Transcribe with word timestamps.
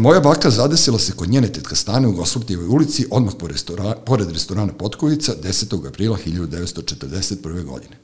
Moja 0.00 0.20
baka 0.20 0.50
zadesila 0.50 0.98
se 0.98 1.12
kod 1.12 1.28
njene 1.28 1.52
tetka 1.52 1.74
stane 1.74 2.08
u 2.08 2.12
Gosfortijevoj 2.12 2.66
ulici, 2.66 3.06
odmah 3.10 3.34
pored, 3.38 3.52
restora, 3.52 3.94
pored 4.06 4.30
restorana 4.30 4.72
Potkovica, 4.72 5.32
10. 5.42 5.88
aprila 5.88 6.18
1941. 6.26 7.64
godine. 7.64 7.96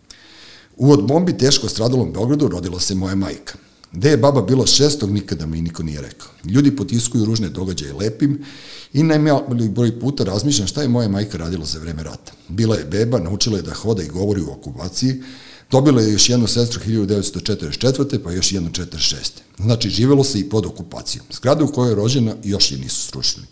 U 0.77 0.93
od 0.93 1.07
bombi 1.07 1.39
teško 1.39 1.69
stradalom 1.69 2.13
Beogradu 2.13 2.49
rodila 2.49 2.81
se 2.81 2.95
moja 2.95 3.15
majka. 3.15 3.55
Gde 3.93 4.11
je 4.11 4.17
baba 4.17 4.43
bila 4.43 4.67
šestog, 4.67 5.11
nikada 5.11 5.47
mi 5.47 5.63
niko 5.63 5.83
nije 5.83 6.01
rekao. 6.01 6.29
Ljudi 6.45 6.77
potiskuju 6.77 7.25
ružne 7.25 7.49
događaje 7.49 7.93
lepim 7.93 8.45
i 8.93 9.03
najmali 9.03 9.69
broj 9.69 10.01
puta 10.01 10.25
razmišljam 10.25 10.69
šta 10.69 10.83
je 10.83 10.89
moja 10.89 11.09
majka 11.09 11.39
radila 11.39 11.65
za 11.65 11.79
vreme 11.79 12.03
rata. 12.03 12.33
Bila 12.49 12.77
je 12.77 12.85
beba, 12.85 13.19
naučila 13.19 13.57
je 13.57 13.63
da 13.63 13.75
hoda 13.75 14.03
i 14.03 14.09
govori 14.09 14.41
u 14.41 14.53
okupaciji, 14.53 15.23
dobila 15.71 16.03
je 16.03 16.13
još 16.13 16.29
jednu 16.29 16.47
sestru 16.47 16.81
1944. 16.87 18.19
pa 18.19 18.33
još 18.33 18.53
jednu 18.53 18.71
46. 18.71 19.17
Znači, 19.59 19.91
živelo 19.91 20.25
se 20.25 20.41
i 20.41 20.49
pod 20.49 20.67
okupacijom. 20.67 21.27
Zgrada 21.31 21.65
u 21.65 21.73
kojoj 21.73 21.91
je 21.91 21.95
rođena 21.95 22.35
još 22.45 22.73
je 22.73 22.79
nisu 22.79 23.07
srušili. 23.07 23.47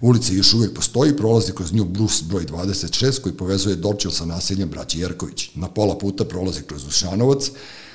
Ulica 0.00 0.32
još 0.32 0.54
uvek 0.54 0.74
postoji, 0.74 1.16
prolazi 1.16 1.52
kroz 1.52 1.72
nju 1.72 1.84
Brus 1.84 2.22
broj 2.22 2.46
26 2.46 3.20
koji 3.20 3.34
povezuje 3.34 3.76
Dorčil 3.76 4.10
sa 4.10 4.24
naseljem 4.24 4.68
braći 4.68 5.00
Jerković. 5.00 5.50
Na 5.54 5.68
pola 5.68 5.98
puta 5.98 6.24
prolazi 6.24 6.62
kroz 6.62 6.84
Dušanovac, 6.84 7.50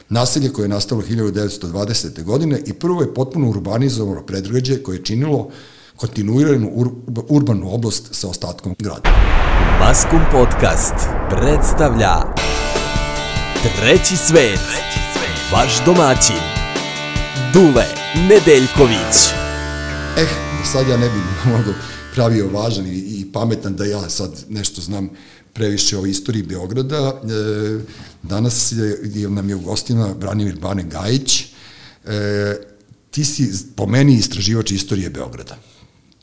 naselje 0.10 0.54
koje 0.54 0.64
je 0.64 0.70
nastalo 0.70 1.02
1920. 1.02 2.24
godine 2.24 2.62
i 2.66 2.74
prvo 2.74 3.02
je 3.02 3.14
potpuno 3.14 3.50
urbanizovano 3.50 4.26
predgrađe 4.26 4.84
koje 4.84 4.96
je 4.96 5.04
činilo 5.04 5.50
kontinuiranu 5.96 6.72
ur, 6.74 6.90
urbanu 7.30 7.74
oblast 7.74 8.08
sa 8.12 8.28
ostatkom 8.30 8.76
grada. 8.80 9.10
Maskum 9.80 10.20
Podcast 10.32 10.96
predstavlja 11.30 12.45
Treći 13.74 14.18
svet, 14.18 14.60
vaš 15.52 15.86
domaćin, 15.86 16.42
Dule 17.54 17.86
Nedeljković. 18.30 19.16
Eh, 20.18 20.28
sad 20.72 20.88
ja 20.88 20.98
ne 20.98 21.10
bih 21.10 21.24
mnogo 21.46 21.74
pravio 22.16 22.50
važan 22.54 22.88
i, 22.88 22.98
i 22.98 23.26
pametan 23.34 23.76
da 23.76 23.86
ja 23.86 24.10
sad 24.10 24.46
nešto 24.50 24.82
znam 24.82 25.10
previše 25.54 25.98
o 25.98 26.06
istoriji 26.06 26.44
Beograda. 26.44 27.22
E, 27.24 27.80
danas 28.24 28.72
je, 28.72 29.00
je, 29.14 29.30
nam 29.30 29.50
je 29.50 29.56
u 29.56 29.60
gostima 29.60 30.14
Branimir 30.20 30.60
Bane 30.60 30.84
Gajić. 30.84 31.44
E, 32.06 32.56
ti 33.12 33.26
si 33.26 33.52
po 33.76 33.86
meni 33.86 34.14
istraživač 34.14 34.72
istorije 34.72 35.10
Beograda. 35.10 35.58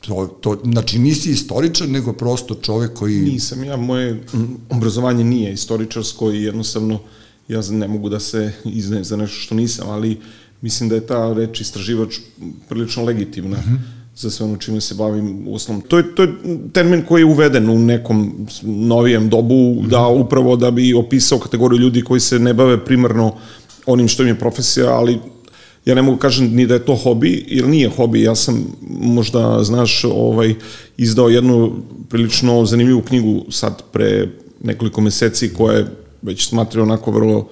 To, 0.01 0.27
to, 0.41 0.61
znači 0.63 0.99
nisi 0.99 1.31
istoričar, 1.31 1.89
nego 1.89 2.13
prosto 2.13 2.55
čovek 2.55 2.93
koji... 2.93 3.21
Nisam, 3.21 3.63
ja, 3.63 3.77
moje 3.77 4.23
obrazovanje 4.69 5.23
nije 5.23 5.53
istoričarsko 5.53 6.31
i 6.31 6.43
jednostavno 6.43 6.99
ja 7.47 7.61
ne 7.71 7.87
mogu 7.87 8.09
da 8.09 8.19
se 8.19 8.51
iznem 8.65 9.03
za 9.03 9.17
nešto 9.17 9.37
što 9.37 9.55
nisam, 9.55 9.89
ali 9.89 10.17
mislim 10.61 10.89
da 10.89 10.95
je 10.95 11.07
ta 11.07 11.33
reč 11.33 11.61
istraživač 11.61 12.17
prilično 12.69 13.03
legitimna. 13.03 13.57
Mm 13.57 13.61
-hmm 13.61 14.03
za 14.15 14.29
sve 14.29 14.45
ono 14.45 14.57
čime 14.57 14.81
se 14.81 14.95
bavim 14.95 15.47
uslovom. 15.47 15.81
To 15.81 15.97
je, 15.97 16.15
to 16.15 16.23
je 16.23 16.33
termin 16.73 17.01
koji 17.01 17.21
je 17.21 17.25
uveden 17.25 17.69
u 17.69 17.79
nekom 17.79 18.47
novijem 18.63 19.29
dobu, 19.29 19.81
mm. 19.81 19.89
da 19.89 20.07
upravo 20.07 20.55
da 20.55 20.71
bi 20.71 20.93
opisao 20.93 21.39
kategoriju 21.39 21.79
ljudi 21.79 22.01
koji 22.01 22.19
se 22.19 22.39
ne 22.39 22.53
bave 22.53 22.85
primarno 22.85 23.35
onim 23.85 24.07
što 24.07 24.23
im 24.23 24.29
je 24.29 24.39
profesija, 24.39 24.93
ali 24.93 25.19
ja 25.85 25.95
ne 25.95 26.01
mogu 26.01 26.17
kažem 26.17 26.55
ni 26.55 26.67
da 26.67 26.73
je 26.73 26.85
to 26.85 26.95
hobi, 26.95 27.45
jer 27.47 27.67
nije 27.67 27.89
hobi. 27.89 28.21
Ja 28.21 28.35
sam 28.35 28.65
možda, 28.89 29.63
znaš, 29.63 30.03
ovaj, 30.03 30.55
izdao 30.97 31.29
jednu 31.29 31.73
prilično 32.09 32.65
zanimljivu 32.65 33.01
knjigu 33.01 33.45
sad 33.49 33.83
pre 33.91 34.27
nekoliko 34.63 35.01
meseci 35.01 35.53
koja 35.53 35.77
je 35.77 35.87
već 36.23 36.49
smatrao 36.49 36.83
onako 36.83 37.11
vrlo 37.11 37.47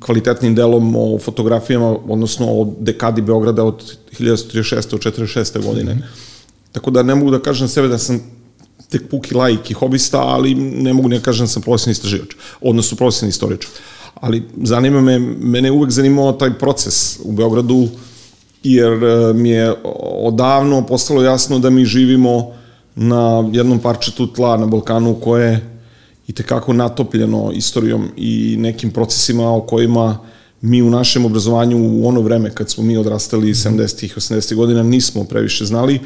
kvalitetnim 0.00 0.54
delom 0.54 0.96
o 0.96 1.18
fotografijama, 1.18 1.96
odnosno 2.08 2.46
o 2.46 2.74
dekadi 2.80 3.22
Beograda 3.22 3.64
od 3.64 3.96
1936. 4.18 4.94
od 4.94 5.00
46. 5.00 5.64
godine. 5.66 5.94
Mm 5.94 5.98
-hmm. 5.98 6.32
Tako 6.72 6.90
da 6.90 7.02
ne 7.02 7.14
mogu 7.14 7.30
da 7.30 7.42
kažem 7.42 7.68
sebe 7.68 7.88
da 7.88 7.98
sam 7.98 8.20
tek 8.88 9.08
puki 9.10 9.34
laik 9.34 9.70
i 9.70 9.74
hobista, 9.74 10.20
ali 10.20 10.54
ne 10.54 10.92
mogu 10.92 11.08
ne 11.08 11.20
kažem 11.22 11.46
da 11.46 11.52
sam 11.52 11.62
profesionalni 11.62 11.92
istraživač, 11.92 12.34
odnosno 12.60 12.96
profesionalni 12.96 13.30
istoričar. 13.30 13.70
Ali 14.14 14.42
zanima 14.62 15.00
me, 15.00 15.18
mene 15.18 15.70
uvek 15.70 15.90
zanimao 15.90 16.32
taj 16.32 16.58
proces 16.58 17.18
u 17.24 17.32
Beogradu, 17.32 17.88
jer 18.62 18.92
e, 19.04 19.32
mi 19.32 19.50
je 19.50 19.74
odavno 20.24 20.86
postalo 20.86 21.22
jasno 21.22 21.58
da 21.58 21.70
mi 21.70 21.84
živimo 21.84 22.52
na 22.94 23.50
jednom 23.52 23.78
parčetu 23.78 24.26
tla 24.26 24.56
na 24.56 24.66
Balkanu 24.66 25.14
koje 25.14 25.71
i 26.26 26.32
tekako 26.32 26.72
natopljeno 26.72 27.52
istorijom 27.54 28.08
i 28.16 28.56
nekim 28.58 28.90
procesima 28.90 29.56
o 29.56 29.60
kojima 29.60 30.18
mi 30.60 30.82
u 30.82 30.90
našem 30.90 31.24
obrazovanju 31.24 31.78
u 31.78 32.08
ono 32.08 32.20
vreme 32.20 32.50
kad 32.50 32.70
smo 32.70 32.84
mi 32.84 32.96
odrastali 32.96 33.54
70-ih, 33.54 34.16
80-ih 34.16 34.56
godina 34.56 34.82
nismo 34.82 35.24
previše 35.24 35.64
znali, 35.64 36.00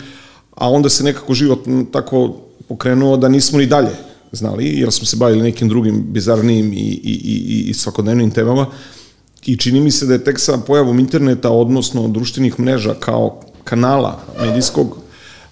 a 0.54 0.70
onda 0.70 0.88
se 0.88 1.04
nekako 1.04 1.34
život 1.34 1.64
tako 1.92 2.36
pokrenuo 2.68 3.16
da 3.16 3.28
nismo 3.28 3.58
ni 3.58 3.66
dalje 3.66 3.90
znali, 4.32 4.66
jer 4.66 4.92
smo 4.92 5.06
se 5.06 5.16
bavili 5.16 5.42
nekim 5.42 5.68
drugim 5.68 6.06
bizarnijim 6.08 6.72
i, 6.72 6.76
i, 6.76 7.20
i, 7.24 7.64
i 7.70 7.74
svakodnevnim 7.74 8.30
temama. 8.30 8.66
I 9.46 9.56
čini 9.56 9.80
mi 9.80 9.90
se 9.90 10.06
da 10.06 10.12
je 10.12 10.24
tek 10.24 10.40
sa 10.40 10.58
pojavom 10.58 10.98
interneta, 10.98 11.50
odnosno 11.50 12.08
društvenih 12.08 12.60
mreža 12.60 12.94
kao 12.94 13.40
kanala 13.64 14.20
medijskog, 14.40 14.96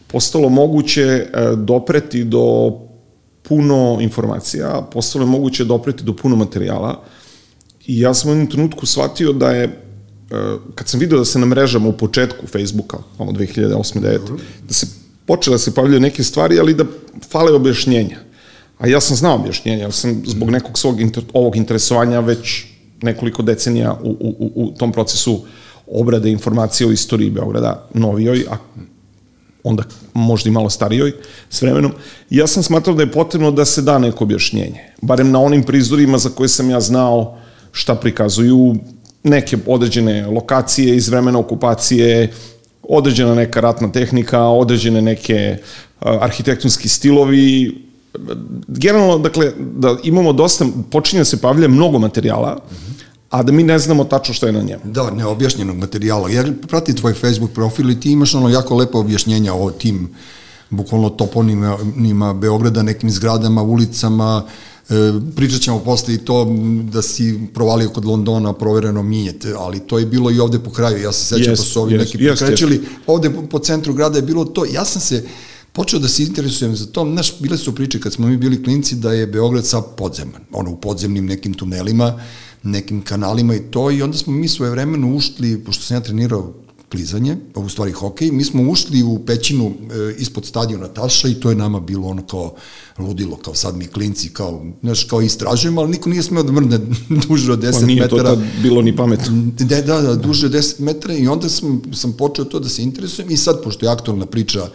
postalo 0.07 0.49
moguće 0.49 1.03
e, 1.03 1.27
dopreti 1.57 2.25
do 2.25 2.73
puno 3.49 3.99
informacija, 4.01 4.89
postalo 4.93 5.25
je 5.25 5.31
moguće 5.31 5.65
dopreti 5.65 6.05
do 6.05 6.17
puno 6.17 6.37
materijala 6.37 7.03
i 7.87 8.01
ja 8.01 8.15
sam 8.15 8.31
u 8.31 8.33
jednom 8.33 8.51
trenutku 8.51 8.87
shvatio 8.87 9.33
da 9.33 9.51
je 9.51 9.65
e, 9.65 9.71
kad 10.75 10.89
sam 10.89 11.01
video 11.01 11.19
da 11.19 11.25
se 11.25 11.39
na 11.39 11.47
mrežama 11.47 11.89
u 11.89 11.93
početku 11.93 12.47
Facebooka, 12.47 12.99
ono 13.19 13.33
2008. 13.33 14.01
2009. 14.01 14.19
da 14.69 14.75
se 14.75 14.87
počela 15.27 15.55
da 15.55 15.59
se 15.59 15.75
pavljaju 15.75 16.01
neke 16.01 16.25
stvari, 16.25 16.61
ali 16.61 16.75
da 16.75 16.85
fale 17.31 17.53
objašnjenja. 17.53 18.19
A 18.79 18.87
ja 18.87 19.01
sam 19.01 19.17
znao 19.17 19.35
objašnjenja, 19.35 19.83
ja 19.83 19.93
sam 19.93 20.23
zbog 20.27 20.51
nekog 20.51 20.79
svog 20.79 21.01
inter, 21.01 21.25
ovog 21.33 21.57
interesovanja 21.57 22.21
već 22.21 22.65
nekoliko 23.03 23.43
decenija 23.43 23.99
u, 24.03 24.11
u, 24.11 24.53
u 24.55 24.75
tom 24.79 24.93
procesu 24.93 25.41
obrade 25.87 26.31
informacije 26.31 26.87
o 26.87 26.93
istoriji 26.93 27.31
Beograda 27.31 27.89
novijoj, 27.95 28.45
a 28.51 28.57
onda 29.65 29.83
možda 30.15 30.49
i 30.49 30.53
malo 30.53 30.71
starijoj, 30.71 31.13
s 31.51 31.63
vremenom. 31.63 31.93
Ja 32.31 32.47
sam 32.47 32.63
smatrao 32.63 32.97
da 32.97 33.03
je 33.03 33.13
potrebno 33.13 33.51
da 33.51 33.65
se 33.65 33.83
da 33.83 33.99
neko 33.99 34.25
objašnjenje. 34.25 34.81
Barem 35.03 35.31
na 35.31 35.41
onim 35.41 35.63
prizorima 35.63 36.19
za 36.19 36.29
koje 36.29 36.49
sam 36.49 36.71
ja 36.71 36.81
znao 36.81 37.39
šta 37.73 37.95
prikazuju 37.95 38.75
neke 39.23 39.59
određene 39.67 40.27
lokacije 40.27 40.97
iz 40.97 41.09
vremena 41.09 41.39
okupacije, 41.39 42.33
određena 42.83 43.35
neka 43.35 43.61
ratna 43.61 43.93
tehnika, 43.93 44.43
određene 44.43 45.03
neke 45.03 45.57
arhitektonski 46.01 46.89
stilovi, 46.89 47.79
generalno, 48.69 49.19
dakle, 49.19 49.53
da 49.59 49.97
imamo 50.03 50.33
dosta, 50.33 50.67
počinje 50.91 51.21
da 51.21 51.25
se 51.25 51.41
pavlja 51.41 51.69
mnogo 51.69 51.99
materijala, 51.99 52.55
mm 52.55 52.75
-hmm 52.75 53.04
a 53.35 53.43
da 53.43 53.53
mi 53.53 53.63
ne 53.63 53.79
znamo 53.79 54.05
tačno 54.05 54.35
šta 54.35 54.47
je 54.47 54.53
na 54.53 54.63
njemu. 54.63 54.83
Da, 54.85 55.11
neobjašnjenog 55.11 55.77
materijala. 55.77 56.31
Ja 56.31 56.45
pratim 56.69 56.97
tvoj 56.97 57.15
Facebook 57.15 57.53
profil 57.53 57.91
i 57.91 58.01
ti 58.01 58.13
imaš 58.13 58.35
ono 58.35 58.49
jako 58.49 58.77
lepo 58.77 58.99
objašnjenja 58.99 59.55
o 59.55 59.71
tim 59.71 60.09
bukvalno 60.71 61.11
toponima 61.11 62.35
Beograda, 62.35 62.83
nekim 62.83 63.11
zgradama, 63.11 63.63
ulicama, 63.63 64.45
e, 64.89 64.95
pričat 65.37 65.61
ćemo 65.61 65.79
posle 65.79 66.15
i 66.15 66.19
to 66.19 66.47
da 66.93 67.03
si 67.03 67.41
provalio 67.55 67.91
kod 67.91 68.05
Londona 68.05 68.53
provereno 68.53 69.03
minjet, 69.03 69.47
ali 69.59 69.81
to 69.81 69.99
je 69.99 70.07
bilo 70.07 70.31
i 70.31 70.41
ovde 70.41 70.59
po 70.59 70.71
kraju, 70.71 71.03
ja 71.03 71.13
se 71.13 71.25
sećam 71.25 71.55
yes, 71.55 71.57
pa 71.57 71.63
su 71.63 71.81
ovi 71.81 71.95
yes, 71.95 71.99
neki 71.99 72.19
yes, 72.19 72.41
pokrećili, 72.41 72.79
yes. 72.79 72.85
ovde 73.07 73.31
po 73.51 73.59
centru 73.59 73.95
grada 73.95 74.19
je 74.19 74.23
bilo 74.23 74.45
to, 74.45 74.65
ja 74.65 74.85
sam 74.85 75.03
se 75.03 75.25
počeo 75.73 75.99
da 75.99 76.09
se 76.09 76.23
interesujem 76.23 76.77
za 76.77 76.87
to, 76.87 77.05
znaš, 77.05 77.41
bile 77.41 77.59
su 77.59 77.75
priče 77.75 78.01
kad 78.01 78.13
smo 78.13 78.27
mi 78.27 78.37
bili 78.37 78.63
klinci 78.65 78.95
da 78.95 79.13
je 79.13 79.27
Beograd 79.27 79.67
sa 79.67 79.81
podzeman, 79.83 80.41
ono 80.53 80.71
u 80.71 80.77
podzemnim 80.77 81.27
nekim 81.27 81.55
tunelima, 81.55 82.21
nekim 82.65 83.03
kanalima 83.03 83.55
i 83.55 83.63
to 83.71 83.91
i 83.91 84.03
onda 84.03 84.19
smo 84.19 84.33
mi 84.33 84.49
svoje 84.49 84.71
vremeno 84.71 85.15
ušli, 85.15 85.65
pošto 85.65 85.85
sam 85.85 85.97
ja 85.97 86.01
trenirao 86.01 86.53
klizanje, 86.91 87.37
u 87.55 87.69
stvari 87.69 87.93
hokej, 87.93 88.31
mi 88.31 88.45
smo 88.45 88.71
ušli 88.71 89.03
u 89.03 89.19
pećinu 89.27 89.67
e, 89.67 90.15
ispod 90.19 90.47
stadiona 90.47 90.89
Taša 90.89 91.29
i 91.29 91.35
to 91.35 91.51
je 91.51 91.57
nama 91.57 91.81
bilo 91.81 92.09
ono 92.09 92.27
kao 92.27 92.55
ludilo, 92.99 93.37
kao 93.37 93.55
sad 93.55 93.77
mi 93.77 93.87
klinci, 93.87 94.29
kao, 94.29 94.67
znaš, 94.83 95.05
kao 95.05 95.23
istražujemo, 95.23 95.81
ali 95.81 95.91
niko 95.91 96.09
nije 96.11 96.23
smeo 96.23 96.43
da 96.43 96.53
mrne 96.53 96.79
duže 97.29 97.53
od 97.53 97.59
10 97.59 97.65
metara. 97.65 97.81
Pa 97.81 97.87
nije 97.87 98.03
metara. 98.03 98.23
to 98.23 98.37
tad 98.37 98.45
bilo 98.63 98.83
ni 98.83 98.97
pametno. 98.97 99.27
Da, 99.59 99.83
da, 99.83 100.01
da, 100.01 100.15
duže 100.15 100.47
od 100.47 100.53
10 100.53 100.81
metara 100.81 101.15
i 101.15 101.27
onda 101.27 101.49
sam, 101.49 101.83
sam 101.93 102.13
počeo 102.13 102.45
to 102.45 102.61
da 102.61 102.69
se 102.69 102.83
interesujem 102.83 103.31
i 103.31 103.37
sad, 103.37 103.63
pošto 103.65 103.87
je 103.87 103.93
aktualna 103.93 104.27
priča 104.27 104.69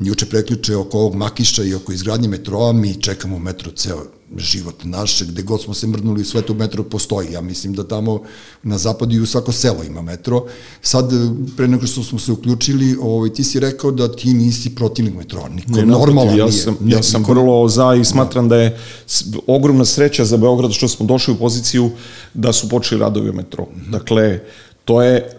juče 0.00 0.26
preključe 0.26 0.76
oko 0.76 0.98
ovog 0.98 1.14
Makiša 1.14 1.64
i 1.64 1.74
oko 1.74 1.92
izgradnje 1.92 2.28
metroa, 2.28 2.72
mi 2.72 3.02
čekamo 3.02 3.38
metro 3.38 3.70
ceo 3.70 4.04
život 4.36 4.84
naše, 4.84 5.24
gde 5.24 5.42
god 5.42 5.62
smo 5.62 5.74
se 5.74 5.86
mrnuli 5.86 6.20
u 6.20 6.24
svetu 6.24 6.54
metro 6.54 6.82
postoji. 6.82 7.32
Ja 7.32 7.40
mislim 7.40 7.74
da 7.74 7.88
tamo 7.88 8.22
na 8.62 8.78
zapadu 8.78 9.14
i 9.14 9.20
u 9.20 9.26
svako 9.26 9.52
selo 9.52 9.84
ima 9.84 10.02
metro. 10.02 10.44
Sad, 10.82 11.10
pre 11.56 11.68
nego 11.68 11.86
što 11.86 12.02
smo 12.02 12.18
se 12.18 12.32
uključili, 12.32 12.96
ovaj, 13.00 13.32
ti 13.32 13.44
si 13.44 13.60
rekao 13.60 13.90
da 13.90 14.16
ti 14.16 14.34
nisi 14.34 14.74
protivnik 14.74 15.14
metroa. 15.14 15.48
Niko 15.48 15.70
ne, 15.70 15.86
normalan 15.86 16.38
ja 16.38 16.52
sam, 16.52 16.76
nije. 16.80 16.96
Ja 16.96 17.02
sam 17.02 17.24
vrlo 17.28 17.68
za 17.68 17.94
i 17.94 18.04
smatram 18.04 18.48
da. 18.48 18.56
da 18.56 18.62
je 18.62 18.78
ogromna 19.46 19.84
sreća 19.84 20.24
za 20.24 20.36
Beograd 20.36 20.72
što 20.72 20.88
smo 20.88 21.06
došli 21.06 21.34
u 21.34 21.38
poziciju 21.38 21.90
da 22.34 22.52
su 22.52 22.68
počeli 22.68 23.00
radovi 23.00 23.30
u 23.30 23.32
metro. 23.32 23.64
Mm 23.64 23.80
-hmm. 23.80 23.90
Dakle, 23.90 24.40
to 24.84 25.02
je 25.02 25.34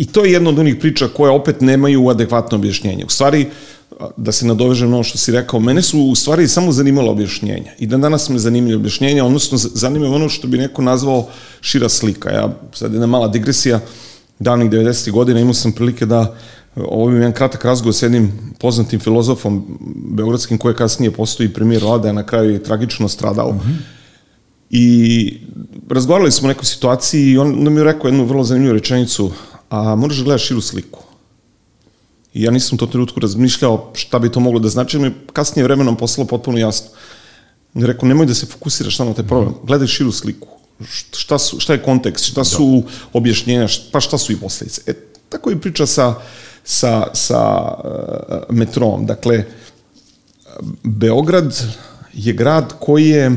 I 0.00 0.06
to 0.06 0.24
je 0.24 0.32
jedna 0.32 0.50
od 0.50 0.58
onih 0.58 0.76
priča 0.80 1.08
koje 1.08 1.30
opet 1.30 1.60
nemaju 1.60 2.08
adekvatno 2.08 2.58
objašnjenje. 2.58 3.04
U 3.04 3.10
stvari, 3.10 3.46
da 4.16 4.32
se 4.32 4.46
nadovežem 4.46 4.90
na 4.90 4.96
ono 4.96 5.04
što 5.04 5.18
si 5.18 5.32
rekao, 5.32 5.60
mene 5.60 5.82
su 5.82 6.00
u 6.00 6.14
stvari 6.14 6.48
samo 6.48 6.72
zanimalo 6.72 7.12
objašnjenja. 7.12 7.72
I 7.78 7.86
dan 7.86 8.00
danas 8.00 8.28
me 8.28 8.38
zanimlja 8.38 8.76
objašnjenja, 8.76 9.24
odnosno 9.24 9.58
zanima 9.58 10.08
ono 10.08 10.28
što 10.28 10.48
bi 10.48 10.58
neko 10.58 10.82
nazvao 10.82 11.28
šira 11.60 11.88
slika. 11.88 12.30
Ja, 12.30 12.48
sad 12.72 12.92
jedna 12.92 13.06
mala 13.06 13.28
digresija, 13.28 13.80
davnih 14.38 14.70
90. 14.70 15.10
godina 15.10 15.40
imao 15.40 15.54
sam 15.54 15.72
prilike 15.72 16.06
da 16.06 16.34
ovo 16.76 17.10
je 17.10 17.16
jedan 17.16 17.32
kratak 17.32 17.64
razgovor 17.64 17.94
s 17.94 18.02
jednim 18.02 18.32
poznatim 18.58 19.00
filozofom 19.00 19.78
beogradskim 20.16 20.58
koji 20.58 20.74
kasnije 20.74 21.12
postoji 21.12 21.52
premijer 21.52 21.84
vlade, 21.84 22.08
a 22.08 22.12
na 22.12 22.26
kraju 22.26 22.50
je 22.50 22.62
tragično 22.62 23.08
stradao. 23.08 23.52
Mm 23.52 23.60
-hmm. 23.60 24.00
I 24.70 25.34
razgovarali 25.88 26.32
smo 26.32 26.46
o 26.46 26.52
nekoj 26.54 26.64
situaciji 26.64 27.30
i 27.30 27.38
on 27.38 27.62
nam 27.62 27.76
je 27.76 27.84
rekao 27.84 28.08
jednu 28.08 28.24
vrlo 28.24 28.44
zanimljivu 28.44 28.74
rečenicu, 28.74 29.32
a 29.70 29.94
moraš 29.94 30.16
da 30.16 30.24
gledaš 30.24 30.46
širu 30.46 30.60
sliku. 30.60 31.02
I 32.34 32.42
ja 32.42 32.50
nisam 32.50 32.78
to 32.78 32.86
trenutku 32.86 33.20
razmišljao 33.20 33.90
šta 33.94 34.18
bi 34.18 34.32
to 34.32 34.40
moglo 34.40 34.60
da 34.60 34.68
znači, 34.68 34.98
mi 34.98 35.12
kasnije 35.32 35.64
vremenom 35.64 35.96
poslalo 35.96 36.28
potpuno 36.28 36.58
jasno. 36.58 36.90
Rekao, 37.74 38.08
nemoj 38.08 38.26
da 38.26 38.34
se 38.34 38.46
fokusiraš 38.46 38.96
samo 38.96 39.10
na 39.10 39.16
taj 39.16 39.26
problem, 39.26 39.54
gledaj 39.64 39.86
širu 39.86 40.12
sliku. 40.12 40.48
Šta, 41.12 41.38
su, 41.38 41.60
šta 41.60 41.72
je 41.72 41.82
kontekst, 41.82 42.24
šta 42.24 42.44
su 42.44 42.82
da. 42.86 42.92
objašnjenja, 43.12 43.66
pa 43.92 44.00
šta 44.00 44.18
su 44.18 44.32
i 44.32 44.36
posledice. 44.36 44.82
E, 44.86 44.94
tako 45.28 45.50
je 45.50 45.60
priča 45.60 45.86
sa, 45.86 46.14
sa, 46.64 47.06
sa 47.14 47.72
uh, 47.84 48.56
metrom. 48.56 49.06
Dakle, 49.06 49.44
Beograd 50.82 51.62
je 52.14 52.32
grad 52.32 52.74
koji 52.80 53.08
je 53.08 53.30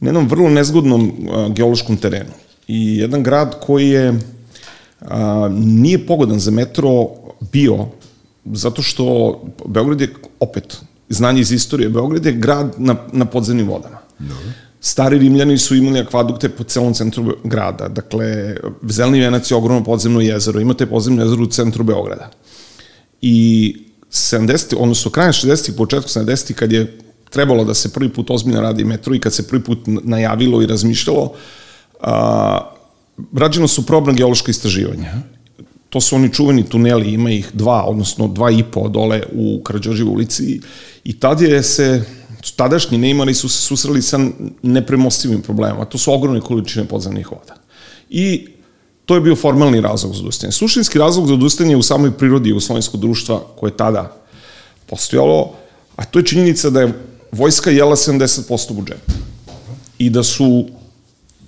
na 0.00 0.08
jednom 0.08 0.28
vrlo 0.28 0.50
nezgodnom 0.50 1.02
uh, 1.02 1.52
geološkom 1.52 1.96
terenu. 1.96 2.32
I 2.68 2.96
jedan 2.96 3.22
grad 3.22 3.60
koji 3.66 3.88
je 3.88 4.18
a, 5.04 5.50
nije 5.52 6.06
pogodan 6.06 6.38
za 6.38 6.50
metro 6.50 7.08
bio 7.52 7.86
zato 8.44 8.82
što 8.82 9.40
Beograd 9.66 10.00
je, 10.00 10.14
opet, 10.40 10.76
znanje 11.08 11.40
iz 11.40 11.52
istorije, 11.52 11.88
Beograd 11.88 12.26
je 12.26 12.32
grad 12.32 12.74
na, 12.78 12.96
na 13.12 13.24
podzemnim 13.24 13.68
vodama. 13.68 13.98
Dobro. 14.18 14.52
Stari 14.80 15.18
Rimljani 15.18 15.58
su 15.58 15.76
imali 15.76 16.00
akvadukte 16.00 16.48
po 16.48 16.64
celom 16.64 16.94
centru 16.94 17.36
grada. 17.44 17.88
Dakle, 17.88 18.56
Zelni 18.88 19.20
venac 19.20 19.50
je 19.50 19.56
ogromno 19.56 19.84
podzemno 19.84 20.20
jezero. 20.20 20.60
Imate 20.60 20.86
podzemno 20.86 21.22
jezero 21.22 21.42
u 21.42 21.46
centru 21.46 21.84
Beograda. 21.84 22.30
I 23.20 23.76
70. 24.10 24.74
odnosno 24.78 25.10
krajem 25.10 25.32
60. 25.32 25.76
početku 25.76 26.08
70. 26.08 26.52
kad 26.52 26.72
je 26.72 26.98
trebalo 27.30 27.64
da 27.64 27.74
se 27.74 27.92
prvi 27.92 28.08
put 28.08 28.30
ozbiljno 28.30 28.60
radi 28.60 28.84
metro 28.84 29.14
i 29.14 29.20
kad 29.20 29.34
se 29.34 29.48
prvi 29.48 29.62
put 29.62 29.78
najavilo 29.86 30.62
i 30.62 30.66
razmišljalo, 30.66 31.32
a, 32.00 32.71
rađeno 33.32 33.68
su 33.68 33.86
probna 33.86 34.12
geološka 34.12 34.50
istraživanja. 34.50 35.12
To 35.90 36.00
su 36.00 36.16
oni 36.16 36.32
čuveni 36.32 36.64
tuneli, 36.64 37.12
ima 37.12 37.30
ih 37.30 37.50
dva, 37.52 37.84
odnosno 37.84 38.28
dva 38.28 38.50
i 38.50 38.62
po 38.62 38.88
dole 38.88 39.22
u 39.32 39.60
Karadžoživoj 39.64 40.12
ulici 40.12 40.60
i 41.04 41.18
tad 41.20 41.40
je 41.40 41.62
se 41.62 42.04
tadašnji 42.56 42.98
neimari 42.98 43.34
su 43.34 43.48
se 43.48 43.62
susreli 43.62 44.02
sa 44.02 44.18
nepremostivim 44.62 45.42
problemima. 45.42 45.84
To 45.84 45.98
su 45.98 46.12
ogromne 46.12 46.40
količine 46.40 46.84
podzemnih 46.84 47.32
voda. 47.32 47.54
I 48.10 48.48
to 49.06 49.14
je 49.14 49.20
bio 49.20 49.36
formalni 49.36 49.80
razlog 49.80 50.14
za 50.14 50.20
odustajanje. 50.20 50.52
Suštinski 50.52 50.98
razlog 50.98 51.26
za 51.26 51.34
odustajanje 51.34 51.76
u 51.76 51.82
samoj 51.82 52.10
prirodi 52.10 52.48
jugoslovenskog 52.48 53.00
društva 53.00 53.40
koje 53.56 53.70
je 53.70 53.76
tada 53.76 54.16
postojalo, 54.86 55.52
a 55.96 56.04
to 56.04 56.18
je 56.18 56.26
činjenica 56.26 56.70
da 56.70 56.80
je 56.80 56.92
vojska 57.32 57.70
jela 57.70 57.96
70% 57.96 58.72
budžeta. 58.72 59.12
I 59.98 60.10
da 60.10 60.22
su 60.22 60.66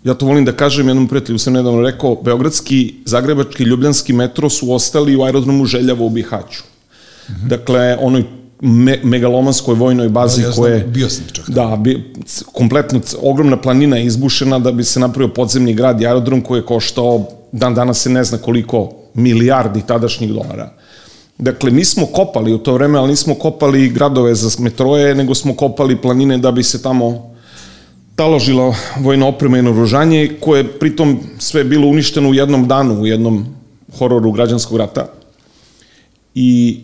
ja 0.04 0.14
to 0.14 0.26
volim 0.26 0.44
da 0.44 0.52
kažem 0.52 0.88
jednom 0.88 1.08
prijatelju, 1.08 1.38
sam 1.38 1.52
nedavno 1.52 1.82
rekao, 1.82 2.14
Beogradski, 2.22 2.94
Zagrebački, 3.04 3.64
Ljubljanski 3.64 4.12
metro 4.12 4.50
su 4.50 4.72
ostali 4.72 5.16
u 5.16 5.22
aerodromu 5.22 5.66
Željavo 5.66 6.06
u 6.06 6.10
Bihaću. 6.10 6.62
Mm 6.62 7.32
-hmm. 7.32 7.48
Dakle, 7.48 7.96
onoj 8.00 8.24
me, 8.60 9.00
megalomanskoj 9.02 9.74
vojnoj 9.74 10.08
bazi 10.08 10.42
da, 10.42 10.48
ja 10.48 10.54
koje... 10.54 10.84
bio 10.84 11.08
sam 11.08 11.24
čak. 11.32 11.50
Da, 11.50 11.76
bi, 11.80 12.12
kompletno, 12.52 13.00
ogromna 13.22 13.60
planina 13.60 13.96
je 13.96 14.04
izbušena 14.04 14.58
da 14.58 14.72
bi 14.72 14.84
se 14.84 15.00
napravio 15.00 15.34
podzemni 15.34 15.74
grad 15.74 16.00
i 16.00 16.06
aerodrom 16.06 16.40
koji 16.40 16.58
je 16.58 16.66
koštao, 16.66 17.26
dan 17.52 17.74
danas 17.74 17.98
se 17.98 18.10
ne 18.10 18.24
zna 18.24 18.38
koliko, 18.38 18.92
milijardi 19.14 19.82
tadašnjih 19.86 20.32
dolara. 20.32 20.72
Dakle, 21.38 21.70
mi 21.70 21.84
smo 21.84 22.06
kopali 22.06 22.52
u 22.52 22.58
to 22.58 22.74
vreme, 22.74 22.98
ali 22.98 23.08
nismo 23.08 23.34
kopali 23.34 23.88
gradove 23.88 24.34
za 24.34 24.62
metroje, 24.62 25.14
nego 25.14 25.34
smo 25.34 25.54
kopali 25.54 25.96
planine 25.96 26.38
da 26.38 26.52
bi 26.52 26.62
se 26.62 26.82
tamo 26.82 27.33
taložila 28.16 28.74
vojna 29.00 29.26
oprema 29.26 29.58
i 29.58 29.62
naoružanje, 29.62 30.36
koje 30.40 30.78
pritom 30.78 31.20
sve 31.38 31.64
bilo 31.64 31.88
uništeno 31.88 32.28
u 32.28 32.34
jednom 32.34 32.68
danu, 32.68 33.00
u 33.00 33.06
jednom 33.06 33.46
hororu 33.98 34.32
građanskog 34.32 34.78
rata. 34.78 35.06
I 36.34 36.80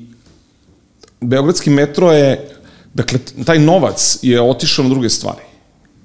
Beogradski 1.21 1.71
metro 1.71 2.13
je, 2.13 2.49
dakle, 2.95 3.19
taj 3.45 3.59
novac 3.59 4.19
je 4.23 4.41
otišao 4.41 4.83
na 4.83 4.89
druge 4.89 5.09
stvari. 5.09 5.43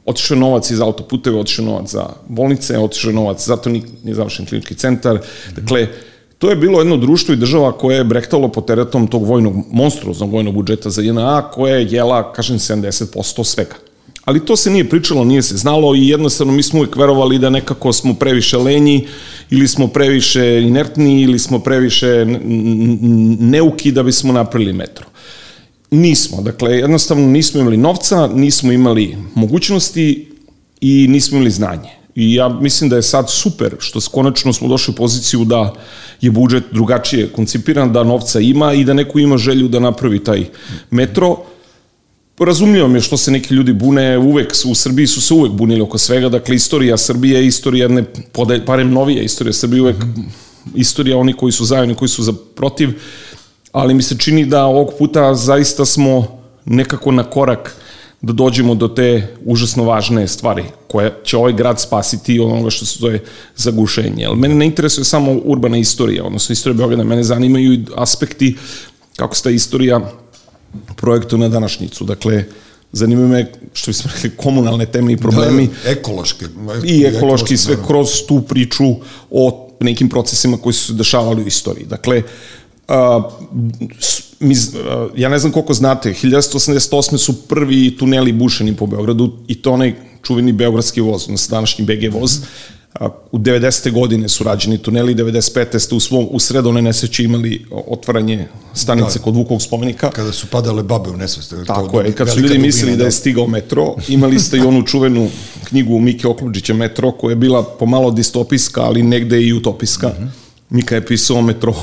Otišao 0.06 0.36
je 0.36 0.40
novac 0.40 0.72
iz 0.72 0.82
autoputeva, 0.82 1.40
otišao 1.40 1.64
je 1.64 1.70
novac 1.70 1.92
za 1.92 2.10
bolnice, 2.28 2.80
otišao 2.80 3.10
je 3.10 3.16
novac, 3.16 3.46
zato 3.46 3.70
nije 3.70 4.16
završen 4.16 4.46
klinički 4.46 4.76
centar. 4.76 5.20
Dakle, 5.56 5.88
to 6.38 6.50
je 6.50 6.56
bilo 6.56 6.80
jedno 6.80 6.98
društvo 6.98 7.34
i 7.34 7.38
država 7.38 7.72
koje 7.78 7.98
je 7.98 8.04
brektalo 8.04 8.48
pod 8.48 8.66
teretom 8.66 9.08
tog 9.08 9.24
vojnog, 9.24 9.56
monstruoznog 9.72 10.32
vojnog 10.32 10.54
budžeta 10.54 10.90
za 10.90 11.02
JNA, 11.02 11.50
koja 11.54 11.76
je 11.76 11.88
jela, 11.90 12.34
kažem, 12.34 12.58
70% 12.58 13.44
svega. 13.44 13.76
Ali 14.26 14.46
to 14.46 14.56
se 14.56 14.72
nije 14.72 14.90
pričalo, 14.90 15.24
nije 15.24 15.42
se 15.42 15.58
znalo 15.58 15.96
i 15.96 16.08
jednostavno 16.08 16.54
mi 16.54 16.64
smo 16.64 16.80
uvijek 16.80 16.96
verovali 16.96 17.40
da 17.40 17.50
nekako 17.50 17.94
smo 17.94 18.14
previše 18.14 18.58
lenji 18.58 19.08
ili 19.50 19.68
smo 19.68 19.88
previše 19.88 20.62
inertni 20.62 21.22
ili 21.22 21.40
smo 21.40 21.60
previše 21.60 22.26
neuki 23.40 23.92
da 23.92 24.04
bismo 24.04 24.34
napravili 24.34 24.74
metro. 24.74 25.06
Nismo, 25.92 26.42
dakle 26.42 26.78
jednostavno 26.78 27.28
nismo 27.28 27.62
imali 27.62 27.78
novca, 27.78 28.28
nismo 28.28 28.72
imali 28.72 29.18
mogućnosti 29.36 30.32
i 30.82 31.08
nismo 31.10 31.38
imali 31.38 31.52
znanje. 31.52 31.90
I 32.16 32.34
ja 32.34 32.50
mislim 32.50 32.90
da 32.90 32.96
je 32.96 33.02
sad 33.02 33.30
super 33.30 33.76
što 33.80 34.00
konačno 34.12 34.54
smo 34.54 34.68
došli 34.68 34.92
u 34.92 34.96
poziciju 34.96 35.46
da 35.46 35.74
je 36.22 36.32
budžet 36.32 36.64
drugačije 36.72 37.28
koncipiran, 37.28 37.94
da 37.94 38.04
novca 38.04 38.40
ima 38.40 38.74
i 38.74 38.84
da 38.84 38.94
neko 38.94 39.20
ima 39.20 39.38
želju 39.38 39.68
da 39.68 39.80
napravi 39.80 40.24
taj 40.24 40.46
metro 40.92 41.38
Razumljivo 42.40 42.88
mi 42.88 42.98
je 42.98 43.02
što 43.02 43.18
se 43.18 43.32
neki 43.32 43.54
ljudi 43.54 43.74
bune, 43.74 44.18
uvek 44.18 44.54
u 44.66 44.76
Srbiji 44.76 45.08
su 45.08 45.22
se 45.22 45.34
uvek 45.34 45.52
bunili 45.52 45.82
oko 45.82 45.98
svega, 45.98 46.30
dakle 46.30 46.56
istorija 46.56 46.98
Srbije 46.98 47.40
je 47.40 47.48
istorija 47.48 47.84
jedne, 47.84 48.04
podaj, 48.32 48.66
parem 48.66 48.92
novija 48.92 49.24
istorija 49.24 49.54
Srbije, 49.54 49.82
uvek 49.82 49.96
istorija 50.76 51.18
oni 51.18 51.34
koji 51.34 51.52
su 51.52 51.66
zajedni, 51.66 51.96
koji 51.96 52.10
su 52.10 52.24
za 52.24 52.34
protiv, 52.56 52.90
ali 53.72 53.94
mi 53.94 54.02
se 54.02 54.18
čini 54.18 54.46
da 54.46 54.66
ovog 54.66 54.94
puta 55.00 55.36
zaista 55.36 55.86
smo 55.86 56.28
nekako 56.66 57.12
na 57.12 57.24
korak 57.24 57.76
da 58.22 58.34
dođemo 58.34 58.76
do 58.76 58.88
te 58.88 59.36
užasno 59.46 59.84
važne 59.84 60.28
stvari 60.28 60.64
koje 60.88 61.14
će 61.24 61.38
ovaj 61.38 61.54
grad 61.54 61.82
spasiti 61.82 62.40
od 62.40 62.52
onoga 62.52 62.70
što 62.70 62.86
se 62.86 63.00
zove 63.00 63.20
zagušenje. 63.56 64.26
Ali 64.26 64.38
mene 64.38 64.56
ne 64.56 64.66
interesuje 64.66 65.06
samo 65.06 65.32
urbana 65.32 65.78
istorija, 65.78 66.24
odnosno 66.24 66.54
istorija 66.54 66.78
Beograda, 66.78 67.04
mene 67.04 67.24
zanimaju 67.24 67.74
i 67.74 67.86
aspekti 67.96 68.56
kako 69.16 69.36
se 69.36 69.44
ta 69.44 69.50
istorija 69.50 70.12
projektu 70.96 71.38
na 71.38 71.50
današnjicu. 71.50 72.04
Dakle, 72.04 72.46
zanima 72.92 73.28
me, 73.28 73.52
što 73.74 73.90
bismo 73.90 74.12
rekli, 74.16 74.30
komunalne 74.38 74.86
teme 74.86 75.14
i 75.14 75.18
problemi. 75.18 75.70
Da, 75.84 75.92
ekološke. 75.92 76.46
I 76.84 77.04
ekološki, 77.04 77.54
i 77.54 77.58
sve 77.58 77.78
kroz 77.88 78.10
tu 78.28 78.42
priču 78.42 78.84
o 79.32 79.70
nekim 79.80 80.10
procesima 80.10 80.58
koji 80.58 80.74
su 80.74 80.88
se 80.88 80.94
dešavali 80.94 81.44
u 81.44 81.48
istoriji. 81.48 81.86
Dakle, 81.86 82.24
a, 82.88 83.30
mi, 84.40 84.56
a, 84.90 85.08
ja 85.16 85.30
ne 85.30 85.40
znam 85.40 85.52
koliko 85.52 85.74
znate, 85.74 86.14
1188. 86.24 87.18
su 87.18 87.48
prvi 87.48 87.98
tuneli 87.98 88.34
bušeni 88.34 88.76
po 88.76 88.86
Beogradu 88.86 89.34
i 89.48 89.62
to 89.62 89.72
onaj 89.72 89.96
čuveni 90.24 90.54
beogradski 90.54 91.02
voz, 91.02 91.24
odnosno 91.24 91.56
današnji 91.56 91.86
BG 91.86 92.14
voz, 92.14 92.40
u 93.32 93.38
90. 93.38 93.92
godine 93.92 94.30
su 94.30 94.44
rađeni 94.44 94.78
tuneli, 94.78 95.16
95. 95.16 95.80
ste 95.80 95.96
u 95.96 96.00
svom, 96.00 96.28
u 96.32 96.40
sredone 96.40 96.82
nesreći 96.82 97.24
imali 97.24 97.66
otvaranje 97.88 98.48
stanice 98.74 99.20
da, 99.20 99.24
kod 99.24 99.36
Vukovog 99.36 99.62
spomenika. 99.62 100.10
Kada 100.10 100.32
su 100.32 100.48
padale 100.48 100.84
babe 100.84 101.10
u 101.10 101.18
nesvest. 101.18 101.54
Tako 101.68 102.02
je, 102.02 102.12
kad 102.12 102.30
su 102.30 102.40
ljudi 102.40 102.58
mislili 102.58 102.98
da 102.98 103.04
je 103.04 103.08
da. 103.08 103.12
stigao 103.12 103.48
metro, 103.48 103.96
imali 104.08 104.40
ste 104.40 104.58
i 104.58 104.62
onu 104.62 104.84
čuvenu 104.84 105.30
knjigu 105.64 106.00
Mike 106.00 106.28
Okluđića 106.28 106.74
Metro, 106.74 107.12
koja 107.12 107.32
je 107.32 107.36
bila 107.36 107.64
pomalo 107.64 108.12
distopijska, 108.12 108.82
ali 108.82 109.04
negde 109.04 109.42
i 109.42 109.54
utopijska. 109.54 110.08
Mm 110.08 110.24
-hmm. 110.24 110.30
Mika 110.70 110.96
je 110.96 111.06
pisao 111.06 111.42
metro 111.42 111.74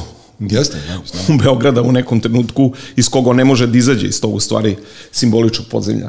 Jeste, 0.50 0.78
ja, 0.88 0.98
u 1.34 1.38
Beograda 1.38 1.82
u 1.82 1.92
nekom 1.92 2.20
trenutku 2.20 2.72
iz 2.96 3.08
koga 3.08 3.32
ne 3.32 3.44
može 3.44 3.66
da 3.66 3.78
izađe 3.78 4.06
iz 4.06 4.20
tog 4.20 4.34
u 4.34 4.40
stvari 4.40 4.76
simboličnog 5.12 5.66
podzemlja. 5.70 6.08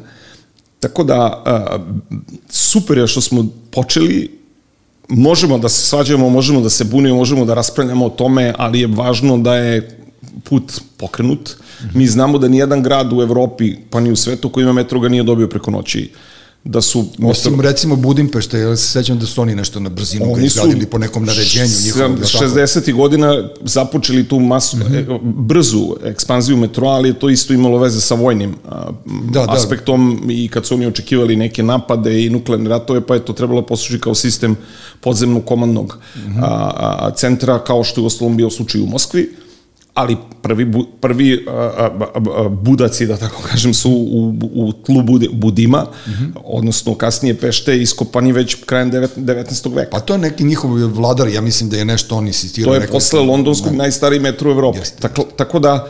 Tako 0.80 1.04
da, 1.04 1.44
super 2.50 2.98
je 2.98 3.08
što 3.08 3.22
smo 3.22 3.48
počeli, 3.72 4.43
možemo 5.10 5.58
da 5.58 5.70
se 5.70 5.82
svađamo, 5.82 6.30
možemo 6.30 6.62
da 6.62 6.70
se 6.70 6.84
bunimo, 6.84 7.16
možemo 7.16 7.46
da 7.46 7.54
raspravljamo 7.54 8.06
o 8.06 8.10
tome, 8.10 8.54
ali 8.58 8.80
je 8.80 8.88
važno 8.88 9.38
da 9.38 9.56
je 9.56 10.00
put 10.44 10.82
pokrenut. 10.98 11.56
Mi 11.94 12.08
znamo 12.08 12.38
da 12.38 12.48
nijedan 12.48 12.84
grad 12.84 13.14
u 13.14 13.22
Evropi, 13.22 13.76
pa 13.90 14.00
ni 14.00 14.12
u 14.12 14.16
svetu 14.16 14.50
koji 14.50 14.64
ima 14.64 14.74
metro 14.74 15.00
ga 15.00 15.10
nije 15.10 15.24
dobio 15.24 15.48
preko 15.48 15.72
noći 15.72 16.12
da 16.66 16.82
su... 16.82 17.06
Osim 17.24 17.62
recimo 17.62 17.96
Budimpešta, 17.96 18.58
ja 18.58 18.76
se 18.76 18.88
sećam 18.88 19.20
da 19.20 19.26
su 19.26 19.42
oni 19.42 19.56
nešto 19.56 19.80
na 19.80 19.90
brzinu 19.90 20.34
oni 20.34 20.46
izgradili 20.46 20.86
po 20.86 20.98
nekom 20.98 21.26
naređenju 21.26 21.72
njihovom. 21.86 22.18
60. 22.18 22.94
godina 22.94 23.50
započeli 23.62 24.28
tu 24.28 24.40
masu, 24.40 24.78
mm 24.78 24.82
-hmm. 24.82 25.20
brzu 25.24 25.96
ekspanziju 26.06 26.58
metroa, 26.58 26.94
ali 26.94 27.10
je 27.10 27.20
to 27.20 27.30
isto 27.30 27.54
imalo 27.54 27.78
veze 27.78 28.02
sa 28.02 28.16
vojnim 28.16 28.56
da, 29.32 29.46
da, 29.46 29.54
aspektom 29.54 30.22
da. 30.26 30.34
i 30.34 30.48
kad 30.48 30.66
su 30.66 30.74
oni 30.74 30.86
očekivali 30.86 31.36
neke 31.36 31.64
napade 31.64 32.26
i 32.26 32.30
nuklearne 32.30 32.70
ratove, 32.70 33.02
pa 33.02 33.14
je 33.14 33.26
to 33.26 33.34
trebalo 33.34 33.62
poslužiti 33.62 34.02
kao 34.02 34.16
sistem 34.16 34.56
podzemnog 35.02 35.46
komandnog 35.46 35.98
mm 36.16 36.20
-hmm. 36.20 36.44
a, 36.44 36.72
a, 36.78 37.12
centra, 37.16 37.64
kao 37.64 37.84
što 37.84 38.02
je 38.02 38.04
u 38.04 38.08
ostalom 38.08 38.38
bio 38.38 38.50
slučaj 38.50 38.82
u 38.82 38.86
Moskvi 38.86 39.43
ali 39.94 40.18
prvi, 40.42 40.66
bu, 40.66 40.86
prvi 41.02 41.46
a, 41.48 41.52
a, 41.52 41.92
a, 42.36 42.50
budaci, 42.50 43.06
da 43.06 43.18
tako 43.18 43.42
kažem, 43.42 43.74
su 43.74 43.92
u, 43.92 44.34
u 44.54 44.74
tlu 44.74 45.02
bud, 45.02 45.24
Budima, 45.32 45.86
mm 46.08 46.12
-hmm. 46.12 46.32
odnosno 46.44 46.96
kasnije 46.96 47.38
Pešte 47.38 47.82
iskopani 47.82 48.32
već 48.32 48.56
krajem 48.66 48.92
19. 48.92 49.76
veka. 49.76 49.90
Pa 49.92 50.00
to 50.00 50.14
je 50.14 50.20
neki 50.20 50.44
njihov 50.44 50.72
vladar, 50.72 51.28
ja 51.28 51.42
mislim 51.42 51.70
da 51.70 51.78
je 51.78 51.86
nešto 51.86 52.16
on 52.16 52.28
insistirao. 52.28 52.74
To 52.74 52.82
je 52.82 52.88
posle 52.88 53.20
londonskog 53.20 53.72
da. 53.72 53.78
najstariji 53.78 54.20
metro 54.20 54.50
u 54.50 54.54
Evropi. 54.54 54.80
Jeste. 54.80 55.02
Tako, 55.02 55.24
tako 55.36 55.60
da, 55.60 55.88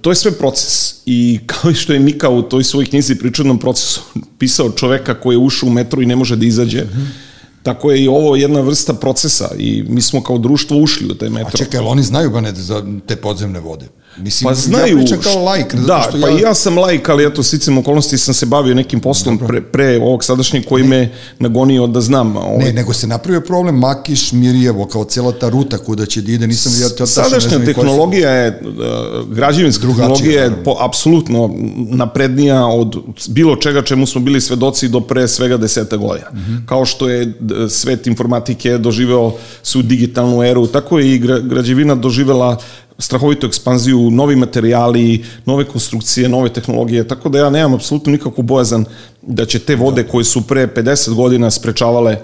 to 0.00 0.10
je 0.10 0.14
sve 0.14 0.32
proces 0.32 0.94
i 1.06 1.40
kao 1.46 1.74
što 1.74 1.92
je 1.92 1.98
Mika 1.98 2.28
u 2.28 2.42
toj 2.42 2.64
svojoj 2.64 2.86
knjizi 2.86 3.14
pričanom 3.14 3.58
procesu 3.58 4.00
pisao 4.38 4.70
čoveka 4.70 5.14
koji 5.14 5.34
je 5.34 5.38
ušao 5.38 5.66
u 5.66 5.72
metro 5.72 6.02
i 6.02 6.06
ne 6.06 6.16
može 6.16 6.36
da 6.36 6.46
izađe, 6.46 6.84
mm 6.84 6.88
-hmm 6.88 7.31
Tako 7.62 7.90
je 7.90 8.02
i 8.02 8.08
ovo 8.08 8.36
jedna 8.36 8.60
vrsta 8.60 8.94
procesa 8.94 9.50
i 9.58 9.84
mi 9.88 10.02
smo 10.02 10.22
kao 10.22 10.38
društvo 10.38 10.78
ušli 10.78 11.06
u 11.10 11.14
taj 11.14 11.30
metro. 11.30 11.50
A 11.54 11.56
čekaj, 11.56 11.78
ali 11.80 11.88
oni 11.88 12.02
znaju 12.02 12.30
ba 12.30 12.40
ne 12.40 12.54
za 12.54 12.84
te 13.06 13.16
podzemne 13.16 13.60
vode? 13.60 13.88
Mislim, 14.16 14.48
pa 14.48 14.54
znaju, 14.54 14.98
ja 14.98 15.16
kao 15.22 15.44
lajk. 15.44 15.74
Da, 15.74 16.04
što 16.08 16.20
pa 16.20 16.28
ja... 16.28 16.38
ja 16.38 16.54
sam 16.54 16.78
lajk, 16.78 17.08
ali 17.08 17.26
eto, 17.26 17.42
sicam 17.42 17.78
okolnosti 17.78 18.18
sam 18.18 18.34
se 18.34 18.46
bavio 18.46 18.74
nekim 18.74 19.00
poslom 19.00 19.38
pre, 19.38 19.62
pre 19.62 19.98
ovog 19.98 20.24
sadašnjeg 20.24 20.64
koji 20.64 20.82
ne. 20.82 20.88
me 20.88 21.12
nagonio 21.38 21.86
da 21.86 22.00
znam. 22.00 22.36
Ovaj... 22.36 22.64
Ne, 22.64 22.72
nego 22.72 22.92
se 22.92 23.06
napravio 23.06 23.40
problem 23.40 23.78
Makiš, 23.78 24.32
Mirjevo, 24.32 24.86
kao 24.86 25.04
cijela 25.04 25.32
ta 25.32 25.48
ruta 25.48 25.78
kuda 25.78 26.06
će 26.06 26.22
da 26.22 26.32
ide, 26.32 26.46
nisam 26.46 26.72
ja 26.82 26.88
to 26.88 27.06
Sadašnja 27.06 27.58
ne 27.58 27.64
tehnologija 27.64 28.30
je, 28.30 28.62
uh, 28.64 29.34
građevinska 29.34 29.86
tehnologija 29.86 30.44
je 30.44 30.64
po, 30.64 30.76
apsolutno 30.80 31.54
naprednija 31.76 32.66
od 32.66 32.96
bilo 33.28 33.56
čega 33.56 33.82
čemu 33.82 34.06
smo 34.06 34.20
bili 34.20 34.40
svedoci 34.40 34.88
do 34.88 35.00
pre 35.00 35.28
svega 35.28 35.56
deseta 35.56 35.96
godina. 35.96 36.26
Mm 36.32 36.36
-hmm. 36.36 36.66
Kao 36.66 36.84
što 36.84 37.08
je 37.08 37.32
svet 37.68 38.06
informatike 38.06 38.78
doživeo 38.78 39.32
su 39.62 39.82
digitalnu 39.82 40.42
eru, 40.42 40.66
tako 40.66 40.98
je 40.98 41.14
i 41.14 41.18
građevina 41.42 41.94
doživela 41.94 42.58
strahovitu 43.02 43.46
ekspanziju, 43.46 44.10
novi 44.10 44.36
materijali, 44.36 45.24
nove 45.46 45.64
konstrukcije, 45.64 46.28
nove 46.28 46.52
tehnologije, 46.52 47.08
tako 47.08 47.28
da 47.28 47.38
ja 47.38 47.50
nemam 47.50 47.74
apsolutno 47.74 48.12
nikakvu 48.12 48.42
bojazan 48.42 48.84
da 49.22 49.46
će 49.46 49.58
te 49.58 49.76
vode 49.76 50.04
koje 50.04 50.24
su 50.24 50.46
pre 50.46 50.66
50 50.66 51.14
godina 51.14 51.50
sprečavale 51.50 52.16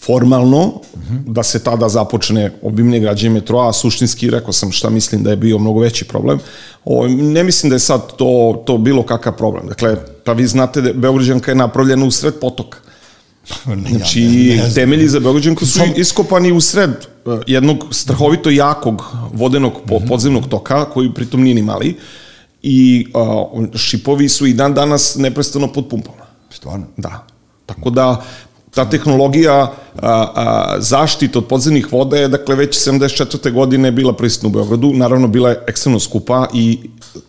formalno 0.00 0.64
uh 0.66 1.00
-huh. 1.10 1.22
da 1.26 1.42
se 1.42 1.62
tada 1.64 1.88
započne 1.88 2.52
obimnije 2.62 3.00
građenje 3.00 3.34
metroa, 3.34 3.68
a 3.68 3.72
suštinski 3.72 4.30
rekao 4.30 4.52
sam 4.52 4.72
šta 4.72 4.90
mislim 4.90 5.22
da 5.22 5.30
je 5.30 5.36
bio 5.36 5.58
mnogo 5.58 5.80
veći 5.80 6.04
problem. 6.04 6.38
O, 6.84 7.08
ne 7.08 7.44
mislim 7.44 7.70
da 7.70 7.76
je 7.76 7.80
sad 7.80 8.16
to, 8.16 8.62
to 8.66 8.78
bilo 8.78 9.02
kakav 9.02 9.36
problem. 9.36 9.66
Dakle, 9.66 9.96
pa 10.24 10.32
vi 10.32 10.46
znate 10.46 10.80
da 10.80 10.92
Beograđanka 10.92 11.50
je 11.50 11.54
napravljena 11.54 12.06
u 12.06 12.10
sred 12.10 12.34
potoka. 12.40 12.78
Znači, 13.88 14.22
ja 14.56 14.64
ne, 14.64 14.74
temelji 14.74 15.08
za 15.08 15.20
Beograđanku 15.20 15.66
su 15.66 15.80
iskopani 15.96 16.52
u 16.52 16.60
sred 16.60 16.90
uh, 17.24 17.40
jednog 17.46 17.86
strahovito 17.90 18.50
jakog 18.50 19.02
vodenog 19.32 19.72
po, 19.86 19.98
mhm. 19.98 20.08
podzemnog 20.08 20.48
toka, 20.48 20.84
koji 20.84 21.14
pritom 21.14 21.42
nije 21.42 21.54
ni 21.54 21.62
mali, 21.62 21.96
i 22.62 23.06
uh, 23.14 23.78
šipovi 23.78 24.28
su 24.28 24.46
i 24.46 24.52
dan 24.52 24.74
danas 24.74 25.16
neprestano 25.16 25.72
pod 25.72 25.88
pumpama. 25.88 26.26
Stvarno? 26.50 26.86
Da. 26.96 27.26
Tako 27.66 27.90
da, 27.90 28.24
ta 28.74 28.84
tehnologija 28.90 29.54
a, 29.56 29.72
a, 30.02 30.76
zaštite 30.78 31.38
od 31.38 31.46
podzemnih 31.46 31.92
voda 31.92 32.16
je, 32.16 32.28
dakle, 32.28 32.54
već 32.54 32.78
74. 32.88 33.52
godine 33.52 33.92
bila 33.92 34.12
prisutna 34.12 34.48
u 34.48 34.52
Beogradu. 34.52 34.92
Naravno, 34.92 35.28
bila 35.28 35.50
je 35.50 35.64
ekstremno 35.66 36.00
skupa 36.00 36.46
i 36.54 36.78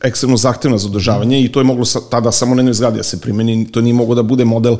ekstremno 0.01 0.37
zahtevna 0.37 0.77
za 0.77 0.87
održavanje 0.87 1.41
i 1.41 1.51
to 1.51 1.59
je 1.59 1.63
moglo 1.63 1.85
sa, 1.85 1.99
tada 2.09 2.31
samo 2.31 2.55
na 2.55 2.59
jednoj 2.59 2.73
zgradi 2.73 2.97
da 2.97 3.03
se 3.03 3.21
primeni. 3.21 3.71
To 3.71 3.81
nije 3.81 3.93
moglo 3.93 4.15
da 4.15 4.23
bude 4.23 4.45
model 4.45 4.77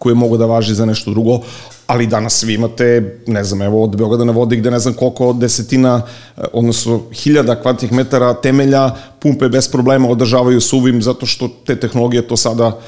koji 0.00 0.10
je 0.10 0.16
mogo 0.16 0.36
da 0.36 0.46
važi 0.46 0.74
za 0.74 0.86
nešto 0.86 1.10
drugo, 1.10 1.40
ali 1.86 2.06
danas 2.06 2.42
vi 2.42 2.54
imate, 2.54 3.18
ne 3.26 3.44
znam, 3.44 3.62
evo 3.62 3.82
od 3.84 3.96
Beograda 3.96 4.24
na 4.24 4.32
vodi 4.32 4.56
gde 4.56 4.70
ne 4.70 4.78
znam 4.78 4.94
koliko 4.94 5.32
desetina, 5.32 6.02
eh, 6.02 6.44
odnosno 6.52 7.02
hiljada 7.12 7.60
kvadratnih 7.60 7.92
metara 7.92 8.34
temelja, 8.34 8.90
pumpe 9.20 9.48
bez 9.48 9.68
problema 9.68 10.08
održavaju 10.08 10.60
suvim 10.60 11.02
zato 11.02 11.26
što 11.26 11.48
te 11.66 11.76
tehnologije 11.80 12.28
to 12.28 12.36
sada 12.36 12.78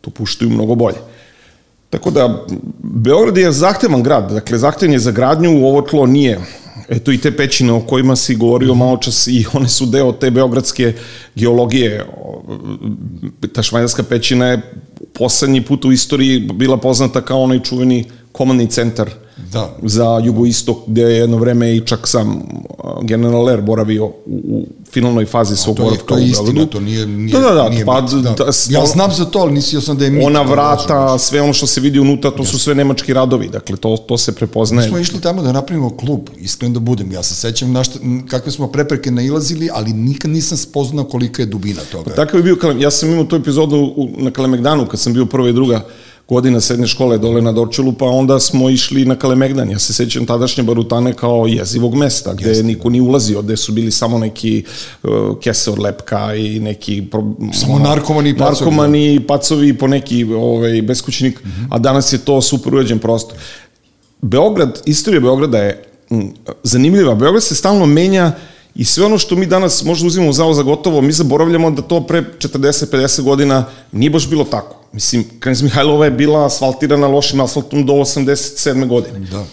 to 0.00 0.10
puštaju 0.10 0.50
mnogo 0.50 0.74
bolje. 0.74 1.04
Tako 1.90 2.10
da, 2.10 2.44
Beograd 2.82 3.36
je 3.36 3.52
zahtevan 3.52 4.02
grad, 4.02 4.32
dakle, 4.32 4.58
zahtevan 4.58 4.92
je 4.92 4.98
za 4.98 5.10
gradnju, 5.10 5.66
ovo 5.66 5.82
tlo 5.82 6.06
nije 6.06 6.40
eto 6.88 7.12
i 7.12 7.18
te 7.18 7.36
pećine 7.36 7.72
o 7.72 7.80
kojima 7.80 8.16
si 8.16 8.36
govorio 8.36 8.74
malo 8.74 8.96
čas 8.96 9.26
i 9.26 9.44
one 9.52 9.68
su 9.68 9.86
deo 9.86 10.12
te 10.12 10.30
beogradske 10.30 10.92
geologije. 11.34 12.06
Ta 13.52 13.62
švajdarska 13.62 14.02
pećina 14.02 14.46
je 14.46 14.60
poslednji 15.18 15.64
put 15.64 15.84
u 15.84 15.92
istoriji 15.92 16.40
bila 16.40 16.76
poznata 16.76 17.20
kao 17.20 17.42
onaj 17.42 17.60
čuveni 17.60 18.04
komandni 18.32 18.66
centar 18.66 19.10
da. 19.52 19.76
za 19.82 20.20
jugoistok, 20.24 20.76
gde 20.86 21.02
je 21.02 21.16
jedno 21.16 21.36
vreme 21.36 21.76
i 21.76 21.80
čak 21.80 22.08
sam 22.08 22.42
general 23.02 23.44
Ler 23.44 23.60
boravio 23.62 24.06
u, 24.06 24.14
u 24.26 24.66
finalnoj 24.94 25.26
fazi 25.26 25.56
svog 25.56 25.76
boravka 25.76 26.04
To 26.06 26.18
je 26.18 26.26
istina, 26.26 26.66
to 26.66 26.80
nije, 26.80 27.06
nije, 27.06 27.32
da, 27.32 27.40
da, 27.40 27.54
da, 27.54 27.68
nije 27.68 27.84
pa, 27.84 28.00
da. 28.00 28.30
da 28.30 28.44
ja 28.70 28.86
znam 28.86 29.12
za 29.12 29.24
to, 29.24 29.38
ali 29.38 29.52
nisio 29.52 29.80
sam 29.80 29.98
da 29.98 30.04
je 30.04 30.10
mit. 30.10 30.24
Ona 30.26 30.42
vrata, 30.42 31.18
sve 31.18 31.40
ono 31.42 31.52
što 31.52 31.66
se 31.66 31.80
vidi 31.80 31.98
unutra, 31.98 32.30
to 32.30 32.44
su 32.44 32.58
sve 32.58 32.74
nemački 32.74 33.12
radovi, 33.12 33.48
dakle, 33.48 33.76
to, 33.76 33.96
to 33.96 34.18
se 34.18 34.34
prepoznaje. 34.34 34.86
Mi 34.86 34.90
smo 34.90 34.98
išli 34.98 35.20
tamo 35.20 35.42
da 35.42 35.52
napravimo 35.52 35.96
klub, 35.96 36.20
iskreno 36.38 36.74
da 36.74 36.80
budem, 36.80 37.12
ja 37.12 37.22
se 37.22 37.34
sećam 37.34 37.72
na 37.72 37.84
šta, 37.84 37.98
kakve 38.28 38.52
smo 38.52 38.66
prepreke 38.66 39.10
nailazili, 39.10 39.68
ali 39.72 39.92
nikad 39.92 40.30
nisam 40.30 40.58
spoznao 40.58 41.04
kolika 41.04 41.42
je 41.42 41.46
dubina 41.46 41.80
toga. 41.92 42.10
Pa, 42.10 42.16
takav 42.16 42.40
je 42.40 42.42
bio, 42.42 42.56
ja 42.78 42.90
sam 42.90 43.10
imao 43.10 43.24
tu 43.24 43.36
epizodu 43.36 43.94
na 44.16 44.30
Kalemegdanu, 44.30 44.86
kad 44.86 45.00
sam 45.00 45.12
bio 45.12 45.26
prva 45.26 45.48
i 45.48 45.52
druga 45.52 45.84
godina 46.28 46.60
srednje 46.60 46.86
škole 46.86 47.18
dole 47.18 47.42
na 47.42 47.52
Dorčelu, 47.52 47.92
pa 47.92 48.04
onda 48.06 48.40
smo 48.40 48.70
išli 48.70 49.04
na 49.04 49.16
Kalemegdan. 49.16 49.70
Ja 49.70 49.78
se 49.78 49.92
sećam 49.92 50.26
tadašnje 50.26 50.62
Barutane 50.62 51.12
kao 51.12 51.46
jezivog 51.46 51.94
mesta, 51.94 52.34
gde 52.34 52.48
Jeste. 52.48 52.64
niko 52.64 52.90
ni 52.90 53.00
ulazio, 53.00 53.42
gde 53.42 53.56
su 53.56 53.72
bili 53.72 53.90
samo 53.90 54.18
neki 54.18 54.64
uh, 55.02 55.10
kese 55.40 55.70
od 55.70 55.78
lepka 55.78 56.34
i 56.34 56.60
neki... 56.60 57.02
Pro, 57.10 57.24
samo 57.52 57.78
narkomani 57.78 58.30
i 58.30 58.38
pacovi. 58.38 58.54
Narkomani 58.54 59.14
i 59.14 59.20
pacovi 59.20 59.78
po 59.78 59.86
neki 59.86 60.24
ovaj, 60.24 60.82
beskućnik, 60.82 61.44
mm 61.44 61.48
-hmm. 61.48 61.66
a 61.70 61.78
danas 61.78 62.12
je 62.12 62.18
to 62.18 62.42
super 62.42 62.74
uređen 62.74 62.98
prostor. 62.98 63.38
Beograd, 64.22 64.80
istorija 64.86 65.20
Beograda 65.20 65.58
je 65.58 65.84
m, 66.10 66.32
zanimljiva. 66.62 67.14
Beograd 67.14 67.42
se 67.42 67.54
stalno 67.54 67.86
menja 67.86 68.32
I 68.74 68.84
sve 68.84 69.04
ono 69.04 69.18
što 69.18 69.36
mi 69.36 69.46
danas 69.46 69.84
možda 69.84 70.06
uzimamo 70.06 70.32
zao 70.32 70.54
za 70.54 70.62
gotovo, 70.62 71.00
mi 71.00 71.12
zaboravljamo 71.12 71.70
da 71.70 71.82
to 71.82 72.06
pre 72.06 72.24
40-50 72.38 73.22
godina 73.22 73.64
nije 73.92 74.10
baš 74.10 74.28
bilo 74.28 74.44
tako. 74.44 74.76
Mislim, 74.92 75.24
Krenis 75.40 75.62
Mihajlova 75.62 76.04
je 76.04 76.10
bila 76.10 76.46
asfaltirana 76.46 77.06
lošim 77.06 77.40
asfaltom 77.40 77.86
do 77.86 77.92
87. 77.92 78.88
godine. 78.88 79.18
Da. 79.18 79.44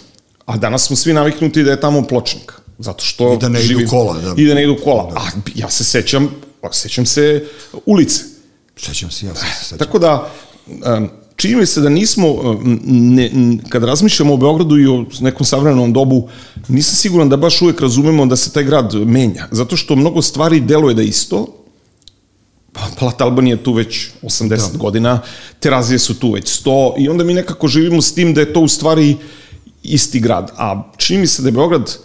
A 0.45 0.57
danas 0.57 0.87
smo 0.87 0.95
svi 0.95 1.13
naviknuti 1.13 1.63
da 1.63 1.71
je 1.71 1.81
tamo 1.81 2.07
pločnik. 2.07 2.53
Zato 2.79 3.03
što 3.05 3.33
I 3.33 3.37
da 3.37 3.49
ne 3.49 3.59
živim, 3.59 3.81
idu 3.81 3.89
kola. 3.89 4.13
Da. 4.13 4.33
I 4.37 4.45
da 4.45 4.53
ne 4.53 4.63
idu 4.63 4.77
kola. 4.83 5.11
Da. 5.11 5.19
A 5.19 5.29
ja 5.55 5.69
se 5.69 5.83
sećam, 5.83 6.29
sećam 6.71 7.05
se 7.05 7.45
ulice. 7.85 8.23
Sećam 8.77 9.11
se, 9.11 9.25
ja 9.25 9.35
se 9.35 9.45
sećam. 9.63 9.77
Tako 9.77 9.99
da, 9.99 10.31
um, 10.67 11.09
čini 11.41 11.55
mi 11.55 11.65
se 11.65 11.81
da 11.81 11.89
nismo, 11.89 12.60
ne, 12.86 13.31
kad 13.69 13.83
razmišljamo 13.83 14.33
o 14.33 14.38
Beogradu 14.38 14.77
i 14.77 14.88
o 14.88 15.05
nekom 15.19 15.45
savremenom 15.45 15.93
dobu, 15.93 16.27
nisam 16.67 16.95
siguran 16.95 17.29
da 17.29 17.38
baš 17.38 17.62
uvek 17.62 17.81
razumemo 17.81 18.25
da 18.25 18.36
se 18.36 18.51
taj 18.51 18.63
grad 18.63 18.93
menja. 18.93 19.48
Zato 19.51 19.77
što 19.77 19.95
mnogo 19.95 20.21
stvari 20.21 20.60
deluje 20.60 20.93
da 20.95 21.01
isto, 21.01 21.48
pa 22.74 22.81
Plat 23.00 23.21
Albanija 23.21 23.55
je 23.55 23.63
tu 23.63 23.74
već 23.74 24.10
80 24.21 24.71
da. 24.71 24.77
godina, 24.77 25.19
Terazije 25.60 26.00
su 26.00 26.19
tu 26.19 26.31
već 26.31 26.63
100 26.63 26.93
i 26.98 27.10
onda 27.10 27.24
mi 27.24 27.33
nekako 27.33 27.67
živimo 27.67 28.01
s 28.01 28.13
tim 28.13 28.33
da 28.33 28.41
je 28.41 28.53
to 28.53 28.60
u 28.60 28.67
stvari 28.67 29.17
isti 29.83 30.19
grad. 30.19 30.51
A 30.57 30.91
čini 30.98 31.19
mi 31.19 31.27
se 31.27 31.41
da 31.41 31.48
je 31.48 31.57
Beograd 31.57 31.98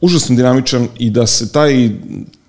užasno 0.00 0.36
dinamičan 0.36 0.88
i 0.98 1.10
da 1.10 1.26
se 1.26 1.52
taj 1.52 1.90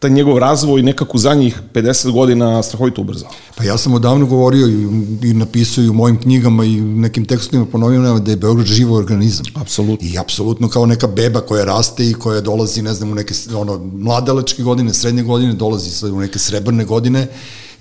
taj 0.02 0.10
njegov 0.10 0.38
razvoj 0.38 0.84
nekako 0.84 1.18
za 1.18 1.34
njih 1.34 1.62
50 1.74 2.12
godina 2.12 2.64
strahovito 2.64 3.02
ubrzao. 3.02 3.30
Pa 3.56 3.64
ja 3.64 3.78
sam 3.78 3.94
odavno 3.94 4.26
govorio 4.26 4.68
i, 4.68 4.88
i 5.30 5.34
napisao 5.34 5.84
i 5.84 5.90
u 5.90 5.94
mojim 5.94 6.20
knjigama 6.22 6.66
i 6.66 6.82
nekim 6.82 7.26
tekstovima 7.26 7.66
ponovio 7.66 8.20
da 8.20 8.32
je 8.32 8.38
Beograd 8.38 8.68
živo 8.68 8.98
organizam. 8.98 9.46
Apsolutno. 9.56 10.08
I 10.08 10.18
apsolutno 10.18 10.70
kao 10.70 10.86
neka 10.86 11.08
beba 11.08 11.42
koja 11.42 11.66
raste 11.66 12.10
i 12.10 12.14
koja 12.14 12.42
dolazi, 12.42 12.82
ne 12.82 12.94
znam, 12.94 13.12
u 13.12 13.16
neke 13.16 13.34
ono, 13.56 13.78
mladalačke 13.94 14.64
godine, 14.64 14.94
srednje 14.94 15.24
godine, 15.24 15.54
dolazi 15.54 16.12
u 16.12 16.20
neke 16.20 16.40
srebrne 16.40 16.86
godine 16.86 17.28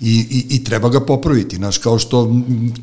i, 0.01 0.25
i, 0.29 0.55
i 0.55 0.63
treba 0.63 0.89
ga 0.89 0.99
popraviti. 0.99 1.55
Znaš, 1.55 1.77
kao 1.77 1.99
što 1.99 2.35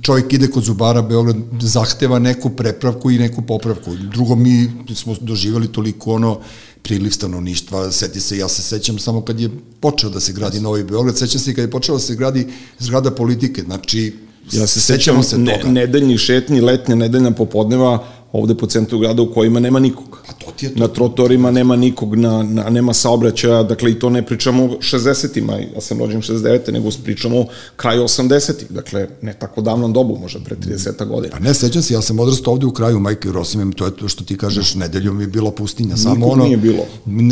čovjek 0.03 0.33
ide 0.33 0.51
kod 0.51 0.63
zubara, 0.63 1.03
Beograd 1.03 1.37
zahteva 1.61 2.19
neku 2.19 2.51
prepravku 2.51 3.11
i 3.11 3.19
neku 3.19 3.43
popravku. 3.43 3.95
Drugo, 3.95 4.35
mi 4.35 4.71
smo 4.95 5.15
doživali 5.21 5.73
toliko 5.73 6.13
ono 6.13 6.41
priliv 6.89 7.11
stanovništva, 7.11 7.93
seti 7.93 8.21
se, 8.21 8.39
ja 8.39 8.49
se 8.49 8.63
sećam 8.63 8.99
samo 8.99 9.21
kad 9.21 9.41
je 9.41 9.51
počeo 9.81 10.11
da 10.11 10.21
se 10.21 10.33
gradi 10.33 10.61
Novi 10.61 10.85
Beograd, 10.85 11.19
sećam 11.19 11.41
se 11.41 11.55
kad 11.55 11.65
je 11.65 11.71
počeo 11.71 11.95
da 11.95 12.01
se 12.01 12.15
gradi 12.15 12.47
zgrada 12.79 13.11
politike, 13.11 13.63
znači 13.63 14.13
Ja 14.53 14.67
se 14.67 14.81
sećam 14.81 15.23
se 15.23 15.39
ne, 15.39 15.59
toga. 15.61 15.73
nedeljnih 15.73 16.19
šetnji, 16.21 16.61
letnja 16.61 16.95
nedeljna 16.95 17.31
popodneva 17.31 18.07
ovde 18.33 18.55
po 18.55 18.67
centru 18.67 18.99
grada 18.99 19.23
u 19.23 19.33
kojima 19.33 19.61
nema 19.61 19.79
nikog. 19.79 20.19
Pa 20.27 20.33
to 20.33 20.53
ti 20.57 20.67
je 20.67 20.75
to. 20.75 20.81
Na 20.81 20.89
trotorima 20.89 21.51
nema 21.51 21.77
nikog, 21.77 22.17
na, 22.17 22.43
na, 22.43 22.71
nema 22.71 22.95
saobraćaja, 22.95 23.63
dakle 23.63 23.91
i 23.91 23.99
to 23.99 24.11
ne 24.11 24.27
pričamo 24.27 24.65
o 24.65 24.69
60-ima, 24.69 25.53
ja 25.75 25.81
sam 25.81 25.99
rođen 25.99 26.23
69. 26.23 26.73
nego 26.73 26.89
pričamo 27.05 27.41
o 27.41 27.47
kraju 27.77 28.03
80-ih, 28.03 28.71
dakle 28.71 29.09
ne 29.23 29.35
tako 29.39 29.61
davnom 29.61 29.93
dobu, 29.93 30.19
možda 30.21 30.41
pre 30.41 30.57
30 30.57 31.07
godina. 31.07 31.33
Pa 31.33 31.39
ne, 31.39 31.55
sećam 31.55 31.83
se, 31.83 31.95
ja 31.95 32.03
sam 32.03 32.19
odrastao 32.21 32.53
ovde 32.53 32.67
u 32.67 32.73
kraju 32.73 33.01
Majke 33.01 33.29
i 33.29 33.33
Rosimem, 33.33 33.73
to 33.73 33.85
je 33.85 33.97
to 33.97 34.09
što 34.09 34.25
ti 34.25 34.37
kažeš, 34.37 34.75
nedeljom 34.75 35.21
je 35.21 35.27
bila 35.27 35.51
pustinja, 35.51 35.97
samo 35.97 36.15
Nikog 36.15 36.33
ono, 36.33 36.45
nije 36.45 36.57
bilo. 36.57 36.85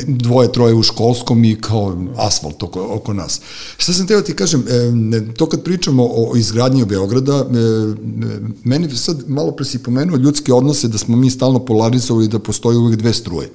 dvoje, 0.07 0.53
troje 0.53 0.75
u 0.75 0.83
školskom 0.83 1.45
i 1.45 1.57
kao 1.61 1.97
asfalt 2.17 2.63
oko, 2.63 2.89
oko 2.91 3.13
nas. 3.13 3.41
Šta 3.77 3.93
sam 3.93 4.07
teo 4.07 4.21
ti 4.21 4.35
kažem, 4.35 4.65
e, 4.69 5.35
to 5.35 5.47
kad 5.47 5.63
pričamo 5.63 6.09
o 6.11 6.37
izgradnji 6.37 6.85
Beograda, 6.85 7.33
e, 7.33 7.39
e, 7.39 8.41
meni 8.65 8.97
sad 8.97 9.25
malo 9.29 9.53
pre 9.53 9.65
si 9.65 9.83
pomenuo 9.83 10.17
ljudske 10.17 10.53
odnose, 10.53 10.86
da 10.89 10.99
smo 10.99 11.17
mi 11.17 11.31
stalno 11.31 11.65
polarizovali 11.65 12.29
da 12.29 12.39
postoji 12.39 12.77
uvek 12.77 12.97
dve 12.97 13.13
struje. 13.13 13.51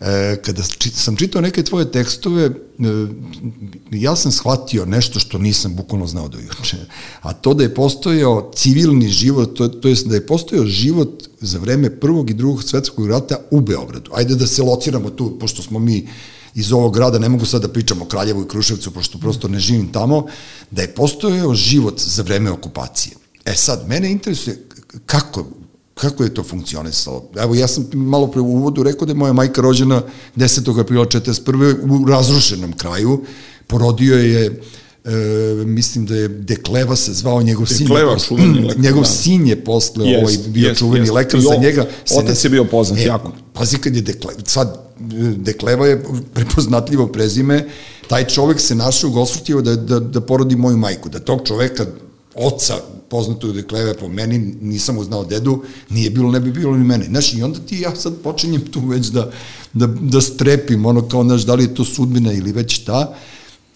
E, 0.00 0.36
kada 0.44 0.62
sam 0.94 1.16
čitao 1.16 1.40
neke 1.40 1.62
tvoje 1.62 1.92
tekstove, 1.92 2.44
e, 2.44 2.52
ja 3.90 4.16
sam 4.16 4.32
shvatio 4.32 4.86
nešto 4.86 5.20
što 5.20 5.38
nisam 5.38 5.74
bukvalno 5.74 6.06
znao 6.06 6.28
do 6.28 6.38
juče, 6.38 6.76
a 7.22 7.32
to 7.32 7.54
da 7.54 7.62
je 7.62 7.74
postojao 7.74 8.50
civilni 8.54 9.08
život, 9.08 9.56
to, 9.56 9.68
to 9.68 9.88
jest 9.88 10.06
da 10.06 10.14
je 10.14 10.26
postojao 10.26 10.66
život 10.66 11.28
za 11.40 11.58
vreme 11.58 12.00
prvog 12.00 12.30
i 12.30 12.34
drugog 12.34 12.64
svetskog 12.64 13.06
rata 13.06 13.36
u 13.50 13.60
Beogradu. 13.60 14.10
Ajde 14.14 14.34
da 14.34 14.46
se 14.46 14.62
lociramo 14.62 15.10
tu, 15.10 15.38
pošto 15.38 15.62
smo 15.62 15.78
mi 15.78 16.08
iz 16.54 16.72
ovog 16.72 16.94
grada, 16.94 17.18
ne 17.18 17.28
mogu 17.28 17.46
sad 17.46 17.62
da 17.62 17.68
pričam 17.68 18.02
o 18.02 18.04
Kraljevu 18.04 18.42
i 18.42 18.48
Kruševcu, 18.48 18.90
pošto 18.90 19.18
prosto 19.18 19.48
ne 19.48 19.60
živim 19.60 19.92
tamo, 19.92 20.26
da 20.70 20.82
je 20.82 20.94
postojao 20.94 21.54
život 21.54 22.00
za 22.00 22.22
vreme 22.22 22.50
okupacije. 22.50 23.16
E 23.44 23.54
sad, 23.54 23.88
mene 23.88 24.10
interesuje 24.10 24.66
kako, 25.06 25.46
kako 25.94 26.24
je 26.24 26.34
to 26.34 26.42
funkcionisalo? 26.42 27.24
Evo, 27.36 27.54
ja 27.54 27.68
sam 27.68 27.86
malo 27.92 28.26
pre 28.26 28.40
u 28.40 28.46
uvodu 28.46 28.82
rekao 28.82 29.06
da 29.06 29.10
je 29.10 29.16
moja 29.16 29.32
majka 29.32 29.60
rođena 29.60 30.02
10. 30.36 30.80
aprila 30.80 31.04
41. 31.06 32.02
u 32.04 32.08
razrušenom 32.08 32.72
kraju. 32.72 33.24
Porodio 33.66 34.18
je 34.18 34.60
e, 35.04 35.10
mislim 35.64 36.06
da 36.06 36.16
je 36.16 36.28
Dekleva 36.28 36.96
se 36.96 37.12
zvao 37.12 37.42
njegov 37.42 37.66
sin. 37.66 37.86
Dekleva, 37.86 38.18
čuveni 38.18 38.60
lekar, 38.60 38.76
njegov 38.84 39.02
da. 39.02 39.08
sin 39.08 39.46
je 39.46 39.64
posle 39.64 40.06
Jest, 40.06 40.22
ovaj, 40.22 40.48
bio 40.48 40.68
jest, 40.68 40.78
čuveni 40.78 41.02
jest. 41.04 41.12
lekar 41.12 41.40
za 41.40 41.56
njega. 41.56 41.86
se 42.04 42.18
otac 42.18 42.44
je 42.44 42.50
bio 42.50 42.64
poznat, 42.64 43.00
jako. 43.00 43.32
Pazi 43.52 43.76
kad 43.78 43.96
je 43.96 44.02
Dekle, 44.02 44.34
sad 44.44 44.94
e, 44.98 45.02
Dekleva 45.36 45.86
je 45.86 46.04
prepoznatljivo 46.34 47.06
prezime, 47.06 47.68
taj 48.08 48.24
čovek 48.24 48.60
se 48.60 48.74
našao 48.74 49.10
u 49.10 49.12
Gosfortijevo 49.12 49.62
da, 49.62 49.76
da, 49.76 50.00
da 50.00 50.20
porodi 50.20 50.56
moju 50.56 50.76
majku, 50.76 51.08
da 51.08 51.18
tog 51.18 51.40
čoveka, 51.44 51.86
oca 52.34 52.74
poznatog 53.08 53.52
Dekleve 53.52 53.94
po 53.94 54.08
meni, 54.08 54.38
nisam 54.60 54.98
uznao 54.98 55.24
dedu, 55.24 55.62
nije 55.90 56.10
bilo, 56.10 56.30
ne 56.30 56.40
bi 56.40 56.52
bilo 56.52 56.76
ni 56.76 56.84
mene. 56.84 57.04
Znaš, 57.04 57.34
i 57.34 57.42
onda 57.42 57.58
ti 57.58 57.80
ja 57.80 57.96
sad 57.96 58.14
počinjem 58.22 58.60
tu 58.60 58.80
već 58.80 59.06
da, 59.06 59.30
da, 59.72 59.86
da 59.86 60.20
strepim, 60.20 60.86
ono 60.86 61.08
kao, 61.08 61.24
znaš, 61.24 61.42
da 61.42 61.54
li 61.54 61.64
je 61.64 61.74
to 61.74 61.84
sudbina 61.84 62.32
ili 62.32 62.52
već 62.52 62.74
šta, 62.82 63.14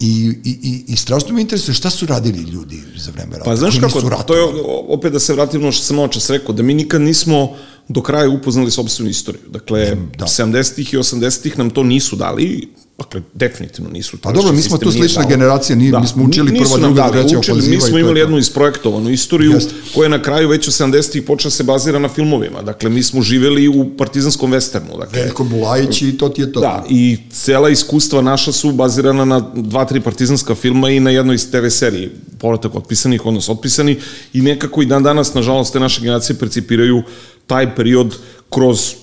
I, 0.01 0.31
i, 0.45 0.51
i, 0.63 0.93
i 0.93 0.97
strašno 0.97 1.35
me 1.35 1.41
interesuje 1.41 1.75
šta 1.75 1.91
su 1.91 2.07
radili 2.07 2.43
ljudi 2.43 2.83
za 2.97 3.11
vreme 3.11 3.39
rata. 3.39 3.51
Pa 3.51 3.57
znaš 3.57 3.79
kako, 3.81 4.23
to 4.27 4.35
je 4.35 4.43
opet 4.89 5.13
da 5.13 5.19
se 5.19 5.35
vratim 5.35 5.63
na 5.63 5.73
što 5.73 5.85
sam 5.85 5.99
očas 5.99 6.31
rekao, 6.31 6.55
da 6.55 6.63
mi 6.63 6.75
nikad 6.75 7.01
nismo 7.01 7.57
do 7.89 8.03
kraja 8.03 8.29
upoznali 8.31 8.71
sobstvenu 8.71 9.11
istoriju. 9.11 9.43
Dakle, 9.49 9.97
Da. 10.19 10.27
70-ih 10.27 10.95
i 10.95 10.99
80-ih 10.99 11.59
nam 11.59 11.71
to 11.71 11.83
nisu 11.83 12.17
dali, 12.17 12.69
dakle, 12.99 13.23
definitivno 13.35 13.91
nisu. 13.91 14.17
Pa 14.19 14.33
dobro, 14.33 14.53
mi 14.53 14.63
smo 14.63 14.79
tu 14.79 14.93
slična 14.93 15.23
dao. 15.23 15.29
generacija, 15.31 15.77
nije- 15.77 15.93
mi 15.93 16.07
smo 16.07 16.25
učili 16.25 16.53
nisu 16.53 16.65
prva, 16.67 16.87
druga, 16.87 17.11
treća 17.13 17.39
učili, 17.39 17.69
Mi 17.69 17.81
smo 17.81 17.99
imali 17.99 18.21
jednu 18.21 18.39
isprojektovanu 18.39 19.11
istoriju 19.11 19.53
Jeste. 19.53 19.75
koja 19.95 20.09
na 20.09 20.23
kraju 20.23 20.49
već 20.49 20.69
u 20.69 20.73
70-ih 20.73 21.23
počela 21.23 21.51
se 21.51 21.63
bazira 21.63 21.99
na 21.99 22.09
filmovima. 22.09 22.63
Dakle, 22.63 22.91
mi 22.91 23.03
smo 23.03 23.23
živeli 23.23 23.69
u 23.69 23.97
partizanskom 23.97 24.53
westernu. 24.53 24.99
Dakle, 24.99 25.23
Veljko 25.23 25.45
Bulajić 25.45 26.03
i 26.03 26.13
to 26.13 26.29
ti 26.29 26.41
je 26.41 26.53
to. 26.53 26.61
Da, 26.61 26.85
i 26.91 27.19
cela 27.33 27.69
iskustva 27.69 28.23
naša 28.23 28.53
su 28.53 28.73
bazirana 28.73 29.25
na 29.25 29.51
dva, 29.55 29.85
tri 29.85 30.01
partizanska 30.01 30.55
filma 30.55 30.91
i 30.91 31.01
na 31.01 31.11
jednoj 31.11 31.37
TV 31.39 31.69
seriji, 31.69 32.09
povratak 32.39 32.75
otpisanih, 32.75 33.27
odnosno 33.27 33.55
otpisani, 33.55 33.97
i 34.33 34.41
nekako 34.41 34.83
i 34.83 34.87
dan 34.87 35.03
danas, 35.03 35.35
nažalost, 35.35 35.73
te 35.73 35.81
naše 35.81 36.01
generacije 36.01 36.37
percipiraju 36.37 37.03
taj 37.49 37.75
period 37.77 38.15
kroz 38.51 38.95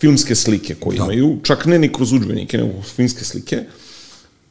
filmske 0.00 0.34
slike 0.34 0.74
koje 0.74 0.98
da. 0.98 1.04
imaju, 1.04 1.38
čak 1.42 1.66
ne 1.66 1.78
ni 1.78 1.92
kroz 1.92 2.12
udžbenike, 2.12 2.58
nego 2.58 2.82
filmske 2.82 3.24
slike. 3.24 3.64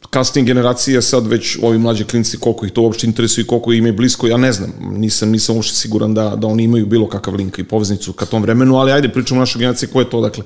Kasnije 0.09 0.45
generacije 0.45 1.01
sad 1.01 1.27
već 1.27 1.57
ovi 1.61 1.77
mlađi 1.77 2.03
klinci 2.03 2.37
koliko 2.37 2.65
ih 2.65 2.71
to 2.71 2.81
uopšte 2.81 3.07
interesuje 3.07 3.43
i 3.43 3.47
koliko 3.47 3.73
im 3.73 3.85
je 3.85 3.93
blisko, 3.93 4.27
ja 4.27 4.37
ne 4.37 4.51
znam, 4.51 4.73
nisam, 4.91 5.29
nisam 5.29 5.55
uopšte 5.55 5.75
siguran 5.75 6.13
da, 6.13 6.35
da 6.35 6.47
oni 6.47 6.63
imaju 6.63 6.85
bilo 6.85 7.07
kakav 7.09 7.35
link 7.35 7.59
i 7.59 7.63
poveznicu 7.63 8.13
ka 8.13 8.25
tom 8.25 8.41
vremenu, 8.41 8.77
ali 8.77 8.91
ajde 8.91 9.09
pričamo 9.09 9.39
o 9.39 9.43
našoj 9.43 9.59
generaciji 9.59 9.89
koja 9.89 10.03
je 10.03 10.09
to 10.09 10.21
dakle, 10.21 10.43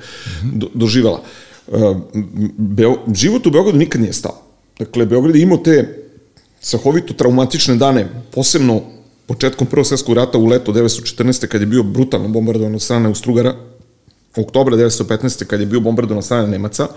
do, 0.53 0.67
doživala. 0.73 1.21
Uh, 1.67 1.97
Beo, 2.57 2.97
život 3.15 3.47
u 3.47 3.51
Beogradu 3.51 3.77
nikad 3.77 4.01
nije 4.01 4.13
stao. 4.13 4.41
Dakle, 4.79 5.05
Beograd 5.05 5.35
je 5.35 5.41
imao 5.41 5.57
te 5.57 6.07
sahovito 6.59 7.13
traumatične 7.13 7.75
dane, 7.75 8.07
posebno 8.31 8.81
početkom 9.27 9.67
Prvog 9.67 9.87
svjetskog 9.87 10.15
rata 10.15 10.37
u 10.37 10.45
leto 10.45 10.71
1914. 10.71 11.47
kad 11.47 11.61
je 11.61 11.67
bio 11.67 11.83
brutalno 11.83 12.27
bombardovan 12.27 12.75
od 12.75 12.81
strane 12.81 13.07
Austrugara, 13.07 13.55
oktobra 14.35 14.77
1915. 14.77 15.45
kad 15.45 15.59
je 15.59 15.65
bio 15.65 15.79
bombardovan 15.79 16.17
od 16.17 16.25
strane 16.25 16.47
Nemaca, 16.47 16.87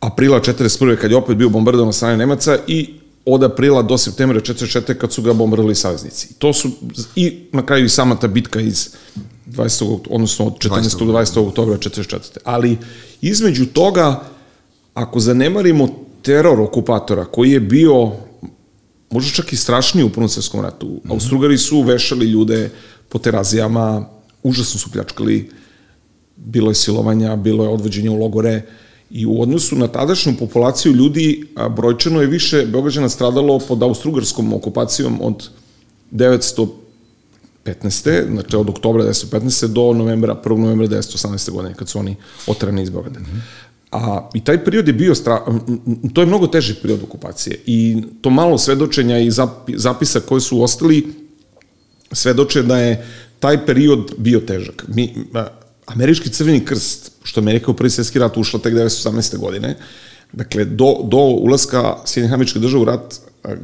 aprila 0.00 0.40
41. 0.40 0.96
kad 0.96 1.10
je 1.10 1.16
opet 1.16 1.36
bio 1.36 1.48
bombardovan 1.48 1.88
od 1.88 1.94
strane 1.94 2.16
Nemaca 2.16 2.58
i 2.66 3.00
od 3.24 3.42
aprila 3.42 3.82
do 3.82 3.98
septembra 3.98 4.40
44. 4.40 4.94
kad 4.94 5.12
su 5.12 5.22
ga 5.22 5.32
bombardovali 5.32 5.74
saveznici. 5.74 6.34
To 6.38 6.52
su, 6.52 6.70
i 7.16 7.38
na 7.52 7.66
kraju 7.66 7.84
i 7.84 7.88
sama 7.88 8.16
ta 8.16 8.28
bitka 8.28 8.60
iz 8.60 8.88
20. 9.46 9.98
odnosno 10.10 10.46
od 10.46 10.58
14. 10.58 10.98
do 10.98 11.12
20. 11.12 11.48
oktobra 11.48 11.76
44. 11.76 12.18
Ali 12.44 12.78
između 13.20 13.66
toga, 13.66 14.22
ako 14.94 15.20
zanemarimo 15.20 15.88
teror 16.22 16.60
okupatora 16.60 17.24
koji 17.24 17.50
je 17.50 17.60
bio 17.60 18.12
možda 19.10 19.30
čak 19.30 19.52
i 19.52 19.56
strašniji 19.56 20.04
u 20.04 20.10
Prvom 20.10 20.28
svjetskom 20.28 20.60
ratu. 20.60 20.86
Mm 20.86 20.90
-hmm. 20.90 21.12
Austrugari 21.12 21.58
su 21.58 21.82
vešali 21.82 22.26
ljude 22.26 22.70
po 23.08 23.18
terazijama, 23.18 24.08
užasno 24.42 24.80
su 24.80 24.90
pljačkali, 24.90 25.50
bilo 26.36 26.70
je 26.70 26.74
silovanja, 26.74 27.36
bilo 27.36 27.64
je 27.64 27.70
odvođenje 27.70 28.10
u 28.10 28.20
logore 28.20 28.62
i 29.10 29.26
u 29.26 29.42
odnosu 29.42 29.76
na 29.76 29.88
tadašnju 29.88 30.36
populaciju 30.38 30.92
ljudi 30.92 31.44
brojčano 31.76 32.20
je 32.20 32.26
više 32.26 32.66
Beograđana 32.66 33.08
stradalo 33.08 33.58
pod 33.58 33.82
austrugarskom 33.82 34.52
okupacijom 34.52 35.18
od 35.22 35.48
915. 36.12 36.68
znači 38.30 38.56
od 38.56 38.70
oktobra 38.70 39.04
1915. 39.04 39.66
do 39.66 39.92
novembra, 39.92 40.36
1. 40.44 40.56
novembra 40.56 40.86
1918. 40.86 41.50
godine 41.50 41.74
kad 41.74 41.88
su 41.88 41.98
oni 41.98 42.16
otrani 42.46 42.82
iz 42.82 42.90
Beograda. 42.90 43.20
Mm 43.20 43.24
-hmm. 43.24 43.40
A, 43.90 44.30
I 44.34 44.44
taj 44.44 44.64
period 44.64 44.86
je 44.88 44.92
bio, 44.92 45.14
stra... 45.14 45.44
to 46.14 46.20
je 46.20 46.26
mnogo 46.26 46.46
teži 46.46 46.74
period 46.82 47.02
okupacije 47.02 47.60
i 47.66 48.02
to 48.20 48.30
malo 48.30 48.58
svedočenja 48.58 49.18
i 49.18 49.30
zapi, 49.30 49.72
zapisa 49.76 50.20
koji 50.20 50.40
su 50.40 50.62
ostali 50.62 51.06
svedoče 52.12 52.62
da 52.62 52.78
je 52.78 53.06
taj 53.40 53.66
period 53.66 54.14
bio 54.18 54.40
težak. 54.40 54.84
Mi, 54.88 55.14
američki 55.86 56.28
crveni 56.28 56.64
krst, 56.64 57.12
što 57.22 57.40
je 57.40 57.42
Amerika 57.42 57.70
u 57.70 57.74
prvi 57.74 57.90
svjetski 57.90 58.18
rat 58.18 58.36
ušla 58.36 58.60
tek 58.60 58.74
1918. 58.74 59.38
godine, 59.38 59.76
dakle, 60.32 60.64
do, 60.64 60.94
do 61.04 61.18
ulaska 61.18 61.96
Sjedinjih 62.04 62.34
američkih 62.34 62.62
država 62.62 62.82
u 62.82 62.84
rat, 62.84 63.14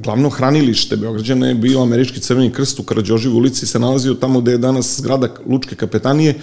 glavno 0.04 0.28
hranilište 0.28 0.96
Beograđana 0.96 1.48
je 1.48 1.54
bio 1.54 1.82
američki 1.82 2.20
crveni 2.20 2.52
krst 2.52 2.80
u 2.80 2.82
Karadžoživoj 2.82 3.36
ulici, 3.36 3.66
se 3.66 3.78
nalazio 3.78 4.14
tamo 4.14 4.40
gde 4.40 4.52
je 4.52 4.58
danas 4.58 4.96
zgrada 4.98 5.28
Lučke 5.46 5.76
kapetanije, 5.76 6.34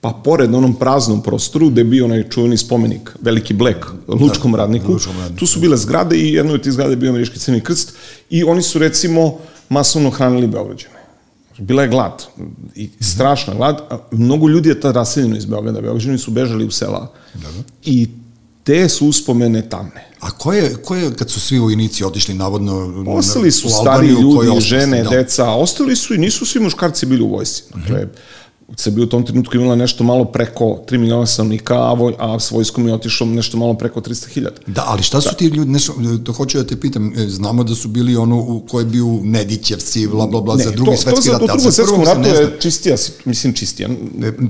pa 0.00 0.10
pored 0.24 0.54
onom 0.54 0.74
praznom 0.74 1.22
prostoru 1.22 1.70
gde 1.70 1.80
je 1.80 1.84
bio 1.84 2.04
onaj 2.04 2.28
čuveni 2.28 2.56
spomenik 2.56 3.16
Veliki 3.20 3.54
Blek 3.54 3.86
lučkom 4.08 4.54
radniku, 4.54 4.92
lučkom 4.92 5.16
radniku, 5.18 5.38
tu 5.38 5.46
su 5.46 5.60
bile 5.60 5.76
zgrade 5.76 6.16
i 6.16 6.32
jednoj 6.34 6.54
od 6.54 6.62
tih 6.62 6.72
zgrade 6.72 6.92
je 6.92 6.96
bio 6.96 7.10
američki 7.10 7.38
crveni 7.38 7.64
krst 7.64 7.92
i 8.30 8.44
oni 8.44 8.62
su 8.62 8.78
recimo 8.78 9.38
masovno 9.68 10.10
hranili 10.10 10.46
Beograđane. 10.46 11.00
Bila 11.58 11.82
je 11.82 11.88
glad, 11.88 12.26
i 12.74 12.90
strašna 13.00 13.54
glad, 13.54 13.80
a 13.90 13.98
mnogo 14.10 14.48
ljudi 14.48 14.68
je 14.68 14.80
tad 14.80 14.94
raseljeno 14.96 15.36
iz 15.36 15.44
Beograda, 15.44 15.80
Beograđani 15.80 16.18
su 16.18 16.30
bežali 16.30 16.64
u 16.64 16.70
sela 16.70 17.12
Dobro. 17.34 17.62
i 17.84 18.08
te 18.64 18.88
su 18.88 19.06
uspomene 19.06 19.68
tamne. 19.68 20.08
A 20.20 20.30
ko 20.30 20.52
je, 20.52 20.76
ko 20.84 20.96
je, 20.96 21.14
kad 21.14 21.30
su 21.30 21.40
svi 21.40 21.58
vojnici 21.58 22.04
otišli 22.04 22.34
navodno 22.34 23.04
Ostali 23.08 23.50
su 23.50 23.68
stari 23.68 24.08
ljudi, 24.08 24.60
žene, 24.60 25.02
Da. 25.02 25.10
deca, 25.10 25.50
ostali 25.50 25.96
su 25.96 26.14
i 26.14 26.18
nisu 26.18 26.46
svi 26.46 26.60
muškarci 26.60 27.06
bili 27.06 27.22
u 27.22 27.28
vojsci. 27.28 27.62
Dakle, 27.74 28.08
Srbija 28.76 29.04
u 29.04 29.08
tom 29.08 29.26
trenutku 29.26 29.56
imala 29.56 29.76
nešto 29.76 30.04
malo 30.04 30.24
preko 30.24 30.64
3 30.88 30.98
miliona 30.98 31.26
stanovnika, 31.26 31.74
a, 31.74 31.92
voj, 31.92 32.14
a 32.18 32.40
s 32.40 32.50
vojskom 32.50 32.88
je 32.88 32.94
otišlo 32.94 33.26
nešto 33.26 33.56
malo 33.56 33.74
preko 33.74 34.00
300.000. 34.00 34.48
Da, 34.66 34.84
ali 34.86 35.02
šta 35.02 35.20
su 35.20 35.34
ti 35.38 35.46
ljudi, 35.46 35.70
nešto, 35.70 35.94
to 36.24 36.32
hoću 36.32 36.58
da 36.58 36.64
te 36.64 36.76
pitam, 36.76 37.12
e, 37.16 37.28
znamo 37.28 37.64
da 37.64 37.74
su 37.74 37.88
bili 37.88 38.16
ono 38.16 38.36
u 38.36 38.62
koje 38.68 38.84
bio 38.84 39.06
Nedićevci, 39.22 40.06
bla, 40.06 40.26
bla, 40.26 40.40
bla, 40.40 40.56
Ne, 40.56 40.64
za 40.64 40.70
drugi 40.70 40.90
to, 40.90 40.96
svetski 40.96 41.26
to, 41.28 41.32
rat. 41.32 41.40
To, 41.40 41.46
za 41.46 41.52
drugom 41.52 41.72
svetskom 41.72 42.04
ratu 42.04 42.42
je 42.42 42.60
čistija, 42.60 42.96
mislim 43.24 43.52
čistija, 43.52 43.88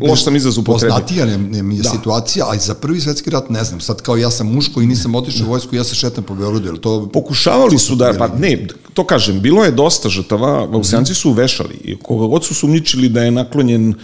loš 0.09 0.25
sam 0.25 0.37
izraz 0.37 0.59
upotrebio. 0.59 0.95
Poznatija 0.95 1.27
ne, 1.27 1.39
ne, 1.39 1.63
mi 1.63 1.77
je 1.77 1.83
Da. 1.83 1.91
situacija, 1.91 2.45
ali 2.49 2.59
za 2.59 2.75
prvi 2.75 3.01
svetski 3.01 3.31
rat 3.31 3.51
ne 3.51 3.65
znam. 3.65 3.81
Sad 3.81 4.03
kao 4.03 4.17
ja 4.17 4.31
sam 4.31 4.53
muško 4.53 4.83
i 4.83 4.87
nisam 4.87 5.15
otišao 5.15 5.47
u 5.47 5.51
vojsku, 5.51 5.77
ja 5.77 5.85
se 5.85 5.95
šetam 5.95 6.25
po 6.25 6.35
Beogradu, 6.35 6.69
je 6.69 6.81
to... 6.81 7.09
Pokušavali 7.13 7.79
su 7.79 7.95
da, 7.95 8.15
pa 8.19 8.29
ne, 8.29 8.67
to 8.95 9.07
kažem, 9.07 9.41
bilo 9.41 9.65
je 9.65 9.71
dosta 9.71 10.09
žrtava, 10.09 10.69
Austrijanci 10.73 11.15
su 11.15 11.33
vešali 11.33 11.75
i 11.85 11.97
koga 11.97 12.27
god 12.27 12.45
su 12.45 12.55
sumnjičili 12.55 13.09
da 13.09 13.23
je 13.23 13.31
naklonjen 13.31 13.89
uh, 13.89 13.95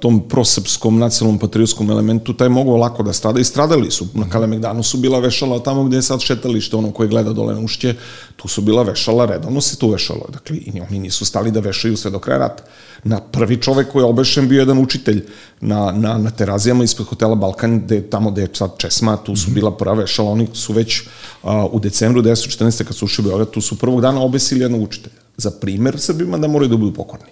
tom 0.00 0.28
prosrpskom 0.28 0.98
nacionalnom 0.98 1.38
patriotskom 1.38 1.90
elementu, 1.90 2.32
taj 2.32 2.48
mogao 2.48 2.76
lako 2.76 3.02
da 3.02 3.12
strada 3.12 3.40
i 3.40 3.44
stradali 3.44 3.90
su. 3.90 4.06
Na 4.14 4.28
Kalemegdanu 4.28 4.82
su 4.82 4.98
bila 4.98 5.18
vešala 5.18 5.62
tamo 5.62 5.84
gde 5.84 5.96
je 5.96 6.02
sad 6.02 6.20
šetalište, 6.20 6.76
ono 6.76 6.90
koje 6.90 7.08
gleda 7.08 7.32
dole 7.32 7.54
na 7.54 7.60
ušće, 7.60 7.94
tu 8.36 8.48
su 8.48 8.62
bila 8.62 8.82
vešala, 8.82 9.26
redovno 9.26 9.60
se 9.60 9.76
tu 9.76 9.90
vešalo. 9.90 10.26
Dakle, 10.32 10.56
i 10.56 10.80
oni 10.80 10.98
nisu 10.98 11.24
stali 11.24 11.50
da 11.50 11.60
vešaju 11.60 11.96
sve 11.96 12.10
do 12.10 12.18
kraja 12.18 12.38
rata. 12.38 12.62
Na 13.04 13.20
prvi 13.20 13.56
čovek 13.56 13.92
koji 13.92 14.02
je 14.02 14.06
obešen 14.06 14.48
bio 14.48 14.58
jedan 14.60 14.78
učitelj 14.78 15.24
na, 15.60 15.92
na, 15.92 16.18
na 16.18 16.30
terazijama 16.30 16.84
ispred 16.84 17.08
hotela 17.08 17.34
Balkan, 17.34 17.80
gde, 17.80 18.02
tamo 18.10 18.30
gde 18.30 18.42
je 18.42 18.48
sad 18.52 18.70
Česma, 18.78 19.16
tu 19.16 19.36
su 19.36 19.50
bila 19.50 19.76
prva 19.76 19.94
vešala, 19.94 20.30
oni 20.30 20.48
su 20.52 20.72
već 20.72 21.02
a, 21.42 21.66
u 21.66 21.80
decembru 21.80 22.22
1914. 22.22 22.84
kad 22.84 22.96
su 22.96 23.04
ušli 23.04 23.24
u 23.24 23.28
Beograd, 23.28 23.50
tu 23.50 23.60
su 23.60 23.78
prvog 23.78 24.00
dana 24.00 24.20
obesili 24.20 24.60
jednog 24.60 24.82
učitelja. 24.82 25.16
Za 25.36 25.50
primer 25.50 26.00
Srbima 26.00 26.38
da 26.38 26.48
moraju 26.48 26.68
da 26.68 26.76
budu 26.76 26.94
pokorni. 26.94 27.30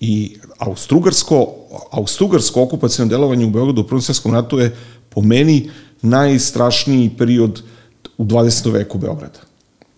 I 0.00 0.36
Austrugarsko, 0.58 1.46
Austrugarsko 1.90 2.62
okupacijno 2.62 3.08
delovanje 3.08 3.46
u 3.46 3.50
Beogradu 3.50 3.80
u 3.80 3.84
Prvom 3.84 4.02
svjetskom 4.02 4.34
ratu 4.34 4.58
je 4.58 4.76
po 5.08 5.22
meni 5.22 5.70
najstrašniji 6.02 7.10
period 7.18 7.62
u 8.18 8.24
20. 8.24 8.72
veku 8.72 8.98
Beograda. 8.98 9.38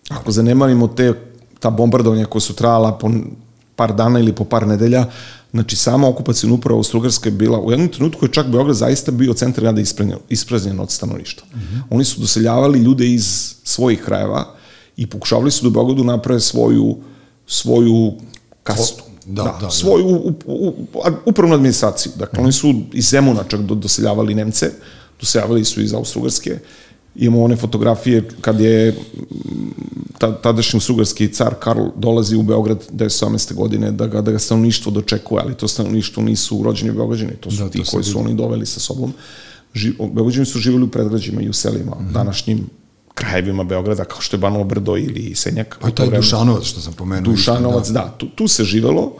Ako 0.09 0.31
zanemarimo 0.31 0.87
te, 0.87 1.13
ta 1.59 1.69
bombardovanja 1.69 2.25
koja 2.25 2.41
su 2.41 2.53
trajala 2.53 2.97
po 2.97 3.11
par 3.75 3.95
dana 3.95 4.19
ili 4.19 4.35
po 4.35 4.45
par 4.45 4.67
nedelja, 4.67 5.05
znači 5.51 5.75
sama 5.75 6.07
okupacijna 6.07 6.53
uprava 6.53 6.77
Austrougarska 6.77 7.29
je 7.29 7.33
bila, 7.33 7.59
u 7.59 7.71
jednom 7.71 7.89
trenutku 7.89 8.25
je 8.25 8.31
čak 8.31 8.47
Beograd 8.47 8.75
zaista 8.75 9.11
bio 9.11 9.33
centar 9.33 9.63
grada 9.63 9.81
ispraznjen, 9.81 10.17
ispraznjen 10.29 10.79
od 10.79 10.91
stanovništva. 10.91 11.47
Mm 11.53 11.59
-hmm. 11.59 11.81
Oni 11.89 12.05
su 12.05 12.21
doseljavali 12.21 12.79
ljude 12.79 13.07
iz 13.07 13.55
svojih 13.63 14.01
krajeva 14.05 14.55
i 14.97 15.07
pokušavali 15.07 15.51
su 15.51 15.63
da 15.63 15.67
u 15.67 15.71
Beogradu 15.71 16.03
naprave 16.03 16.39
svoju, 16.39 16.97
svoju 17.47 18.13
kastu. 18.63 19.03
Da, 19.25 19.43
da, 19.43 19.57
da. 19.61 19.69
svoju 19.69 20.05
u, 20.05 20.33
u, 20.45 20.67
u, 20.67 20.73
upravnu 21.25 21.55
administraciju. 21.55 22.11
Dakle, 22.15 22.43
oni 22.43 22.51
su 22.51 22.73
iz 22.93 23.09
Zemuna 23.09 23.43
čak 23.43 23.61
do, 23.61 23.75
doseljavali 23.75 24.35
Nemce, 24.35 24.71
doseljavali 25.19 25.65
su 25.65 25.81
iz 25.81 25.93
Austrougarske. 25.93 26.59
Imamo 27.15 27.43
one 27.43 27.55
fotografije 27.55 28.29
kad 28.41 28.59
je 28.59 28.91
mm, 28.91 28.95
ta, 30.17 30.35
tadašnji 30.41 30.79
sugarski 30.79 31.27
car 31.33 31.55
Karl 31.59 31.87
dolazi 31.95 32.35
u 32.35 32.43
Beograd 32.43 32.77
1918. 32.91 33.53
godine 33.53 33.91
da 33.91 34.07
ga, 34.07 34.21
da 34.21 34.31
ga 34.31 34.39
stanovništvo 34.39 34.91
dočekuje, 34.91 35.41
ali 35.43 35.55
to 35.55 35.67
stanovništvo 35.67 36.23
nisu 36.23 36.63
rođeni 36.63 36.91
Beograđani, 36.91 37.35
to 37.39 37.51
su 37.51 37.57
Da, 37.57 37.63
da, 37.63 37.69
to 37.69 37.83
ti 37.83 37.89
koji 37.91 38.03
su 38.03 38.19
oni 38.19 38.33
doveli 38.33 38.65
sa 38.65 38.79
sobom. 38.79 39.13
Ži, 39.73 39.93
Beograđani 40.13 40.45
su 40.45 40.59
živjeli 40.59 40.83
u 40.83 40.91
predgrađima 40.91 41.41
i 41.41 41.49
u 41.49 41.53
selima, 41.53 41.95
mm 41.95 42.03
-hmm. 42.03 42.13
današnjim 42.13 42.69
krajevima 43.13 43.63
Beograda, 43.63 44.05
kao 44.05 44.21
što 44.21 44.35
je 44.35 44.39
Banovo 44.39 44.63
Brdo 44.63 44.97
ili 44.97 45.35
Senjak. 45.35 45.77
Pa 45.81 45.91
taj 45.91 46.09
Dušanovac 46.09 46.63
što 46.63 46.81
sam 46.81 46.93
pomenuo. 46.93 47.33
Dušanovac, 47.33 47.87
da, 47.87 48.15
tu, 48.17 48.27
tu 48.27 48.47
se 48.47 48.63
živelo 48.63 49.13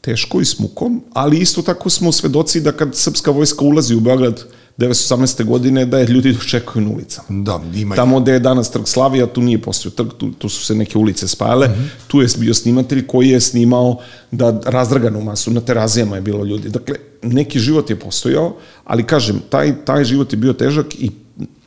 teško 0.00 0.40
i 0.40 0.44
s 0.44 0.58
mukom, 0.58 1.02
ali 1.12 1.38
isto 1.38 1.62
tako 1.62 1.90
smo 1.90 2.12
svedoci 2.12 2.60
da 2.60 2.72
kad 2.72 2.96
srpska 2.96 3.30
vojska 3.30 3.64
ulazi 3.64 3.94
u 3.94 4.00
Beograd 4.00 4.44
1918. 4.78 5.44
godine, 5.44 5.86
da 5.86 5.98
je 5.98 6.06
ljudi 6.06 6.32
dočekuju 6.32 6.82
na 6.84 6.90
ulicama. 6.90 7.42
Da, 7.42 7.60
ima 7.74 7.94
Tamo 7.94 8.20
gde 8.20 8.32
je 8.32 8.38
danas 8.38 8.70
trg 8.70 8.86
Slavija, 8.86 9.26
tu 9.26 9.42
nije 9.42 9.62
postojao 9.62 9.94
trg, 9.94 10.08
tu, 10.18 10.32
tu 10.32 10.48
su 10.48 10.64
se 10.64 10.74
neke 10.74 10.98
ulice 10.98 11.28
spajale, 11.28 11.68
mm 11.68 11.72
-hmm. 11.72 11.88
tu 12.06 12.20
je 12.20 12.28
bio 12.38 12.54
snimatelj 12.54 13.06
koji 13.06 13.28
je 13.28 13.40
snimao 13.40 13.96
da 14.30 14.60
razdraganu 14.64 15.20
masu, 15.20 15.50
na 15.50 15.60
terazijama 15.60 16.16
je 16.16 16.22
bilo 16.22 16.44
ljudi. 16.44 16.68
Dakle, 16.68 16.96
neki 17.22 17.58
život 17.58 17.90
je 17.90 18.00
postojao, 18.00 18.56
ali 18.84 19.06
kažem, 19.06 19.42
taj, 19.50 19.84
taj 19.84 20.04
život 20.04 20.32
je 20.32 20.36
bio 20.36 20.52
težak 20.52 20.94
i 20.94 21.10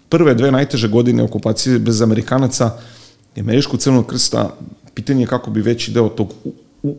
prve 0.09 0.33
dve 0.33 0.51
najteže 0.51 0.87
godine 0.87 1.23
okupacije 1.23 1.79
bez 1.79 2.01
Amerikanaca 2.01 2.71
i 3.35 3.39
Američkog 3.39 3.79
crvenog 3.79 4.05
krsta, 4.05 4.49
pitanje 4.93 5.23
je 5.23 5.27
kako 5.27 5.51
bi 5.51 5.61
veći 5.61 5.91
deo 5.91 6.09
tog 6.09 6.33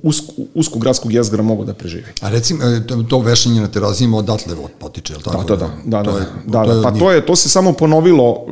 usko, 0.02 0.32
usko 0.54 0.78
gradskog 0.78 1.12
jezgra 1.12 1.42
mogao 1.42 1.64
da 1.64 1.74
preživi. 1.74 2.04
A 2.20 2.30
recimo, 2.30 2.64
e, 2.64 2.80
to, 3.08 3.18
vešanje 3.18 3.60
na 3.60 3.68
terazijima 3.68 4.16
odatle 4.16 4.54
od 4.54 4.70
potiče, 4.78 5.12
je 5.12 5.16
li 5.16 5.22
tako? 5.22 5.44
Da, 5.44 5.56
da, 5.56 5.70
da, 5.84 6.02
da, 6.02 6.02
To 6.02 6.12
da, 6.12 6.18
je- 6.18 6.26
da, 6.46 6.64
to 6.64 6.70
je 6.70 6.76
da, 6.76 6.82
pa 6.82 6.88
od 6.88 6.98
to 6.98 7.12
je, 7.12 7.26
to 7.26 7.36
se 7.36 7.48
samo 7.48 7.72
ponovilo 7.72 8.46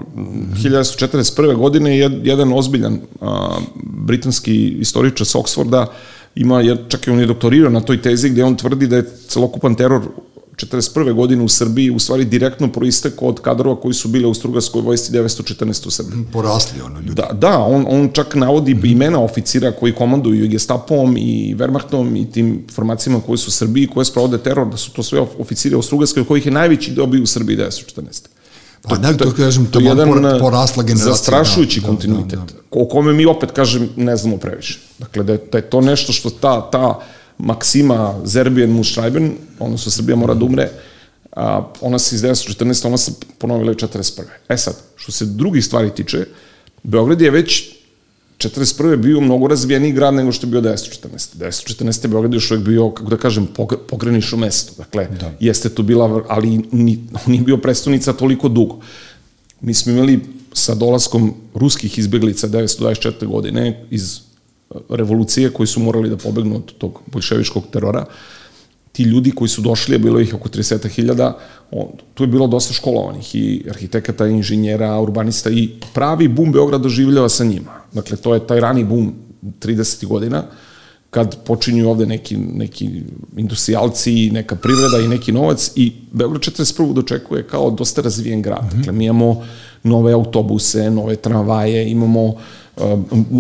1941. 0.55 1.57
godine, 1.57 1.99
jed, 1.99 2.27
jedan 2.27 2.53
ozbiljan 2.53 2.99
a, 3.21 3.59
britanski 3.85 4.69
istoričar 4.69 5.27
sa 5.27 5.39
Oxforda 5.39 5.87
ima, 6.35 6.63
čak 6.89 7.07
i 7.07 7.11
on 7.11 7.21
je 7.21 7.27
doktorirao 7.27 7.71
na 7.71 7.81
toj 7.81 8.03
tezi 8.03 8.31
gde 8.31 8.45
on 8.45 8.57
tvrdi 8.57 8.87
da 8.87 8.97
je 8.97 9.11
celokupan 9.29 9.75
teror 9.75 10.03
41. 10.57 11.13
godine 11.13 11.45
u 11.45 11.49
Srbiji 11.49 11.91
u 11.91 11.99
stvari 11.99 12.25
direktno 12.25 12.69
proistekao 12.69 13.29
od 13.29 13.41
kadrova 13.41 13.81
koji 13.81 13.95
su 13.95 14.09
bile 14.09 14.27
u 14.27 14.35
Strugarskoj 14.35 14.83
vojsci 14.83 15.13
914. 15.13 15.87
u 15.87 15.91
Srbiji. 15.91 16.25
Porasli 16.33 16.81
ono 16.81 17.01
ljudi. 17.01 17.15
Da, 17.15 17.29
da 17.33 17.59
on, 17.59 17.87
on 17.89 18.11
čak 18.13 18.35
navodi 18.35 18.81
imena 18.85 19.21
oficira 19.21 19.73
koji 19.73 19.93
komanduju 19.93 20.45
i 20.45 20.49
Gestapom 20.49 21.17
i 21.17 21.55
Wehrmachtom 21.55 22.17
i 22.19 22.33
tim 22.33 22.65
formacijama 22.73 23.21
koji 23.21 23.39
su 23.39 23.49
u 23.49 23.53
Srbiji, 23.53 23.87
koje 23.87 24.05
sprovode 24.05 24.39
teror, 24.39 24.71
da 24.71 24.77
su 24.77 24.91
to 24.91 25.03
sve 25.03 25.21
oficiri 25.39 25.75
Austrugarske, 25.75 26.21
od 26.21 26.27
kojih 26.27 26.47
je 26.47 26.53
najveći 26.53 26.91
dobio 26.93 27.23
u 27.23 27.27
Srbiji 27.27 27.57
1914. 27.57 28.23
Pa 28.83 28.99
ne, 28.99 29.17
to 29.17 29.33
kažem, 29.33 29.67
To 29.67 29.79
je 29.79 29.85
jedan 29.85 30.09
por- 30.09 30.41
porasla 30.41 30.83
generacija. 30.83 31.13
zastrašujući 31.13 31.81
da, 31.81 31.87
kontinuitet, 31.87 32.31
Da, 32.31 32.45
da, 32.45 32.53
o 32.73 32.85
kome 32.85 33.13
mi 33.13 33.27
opet, 33.27 33.51
kažem, 33.51 33.89
ne 33.97 34.17
znamo 34.17 34.37
previše. 34.37 34.79
Dakle, 34.99 35.23
da 35.25 35.33
je, 35.33 35.41
da 35.53 35.59
je 35.59 35.71
to 35.71 35.81
nešto 35.81 36.13
što 36.13 36.31
ta, 36.31 36.71
ta 36.71 37.01
maksima 37.39 38.21
Zerbijen 38.25 38.71
mu 38.71 38.85
Schreiben, 38.85 39.33
odnosno 39.59 39.93
Srbija 39.93 40.17
mora 40.17 40.35
da 40.35 40.45
umre, 40.45 40.71
a, 41.33 41.73
ona 41.81 41.99
se 41.99 42.17
iz 42.17 42.23
1914. 42.23 42.87
ona 42.87 42.97
se 42.97 43.13
ponovila 43.39 43.73
i 43.73 43.75
41. 43.75 44.23
E 44.49 44.57
sad, 44.57 44.77
što 44.97 45.13
se 45.13 45.25
drugih 45.27 45.65
stvari 45.65 45.91
tiče, 45.91 46.27
Beograd 46.83 47.21
je 47.21 47.31
već 47.31 47.77
41. 48.39 48.97
bio 48.97 49.21
mnogo 49.21 49.49
razvijeniji 49.49 49.93
grad 49.93 50.15
nego 50.15 50.33
što 50.33 50.47
je 50.47 50.51
bio 50.51 50.61
1914. 50.61 51.37
1914. 51.39 52.07
Beograd 52.07 52.33
je 52.33 52.37
još 52.37 52.51
uvijek 52.51 52.67
bio, 52.67 52.91
kako 52.91 53.11
da 53.11 53.17
kažem, 53.17 53.49
pogr- 53.57 53.79
pogranično 53.89 54.39
mesto. 54.39 54.73
Dakle, 54.79 55.09
da. 55.21 55.33
jeste 55.41 55.69
tu 55.69 55.83
bila, 55.83 56.25
ali 56.29 56.63
ni, 56.73 56.99
on 57.13 57.21
nije 57.33 57.43
bio 57.43 57.57
predstavnica 57.57 58.13
toliko 58.13 58.49
dugo. 58.49 58.79
Mi 59.61 59.75
smo 59.75 59.93
imali 59.93 60.21
sa 60.53 60.75
dolaskom 60.75 61.35
ruskih 61.55 61.99
izbjeglica 61.99 62.49
1924. 62.49 63.27
godine 63.27 63.87
iz 63.91 64.21
revolucije 64.89 65.51
koji 65.51 65.67
su 65.67 65.81
morali 65.81 66.11
da 66.11 66.17
pobegnu 66.17 66.57
od 66.57 66.73
tog 66.79 67.01
bolševičkog 67.07 67.65
terora, 67.73 68.05
ti 68.93 69.03
ljudi 69.03 69.31
koji 69.31 69.49
su 69.49 69.61
došli, 69.61 69.95
a 69.95 69.99
bilo 69.99 70.21
ih 70.21 70.35
oko 70.35 70.49
30.000, 70.49 71.33
on, 71.71 71.87
tu 72.15 72.25
je 72.25 72.29
bilo 72.29 72.47
dosta 72.47 72.75
školovanih 72.75 73.35
i 73.35 73.65
arhitekata, 73.71 74.27
i 74.27 74.33
inženjera, 74.33 75.01
urbanista 75.01 75.51
i 75.51 75.69
pravi 75.95 76.29
bum 76.29 76.53
Beograd 76.53 76.81
doživljava 76.81 77.29
sa 77.29 77.45
njima. 77.45 77.81
Dakle, 77.93 78.17
to 78.17 78.35
je 78.35 78.47
taj 78.47 78.61
rani 78.61 78.85
bum 78.85 79.15
30. 79.61 80.07
godina, 80.07 80.45
kad 81.11 81.45
počinju 81.45 81.91
ovde 81.91 82.07
neki, 82.07 82.37
neki 82.37 82.89
industrijalci, 83.37 84.31
neka 84.31 84.57
privreda 84.57 84.99
i 85.05 85.09
neki 85.09 85.33
novac 85.33 85.71
i 85.77 85.93
Beograd 86.13 86.41
41. 86.41 86.93
dočekuje 86.93 87.47
kao 87.47 87.71
dosta 87.71 88.03
razvijen 88.03 88.43
grad. 88.43 88.65
-hmm. 88.65 88.77
Dakle, 88.77 88.93
mi 88.93 89.05
imamo 89.05 89.45
nove 89.83 90.13
autobuse, 90.13 90.91
nove 90.91 91.17
tramvaje, 91.17 91.91
imamo 91.91 92.25
uh, 92.25 92.41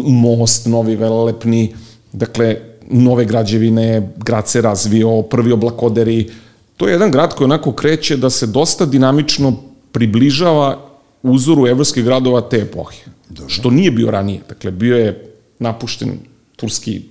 most, 0.05 0.67
novi 0.67 0.97
velelepni, 0.97 1.75
dakle, 2.13 2.57
nove 2.91 3.25
građevine, 3.25 4.13
grad 4.17 4.49
se 4.49 4.61
razvio, 4.61 5.23
prvi 5.23 5.53
oblakoderi. 5.53 6.31
To 6.77 6.89
je 6.89 6.93
jedan 6.93 7.11
grad 7.11 7.35
koji 7.35 7.45
onako 7.45 7.73
kreće 7.73 8.17
da 8.17 8.31
se 8.31 8.47
dosta 8.47 8.87
dinamično 8.87 9.57
približava 9.93 10.79
uzoru 11.23 11.67
evropskih 11.67 12.05
gradova 12.05 12.41
te 12.41 12.57
epohe. 12.57 13.05
Dobro. 13.29 13.49
Što 13.49 13.71
nije 13.71 13.91
bio 13.91 14.11
ranije. 14.11 14.41
Dakle, 14.49 14.71
bio 14.71 14.97
je 14.97 15.33
napušten 15.59 16.19
turski 16.57 17.03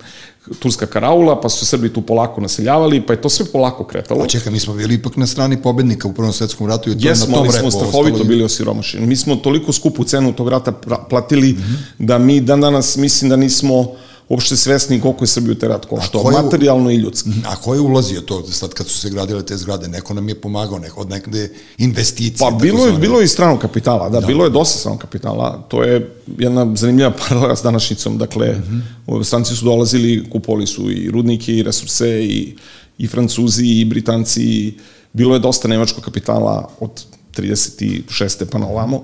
turska 0.60 0.86
karaula, 0.86 1.42
pa 1.42 1.50
su 1.50 1.66
Srbi 1.66 1.94
tu 1.94 2.02
polako 2.02 2.42
naseljavali, 2.42 3.02
pa 3.02 3.14
je 3.14 3.22
to 3.22 3.30
sve 3.30 3.46
polako 3.46 3.84
kretalo. 3.84 4.24
A 4.24 4.28
čekaj, 4.28 4.52
mi 4.52 4.60
smo 4.60 4.74
bili 4.74 4.96
ipak 4.96 5.18
na 5.18 5.28
strani 5.28 5.62
pobednika 5.62 6.08
u 6.08 6.14
Prvom 6.14 6.34
svetskom 6.34 6.68
ratu 6.68 6.90
i 6.90 6.94
to 6.94 7.00
je 7.00 7.04
na 7.04 7.10
Jesmo, 7.10 7.26
tom 7.26 7.44
ali 7.44 7.48
repu. 7.48 7.60
smo 7.60 7.72
strahovito 7.72 8.24
bili 8.24 8.44
osiromašeni. 8.44 9.06
Mi 9.06 9.16
smo 9.16 9.36
toliko 9.36 9.74
skupu 9.74 10.04
cenu 10.04 10.34
tog 10.34 10.50
rata 10.50 10.72
platili 11.10 11.54
mm 11.54 11.58
-hmm. 11.58 12.06
da 12.06 12.18
mi 12.18 12.42
dan 12.42 12.62
danas 12.62 12.98
mislim 12.98 13.30
da 13.30 13.36
nismo 13.36 13.88
uopšte 14.30 14.56
svesni 14.56 15.02
koliko 15.02 15.24
je 15.24 15.28
Srbiju 15.28 15.56
te 15.56 15.68
rat 15.68 15.86
koštao, 15.86 16.24
materijalno 16.24 16.92
i 16.92 16.96
ljudski. 16.96 17.30
A 17.46 17.56
ko 17.56 17.74
je 17.74 17.80
ulazio 17.80 18.22
to 18.22 18.44
sad 18.48 18.74
kad 18.74 18.88
su 18.88 18.98
se 18.98 19.10
gradile 19.10 19.46
te 19.46 19.58
zgrade? 19.58 19.88
Neko 19.88 20.14
nam 20.14 20.30
je 20.30 20.42
pomagao, 20.42 20.80
neko 20.80 21.02
od 21.02 21.10
nekde 21.10 21.50
investicije. 21.78 22.38
Pa 22.40 22.58
bilo 22.58 22.86
je, 22.86 22.94
bilo 22.94 23.20
je 23.20 23.26
i 23.26 23.28
stranog 23.28 23.60
kapitala, 23.60 24.10
da, 24.10 24.20
da, 24.20 24.28
bilo 24.28 24.44
je 24.44 24.50
dosta 24.50 24.80
stranog 24.80 25.00
kapitala. 25.00 25.66
To 25.68 25.84
je 25.84 26.16
jedna 26.38 26.76
zanimljiva 26.76 27.12
paralela 27.28 27.56
s 27.56 27.64
današnjicom. 27.64 28.18
Dakle, 28.18 28.52
mm 28.52 28.84
-hmm. 29.08 29.24
stranci 29.24 29.56
su 29.56 29.66
dolazili, 29.66 30.30
kupovali 30.30 30.68
su 30.68 30.92
i 30.92 31.12
rudnike 31.12 31.54
i 31.54 31.64
resurse 31.64 32.24
i, 32.24 32.56
i 32.98 33.08
Francuzi 33.08 33.66
i 33.66 33.86
Britanci, 33.86 34.44
i 34.44 34.78
bilo 35.14 35.34
je 35.34 35.40
dosta 35.40 35.68
nemačkog 35.68 36.04
kapitala 36.04 36.70
od 36.80 37.06
36. 37.38 38.46
pa 38.52 38.58
na 38.58 38.68
ovamo. 38.68 39.04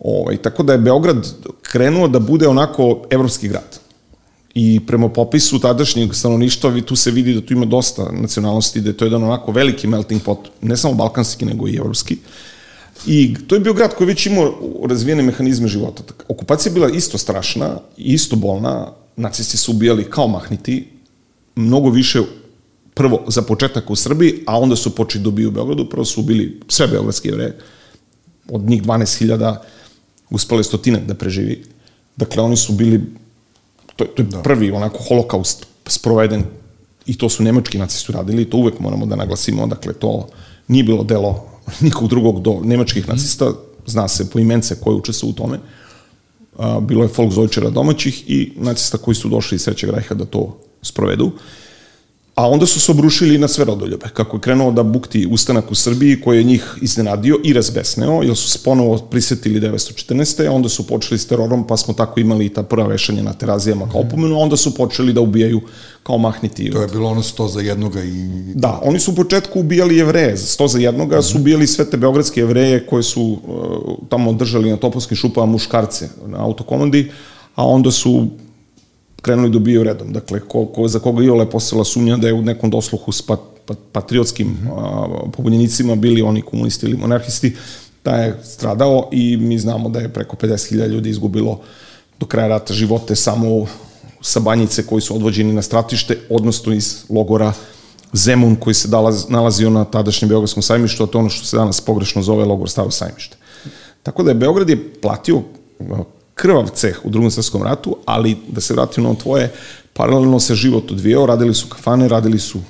Ovaj, 0.00 0.36
tako 0.36 0.62
da 0.62 0.72
je 0.72 0.78
Beograd 0.78 1.34
krenuo 1.62 2.08
da 2.08 2.18
bude 2.18 2.48
onako 2.48 3.02
evropski 3.10 3.48
grad. 3.48 3.83
I 4.54 4.80
prema 4.86 5.08
popisu 5.08 5.58
tadašnjeg 5.58 6.14
stanovništva 6.14 6.70
vi 6.70 6.82
tu 6.82 6.96
se 6.96 7.10
vidi 7.10 7.34
da 7.34 7.40
tu 7.40 7.52
ima 7.52 7.66
dosta 7.66 8.12
nacionalnosti, 8.12 8.80
da 8.80 8.90
je 8.90 8.96
to 8.96 9.04
jedan 9.04 9.24
onako 9.24 9.52
veliki 9.52 9.86
melting 9.86 10.22
pot, 10.22 10.48
ne 10.60 10.76
samo 10.76 10.94
balkanski, 10.94 11.44
nego 11.44 11.68
i 11.68 11.76
evropski. 11.76 12.18
I 13.06 13.34
to 13.46 13.54
je 13.54 13.60
bio 13.60 13.72
grad 13.72 13.94
koji 13.94 14.06
već 14.06 14.26
imao 14.26 14.54
razvijene 14.88 15.22
mehanizme 15.22 15.68
života. 15.68 16.02
Okupacija 16.28 16.70
je 16.70 16.74
bila 16.74 16.90
isto 16.90 17.18
strašna, 17.18 17.78
isto 17.96 18.36
bolna, 18.36 18.92
nacisti 19.16 19.56
su 19.56 19.72
ubijali 19.72 20.10
kao 20.10 20.28
mahniti, 20.28 20.88
mnogo 21.56 21.90
više 21.90 22.22
prvo 22.94 23.24
za 23.28 23.42
početak 23.42 23.90
u 23.90 23.96
Srbiji, 23.96 24.34
a 24.46 24.58
onda 24.58 24.76
su 24.76 24.94
počeli 24.94 25.22
da 25.22 25.28
ubiju 25.28 25.48
u 25.48 25.52
Beogradu, 25.52 25.88
prvo 25.90 26.04
su 26.04 26.20
ubili 26.20 26.60
sve 26.68 26.86
beogradske 26.86 27.28
jevreje, 27.28 27.58
od 28.48 28.62
njih 28.62 28.82
12.000 28.82 29.56
uspale 30.30 30.64
stotinak 30.64 31.06
da 31.06 31.14
preživi. 31.14 31.62
Dakle, 32.16 32.42
oni 32.42 32.56
su 32.56 32.72
bili, 32.72 33.00
to, 33.96 34.04
to 34.04 34.22
je 34.22 34.26
da. 34.26 34.42
prvi 34.42 34.70
onako 34.70 34.98
holokaust 35.08 35.66
sproveden 35.86 36.44
i 37.06 37.18
to 37.18 37.28
su 37.28 37.42
nemački 37.42 37.78
nacisti 37.78 38.12
radili 38.12 38.42
i 38.42 38.50
to 38.50 38.56
uvek 38.56 38.80
moramo 38.80 39.06
da 39.06 39.16
naglasimo, 39.16 39.66
dakle, 39.66 39.92
to 39.92 40.28
nije 40.68 40.84
bilo 40.84 41.04
delo 41.04 41.44
nikog 41.80 42.08
drugog 42.08 42.42
do 42.42 42.60
nemačkih 42.64 43.08
nacista, 43.08 43.52
zna 43.86 44.08
se 44.08 44.30
po 44.30 44.38
imence 44.38 44.80
koje 44.80 44.94
učestvo 44.94 45.28
u 45.28 45.32
tome, 45.32 45.58
a, 46.58 46.80
bilo 46.80 47.02
je 47.02 47.10
Volksdeutschera 47.16 47.70
domaćih 47.70 48.30
i 48.30 48.52
nacista 48.56 48.98
koji 48.98 49.14
su 49.14 49.28
došli 49.28 49.56
iz 49.56 49.64
Trećeg 49.64 49.90
rajha 49.90 50.14
da 50.14 50.24
to 50.24 50.58
sprovedu. 50.82 51.32
A 52.34 52.48
onda 52.48 52.66
su 52.66 52.80
se 52.80 52.92
obrušili 52.92 53.38
na 53.38 53.48
sve 53.48 53.64
rodoljube. 53.64 54.06
Kako 54.12 54.36
je 54.36 54.40
krenuo 54.40 54.72
da 54.72 54.82
bukti 54.82 55.28
ustanak 55.30 55.70
u 55.70 55.74
Srbiji, 55.74 56.20
koji 56.20 56.38
je 56.38 56.44
njih 56.44 56.78
iznenadio 56.82 57.38
i 57.44 57.52
razbesneo, 57.52 58.22
jer 58.22 58.36
su 58.36 58.48
se 58.48 58.58
ponovo 58.64 58.98
prisetili 58.98 59.60
914. 59.60 60.48
a 60.48 60.52
onda 60.52 60.68
su 60.68 60.86
počeli 60.86 61.18
s 61.18 61.26
terorom, 61.26 61.66
pa 61.66 61.76
smo 61.76 61.94
tako 61.94 62.20
imali 62.20 62.48
ta 62.48 62.62
prva 62.62 62.86
vešanja 62.86 63.22
na 63.22 63.32
terazijama 63.32 63.88
kao 63.90 64.00
opomenu, 64.00 64.34
a 64.34 64.38
onda 64.38 64.56
su 64.56 64.74
počeli 64.74 65.12
da 65.12 65.20
ubijaju 65.20 65.60
kao 66.02 66.18
mahniti. 66.18 66.70
To 66.70 66.82
je 66.82 66.88
bilo 66.88 67.08
ono 67.10 67.22
sto 67.22 67.48
za 67.48 67.60
jednoga 67.60 68.02
i... 68.02 68.28
Da, 68.54 68.80
oni 68.82 69.00
su 69.00 69.12
u 69.12 69.14
početku 69.14 69.60
ubijali 69.60 69.96
jevreje, 69.96 70.36
sto 70.36 70.68
za 70.68 70.78
jednoga, 70.78 71.22
su 71.22 71.38
ubijali 71.38 71.66
sve 71.66 71.90
te 71.90 71.96
beogradske 71.96 72.40
jevreje 72.40 72.86
koje 72.86 73.02
su 73.02 73.22
uh, 73.22 73.38
tamo 74.08 74.32
držali 74.32 74.70
na 74.70 74.76
topovskim 74.76 75.16
šupama 75.16 75.52
muškarce 75.52 76.08
na 76.26 76.44
autokomandi, 76.44 77.10
a 77.54 77.66
onda 77.66 77.90
su 77.90 78.28
krenuli 79.24 79.50
da 79.50 79.58
ubijaju 79.58 79.84
redom. 79.84 80.12
Dakle, 80.12 80.40
ko, 80.40 80.66
ko, 80.66 80.88
za 80.88 80.98
koga 80.98 81.24
Iole 81.24 81.50
postala 81.50 81.84
sumnja 81.84 82.16
da 82.16 82.28
je 82.28 82.34
u 82.34 82.42
nekom 82.42 82.70
dosluhu 82.70 83.12
s 83.12 83.22
pat, 83.22 83.40
pat, 83.66 83.78
patriotskim 83.92 84.48
mm 84.48 84.68
-hmm. 84.68 85.30
pobunjenicima 85.30 85.94
bili 85.94 86.22
oni 86.22 86.42
komunisti 86.42 86.86
ili 86.86 86.96
monarhisti, 86.96 87.56
da 88.04 88.16
je 88.16 88.40
stradao 88.44 89.08
i 89.12 89.36
mi 89.36 89.58
znamo 89.58 89.88
da 89.88 90.00
je 90.00 90.12
preko 90.12 90.36
50.000 90.36 90.86
ljudi 90.86 91.10
izgubilo 91.10 91.60
do 92.20 92.26
kraja 92.26 92.48
rata 92.48 92.74
živote 92.74 93.16
samo 93.16 93.66
sa 94.20 94.40
banjice 94.40 94.86
koji 94.86 95.00
su 95.00 95.14
odvođeni 95.16 95.52
na 95.52 95.62
stratište, 95.62 96.18
odnosno 96.30 96.72
iz 96.72 97.04
logora 97.08 97.52
Zemun 98.12 98.56
koji 98.56 98.74
se 98.74 98.88
dalaz, 98.88 99.28
nalazio 99.28 99.70
na 99.70 99.84
tadašnjem 99.84 100.28
Beogradskom 100.28 100.62
sajmištu, 100.62 101.04
a 101.04 101.06
to 101.06 101.18
je 101.18 101.20
ono 101.20 101.30
što 101.30 101.46
se 101.46 101.56
danas 101.56 101.80
pogrešno 101.80 102.22
zove 102.22 102.44
logor 102.44 102.70
Staro 102.70 102.90
sajmište. 102.90 103.36
Tako 104.02 104.22
da 104.22 104.30
je 104.30 104.34
Beograd 104.34 104.70
je 104.70 104.92
platio 105.00 105.42
krvav 106.34 106.68
ceh 106.74 107.00
u 107.04 107.10
drugom 107.10 107.30
svetskom 107.30 107.62
ratu, 107.62 107.96
ali 108.04 108.36
da 108.48 108.60
se 108.60 108.74
vratim 108.74 109.04
na 109.04 109.14
tvoje, 109.14 109.52
paralelno 109.92 110.40
se 110.40 110.54
život 110.54 110.90
odvijao, 110.90 111.26
radili 111.26 111.54
su 111.54 111.68
kafane, 111.68 112.08
radili 112.08 112.38
su 112.38 112.60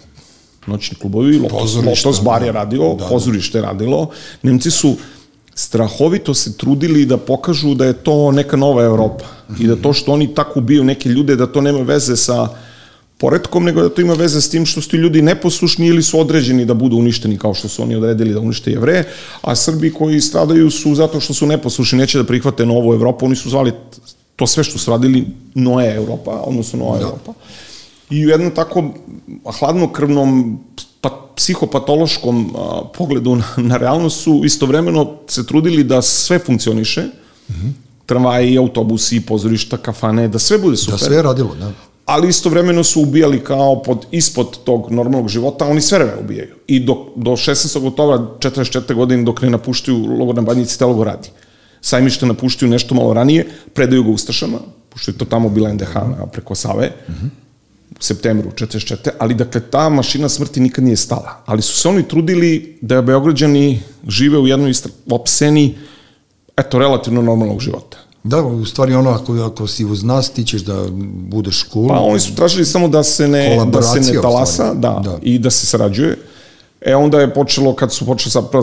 noćni 0.66 0.96
klubovi, 0.96 1.38
Lotos, 1.38 1.74
Lotos 1.74 2.22
bar 2.24 2.42
je 2.42 2.52
da. 2.52 2.58
radio, 2.58 2.94
da, 2.98 3.06
pozorište 3.08 3.58
je 3.58 3.62
radilo. 3.62 4.10
Nemci 4.42 4.70
su 4.70 4.96
strahovito 5.54 6.34
se 6.34 6.56
trudili 6.56 7.06
da 7.06 7.16
pokažu 7.16 7.74
da 7.74 7.84
je 7.84 7.92
to 7.92 8.32
neka 8.32 8.56
nova 8.56 8.84
Evropa 8.84 9.24
i 9.60 9.66
da 9.66 9.76
to 9.76 9.92
što 9.92 10.12
oni 10.12 10.34
tako 10.34 10.58
ubiju 10.58 10.84
neke 10.84 11.08
ljude, 11.08 11.36
da 11.36 11.46
to 11.46 11.60
nema 11.60 11.80
veze 11.80 12.16
sa 12.16 12.42
uh, 12.42 12.48
poredkom, 13.18 13.64
nego 13.64 13.82
da 13.82 13.88
to 13.88 14.02
ima 14.02 14.14
veze 14.14 14.40
s 14.40 14.50
tim 14.50 14.66
što 14.66 14.80
su 14.80 14.90
ti 14.90 14.96
ljudi 14.96 15.22
neposlušni 15.22 15.86
ili 15.86 16.02
su 16.02 16.20
određeni 16.20 16.64
da 16.64 16.74
budu 16.74 16.96
uništeni 16.96 17.38
kao 17.38 17.54
što 17.54 17.68
su 17.68 17.82
oni 17.82 17.96
odredili 17.96 18.34
da 18.34 18.40
unište 18.40 18.70
jevreje, 18.70 19.04
a 19.42 19.54
Srbi 19.54 19.92
koji 19.92 20.20
stradaju 20.20 20.70
su 20.70 20.94
zato 20.94 21.20
što 21.20 21.34
su 21.34 21.46
neposlušni, 21.46 21.98
neće 21.98 22.18
da 22.18 22.24
prihvate 22.24 22.66
novu 22.66 22.94
Evropu, 22.94 23.26
oni 23.26 23.36
su 23.36 23.50
zvali 23.50 23.72
to 24.36 24.46
sve 24.46 24.64
što 24.64 24.78
su 24.78 24.90
radili 24.90 25.26
Noe 25.54 25.94
Evropa, 25.94 26.30
odnosno 26.30 26.78
Nova 26.78 26.98
da. 26.98 27.04
Evropa. 27.04 27.32
I 28.10 28.26
u 28.26 28.28
jednom 28.28 28.50
tako 28.54 28.84
hladnokrvnom 29.58 30.58
pa, 31.00 31.10
psihopatološkom 31.36 32.56
a, 32.56 32.82
pogledu 32.96 33.36
na, 33.36 33.44
na 33.56 33.76
realnost 33.76 34.20
su 34.22 34.42
istovremeno 34.44 35.16
se 35.28 35.46
trudili 35.46 35.84
da 35.84 36.02
sve 36.02 36.38
funkcioniše, 36.38 37.02
mm 37.02 37.52
-hmm. 37.52 37.72
tramvaji, 38.06 38.58
autobusi, 38.58 39.20
pozorišta, 39.20 39.76
kafane, 39.76 40.28
da 40.28 40.38
sve 40.38 40.58
bude 40.58 40.72
da 40.72 40.76
super. 40.76 40.98
Da 40.98 41.04
sve 41.04 41.16
je 41.16 41.22
radilo, 41.22 41.54
da 41.54 41.72
ali 42.04 42.28
istovremeno 42.28 42.84
su 42.84 43.02
ubijali 43.02 43.44
kao 43.44 43.82
pod, 43.82 44.06
ispod 44.10 44.58
tog 44.64 44.92
normalnog 44.92 45.28
života, 45.28 45.66
oni 45.66 45.80
sve 45.80 45.98
vreme 45.98 46.12
ubijaju. 46.24 46.54
I 46.66 46.80
do, 46.80 47.06
do 47.16 47.30
16. 47.30 47.88
oktobra 47.88 48.18
44. 48.38 48.94
godine 48.94 49.22
dok 49.22 49.42
ne 49.42 49.50
napuštaju 49.50 50.16
logor 50.18 50.34
na 50.34 50.42
Banjici, 50.42 50.78
te 50.78 50.84
logor 50.84 51.06
radi. 51.06 51.28
Sajmište 51.80 52.26
napuštaju 52.26 52.70
nešto 52.70 52.94
malo 52.94 53.12
ranije, 53.12 53.46
predaju 53.74 54.04
ga 54.04 54.10
Ustašama, 54.10 54.58
pošto 54.88 55.10
je 55.10 55.18
to 55.18 55.24
tamo 55.24 55.48
bila 55.48 55.72
NDH 55.72 55.94
na 55.94 56.26
preko 56.32 56.54
Save, 56.54 56.90
mm 57.08 57.12
-hmm. 57.12 57.28
u 58.00 58.02
septembru 58.02 58.50
44. 58.50 59.10
Ali 59.18 59.34
dakle, 59.34 59.60
ta 59.60 59.88
mašina 59.88 60.28
smrti 60.28 60.60
nikad 60.60 60.84
nije 60.84 60.96
stala. 60.96 61.42
Ali 61.46 61.62
su 61.62 61.76
se 61.76 61.88
oni 61.88 62.08
trudili 62.08 62.78
da 62.80 63.02
Beograđani 63.02 63.80
žive 64.08 64.38
u 64.38 64.46
jednoj 64.46 64.72
opseni, 65.10 65.74
eto, 66.56 66.78
relativno 66.78 67.22
normalnog 67.22 67.60
života. 67.60 68.03
Da, 68.24 68.42
u 68.42 68.64
stvari 68.64 68.94
ono, 68.94 69.10
ako, 69.10 69.34
ako 69.34 69.66
si 69.66 69.84
uz 69.84 70.02
nas, 70.02 70.30
ti 70.30 70.44
ćeš 70.44 70.62
da 70.62 70.84
budeš 71.28 71.66
cool. 71.72 71.88
Pa 71.88 72.00
oni 72.00 72.20
su 72.20 72.34
tražili 72.34 72.64
samo 72.64 72.88
da 72.88 73.02
se 73.02 73.28
ne, 73.28 73.66
da 73.66 73.82
se 73.82 74.00
ne 74.00 74.20
talasa, 74.22 74.74
da, 74.74 75.00
da, 75.04 75.18
i 75.22 75.38
da 75.38 75.50
se 75.50 75.66
sarađuje. 75.66 76.18
E 76.80 76.94
onda 76.96 77.20
je 77.20 77.34
počelo, 77.34 77.74
kad 77.74 77.92
su 77.92 78.06
počeli 78.06 78.30
sa 78.30 78.42
prvo, 78.42 78.62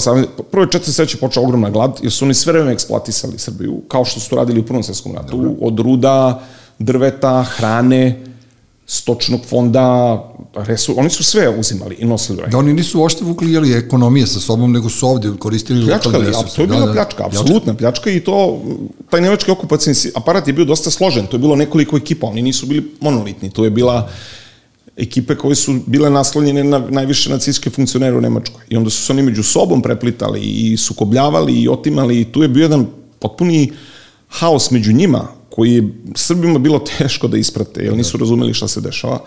prvo 0.52 0.65
četiri 0.65 0.93
sveće 0.93 1.17
počela 1.17 1.45
ogromna 1.45 1.69
glad, 1.69 2.00
jer 2.02 2.12
su 2.12 2.26
oni 2.26 2.34
sve 2.34 2.54
vreme 2.54 2.71
eksploatisali 2.71 3.39
Srbiju, 3.39 3.82
kao 3.88 4.06
što 4.06 4.19
su 4.19 4.36
radili 4.36 4.60
u 4.60 4.65
Prvom 4.65 4.84
svetskom 4.84 5.15
ratu, 5.15 5.38
Dobre. 5.38 5.52
od 5.62 5.80
ruda, 5.80 6.43
drveta, 6.80 7.43
hrane, 7.43 8.26
stočnog 8.86 9.41
fonda, 9.50 10.17
resur, 10.54 10.96
oni 10.98 11.10
su 11.10 11.24
sve 11.24 11.50
uzimali 11.50 11.96
i 12.00 12.06
nosili 12.06 12.44
Da, 12.52 12.58
oni 12.58 12.74
nisu 12.74 13.04
ošte 13.04 13.26
vukli 13.26 13.54
jeli, 13.54 13.74
ekonomije 13.74 14.28
sa 14.28 14.40
sobom, 14.40 14.72
nego 14.72 14.90
su 14.90 15.08
ovde 15.08 15.30
koristili 15.40 15.92
lokalne 15.92 16.28
resurse. 16.28 16.56
To 16.56 16.62
je 16.62 16.68
bila 16.68 16.80
da, 16.80 16.86
da, 16.86 16.92
pljačka, 16.92 17.26
apsolutna 17.26 17.74
pljačka 17.74 18.10
i 18.12 18.20
to, 18.20 18.62
taj 19.10 19.22
nemački 19.22 19.52
okupacijni 19.52 19.96
aparat 20.16 20.48
je 20.48 20.54
bio 20.54 20.66
dosta 20.66 20.92
složen, 20.92 21.28
to 21.28 21.36
je 21.38 21.40
bilo 21.40 21.56
nekoliko 21.56 21.98
ekipa, 21.98 22.28
oni 22.28 22.42
nisu 22.42 22.66
bili 22.66 22.92
monolitni, 23.00 23.50
to 23.50 23.64
je 23.64 23.70
bila 23.70 24.10
ekipe 24.98 25.36
koje 25.36 25.56
su 25.56 25.80
bile 25.86 26.10
naslonjene 26.10 26.64
na 26.64 26.80
najviše 26.90 27.30
nacijske 27.30 27.70
funkcionere 27.70 28.18
u 28.18 28.22
Nemačkoj. 28.22 28.64
I 28.70 28.78
onda 28.78 28.90
su 28.90 29.06
se 29.06 29.14
oni 29.14 29.22
među 29.22 29.44
sobom 29.44 29.82
preplitali 29.82 30.40
i 30.42 30.78
sukobljavali 30.78 31.62
i 31.62 31.68
otimali 31.68 32.22
i 32.22 32.26
tu 32.26 32.42
je 32.42 32.48
bio 32.48 32.62
jedan 32.62 32.88
potpuni 33.20 33.72
haos 34.28 34.72
među 34.72 34.94
njima, 34.94 35.28
koji 35.52 35.74
je 35.74 35.94
Srbima 36.16 36.60
bilo 36.60 36.80
teško 36.98 37.28
da 37.28 37.38
isprate, 37.38 37.84
jer 37.84 37.98
nisu 37.98 38.18
razumeli 38.18 38.54
šta 38.54 38.68
se 38.68 38.82
dešava, 38.82 39.20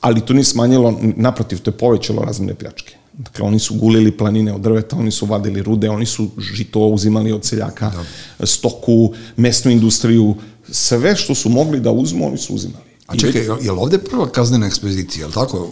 ali 0.00 0.20
to 0.20 0.32
nije 0.32 0.44
smanjilo, 0.44 0.94
naprotiv, 1.16 1.58
to 1.58 1.70
je 1.70 1.78
povećalo 1.78 2.22
razmene 2.22 2.54
pljačke. 2.54 2.96
Dakle, 3.12 3.44
oni 3.44 3.58
su 3.58 3.74
gulili 3.74 4.16
planine 4.16 4.54
od 4.54 4.60
drveta, 4.60 4.96
oni 4.96 5.10
su 5.10 5.26
vadili 5.26 5.62
rude, 5.62 5.90
oni 5.90 6.06
su 6.06 6.28
žito 6.38 6.80
uzimali 6.80 7.32
od 7.32 7.44
seljaka, 7.44 7.92
da. 8.38 8.46
stoku, 8.46 9.12
mesnu 9.36 9.70
industriju, 9.70 10.34
sve 10.70 11.16
što 11.16 11.34
su 11.34 11.48
mogli 11.48 11.80
da 11.80 11.90
uzmu, 11.90 12.26
oni 12.26 12.38
su 12.38 12.54
uzimali. 12.54 12.84
A 13.06 13.16
čekaj, 13.16 13.42
je 13.42 13.72
li 13.72 13.78
ovde 13.78 13.98
prva 13.98 14.28
kaznena 14.28 14.66
ekspedicija, 14.66 15.22
je 15.22 15.26
li 15.26 15.32
tako? 15.32 15.68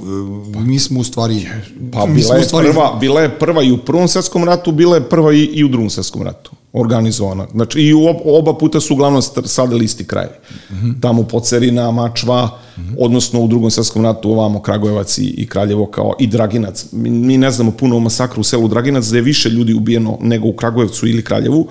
Pa, 0.54 0.60
mi 0.60 0.78
smo 0.78 1.00
u 1.00 1.04
stvari... 1.04 1.46
Pa 1.92 2.06
bila 2.06 2.36
je, 2.36 2.44
stvari... 2.44 2.68
prva, 2.72 2.96
bila 3.00 3.20
je 3.20 3.38
prva 3.38 3.62
i 3.62 3.72
u 3.72 3.78
Prvom 3.78 4.08
svetskom 4.08 4.44
ratu, 4.44 4.72
bila 4.72 4.96
je 4.96 5.08
prva 5.08 5.32
i, 5.32 5.44
i 5.44 5.64
u 5.64 5.68
Drugom 5.68 5.90
svetskom 5.90 6.22
ratu 6.22 6.50
organizovana. 6.72 7.46
Znači, 7.52 7.80
i 7.80 7.92
oba 8.24 8.54
puta 8.54 8.80
su 8.80 8.94
uglavnom 8.94 9.22
sadali 9.44 9.84
isti 9.84 10.04
kraj. 10.04 10.26
Mm 10.26 10.74
-hmm. 10.74 11.00
Tamo 11.00 11.22
Pocerina, 11.22 11.90
Mačva, 11.90 12.46
mm 12.46 12.80
-hmm. 12.80 12.94
odnosno 12.98 13.40
u 13.40 13.48
drugom 13.48 13.70
svetskom 13.70 14.04
ratu 14.04 14.30
ovamo 14.30 14.62
Kragujevac 14.62 15.18
i, 15.18 15.24
i 15.24 15.46
Kraljevo 15.46 15.86
kao 15.86 16.14
i 16.18 16.26
Draginac. 16.26 16.86
Mi, 16.92 17.10
mi 17.10 17.38
ne 17.38 17.50
znamo 17.50 17.70
puno 17.70 17.96
o 17.96 18.00
masakru 18.00 18.40
u 18.40 18.44
selu 18.44 18.68
Draginac, 18.68 19.04
da 19.04 19.16
je 19.16 19.22
više 19.22 19.48
ljudi 19.48 19.74
ubijeno 19.74 20.18
nego 20.20 20.48
u 20.48 20.52
Kragujevcu 20.52 21.06
ili 21.06 21.24
Kraljevu, 21.24 21.68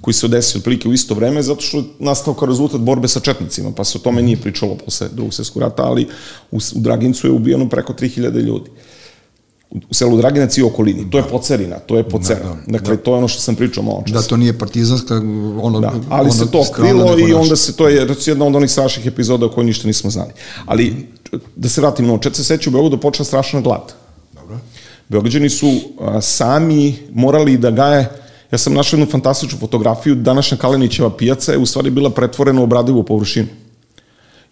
koji 0.00 0.14
se 0.14 0.26
odesio 0.26 0.58
otprilike 0.58 0.88
u 0.88 0.92
isto 0.92 1.14
vreme, 1.14 1.42
zato 1.42 1.60
što 1.60 1.76
je 1.76 1.84
nastao 1.98 2.34
kao 2.34 2.48
rezultat 2.48 2.80
borbe 2.80 3.08
sa 3.08 3.20
četnicima, 3.20 3.70
pa 3.76 3.84
se 3.84 3.98
o 3.98 4.00
tome 4.00 4.22
nije 4.22 4.36
pričalo 4.36 4.74
posle 4.84 5.08
drugog 5.08 5.34
svjetskog 5.34 5.62
rata, 5.62 5.82
ali 5.82 6.06
u, 6.50 6.56
u 6.56 6.80
Dragincu 6.80 7.26
je 7.26 7.32
ubijeno 7.32 7.68
preko 7.68 7.92
3000 7.92 8.40
ljudi 8.40 8.70
u 9.70 9.94
selu 9.94 10.16
Draginac 10.16 10.58
i 10.58 10.62
okolini. 10.62 11.10
To 11.10 11.18
je 11.18 11.24
Pocerina, 11.24 11.78
to 11.78 11.96
je 11.96 12.08
Pocera. 12.08 12.44
Da, 12.44 12.48
da, 12.48 12.78
dakle, 12.78 12.96
da. 12.96 13.02
to 13.02 13.10
je 13.10 13.18
ono 13.18 13.28
što 13.28 13.40
sam 13.40 13.54
pričao 13.54 13.82
malo 13.82 14.02
čas. 14.06 14.14
Da, 14.14 14.28
to 14.28 14.36
nije 14.36 14.58
partizanska, 14.58 15.14
ono... 15.62 15.80
Da, 15.80 15.92
ali 16.08 16.30
se 16.30 16.50
to 16.50 16.64
krilo 16.74 17.18
i 17.18 17.32
onda 17.32 17.56
se, 17.56 17.76
to 17.76 17.88
je 17.88 18.08
jedna 18.26 18.46
od 18.46 18.56
onih 18.56 18.70
strašnih 18.70 19.06
epizoda 19.06 19.46
o 19.46 19.48
kojoj 19.48 19.66
ništa 19.66 19.86
nismo 19.86 20.10
znali. 20.10 20.30
Ali, 20.66 21.06
da 21.56 21.68
se 21.68 21.80
vratim, 21.80 22.06
no, 22.06 22.18
čet 22.18 22.36
se 22.36 22.44
seća 22.44 22.70
u 22.70 22.72
Beogradu 22.72 22.98
počela 22.98 23.24
strašna 23.24 23.60
glad. 23.60 23.92
Beograđani 25.08 25.50
su 25.50 25.80
a, 26.00 26.20
sami 26.20 26.96
morali 27.12 27.56
da 27.56 27.70
gaje 27.70 28.08
Ja 28.52 28.58
sam 28.58 28.74
našao 28.74 28.98
jednu 28.98 29.10
fantastičnu 29.10 29.58
fotografiju, 29.58 30.14
današnja 30.14 30.56
Kalenićeva 30.58 31.10
pijaca 31.16 31.52
je 31.52 31.58
u 31.58 31.66
stvari 31.66 31.90
bila 31.90 32.10
pretvorena 32.10 32.60
u 32.60 32.64
obradivu 32.64 33.02
površinu. 33.02 33.46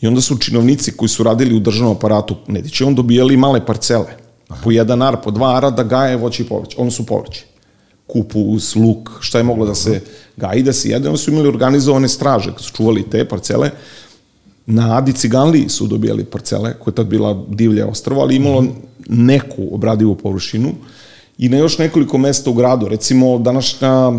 I 0.01 0.07
onda 0.07 0.21
su 0.21 0.39
činovnici 0.39 0.93
koji 0.93 1.09
su 1.09 1.23
radili 1.23 1.57
u 1.57 1.61
državnom 1.61 1.97
aparatu 1.97 2.37
Nedićevom 2.47 2.95
dobijali 2.95 3.37
male 3.37 3.67
parcele. 3.67 4.28
Po 4.65 4.71
jedan 4.71 5.03
ar, 5.03 5.17
po 5.23 5.31
dva 5.31 5.57
ara 5.57 5.71
da 5.71 5.83
gaje 5.83 6.17
voće 6.17 6.43
i 6.43 6.47
povrće. 6.47 6.77
Ono 6.81 6.91
su 6.91 7.07
povrće. 7.07 7.45
Kupus, 8.07 8.77
luk, 8.77 9.11
šta 9.21 9.39
je 9.39 9.45
moglo 9.45 9.67
da 9.67 9.75
se 9.75 10.01
gaji, 10.37 10.63
da 10.63 10.73
se 10.73 10.89
jede. 10.89 11.09
Onda 11.09 11.19
su 11.19 11.31
imali 11.31 11.49
organizovane 11.49 12.09
straže, 12.09 12.53
kad 12.53 12.63
su 12.63 12.73
čuvali 12.73 13.11
te 13.11 13.29
parcele. 13.29 13.71
Na 14.67 14.97
Adi 14.99 15.13
Ciganliji 15.13 15.69
su 15.69 15.87
dobijali 15.87 16.25
parcele, 16.25 16.75
koja 16.79 16.93
je 16.93 16.95
tad 16.95 17.07
bila 17.07 17.45
divlje 17.49 17.85
ostrvo, 17.85 18.21
ali 18.21 18.37
imalo 18.37 18.65
neku 19.09 19.69
obradivu 19.73 20.15
površinu. 20.15 20.73
I 21.39 21.49
na 21.49 21.57
još 21.57 21.79
nekoliko 21.79 22.19
mesta 22.19 22.51
u 22.51 22.53
gradu, 22.53 22.89
recimo 22.89 23.39
današnja 23.39 24.13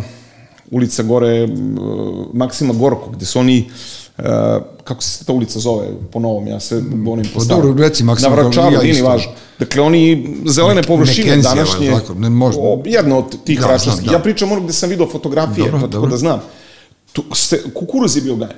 ulica 0.71 1.03
gore, 1.03 1.47
Maksima 2.33 2.73
Gorko, 2.73 3.09
gde 3.09 3.25
su 3.25 3.39
oni 3.39 3.69
kako 4.83 5.03
se 5.03 5.25
ta 5.25 5.33
ulica 5.33 5.59
zove 5.59 5.87
po 6.11 6.19
novom, 6.19 6.47
ja 6.47 6.59
se 6.59 6.81
govorim 6.83 7.25
po 7.25 7.39
Pa 7.39 7.39
starom. 7.39 7.61
dobro, 7.61 7.83
reci, 7.83 8.03
Maksima 8.03 8.29
Na 8.29 8.35
Vračaru, 8.35 8.73
ja 8.73 8.81
nije 8.81 9.03
važno. 9.03 9.31
Dakle, 9.59 9.81
oni 9.81 10.27
zelene 10.45 10.83
površine 10.83 11.37
današnje, 11.37 11.91
tako, 11.91 12.13
ne 12.13 12.29
može- 12.29 12.57
o, 12.59 12.81
jedna 12.85 13.17
od 13.17 13.43
tih 13.43 13.59
Da, 13.59 13.67
da, 13.67 14.01
da. 14.01 14.13
Ja 14.13 14.19
pričam 14.19 14.51
ono 14.51 14.61
gde 14.61 14.73
sam 14.73 14.89
video 14.89 15.07
fotografije, 15.07 15.55
Dobro, 15.57 15.71
pa, 15.71 15.79
tako 15.79 15.87
dobro. 15.87 16.09
da 16.09 16.17
znam. 16.17 16.41
Tu, 17.13 17.23
se, 17.33 17.61
kukuruz 17.73 18.15
je 18.15 18.21
bio 18.21 18.35
gajen. 18.35 18.55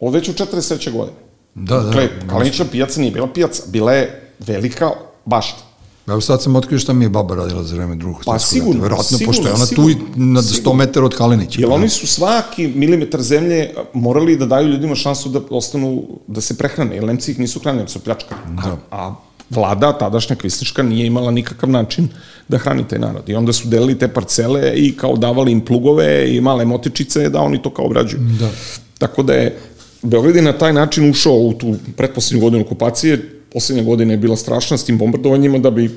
Od 0.00 0.14
već 0.14 0.28
u 0.28 0.32
43. 0.32 0.92
godine. 0.92 1.16
Da, 1.54 1.76
da. 1.76 1.82
Dakle, 1.82 2.08
Kalenića 2.28 2.64
pijaca 2.64 3.00
nije 3.00 3.12
bila 3.12 3.26
pijaca, 3.26 3.62
bila 3.66 3.92
je 3.92 4.32
velika 4.38 4.90
bašta. 5.24 5.62
Evo 6.06 6.20
sad 6.20 6.42
sam 6.42 6.56
otkrio 6.56 6.78
šta 6.78 6.92
mi 6.92 7.04
je 7.04 7.08
baba 7.08 7.34
radila 7.34 7.62
za 7.62 7.76
vreme 7.76 7.96
drugog 7.96 8.22
Pa 8.26 8.38
svetskog 8.38 8.52
sigurno, 8.52 8.72
rata. 8.72 8.82
Verovatno, 8.82 9.18
sigurno, 9.18 9.32
pošto 9.32 9.48
je 9.48 9.54
ona 9.54 9.66
sigurno, 9.66 9.94
tu 9.94 10.00
i 10.16 10.20
na 10.20 10.42
100 10.42 10.54
sigurno. 10.54 10.74
metara 10.74 11.06
od 11.06 11.14
Kalenića. 11.14 11.60
Jer 11.60 11.68
pa 11.68 11.74
oni 11.74 11.88
su 11.88 12.06
svaki 12.06 12.68
milimetar 12.68 13.22
zemlje 13.22 13.70
morali 13.92 14.36
da 14.36 14.46
daju 14.46 14.68
ljudima 14.68 14.94
šansu 14.94 15.28
da 15.28 15.40
ostanu, 15.50 16.04
da 16.26 16.40
se 16.40 16.58
prehrane, 16.58 16.94
jer 16.94 17.04
Nemci 17.04 17.30
ih 17.30 17.38
nisu 17.38 17.60
hranili, 17.60 17.88
su 17.88 18.00
pljačkali. 18.00 18.40
Da. 18.64 18.70
A, 18.70 18.76
a 18.90 19.14
vlada, 19.50 19.98
tadašnja 19.98 20.36
kvistička, 20.36 20.82
nije 20.82 21.06
imala 21.06 21.30
nikakav 21.30 21.70
način 21.70 22.08
da 22.48 22.58
hrani 22.58 22.88
taj 22.88 22.98
narod. 22.98 23.28
I 23.28 23.34
onda 23.34 23.52
su 23.52 23.68
delili 23.68 23.98
te 23.98 24.08
parcele 24.08 24.72
i 24.76 24.96
kao 24.96 25.16
davali 25.16 25.52
im 25.52 25.60
plugove 25.60 26.34
i 26.34 26.40
male 26.40 26.64
motičice 26.64 27.28
da 27.28 27.40
oni 27.40 27.62
to 27.62 27.70
kao 27.70 27.84
obrađuju. 27.84 28.22
Da. 28.40 28.50
Tako 28.98 29.22
da 29.22 29.34
je 29.34 29.58
Beograd 30.04 30.36
je 30.36 30.42
na 30.42 30.52
taj 30.52 30.72
način 30.72 31.10
ušao 31.10 31.32
u 31.32 31.52
tu 31.52 31.74
pretposlednju 31.96 32.44
godinu 32.44 32.62
okupacije, 32.62 33.33
poslednja 33.54 33.82
godina 33.82 34.12
je 34.12 34.18
bila 34.18 34.36
strašna 34.36 34.78
s 34.78 34.84
tim 34.84 34.98
bombardovanjima 34.98 35.58
da 35.58 35.70
bi 35.70 35.90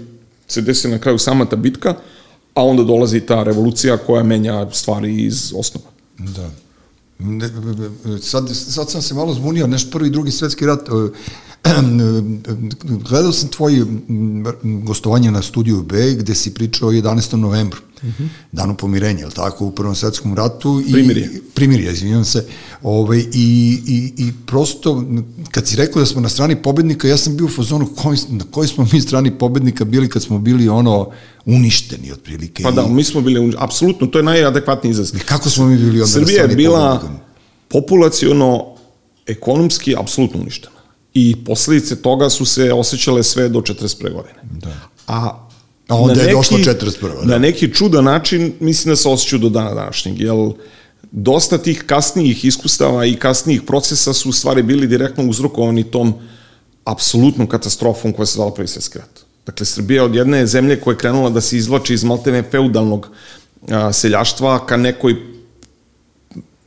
se 0.47 0.61
desila 0.61 0.93
na 0.93 0.99
kraju 0.99 1.17
sama 1.17 1.45
ta 1.45 1.55
bitka, 1.55 1.95
a 2.53 2.63
onda 2.65 2.83
dolazi 2.83 3.19
ta 3.19 3.43
revolucija 3.43 3.97
koja 3.97 4.23
menja 4.23 4.67
stvari 4.71 5.23
iz 5.25 5.53
osnova. 5.55 5.89
Da. 6.17 6.49
Ne, 7.19 7.49
sad, 8.21 8.49
sad 8.53 8.91
sam 8.91 9.01
se 9.01 9.13
malo 9.13 9.33
zbunio, 9.33 9.67
neš 9.67 9.91
prvi 9.91 10.07
i 10.07 10.11
drugi 10.11 10.31
svetski 10.31 10.65
rat. 10.65 10.79
Gledao 13.09 13.31
sam 13.31 13.49
tvoje 13.49 13.85
gostovanje 14.63 15.31
na 15.31 15.41
studiju 15.41 15.83
B, 15.83 16.13
gde 16.13 16.35
si 16.35 16.53
pričao 16.53 16.89
o 16.89 16.91
11. 16.91 17.35
novembru, 17.35 17.79
danu 18.51 18.75
pomirenja, 18.77 19.25
je 19.25 19.31
tako, 19.31 19.65
u 19.65 19.71
Prvom 19.71 19.95
svetskom 19.95 20.35
ratu. 20.35 20.83
I, 20.87 20.91
Primirje. 20.91 21.41
Primirje, 21.53 21.91
izvinjam 21.91 22.25
se. 22.25 22.45
Ove, 22.83 23.19
i, 23.19 23.27
i, 23.87 24.13
I 24.17 24.33
prosto, 24.45 25.03
kad 25.51 25.67
si 25.67 25.75
rekao 25.75 25.99
da 25.99 26.05
smo 26.05 26.21
na 26.21 26.29
strani 26.29 26.55
pobednika, 26.55 27.07
ja 27.07 27.17
sam 27.17 27.37
bio 27.37 27.45
u 27.45 27.49
fazonu 27.49 27.87
koji, 27.95 28.17
na 28.29 28.45
kojoj 28.51 28.67
smo 28.67 28.87
mi 28.93 29.01
strani 29.01 29.37
pobednika 29.37 29.85
bili 29.85 30.09
kad 30.09 30.23
smo 30.23 30.39
bili 30.39 30.69
ono 30.69 31.09
uništeni 31.45 32.11
otprilike. 32.11 32.63
Pa 32.63 32.71
da, 32.71 32.87
mi 32.87 33.03
smo 33.03 33.21
bili, 33.21 33.39
un- 33.39 33.55
apsolutno, 33.57 34.07
to 34.07 34.19
je 34.19 34.23
najadekvatniji 34.23 34.91
izraz. 34.91 35.13
I 35.15 35.19
kako 35.19 35.49
smo 35.49 35.65
mi 35.65 35.77
bili 35.77 35.89
onda 35.89 35.99
na 36.01 36.07
Srbija 36.07 36.33
je 36.35 36.39
strani 36.39 36.55
bila 36.55 36.99
pobednika? 36.99 37.23
populaciono, 37.67 38.65
ekonomski, 39.27 39.95
apsolutno 39.97 40.41
uništena. 40.41 40.76
I 41.19 41.35
posledice 41.45 42.01
toga 42.01 42.29
su 42.29 42.45
se 42.45 42.73
osjećale 42.73 43.23
sve 43.23 43.49
do 43.49 43.59
41. 43.59 44.13
godine. 44.13 44.39
Da. 44.51 44.73
A 45.07 45.47
A 45.87 45.95
onda 45.95 46.21
je 46.21 46.33
došlo 46.33 46.57
41., 46.57 47.25
da. 47.25 47.25
Na 47.25 47.37
neki 47.37 47.73
čudan 47.73 48.03
način, 48.03 48.53
mislim 48.59 48.91
da 48.91 48.95
se 48.95 49.09
osjećaju 49.09 49.39
do 49.39 49.49
dana 49.49 49.73
današnjeg, 49.73 50.19
jer 50.19 50.35
dosta 51.11 51.57
tih 51.57 51.83
kasnijih 51.87 52.45
iskustava 52.45 53.05
i 53.05 53.15
kasnijih 53.15 53.61
procesa 53.61 54.13
su 54.13 54.29
u 54.29 54.31
stvari 54.31 54.63
bili 54.63 54.87
direktno 54.87 55.23
uzrokovani 55.29 55.83
tom 55.83 56.13
apsolutnom 56.83 57.47
katastrofom 57.47 58.13
koja 58.13 58.25
se 58.25 58.33
zvala 58.33 58.53
Prvi 58.53 58.67
svjetski 58.67 58.99
rat. 58.99 59.19
Dakle, 59.45 59.65
Srbija 59.65 60.01
je 60.01 60.05
od 60.05 60.15
jedne 60.15 60.45
zemlje 60.47 60.79
koja 60.81 60.93
je 60.93 60.97
krenula 60.97 61.29
da 61.29 61.41
se 61.41 61.57
izvlači 61.57 61.93
iz 61.93 62.03
maltene 62.03 62.43
feudalnog 62.51 63.09
a, 63.69 63.93
seljaštva 63.93 64.65
ka 64.65 64.77
nekoj 64.77 65.15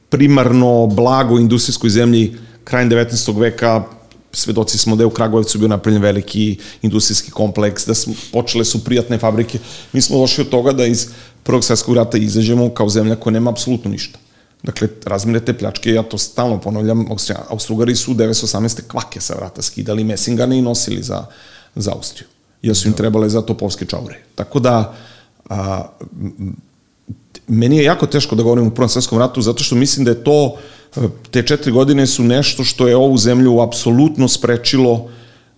primarno 0.08 0.86
blago 0.86 1.38
industrijskoj 1.38 1.90
zemlji 1.90 2.36
krajem 2.64 2.90
19. 2.90 3.38
veka 3.38 3.84
svedoci 4.32 4.78
smo 4.78 4.96
da 4.96 5.02
je 5.02 5.06
u 5.06 5.10
Kragujevcu 5.10 5.58
bio 5.58 5.68
napravljen 5.68 6.02
veliki 6.02 6.56
industrijski 6.82 7.30
kompleks, 7.30 7.86
da 7.86 7.94
smo, 7.94 8.14
počele 8.32 8.64
su 8.64 8.84
prijatne 8.84 9.18
fabrike. 9.18 9.58
Mi 9.92 10.00
smo 10.00 10.18
došli 10.18 10.42
od 10.42 10.48
toga 10.48 10.72
da 10.72 10.86
iz 10.86 11.08
Prvog 11.42 11.64
svjetskog 11.64 11.96
rata 11.96 12.18
izađemo 12.18 12.70
kao 12.70 12.88
zemlja 12.88 13.16
koja 13.16 13.32
nema 13.32 13.50
apsolutno 13.50 13.90
ništa. 13.90 14.18
Dakle, 14.62 14.88
razmere 15.04 15.44
te 15.44 15.58
pljačke, 15.58 15.90
ja 15.90 16.02
to 16.02 16.18
stalno 16.18 16.60
ponavljam, 16.60 17.06
Austrugari 17.48 17.96
su 17.96 18.14
1918. 18.14 18.80
kvake 18.88 19.20
sa 19.20 19.34
vrata 19.34 19.62
skidali 19.62 20.04
mesingane 20.04 20.58
i 20.58 20.62
nosili 20.62 21.02
za, 21.02 21.24
za 21.74 21.92
Austriju. 21.92 22.28
Jer 22.62 22.76
su 22.76 22.88
im 22.88 22.94
trebale 22.94 23.28
za 23.28 23.42
topovske 23.42 23.86
čaure. 23.86 24.20
Tako 24.34 24.60
da, 24.60 24.94
a, 25.48 25.88
meni 27.50 27.76
je 27.76 27.84
jako 27.84 28.06
teško 28.06 28.36
da 28.36 28.42
govorim 28.42 28.66
o 28.66 28.70
Prvom 28.70 28.88
svetskom 28.88 29.18
ratu, 29.18 29.42
zato 29.42 29.64
što 29.64 29.74
mislim 29.74 30.04
da 30.04 30.10
je 30.10 30.24
to, 30.24 30.54
e, 30.96 31.00
te 31.30 31.42
četiri 31.42 31.72
godine 31.72 32.06
su 32.06 32.24
nešto 32.24 32.64
što 32.64 32.88
je 32.88 32.96
ovu 32.96 33.18
zemlju 33.18 33.60
apsolutno 33.60 34.28
sprečilo 34.28 35.08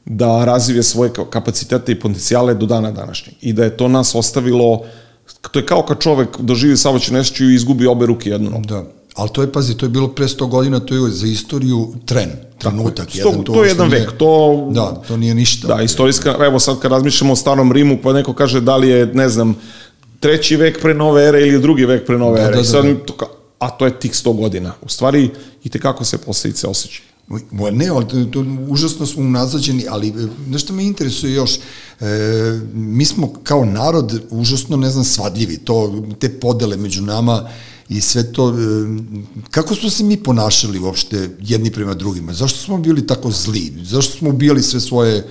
da 0.04 0.44
razvije 0.44 0.82
svoje 0.82 1.10
ka- 1.10 1.30
kapacitete 1.30 1.92
i 1.92 2.00
potencijale 2.00 2.54
do 2.54 2.66
dana 2.66 2.90
današnjeg. 2.90 3.36
I 3.40 3.52
da 3.52 3.64
je 3.64 3.76
to 3.76 3.88
nas 3.88 4.14
ostavilo, 4.14 4.82
to 5.42 5.58
je 5.58 5.66
kao 5.66 5.82
kad 5.82 6.00
čovek 6.00 6.28
doživi 6.40 6.76
saobraćaj 6.76 7.14
nesreću 7.14 7.44
i 7.44 7.54
izgubi 7.54 7.86
obe 7.86 8.06
ruke 8.06 8.30
jednu 8.30 8.50
nogu. 8.50 8.64
Da. 8.64 8.84
Ali 9.14 9.30
to 9.30 9.42
je, 9.42 9.52
pazi, 9.52 9.76
to 9.76 9.86
je 9.86 9.90
bilo 9.90 10.08
pre 10.08 10.26
100 10.26 10.46
godina, 10.46 10.80
to 10.80 10.94
je 10.96 11.10
za 11.10 11.26
istoriju 11.26 11.94
tren, 12.04 12.30
trenutak. 12.58 13.08
Sto- 13.08 13.18
jedan, 13.18 13.44
to 13.44 13.52
je 13.52 13.58
uopšte 13.58 13.68
jedan 13.70 13.88
nije- 13.88 14.00
vek, 14.00 14.12
to- 14.12 14.68
Da, 14.70 15.02
to 15.08 15.16
nije 15.16 15.34
ništa. 15.34 15.68
Da, 15.68 15.82
istorijska, 15.82 16.36
evo 16.40 16.58
sad 16.58 16.78
kad 16.78 16.90
razmišljamo 16.92 17.32
o 17.32 17.36
starom 17.36 17.72
Rimu, 17.72 17.98
pa 18.02 18.12
neko 18.12 18.32
kaže 18.32 18.60
da 18.60 18.76
li 18.76 18.88
je, 18.88 19.06
ne 19.06 19.28
znam, 19.28 19.54
treći 20.22 20.56
vek 20.56 20.80
pre 20.80 20.94
nove 20.94 21.24
ere 21.24 21.40
ili 21.40 21.60
drugi 21.60 21.84
vek 21.84 22.06
pre 22.06 22.18
nove 22.18 22.40
Da, 22.40 22.46
ere. 22.46 22.54
da, 22.54 22.60
I 22.60 22.64
sad 22.64 22.84
da. 22.84 22.94
to 22.96 23.12
ka- 23.14 23.32
a 23.58 23.70
to 23.70 23.86
je 23.86 24.00
tih 24.00 24.12
100 24.14 24.32
godina. 24.32 24.74
U 24.82 24.88
stvari, 24.88 25.30
i 25.64 25.68
tekako 25.68 26.04
se 26.04 26.18
posledice 26.18 26.66
osjećaju. 26.66 27.06
Ne, 27.72 27.88
ali 27.88 28.08
to, 28.08 28.24
to, 28.24 28.40
užasno 28.68 29.06
smo 29.06 29.22
unazađeni, 29.22 29.84
ali 29.88 30.08
e, 30.08 30.12
nešto 30.48 30.72
me 30.72 30.84
interesuje 30.84 31.32
još, 31.34 31.56
e, 32.00 32.04
mi 32.74 33.04
smo 33.04 33.32
kao 33.42 33.64
narod 33.64 34.22
užasno, 34.30 34.76
ne 34.76 34.90
znam, 34.90 35.04
svadljivi, 35.04 35.58
to, 35.58 35.76
te 36.18 36.28
podele 36.30 36.76
među 36.76 37.02
nama 37.02 37.48
i 37.88 38.00
sve 38.00 38.32
to, 38.32 38.50
e, 38.50 38.54
kako 39.50 39.74
smo 39.74 39.90
se 39.90 40.04
mi 40.04 40.16
ponašali 40.16 40.78
uopšte 40.78 41.30
jedni 41.40 41.70
prema 41.70 41.94
drugima? 41.94 42.32
Zašto 42.34 42.58
smo 42.58 42.78
bili 42.78 43.06
tako 43.06 43.30
zli? 43.30 43.72
Zašto 43.82 44.18
smo 44.18 44.28
ubijali 44.28 44.62
sve 44.62 44.80
svoje 44.80 45.26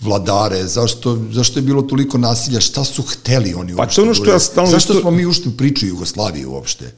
vladare, 0.00 0.64
zašto, 0.64 1.18
zašto 1.32 1.58
je 1.58 1.62
bilo 1.62 1.82
toliko 1.82 2.18
nasilja, 2.18 2.60
šta 2.60 2.84
su 2.84 3.02
hteli 3.04 3.54
oni 3.54 3.72
Pa 3.72 3.82
uopšte? 3.82 3.94
to 3.94 4.00
je 4.00 4.04
ono 4.04 4.14
što 4.14 4.30
ja 4.30 4.38
stalno 4.38 4.70
Zašto 4.70 4.92
isto- 4.92 5.00
smo 5.00 5.10
mi 5.10 5.26
ušli 5.26 5.44
u 5.46 5.52
priču 5.52 5.86
Jugoslavije 5.86 6.46
uopšte? 6.46 6.94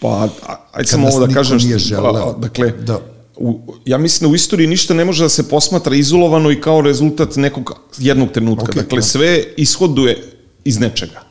Pa, 0.00 0.28
ajde 0.72 0.88
samo 0.88 1.08
ovo 1.08 1.26
da 1.26 1.34
kažem. 1.34 1.58
nije 1.58 1.78
želeo. 1.78 2.32
Dakle, 2.34 2.70
Da. 2.70 3.00
u, 3.36 3.60
ja 3.84 3.98
mislim 3.98 4.28
da 4.28 4.32
u 4.32 4.36
istoriji 4.36 4.66
ništa 4.68 4.94
ne 4.94 5.04
može 5.04 5.22
da 5.22 5.28
se 5.28 5.48
posmatra 5.48 5.94
izolovano 5.94 6.50
i 6.50 6.60
kao 6.60 6.80
rezultat 6.80 7.36
nekog 7.36 7.72
jednog 7.98 8.28
trenutka. 8.30 8.64
Ok, 8.64 8.74
dakle, 8.74 8.96
da. 8.96 9.02
sve 9.02 9.44
ishoduje 9.56 10.32
iz 10.64 10.78
nečega. 10.78 11.22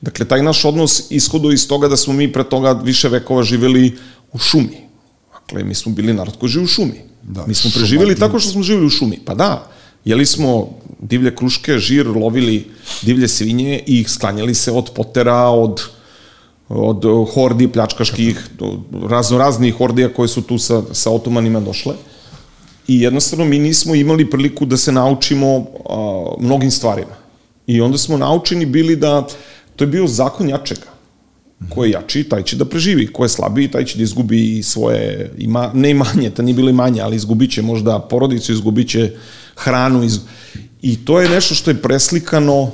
Dakle, 0.00 0.24
taj 0.26 0.42
naš 0.42 0.64
odnos 0.64 1.02
ishoduje 1.10 1.54
iz 1.54 1.68
toga 1.68 1.88
da 1.88 1.96
smo 1.96 2.12
mi 2.12 2.32
pre 2.32 2.44
toga 2.44 2.72
više 2.74 3.08
vekova 3.08 3.42
živeli 3.42 3.98
u 4.32 4.38
šumi. 4.38 4.88
Dakle, 5.34 5.64
mi 5.64 5.74
smo 5.74 5.92
bili 5.92 6.12
narod 6.12 6.34
koji 6.38 6.50
živi 6.50 6.64
u 6.64 6.68
šumi. 6.68 7.00
Da, 7.22 7.46
mi 7.46 7.54
smo 7.54 7.70
preživjeli 7.70 8.16
tako 8.16 8.38
što 8.38 8.50
smo 8.50 8.62
živeli 8.62 8.86
u 8.86 8.90
šumi. 8.90 9.18
Pa 9.24 9.34
da, 9.34 9.70
jeli 10.04 10.26
smo 10.26 10.68
divlje 11.00 11.34
kruške, 11.36 11.78
žir, 11.78 12.06
lovili 12.06 12.64
divlje 13.02 13.28
svinje 13.28 13.80
i 13.86 14.04
sklanjali 14.04 14.54
se 14.54 14.72
od 14.72 14.90
potera, 14.94 15.48
od 15.48 15.80
od 16.74 17.04
uh, 17.04 17.28
hordi 17.34 17.68
pljačkaških, 17.68 18.48
razno 19.08 19.38
raznih 19.38 19.74
hordija 19.74 20.08
koje 20.08 20.28
su 20.28 20.42
tu 20.42 20.58
sa, 20.58 20.82
sa 20.92 21.10
otomanima 21.10 21.60
došle. 21.60 21.94
I 22.88 23.00
jednostavno 23.00 23.44
mi 23.44 23.58
nismo 23.58 23.94
imali 23.94 24.30
priliku 24.30 24.66
da 24.66 24.76
se 24.76 24.92
naučimo 24.92 25.66
a, 25.88 26.34
mnogim 26.40 26.70
stvarima. 26.70 27.14
I 27.66 27.80
onda 27.80 27.98
smo 27.98 28.16
naučeni 28.16 28.66
bili 28.66 28.96
da, 28.96 29.26
to 29.76 29.84
je 29.84 29.88
bio 29.88 30.06
zakon 30.06 30.48
jačega. 30.48 30.90
Ko 31.70 31.84
je 31.84 31.90
jači, 31.90 32.24
taj 32.24 32.42
će 32.42 32.56
da 32.56 32.64
preživi. 32.64 33.06
Ko 33.06 33.22
je 33.22 33.28
slabiji, 33.28 33.70
taj 33.70 33.84
će 33.84 33.98
da 33.98 34.02
izgubi 34.02 34.62
svoje, 34.62 35.30
ima, 35.38 35.70
ne 35.74 35.90
imanje, 35.90 36.30
to 36.30 36.42
nije 36.42 36.54
bilo 36.54 36.70
imanje, 36.70 37.00
ali 37.00 37.16
izgubit 37.16 37.52
će 37.52 37.62
možda 37.62 37.98
porodicu, 37.98 38.52
izgubit 38.52 38.88
će 38.88 39.10
hranu. 39.56 40.02
Iz... 40.02 40.18
I 40.82 41.04
to 41.04 41.20
je 41.20 41.28
nešto 41.28 41.54
što 41.54 41.70
je 41.70 41.82
preslikano 41.82 42.70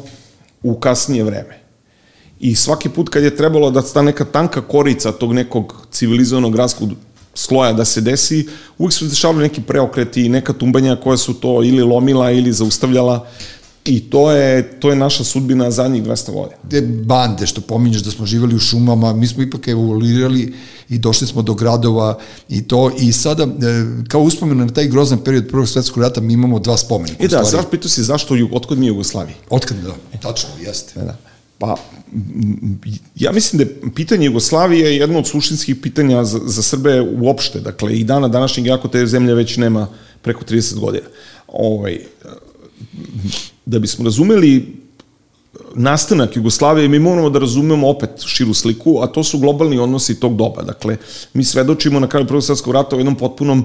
u 0.63 0.75
kasnije 0.75 1.25
vreme. 1.25 1.59
I 2.41 2.55
svaki 2.55 2.89
put 2.89 3.09
kad 3.09 3.23
je 3.23 3.37
trebalo 3.37 3.71
da 3.71 3.83
ta 3.83 4.03
neka 4.03 4.25
tanka 4.25 4.61
korica 4.61 5.13
tog 5.13 5.33
nekog 5.33 5.87
civilizovanog 5.91 6.53
gradskog 6.53 6.91
sloja 7.35 7.73
da 7.73 7.85
se 7.85 8.01
desi, 8.01 8.47
uvijek 8.79 8.93
su 8.93 9.07
dešavali 9.07 9.43
neki 9.43 9.61
preokreti 9.61 10.25
i 10.25 10.29
neka 10.29 10.53
tumbanja 10.53 10.97
koja 10.97 11.17
su 11.17 11.35
to 11.35 11.63
ili 11.65 11.83
lomila 11.83 12.31
ili 12.31 12.53
zaustavljala. 12.53 13.27
I 13.85 14.01
to 14.01 14.31
je, 14.31 14.81
to 14.81 14.91
je 14.91 14.97
naša 14.97 15.25
sudbina 15.25 15.71
zadnjih 15.71 16.03
200 16.05 16.33
godina. 16.33 16.57
Te 16.71 16.81
bande 16.81 17.47
što 17.47 17.61
pominješ 17.61 18.03
da 18.03 18.11
smo 18.11 18.27
živali 18.27 18.55
u 18.55 18.59
šumama, 18.59 19.13
mi 19.13 19.27
smo 19.27 19.43
ipak 19.43 19.69
evoluirali 19.69 20.55
i 20.89 20.99
došli 20.99 21.27
smo 21.27 21.43
do 21.43 21.55
gradova 21.55 22.19
i 22.49 22.63
to 22.69 22.91
i 23.01 23.13
sada 23.13 23.43
e, 23.43 23.49
kao 24.09 24.21
uspomenu 24.21 24.65
na 24.65 24.73
taj 24.73 24.87
grozan 24.87 25.19
period 25.19 25.49
Prvog 25.49 25.69
svetskog 25.69 26.03
rata 26.03 26.21
mi 26.21 26.33
imamo 26.33 26.59
dva 26.59 26.77
spomenika. 26.77 27.25
E 27.25 27.29
da, 27.29 27.45
zašto 27.45 27.71
pitao 27.71 27.89
si 27.89 28.03
zašto, 28.03 28.35
otkad 28.53 28.79
mi 28.79 28.87
Jugoslaviji? 28.87 29.37
Otkad, 29.51 29.77
da, 29.77 30.19
tačno, 30.19 30.49
jeste. 30.61 31.01
Da, 31.01 31.05
da. 31.05 31.17
Pa, 31.59 31.77
ja 33.17 33.33
mislim 33.33 33.59
da 33.59 33.65
je 33.65 33.93
pitanje 33.95 34.27
Jugoslavije 34.27 34.97
jedno 34.97 35.19
od 35.19 35.27
suštinskih 35.27 35.77
pitanja 35.77 36.25
za, 36.25 36.41
za 36.45 36.63
Srbe 36.63 37.01
uopšte. 37.21 37.61
Dakle, 37.61 37.97
i 37.97 38.05
dana 38.05 38.29
današnjeg, 38.29 38.67
jako 38.67 38.89
te 38.89 39.07
zemlje 39.07 39.35
već 39.35 39.57
nema 39.57 39.89
preko 40.23 40.45
30 40.45 40.79
godina. 40.79 41.07
Ovaj, 41.49 41.99
da 43.67 43.79
bismo 43.79 44.05
razumeli 44.05 44.77
nastanak 45.75 46.37
Jugoslavije, 46.37 46.89
mi 46.89 46.99
moramo 46.99 47.31
da 47.31 47.39
razumemo 47.39 47.89
opet 47.89 48.11
širu 48.27 48.55
sliku, 48.55 48.99
a 49.03 49.07
to 49.07 49.25
su 49.25 49.39
globalni 49.39 49.79
odnosi 49.79 50.21
tog 50.21 50.37
doba. 50.37 50.63
Dakle, 50.63 50.97
mi 51.35 51.45
svedočimo 51.45 52.01
na 52.01 52.07
kraju 52.07 52.27
Prvog 52.27 52.43
svetskog 52.43 52.75
rata 52.75 52.97
u 52.97 52.99
jednom 52.99 53.15
potpunom 53.15 53.65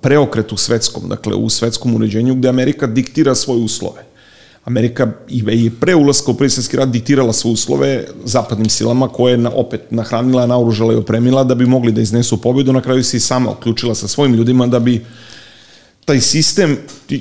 preokretu 0.00 0.56
svetskom, 0.56 1.08
dakle 1.08 1.34
u 1.34 1.50
svetskom 1.50 1.94
uređenju 1.94 2.34
gde 2.34 2.48
Amerika 2.48 2.86
diktira 2.86 3.34
svoje 3.34 3.62
uslove. 3.62 4.04
Amerika 4.64 5.12
i 5.28 5.70
pre 5.80 5.94
ulaska 5.94 6.30
u 6.30 6.34
prvi 6.34 6.50
rat 6.72 6.88
diktirala 6.88 7.32
svoje 7.32 7.52
uslove 7.52 8.06
zapadnim 8.24 8.68
silama 8.68 9.08
koje 9.08 9.32
je 9.32 9.48
opet 9.48 9.80
nahranila, 9.90 10.46
naoružala 10.46 10.92
i 10.92 10.96
opremila 10.96 11.44
da 11.44 11.54
bi 11.54 11.66
mogli 11.66 11.92
da 11.92 12.00
iznesu 12.00 12.40
pobedu. 12.40 12.72
Na 12.72 12.80
kraju 12.80 13.04
se 13.04 13.16
i 13.16 13.20
sama 13.20 13.50
uključila 13.50 13.94
sa 13.94 14.08
svojim 14.08 14.34
ljudima 14.34 14.66
da 14.66 14.78
bi 14.78 15.04
taj 16.04 16.20
sistem, 16.20 16.76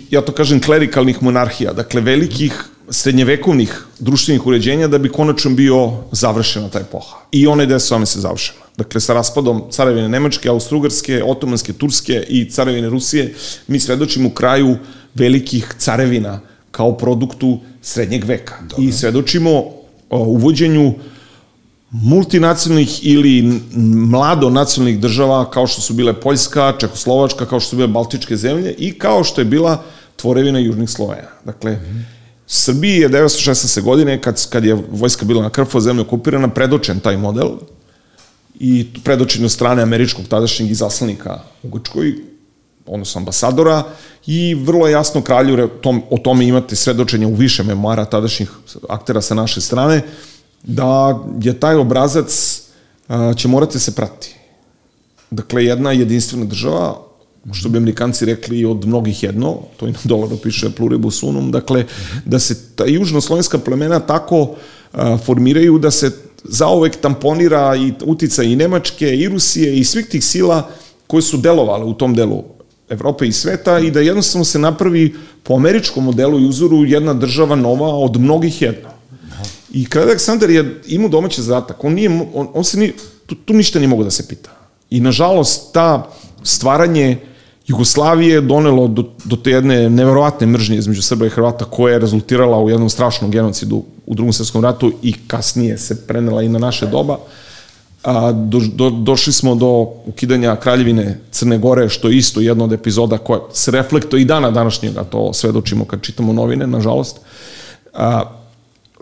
ja 0.10 0.22
to 0.22 0.32
kažem, 0.32 0.62
klerikalnih 0.62 1.24
monarhija, 1.24 1.74
dakle 1.74 2.02
velikih 2.02 2.54
srednjevekovnih 2.90 3.86
društvenih 4.00 4.48
uređenja 4.48 4.88
da 4.88 4.98
bi 4.98 5.10
konačno 5.10 5.52
bio 5.52 5.92
završena 6.12 6.70
ta 6.70 6.80
epoha. 6.80 7.18
I 7.32 7.48
ona 7.48 7.64
je 7.64 7.80
same 7.80 8.06
se 8.06 8.20
završena. 8.20 8.60
Dakle, 8.78 9.02
sa 9.02 9.14
raspadom 9.14 9.64
carevine 9.72 10.10
Nemačke, 10.10 10.50
Austrougarske, 10.50 11.24
Otomanske, 11.24 11.74
Turske 11.74 12.24
i 12.30 12.50
carevine 12.50 12.90
Rusije, 12.90 13.34
mi 13.68 13.80
svedočimo 13.80 14.30
kraju 14.30 14.78
velikih 15.16 15.76
carevina 15.78 16.40
kao 16.72 16.98
produktu 16.98 17.60
srednjeg 17.82 18.26
veka. 18.26 18.56
Dobre. 18.70 18.86
I 18.86 18.92
svedočimo 18.92 19.64
uvođenju 20.10 20.94
multinacionalnih 21.94 23.06
ili 23.06 23.62
mlado 24.10 24.50
nacionalnih 24.50 25.00
država 25.00 25.50
kao 25.50 25.68
što 25.68 25.82
su 25.82 25.94
bile 25.94 26.14
Poljska, 26.14 26.74
Čehoslovačka, 26.80 27.46
kao 27.46 27.60
što 27.60 27.70
su 27.70 27.76
bile 27.76 27.88
Baltičke 27.88 28.38
zemlje 28.38 28.76
i 28.78 28.94
kao 29.00 29.24
što 29.24 29.42
je 29.42 29.46
bila 29.46 29.84
tvorevina 30.16 30.60
Južnih 30.60 30.90
Slovena. 30.90 31.30
Dakle, 31.46 31.72
mm 31.72 31.76
-hmm. 31.76 32.04
Srbiji 32.48 32.98
je 32.98 33.10
1916. 33.10 33.82
godine, 33.82 34.22
kad, 34.22 34.50
kad 34.50 34.66
je 34.66 34.78
vojska 34.92 35.26
bila 35.26 35.44
na 35.44 35.50
krfo 35.50 35.80
zemlje 35.80 36.02
okupirana, 36.02 36.48
predočen 36.48 37.00
taj 37.00 37.18
model 37.18 37.50
i 38.60 38.88
predočen 39.04 39.46
od 39.46 39.52
strane 39.52 39.82
američkog 39.82 40.26
tadašnjeg 40.28 40.72
izaslanika 40.72 41.40
u 41.64 41.70
Grčkoj, 41.70 42.16
odnosno 42.86 43.20
ambasadora, 43.20 43.84
i 44.26 44.56
vrlo 44.56 44.88
jasno 44.88 45.22
kralju 45.22 45.68
tom, 45.68 46.04
o 46.10 46.18
tome 46.18 46.48
imate 46.48 46.76
svedočenja 46.76 47.28
u 47.28 47.36
više 47.36 47.64
memoara 47.64 48.06
tadašnjih 48.06 48.52
aktera 48.90 49.22
sa 49.22 49.36
naše 49.36 49.62
strane, 49.62 50.02
da 50.64 51.20
je 51.42 51.60
taj 51.60 51.76
obrazac 51.76 52.62
će 53.36 53.48
morati 53.48 53.74
da 53.74 53.80
se 53.80 53.96
prati. 53.96 54.36
Dakle, 55.32 55.66
jedna 55.66 55.92
jedinstvena 55.92 56.46
država, 56.46 56.98
što 57.52 57.70
bi 57.70 57.78
amerikanci 57.78 58.26
rekli 58.26 58.66
od 58.66 58.86
mnogih 58.86 59.24
jedno, 59.24 59.58
to 59.78 59.88
i 59.88 59.92
na 59.92 60.00
dolaru 60.04 60.38
piše 60.38 60.70
pluribus 60.70 61.24
unum, 61.24 61.52
dakle, 61.52 61.86
da 62.26 62.40
se 62.40 62.76
ta 62.76 62.86
južnoslovenska 62.86 63.58
plemena 63.58 64.00
tako 64.00 64.56
formiraju 65.26 65.80
da 65.80 65.92
se 65.92 66.12
zaovek 66.44 66.96
tamponira 66.96 67.76
i 67.76 67.94
utica 68.06 68.44
i 68.44 68.56
Nemačke, 68.56 69.16
i 69.16 69.30
Rusije, 69.30 69.80
i 69.80 69.84
svih 69.84 70.06
tih 70.06 70.26
sila 70.26 70.70
koje 71.08 71.22
su 71.22 71.38
delovale 71.38 71.86
u 71.86 71.94
tom 71.94 72.14
delu 72.16 72.44
Evrope 72.90 73.28
i 73.28 73.32
sveta 73.32 73.80
i 73.80 73.92
da 73.92 74.00
jednostavno 74.00 74.46
se 74.46 74.60
napravi 74.60 75.16
po 75.44 75.54
američkom 75.56 76.04
modelu 76.04 76.40
i 76.40 76.46
uzoru 76.46 76.86
jedna 76.86 77.14
država 77.14 77.56
nova 77.56 77.88
od 77.88 78.20
mnogih 78.20 78.62
jedna. 78.62 78.90
I 79.74 79.86
kada 79.86 80.06
Aleksandar 80.06 80.50
je 80.50 80.82
imao 80.88 81.10
domaći 81.10 81.42
zadatak, 81.42 81.84
on, 81.84 81.94
nije, 81.94 82.10
on, 82.34 82.48
on 82.54 82.64
se 82.64 82.80
ni, 82.80 82.94
tu, 83.26 83.36
tu 83.36 83.54
ništa 83.54 83.80
nije 83.80 83.88
mogo 83.88 84.04
da 84.04 84.12
se 84.12 84.28
pita. 84.28 84.50
I 84.90 85.00
nažalost, 85.00 85.74
ta 85.74 86.10
stvaranje 86.44 87.18
Jugoslavije 87.68 88.42
donelo 88.42 88.88
do, 88.88 89.04
do 89.26 89.36
te 89.36 89.52
jedne 89.52 89.90
neverovatne 89.90 90.48
mržnje 90.48 90.78
između 90.78 91.02
Srba 91.02 91.26
i 91.26 91.30
Hrvata 91.30 91.66
koja 91.66 91.94
je 91.94 92.00
rezultirala 92.00 92.60
u 92.60 92.70
jednom 92.70 92.90
strašnom 92.90 93.32
genocidu 93.32 93.84
u 94.06 94.16
drugom 94.16 94.34
svjetskom 94.34 94.64
ratu 94.64 94.92
i 95.02 95.14
kasnije 95.28 95.78
se 95.78 96.08
prenela 96.08 96.42
i 96.42 96.50
na 96.50 96.60
naše 96.60 96.88
doba. 96.88 97.18
A, 98.04 98.32
do, 98.32 98.60
do, 98.74 98.90
došli 98.90 99.34
smo 99.34 99.56
do 99.56 99.88
ukidanja 100.06 100.56
kraljevine 100.56 101.20
Crne 101.32 101.58
Gore, 101.58 101.90
što 101.90 102.10
je 102.10 102.18
isto 102.18 102.42
jedna 102.42 102.64
od 102.64 102.74
epizoda 102.74 103.18
koja 103.18 103.40
se 103.54 103.72
reflektuje 103.72 104.22
i 104.22 104.26
dana 104.26 104.52
današnjega, 104.52 105.04
to 105.04 105.34
svedočimo 105.34 105.86
kad 105.86 106.02
čitamo 106.02 106.34
novine, 106.34 106.68
nažalost. 106.68 107.20
A, 107.94 108.43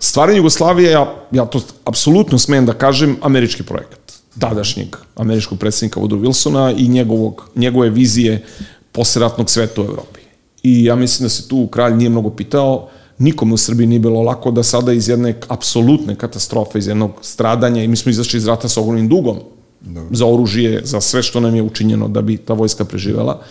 stvaranje 0.01 0.37
Jugoslavije, 0.37 0.91
ja, 0.91 1.15
ja 1.31 1.45
to 1.45 1.61
apsolutno 1.85 2.37
smem 2.37 2.65
da 2.65 2.73
kažem, 2.73 3.17
američki 3.21 3.63
projekat 3.63 4.01
tadašnjeg 4.39 4.95
američkog 5.15 5.59
predsednika 5.59 5.99
Woodrow 5.99 6.21
Wilsona 6.21 6.73
i 6.77 6.87
njegovog, 6.87 7.49
njegove 7.55 7.89
vizije 7.89 8.43
posleratnog 8.91 9.49
sveta 9.49 9.81
u 9.81 9.85
Evropi. 9.85 10.19
I 10.63 10.83
ja 10.85 10.95
mislim 10.95 11.25
da 11.25 11.29
se 11.29 11.47
tu 11.47 11.67
kralj 11.67 11.95
nije 11.95 12.09
mnogo 12.09 12.29
pitao, 12.29 12.89
nikome 13.17 13.53
u 13.53 13.57
Srbiji 13.57 13.87
nije 13.87 13.99
bilo 13.99 14.21
lako 14.21 14.51
da 14.51 14.63
sada 14.63 14.93
iz 14.93 15.09
jedne 15.09 15.39
apsolutne 15.47 16.15
katastrofe, 16.15 16.79
iz 16.79 16.87
jednog 16.87 17.11
stradanja, 17.21 17.83
i 17.83 17.87
mi 17.87 17.95
smo 17.95 18.09
izašli 18.09 18.37
iz 18.37 18.47
rata 18.47 18.69
sa 18.69 18.81
ogromnim 18.81 19.09
dugom 19.09 19.37
Dobre. 19.81 20.15
za 20.15 20.25
oružje, 20.25 20.81
za 20.83 21.01
sve 21.01 21.23
što 21.23 21.39
nam 21.39 21.55
je 21.55 21.61
učinjeno 21.61 22.07
da 22.07 22.21
bi 22.21 22.37
ta 22.37 22.53
vojska 22.53 22.85
preživela. 22.85 23.41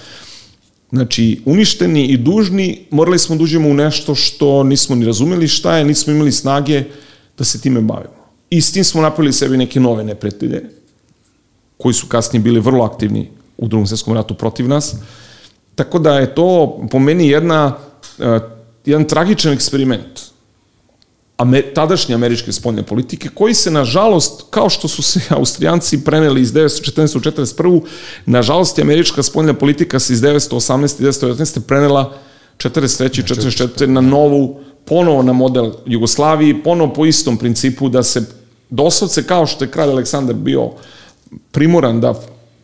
Znači, 0.92 1.42
uništeni 1.44 2.06
i 2.06 2.16
dužni, 2.16 2.86
morali 2.90 3.18
smo 3.18 3.36
da 3.36 3.44
uđemo 3.44 3.68
u 3.68 3.74
nešto 3.74 4.14
što 4.14 4.62
nismo 4.62 4.96
ni 4.96 5.06
razumeli 5.06 5.48
šta 5.48 5.76
je, 5.76 5.84
nismo 5.84 6.12
imali 6.12 6.32
snage 6.32 6.84
da 7.38 7.44
se 7.44 7.60
time 7.60 7.80
bavimo. 7.80 8.20
I 8.50 8.60
s 8.60 8.72
tim 8.72 8.84
smo 8.84 9.02
napravili 9.02 9.32
sebi 9.32 9.56
neke 9.56 9.80
nove 9.80 10.04
neprijatelje, 10.04 10.64
koji 11.78 11.94
su 11.94 12.06
kasnije 12.06 12.42
bili 12.42 12.60
vrlo 12.60 12.84
aktivni 12.84 13.28
u 13.58 13.68
drugom 13.68 13.86
svjetskom 13.86 14.14
ratu 14.14 14.34
protiv 14.34 14.68
nas. 14.68 14.94
Tako 15.74 15.98
da 15.98 16.18
je 16.18 16.34
to 16.34 16.80
po 16.90 16.98
meni 16.98 17.28
jedna, 17.28 17.76
uh, 18.18 18.24
jedan 18.84 19.04
tragičan 19.04 19.52
eksperiment 19.52 20.29
amer, 21.40 21.64
tadašnje 21.74 22.14
američke 22.14 22.52
spoljne 22.52 22.82
politike, 22.82 23.28
koji 23.34 23.54
se, 23.54 23.70
nažalost, 23.70 24.44
kao 24.50 24.68
što 24.68 24.88
su 24.88 25.02
se 25.02 25.20
Austrijanci 25.38 26.04
preneli 26.04 26.40
iz 26.40 26.52
1914. 26.52 27.16
u 27.16 27.20
1941. 27.20 27.80
Nažalost, 28.26 28.78
američka 28.78 29.22
spoljna 29.22 29.54
politika 29.54 29.98
se 29.98 30.12
iz 30.12 30.22
1918. 30.22 31.00
i 31.00 31.06
1919. 31.06 31.60
prenela 31.60 32.12
43. 32.56 33.20
i 33.20 33.22
44. 33.22 33.86
na 33.86 34.00
novu, 34.00 34.60
ponovo 34.84 35.22
na 35.22 35.32
model 35.32 35.72
Jugoslaviji, 35.86 36.62
ponovo 36.62 36.92
po 36.92 37.06
istom 37.06 37.36
principu 37.36 37.88
da 37.88 38.02
se 38.02 38.26
doslovce 38.70 39.26
kao 39.26 39.46
što 39.46 39.64
je 39.64 39.70
kralj 39.70 39.90
Aleksandar 39.90 40.34
bio 40.34 40.70
primoran 41.50 42.00
da 42.00 42.14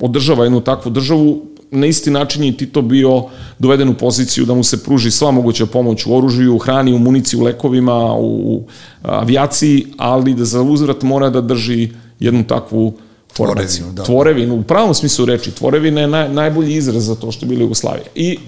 održava 0.00 0.44
jednu 0.44 0.60
takvu 0.60 0.90
državu, 0.90 1.46
na 1.70 1.86
isti 1.86 2.10
način 2.10 2.44
je 2.44 2.56
Tito 2.56 2.82
bio 2.82 3.24
doveden 3.58 3.88
u 3.88 3.94
poziciju 3.94 4.44
da 4.44 4.54
mu 4.54 4.64
se 4.64 4.84
pruži 4.84 5.10
sva 5.10 5.30
moguća 5.30 5.66
pomoć 5.66 6.06
u 6.06 6.16
oružju, 6.16 6.54
u 6.54 6.58
hrani, 6.58 6.94
u 6.94 6.98
municiji, 6.98 7.40
u 7.40 7.42
lekovima, 7.42 8.14
u 8.18 8.62
avijaciji, 9.02 9.86
ali 9.96 10.34
da 10.34 10.44
za 10.44 10.62
uzvrat 10.62 11.02
mora 11.02 11.30
da 11.30 11.40
drži 11.40 11.88
jednu 12.20 12.44
takvu 12.44 12.94
formaciju. 13.36 13.84
Tvorevinu, 13.84 13.92
da. 13.92 14.04
Tvorevinu, 14.04 14.54
u 14.54 14.62
pravom 14.62 14.94
smislu 14.94 15.24
reči, 15.24 15.50
tvorevina 15.50 16.00
je 16.00 16.06
naj, 16.08 16.28
najbolji 16.28 16.74
izraz 16.74 17.06
za 17.06 17.14
to 17.14 17.32
što 17.32 17.46
je 17.46 17.48
bila 17.48 17.62
Jugoslavija. 17.62 18.06
I 18.14 18.38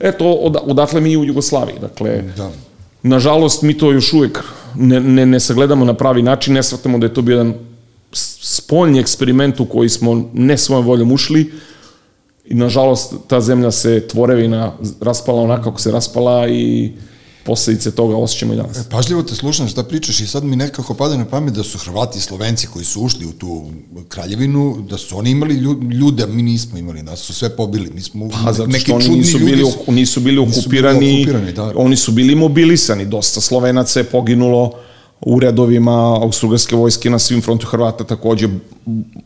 eto, 0.00 0.32
od, 0.32 0.56
odatle 0.62 1.00
mi 1.00 1.16
u 1.16 1.24
Jugoslaviji. 1.24 1.76
Dakle, 1.80 2.22
da. 2.36 2.50
nažalost, 3.02 3.62
mi 3.62 3.78
to 3.78 3.92
još 3.92 4.12
uvek 4.12 4.44
ne, 4.74 5.00
ne, 5.00 5.26
ne 5.26 5.40
sagledamo 5.40 5.84
na 5.84 5.94
pravi 5.94 6.22
način, 6.22 6.54
ne 6.54 6.62
shvatamo 6.62 6.98
da 6.98 7.06
je 7.06 7.14
to 7.14 7.22
bio 7.22 7.38
jedan 7.38 7.54
spoljni 8.12 9.00
eksperiment 9.00 9.60
u 9.60 9.64
koji 9.64 9.88
smo 9.88 10.30
ne 10.32 10.58
svojom 10.58 10.86
voljom 10.86 11.12
ušli, 11.12 11.52
i 12.44 12.54
nažalost 12.54 13.14
ta 13.26 13.40
zemlja 13.40 13.70
se 13.70 14.08
tvorevina 14.08 14.72
raspala 15.00 15.42
onako 15.42 15.64
kako 15.64 15.80
se 15.80 15.90
raspala 15.90 16.48
i 16.48 16.92
posledice 17.44 17.90
toga 17.90 18.16
osjećamo 18.16 18.52
i 18.52 18.56
danas. 18.56 18.78
E, 18.78 18.84
pažljivo 18.90 19.22
te 19.22 19.34
slušam 19.34 19.68
šta 19.68 19.82
pričaš 19.82 20.20
i 20.20 20.26
sad 20.26 20.44
mi 20.44 20.56
nekako 20.56 20.94
pada 20.94 21.16
na 21.16 21.24
pamet 21.24 21.54
da 21.54 21.62
su 21.62 21.78
Hrvati 21.78 22.18
i 22.18 22.20
Slovenci 22.20 22.66
koji 22.66 22.84
su 22.84 23.00
ušli 23.00 23.26
u 23.26 23.32
tu 23.32 23.64
kraljevinu, 24.08 24.84
da 24.90 24.98
su 24.98 25.18
oni 25.18 25.30
imali 25.30 25.54
ljude, 25.90 26.22
a 26.22 26.26
mi 26.26 26.42
nismo 26.42 26.78
imali, 26.78 27.02
da 27.02 27.16
su 27.16 27.34
sve 27.34 27.56
pobili. 27.56 27.90
Mi 27.94 28.00
smo 28.00 28.28
pa, 28.44 28.52
zato 28.52 28.78
što 28.78 28.94
oni 28.94 29.08
nisu 29.08 29.38
bili, 29.38 29.64
su, 29.70 29.92
nisu 29.92 30.20
bili 30.20 30.38
okupirani, 30.38 30.98
nisu 30.98 31.18
bili 31.18 31.22
okupirani 31.22 31.52
da. 31.52 31.72
oni 31.76 31.96
su 31.96 32.12
bili 32.12 32.34
mobilisani, 32.34 33.04
dosta 33.04 33.40
Slovenaca 33.40 34.00
je 34.00 34.04
poginulo 34.04 34.72
u 35.26 35.40
redovima 35.40 36.22
austrougarske 36.22 36.76
vojske 36.76 37.10
na 37.10 37.18
svim 37.18 37.42
frontu 37.42 37.66
Hrvata, 37.66 38.04
takođe 38.04 38.48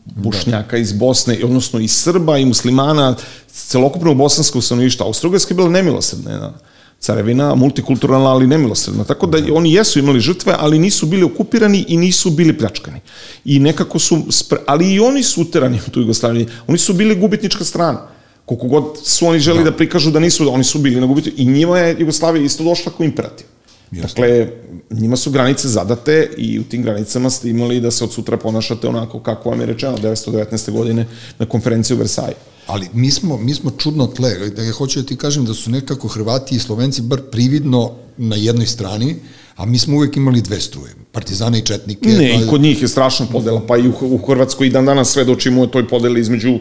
Bušnjaka 0.05 0.77
iz 0.77 0.93
Bosne, 0.93 1.39
odnosno 1.43 1.79
i 1.79 1.87
Srba 1.87 2.37
i 2.37 2.45
muslimana, 2.45 3.15
celokupnog 3.47 4.17
bosanskog 4.17 4.63
stanovništva. 4.63 5.05
Austrougarska 5.05 5.53
je 5.53 5.55
bila 5.55 5.69
nemilosredna 5.69 6.31
jedna 6.31 6.53
carevina, 6.99 7.55
multikulturalna, 7.55 8.29
ali 8.29 8.47
nemilosredna. 8.47 9.03
Tako 9.03 9.27
da 9.27 9.37
oni 9.53 9.73
jesu 9.73 9.99
imali 9.99 10.19
žrtve, 10.19 10.55
ali 10.59 10.79
nisu 10.79 11.05
bili 11.05 11.23
okupirani 11.23 11.85
i 11.87 11.97
nisu 11.97 12.29
bili 12.29 12.57
pljačkani. 12.57 12.99
I 13.45 13.59
nekako 13.59 13.99
su, 13.99 14.23
spre, 14.29 14.59
ali 14.67 14.93
i 14.93 14.99
oni 14.99 15.23
su 15.23 15.41
uterani 15.41 15.79
u 15.87 15.91
tu 15.91 15.99
Jugoslaviju. 15.99 16.47
Oni 16.67 16.77
su 16.77 16.93
bili 16.93 17.15
gubitnička 17.15 17.63
strana. 17.63 18.07
Koliko 18.45 18.67
god 18.67 18.83
su 19.03 19.27
oni 19.27 19.39
želi 19.39 19.63
da, 19.63 19.69
da 19.69 19.77
prikažu 19.77 20.11
da 20.11 20.19
nisu, 20.19 20.45
da 20.45 20.51
oni 20.51 20.63
su 20.63 20.79
bili 20.79 21.01
na 21.01 21.07
gubitnička. 21.07 21.41
I 21.41 21.45
njima 21.45 21.79
je 21.79 21.95
Jugoslavija 21.99 22.45
isto 22.45 22.63
došla 22.63 22.91
kao 22.97 23.03
imperativ. 23.03 23.47
Jasne. 23.91 24.27
Dakle, 24.27 24.47
njima 24.91 25.15
su 25.15 25.31
granice 25.31 25.67
zadate 25.67 26.29
i 26.37 26.59
u 26.59 26.63
tim 26.63 26.83
granicama 26.83 27.29
ste 27.29 27.49
imali 27.49 27.81
da 27.81 27.91
se 27.91 28.03
od 28.03 28.13
sutra 28.13 28.37
ponašate 28.37 28.87
onako 28.87 29.19
kako 29.19 29.49
vam 29.49 29.59
je 29.59 29.65
rečeno 29.65 29.97
1919. 29.97 30.71
godine 30.71 31.07
na 31.39 31.45
konferenciji 31.45 31.95
u 31.95 31.97
Versailles. 31.97 32.37
Ali 32.67 32.87
mi 32.93 33.11
smo, 33.11 33.37
mi 33.37 33.53
smo 33.53 33.71
čudno 33.71 34.07
tle. 34.07 34.49
Da 34.49 34.63
ja 34.63 34.71
hoću 34.71 35.01
da 35.01 35.05
ti 35.05 35.15
kažem 35.15 35.45
da 35.45 35.53
su 35.53 35.71
nekako 35.71 36.07
Hrvati 36.07 36.55
i 36.55 36.59
Slovenci 36.59 37.01
bar 37.01 37.21
prividno 37.31 37.91
na 38.17 38.35
jednoj 38.35 38.65
strani, 38.65 39.15
a 39.55 39.65
mi 39.65 39.79
smo 39.79 39.95
uvek 39.95 40.17
imali 40.17 40.41
dve 40.41 40.61
struje, 40.61 40.95
partizane 41.11 41.59
i 41.59 41.61
četnike. 41.61 42.09
Ne, 42.09 42.33
pa... 42.35 42.43
i 42.43 42.47
kod 42.49 42.61
njih 42.61 42.81
je 42.81 42.87
strašna 42.87 43.25
podela, 43.25 43.61
pa 43.67 43.77
i 43.77 43.87
u, 43.87 43.93
u 44.01 44.17
Hrvatskoj 44.17 44.67
i 44.67 44.69
dan 44.69 44.85
danas 44.85 45.09
svedočimo 45.09 45.61
o 45.61 45.67
toj 45.67 45.87
podeli 45.87 46.21
između 46.21 46.59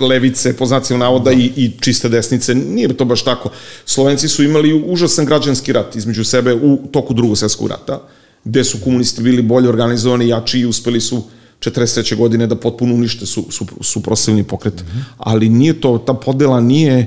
levice, 0.00 0.56
po 0.56 0.66
znacima 0.66 0.98
navoda, 0.98 1.24
da. 1.24 1.32
i, 1.32 1.52
i 1.56 1.72
čiste 1.80 2.08
desnice. 2.08 2.54
Nije 2.54 2.96
to 2.96 3.04
baš 3.04 3.24
tako. 3.24 3.50
Slovenci 3.84 4.28
su 4.28 4.44
imali 4.44 4.82
užasan 4.86 5.26
građanski 5.26 5.72
rat 5.72 5.96
između 5.96 6.24
sebe 6.24 6.54
u 6.54 6.78
toku 6.92 7.14
drugog 7.14 7.38
svjetskog 7.38 7.68
rata, 7.68 8.02
gde 8.44 8.64
su 8.64 8.78
komunisti 8.84 9.22
bili 9.22 9.42
bolje 9.42 9.68
organizovani, 9.68 10.28
jači 10.28 10.60
i 10.60 10.66
uspeli 10.66 11.00
su 11.00 11.22
43. 11.60 12.16
godine 12.16 12.46
da 12.46 12.56
potpuno 12.56 12.94
unište 12.94 13.26
su, 13.26 13.46
su, 13.50 13.66
su 13.80 14.02
prosivni 14.02 14.44
pokret. 14.44 14.74
Mm 14.74 14.86
-hmm. 14.86 15.02
Ali 15.18 15.48
nije 15.48 15.80
to, 15.80 15.98
ta 15.98 16.14
podela 16.14 16.60
nije, 16.60 17.06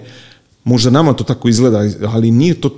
možda 0.63 0.89
nama 0.89 1.13
to 1.13 1.23
tako 1.23 1.49
izgleda, 1.49 1.83
ali 2.07 2.31
nije 2.31 2.61
to, 2.61 2.69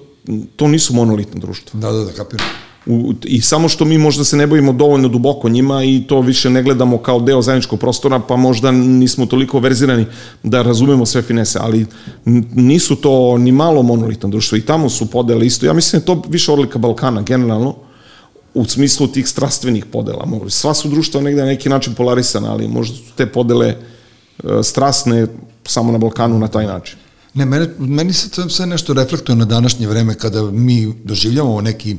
to 0.55 0.67
nisu 0.67 0.93
monolitne 0.93 1.39
društva. 1.41 1.79
Da, 1.79 1.91
da, 1.91 2.03
da, 2.03 2.11
kapiram. 2.11 2.47
U, 2.87 3.13
I 3.25 3.41
samo 3.41 3.69
što 3.69 3.85
mi 3.85 3.97
možda 3.97 4.23
se 4.23 4.37
ne 4.37 4.47
bojimo 4.47 4.73
dovoljno 4.73 5.07
duboko 5.07 5.49
njima 5.49 5.83
i 5.83 6.03
to 6.07 6.21
više 6.21 6.49
ne 6.49 6.63
gledamo 6.63 6.97
kao 6.97 7.19
deo 7.19 7.41
zajedničkog 7.41 7.79
prostora, 7.79 8.19
pa 8.19 8.35
možda 8.35 8.71
nismo 8.71 9.25
toliko 9.25 9.59
verzirani 9.59 10.05
da 10.43 10.61
razumemo 10.61 11.05
sve 11.05 11.21
finese, 11.21 11.59
ali 11.61 11.85
nisu 12.55 12.95
to 12.95 13.37
ni 13.37 13.51
malo 13.51 13.83
monolitno 13.83 14.29
društvo 14.29 14.57
i 14.57 14.61
tamo 14.61 14.89
su 14.89 15.11
podele 15.11 15.45
isto. 15.45 15.65
Ja 15.65 15.73
mislim 15.73 15.99
da 15.99 16.05
to 16.05 16.21
više 16.29 16.51
odlika 16.51 16.79
Balkana 16.79 17.21
generalno, 17.21 17.75
u 18.53 18.65
smislu 18.65 19.07
tih 19.07 19.27
strastvenih 19.27 19.85
podela. 19.85 20.27
Sva 20.47 20.73
su 20.73 20.89
društva 20.89 21.21
negde 21.21 21.41
na 21.41 21.47
neki 21.47 21.69
način 21.69 21.93
polarisana, 21.93 22.51
ali 22.51 22.67
možda 22.67 22.95
su 22.95 23.13
te 23.15 23.25
podele 23.25 23.67
e, 23.67 23.77
strasne 24.63 25.27
samo 25.65 25.91
na 25.91 25.97
Balkanu 25.97 26.39
na 26.39 26.47
taj 26.47 26.65
način. 26.65 26.97
Ne, 27.33 27.45
mene, 27.45 27.69
meni 27.79 28.13
se 28.13 28.29
to 28.29 28.49
sve 28.49 28.65
nešto 28.65 28.93
reflektuje 28.93 29.35
na 29.35 29.45
današnje 29.45 29.87
vreme 29.87 30.15
kada 30.15 30.51
mi 30.51 30.93
doživljavamo 31.03 31.61
neki 31.61 31.95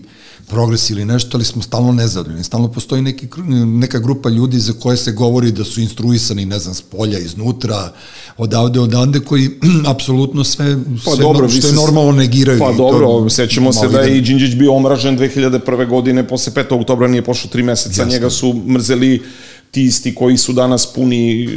progres 0.49 0.91
ili 0.91 1.05
nešto, 1.05 1.37
ali 1.37 1.45
smo 1.45 1.63
stalno 1.63 1.93
nezadovoljni. 1.93 2.45
Stalno 2.45 2.73
postoji 2.73 3.03
neki, 3.03 3.27
neka 3.67 3.99
grupa 3.99 4.29
ljudi 4.29 4.59
za 4.59 4.73
koje 4.73 4.97
se 4.97 5.13
govori 5.13 5.53
da 5.53 5.65
su 5.65 5.81
instruisani, 5.81 6.45
ne 6.45 6.59
znam, 6.59 6.75
s 6.75 6.83
polja, 6.83 7.19
iznutra, 7.19 7.93
odavde, 8.37 8.81
odande, 8.81 9.21
koji 9.21 9.51
apsolutno 9.95 10.45
sve, 10.45 10.77
pa 11.05 11.11
sve 11.11 11.23
dobro, 11.23 11.49
što 11.49 11.67
je 11.67 11.73
normalno 11.73 12.13
negiraju. 12.13 12.59
Pa 12.59 12.73
dobro, 12.73 13.07
to, 13.07 13.31
sećamo 13.31 13.73
se 13.73 13.89
da 13.89 14.01
je 14.01 14.19
i 14.19 14.21
Đinđić 14.21 14.55
bio 14.55 14.75
omražen 14.75 15.19
2001. 15.19 15.89
godine, 15.89 16.29
posle 16.29 16.53
5. 16.53 16.81
oktobra 16.81 17.09
nije 17.09 17.25
pošao 17.25 17.51
tri 17.51 17.63
meseca, 17.63 18.03
Jasne. 18.03 18.15
njega 18.15 18.31
su 18.31 18.55
mrzeli 18.67 19.23
ti 19.71 19.85
isti 19.85 20.15
koji 20.15 20.37
su 20.37 20.53
danas 20.53 20.87
puni 20.95 21.47
uh, 21.47 21.53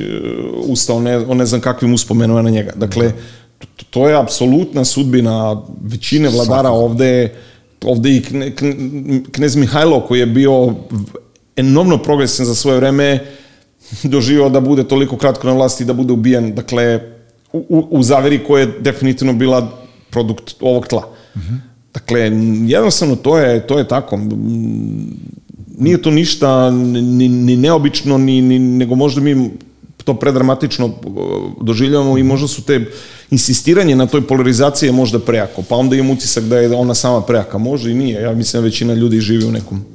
usta 0.66 0.94
o 0.94 1.00
ne, 1.00 1.18
o 1.18 1.34
ne 1.34 1.46
znam 1.46 1.62
kakvim 1.62 1.94
uspomenama 1.94 2.42
na 2.42 2.50
njega. 2.50 2.72
Dakle, 2.76 3.08
da 3.08 3.14
to 3.90 4.10
je 4.10 4.20
apsolutna 4.20 4.86
sudbina 4.86 5.62
većine 5.82 6.30
vladara 6.30 6.70
Svakako. 6.70 6.86
ovde, 6.86 7.34
ovde 7.86 8.16
i 8.16 8.22
kne, 8.22 8.54
knez 9.32 9.56
Mihajlo 9.56 10.00
koji 10.08 10.20
je 10.20 10.26
bio 10.26 10.74
enormno 11.56 11.98
progresan 11.98 12.46
za 12.46 12.56
svoje 12.56 12.78
vreme, 12.78 13.20
doživio 14.04 14.50
da 14.50 14.60
bude 14.60 14.84
toliko 14.84 15.18
kratko 15.18 15.48
na 15.48 15.54
vlasti 15.54 15.86
da 15.86 15.94
bude 15.94 16.14
ubijen, 16.14 16.56
dakle, 16.56 17.02
u, 17.54 17.88
u 17.92 18.04
zaveri 18.04 18.44
koja 18.44 18.62
je 18.62 18.74
definitivno 18.80 19.34
bila 19.34 19.72
produkt 20.10 20.56
ovog 20.62 20.88
tla. 20.88 21.08
Mm 21.36 21.40
-hmm. 21.40 21.72
Dakle, 21.94 22.20
jednostavno 22.68 23.16
to 23.16 23.38
je, 23.38 23.68
to 23.68 23.78
je 23.78 23.88
tako. 23.88 24.20
Nije 25.78 26.02
to 26.02 26.12
ništa 26.12 26.70
ni, 26.72 27.30
ni 27.30 27.58
neobično, 27.58 28.18
ni, 28.18 28.42
ni, 28.42 28.60
nego 28.60 28.96
možda 28.96 29.22
mi 29.22 29.50
to 30.04 30.14
predramatično 30.14 30.86
uh, 30.86 30.94
doživljavamo 31.62 32.18
i 32.18 32.24
možda 32.24 32.48
su 32.48 32.64
te 32.64 32.86
insistiranje 33.32 33.96
na 33.96 34.08
toj 34.08 34.28
polarizaciji 34.28 34.88
je 34.88 34.94
možda 34.94 35.20
prejako, 35.20 35.64
pa 35.70 35.76
onda 35.76 35.96
imam 35.96 36.12
utisak 36.12 36.44
da 36.44 36.60
je 36.60 36.76
ona 36.76 36.94
sama 36.96 37.22
prejaka, 37.22 37.58
može 37.58 37.92
i 37.92 37.94
nije, 37.94 38.22
ja 38.22 38.34
mislim 38.34 38.62
da 38.62 38.66
većina 38.66 38.94
ljudi 38.94 39.20
živi 39.20 39.46
u 39.46 39.52
nekom 39.52 39.86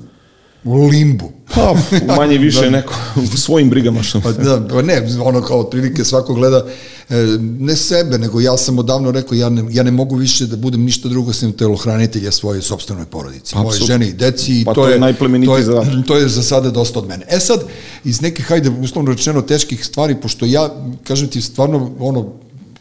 u 0.66 0.86
limbu. 0.86 1.32
Pa, 1.54 1.74
manje 2.16 2.38
više 2.38 2.60
da. 2.60 2.70
neko 2.70 2.94
u 3.16 3.36
svojim 3.36 3.70
brigama 3.70 4.02
što. 4.02 4.20
Pa, 4.20 4.32
da, 4.32 4.68
pa 4.68 4.82
ne, 4.82 5.02
ono 5.22 5.42
kao 5.42 5.60
otprilike 5.60 6.04
svako 6.04 6.34
gleda 6.34 6.64
e, 7.08 7.14
ne 7.40 7.76
sebe, 7.76 8.18
nego 8.18 8.40
ja 8.40 8.56
sam 8.56 8.78
odavno 8.78 9.10
rekao 9.10 9.36
ja 9.36 9.48
ne, 9.48 9.64
ja 9.70 9.82
ne 9.82 9.90
mogu 9.90 10.16
više 10.16 10.46
da 10.46 10.56
budem 10.56 10.84
ništa 10.84 11.08
drugo 11.08 11.32
sem 11.32 11.52
telohranitelja 11.52 12.32
svoje 12.32 12.62
sopstvenoj 12.62 13.04
porodici, 13.04 13.56
moje 13.56 13.80
žene 13.80 14.08
i 14.08 14.12
deci 14.12 14.62
pa 14.64 14.74
to, 14.74 14.88
je, 14.88 15.00
to, 15.46 15.56
je, 15.56 15.64
to 16.06 16.16
je 16.16 16.28
za 16.28 16.42
sada 16.42 16.70
dosta 16.70 16.98
od 16.98 17.08
mene. 17.08 17.26
E 17.28 17.40
sad, 17.40 17.60
iz 18.04 18.20
nekih, 18.20 18.46
hajde, 18.46 18.70
uslovno 18.70 19.12
rečeno, 19.12 19.42
teških 19.42 19.84
stvari, 19.84 20.16
pošto 20.22 20.46
ja, 20.46 20.70
kažem 21.04 21.28
ti, 21.28 21.40
stvarno, 21.40 21.90
ono, 21.98 22.32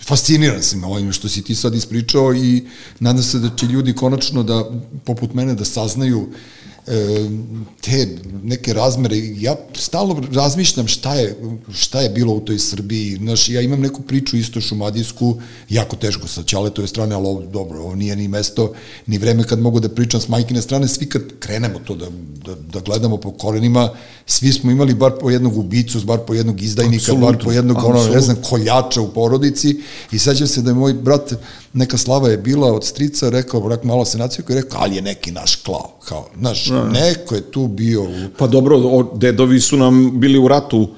fasciniran 0.01 0.63
sam 0.63 0.83
ovim 0.83 1.11
što 1.11 1.29
si 1.29 1.41
ti 1.41 1.55
sad 1.55 1.75
ispričao 1.75 2.33
i 2.33 2.63
nadam 2.99 3.23
se 3.23 3.39
da 3.39 3.49
će 3.55 3.65
ljudi 3.65 3.93
konačno 3.93 4.43
da, 4.43 4.71
poput 5.05 5.33
mene, 5.33 5.55
da 5.55 5.65
saznaju 5.65 6.27
te 7.81 8.07
neke 8.43 8.73
razmere, 8.73 9.17
ja 9.37 9.55
stalno 9.73 10.23
razmišljam 10.33 10.87
šta 10.87 11.13
je, 11.13 11.35
šta 11.73 12.01
je 12.01 12.09
bilo 12.09 12.33
u 12.33 12.39
toj 12.39 12.59
Srbiji, 12.59 13.15
znaš, 13.15 13.49
ja 13.49 13.61
imam 13.61 13.81
neku 13.81 14.01
priču 14.01 14.37
isto 14.37 14.61
šumadijsku, 14.61 15.35
jako 15.69 15.95
teško 15.95 16.27
sa 16.27 16.43
Ćaletove 16.43 16.87
strane, 16.87 17.15
ali 17.15 17.27
ovo, 17.27 17.41
dobro, 17.41 17.79
ovo 17.79 17.95
nije 17.95 18.15
ni 18.15 18.27
mesto, 18.27 18.73
ni 19.07 19.17
vreme 19.17 19.43
kad 19.43 19.59
mogu 19.59 19.79
da 19.79 19.89
pričam 19.89 20.21
s 20.21 20.27
majkine 20.27 20.61
strane, 20.61 20.87
svi 20.87 21.05
kad 21.09 21.21
krenemo 21.39 21.79
to 21.79 21.95
da, 21.95 22.05
da, 22.45 22.55
da 22.55 22.79
gledamo 22.79 23.17
po 23.17 23.31
korenima, 23.31 23.89
svi 24.25 24.53
smo 24.53 24.71
imali 24.71 24.93
bar 24.93 25.11
po 25.21 25.29
jednog 25.29 25.57
ubicu, 25.57 25.99
bar 26.05 26.19
po 26.19 26.33
jednog 26.33 26.61
izdajnika, 26.61 27.01
Absolutno. 27.01 27.25
bar 27.25 27.43
po 27.43 27.51
jednog, 27.51 27.77
ono, 27.83 28.07
ne 28.07 28.21
znam, 28.21 28.37
koljača 28.49 29.01
u 29.01 29.07
porodici. 29.13 29.81
I 30.11 30.19
sećam 30.19 30.47
se 30.47 30.61
da 30.61 30.69
je 30.69 30.73
moj 30.73 30.93
brat, 30.93 31.33
neka 31.73 31.97
slava 31.97 32.29
je 32.29 32.37
bila 32.37 32.73
od 32.73 32.85
strica, 32.85 33.29
rekao, 33.29 33.69
rekao 33.69 33.85
malo 33.85 34.05
se 34.05 34.17
koji 34.17 34.57
je 34.57 34.61
rekao, 34.61 34.79
ali 34.81 34.95
je 34.95 35.01
neki 35.01 35.31
naš 35.31 35.55
klao, 35.55 35.91
kao, 36.07 36.29
znaš, 36.39 36.69
ne. 36.83 36.99
neko 36.99 37.35
je 37.35 37.41
tu 37.41 37.67
bio. 37.67 38.07
Pa 38.37 38.47
dobro, 38.47 38.77
o, 38.77 39.11
dedovi 39.15 39.59
su 39.59 39.77
nam 39.77 40.19
bili 40.19 40.39
u 40.39 40.47
ratu, 40.47 40.89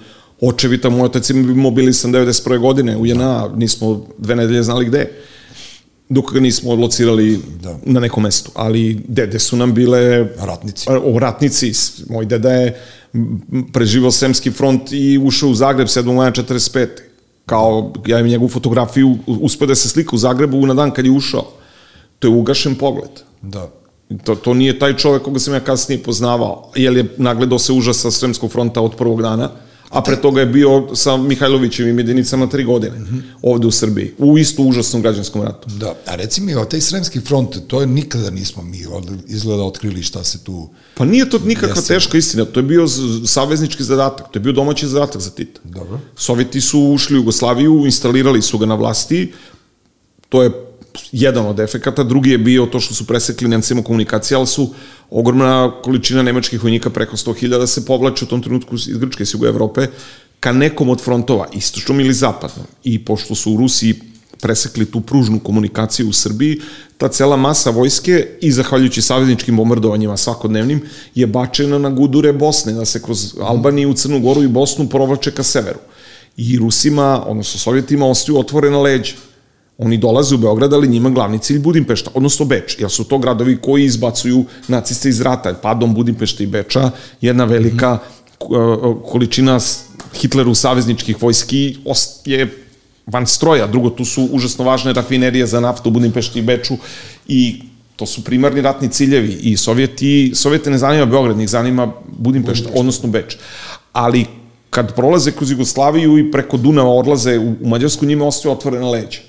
očevita, 0.42 0.90
moj 0.90 1.06
otac 1.06 1.30
je 1.30 1.36
mobilisan 1.36 2.12
91. 2.12 2.60
godine 2.60 2.98
u 2.98 3.06
JNA, 3.06 3.50
nismo 3.56 4.06
dve 4.18 4.36
nedelje 4.36 4.64
znali 4.64 4.86
gde 4.86 5.12
dok 6.10 6.34
ga 6.34 6.40
nismo 6.40 6.72
odlocirali 6.72 7.40
da. 7.62 7.78
na 7.86 8.00
nekom 8.00 8.24
mestu. 8.24 8.52
Ali 8.56 9.02
dede 9.08 9.40
su 9.40 9.58
nam 9.58 9.74
bile... 9.74 10.28
Ratnici. 10.38 10.86
O, 10.90 11.20
ratnici. 11.20 11.74
Moj 12.10 12.26
deda 12.26 12.52
je 12.52 12.82
preživao 13.74 14.12
Semski 14.12 14.52
front 14.52 14.92
i 14.92 15.18
ušao 15.18 15.50
u 15.50 15.56
Zagreb 15.56 15.88
7. 15.88 16.14
maja 16.14 16.32
45. 16.32 16.88
Kao, 17.46 17.94
ja 18.06 18.20
imam 18.20 18.30
njegovu 18.30 18.50
fotografiju, 18.50 19.18
uspio 19.28 19.68
da 19.68 19.76
se 19.76 19.90
slika 19.90 20.16
u 20.16 20.20
Zagrebu 20.20 20.66
na 20.66 20.74
dan 20.74 20.92
kad 20.92 21.06
je 21.06 21.12
ušao. 21.12 21.52
To 22.20 22.28
je 22.28 22.34
ugašen 22.34 22.76
pogled. 22.76 23.12
Da. 23.42 23.70
To, 24.24 24.36
to 24.36 24.54
nije 24.54 24.80
taj 24.80 24.98
čovek 24.98 25.24
koga 25.24 25.40
sam 25.40 25.54
ja 25.54 25.60
kasnije 25.60 26.04
poznavao, 26.04 26.72
jer 26.76 26.98
je 26.98 27.14
nagledao 27.18 27.60
se 27.60 27.74
užasa 27.74 28.12
Sremskog 28.12 28.52
fronta 28.52 28.82
od 28.82 28.96
prvog 28.96 29.22
dana 29.22 29.50
a 29.90 30.02
pre 30.02 30.22
toga 30.22 30.40
je 30.40 30.46
bio 30.46 30.96
sa 30.96 31.18
Mihajlovićevim 31.18 31.98
jedinicama 31.98 32.50
tri 32.50 32.64
godine, 32.64 33.00
mm 33.00 33.06
-hmm. 33.06 33.22
ovde 33.42 33.68
u 33.68 33.72
Srbiji, 33.72 34.14
u 34.18 34.38
isto 34.38 34.64
užasnom 34.64 35.02
građanskom 35.02 35.42
ratu. 35.42 35.70
Da, 35.70 35.96
a 36.06 36.16
reci 36.16 36.42
mi, 36.42 36.54
taj 36.70 36.82
Sremski 36.82 37.20
front, 37.20 37.58
to 37.68 37.82
je 37.82 37.88
nikada 37.88 38.30
nismo 38.30 38.64
mi 38.64 38.86
izgleda 39.28 39.64
otkrili 39.64 40.04
šta 40.04 40.24
se 40.24 40.44
tu... 40.44 40.70
Pa 40.96 41.06
nije 41.06 41.30
to 41.30 41.40
nikakva 41.40 41.70
jesimo. 41.70 41.88
teška 41.88 42.18
istina, 42.18 42.46
to 42.46 42.60
je 42.60 42.64
bio 42.64 42.88
saveznički 43.26 43.84
zadatak, 43.84 44.32
to 44.32 44.40
je 44.40 44.44
bio 44.44 44.54
domaći 44.54 44.88
zadatak 44.88 45.22
za 45.22 45.30
Tita. 45.30 45.62
Dobro. 45.64 46.00
Sovjeti 46.16 46.62
su 46.62 46.80
ušli 46.80 47.16
u 47.16 47.20
Jugoslaviju, 47.20 47.86
instalirali 47.86 48.42
su 48.42 48.58
ga 48.58 48.66
na 48.66 48.76
vlasti, 48.76 49.34
to 50.30 50.44
je 50.44 50.67
jedan 51.12 51.46
od 51.46 51.60
efekata, 51.60 52.04
drugi 52.04 52.30
je 52.30 52.38
bio 52.38 52.66
to 52.66 52.80
što 52.80 52.94
su 52.94 53.08
presekli 53.08 53.48
Nemcima 53.48 53.84
komunikacije, 53.84 54.38
ali 54.38 54.48
su 54.48 54.70
ogromna 55.10 55.72
količina 55.84 56.24
nemačkih 56.24 56.64
vojnika 56.64 56.90
preko 56.90 57.18
100.000 57.18 57.68
se 57.68 57.86
povlače 57.86 58.26
u 58.26 58.28
tom 58.28 58.42
trenutku 58.44 58.76
iz 58.76 58.98
Grčke 58.98 59.24
i 59.24 59.28
Jugo 59.34 59.48
Evrope 59.48 59.88
ka 60.40 60.52
nekom 60.52 60.90
od 60.90 61.02
frontova, 61.02 61.48
istočnom 61.54 62.00
ili 62.00 62.14
zapadnom. 62.14 62.66
I 62.84 63.06
pošto 63.06 63.36
su 63.36 63.54
u 63.54 63.58
Rusiji 63.58 63.96
presekli 64.42 64.86
tu 64.86 65.02
pružnu 65.02 65.40
komunikaciju 65.40 66.10
u 66.10 66.14
Srbiji, 66.14 66.62
ta 66.98 67.08
cela 67.08 67.36
masa 67.36 67.70
vojske 67.70 68.28
i 68.42 68.52
zahvaljujući 68.52 69.02
savezničkim 69.02 69.58
bombardovanjima 69.58 70.18
svakodnevnim 70.18 70.82
je 71.16 71.28
bačena 71.28 71.78
na 71.78 71.90
gudure 71.90 72.34
Bosne, 72.34 72.74
da 72.74 72.86
se 72.86 73.02
kroz 73.02 73.36
Albaniju, 73.42 73.94
Crnu 73.94 74.20
Goru 74.20 74.44
i 74.44 74.48
Bosnu 74.48 74.90
provlače 74.90 75.32
ka 75.32 75.44
severu. 75.44 75.80
I 76.38 76.58
Rusima, 76.58 77.24
odnosno 77.26 77.60
Sovjetima, 77.60 78.06
ostaju 78.06 78.40
otvorena 78.40 78.82
leđa. 78.82 79.14
Oni 79.78 79.98
dolaze 79.98 80.36
u 80.36 80.38
Beograd, 80.38 80.74
ali 80.74 80.88
njima 80.88 81.10
glavni 81.10 81.40
cilj 81.40 81.60
Budimpešta, 81.60 82.12
odnosno 82.14 82.46
Beč, 82.46 82.80
jer 82.80 82.90
su 82.90 83.04
to 83.04 83.18
gradovi 83.18 83.58
koji 83.62 83.86
izbacuju 83.86 84.46
naciste 84.68 85.10
iz 85.10 85.22
rata. 85.22 85.54
Padom 85.54 85.94
Budimpešta 85.94 86.44
i 86.44 86.48
Beča 86.48 86.92
jedna 87.22 87.46
velika 87.46 87.94
mm 87.94 88.00
-hmm. 88.40 89.02
količina 89.06 89.60
Hitleru 90.14 90.56
savezničkih 90.56 91.22
vojski 91.22 91.78
je 92.26 92.64
van 93.06 93.28
stroja. 93.28 93.68
Drugo, 93.68 93.90
tu 93.90 94.06
su 94.06 94.30
užasno 94.32 94.66
važne 94.66 94.94
rafinerije 94.94 95.48
za 95.48 95.60
naftu 95.60 95.90
u 95.90 95.92
Budimpešti 95.92 96.40
i 96.40 96.42
Beču 96.42 96.78
i 97.28 97.62
to 97.96 98.06
su 98.06 98.24
primarni 98.24 98.62
ratni 98.62 98.90
ciljevi 98.90 99.34
i 99.42 99.58
Sovjeti, 99.58 100.32
Sovjete 100.36 100.72
ne 100.72 100.78
zanima 100.78 101.06
Beograd, 101.06 101.38
njih 101.38 101.50
zanima 101.50 101.86
Budimpešta, 101.86 102.64
Budimpešta. 102.64 102.70
odnosno 102.80 103.10
Beč. 103.10 103.38
Ali 103.94 104.26
kad 104.70 104.96
prolaze 104.96 105.32
kroz 105.32 105.52
Jugoslaviju 105.52 106.18
i 106.18 106.32
preko 106.32 106.58
Dunava 106.58 106.90
odlaze 106.90 107.40
u, 107.40 107.56
u 107.62 107.68
Mađarsku, 107.68 108.06
njima 108.06 108.26
ostaje 108.26 108.52
otvorena 108.52 108.90
leđa. 108.90 109.27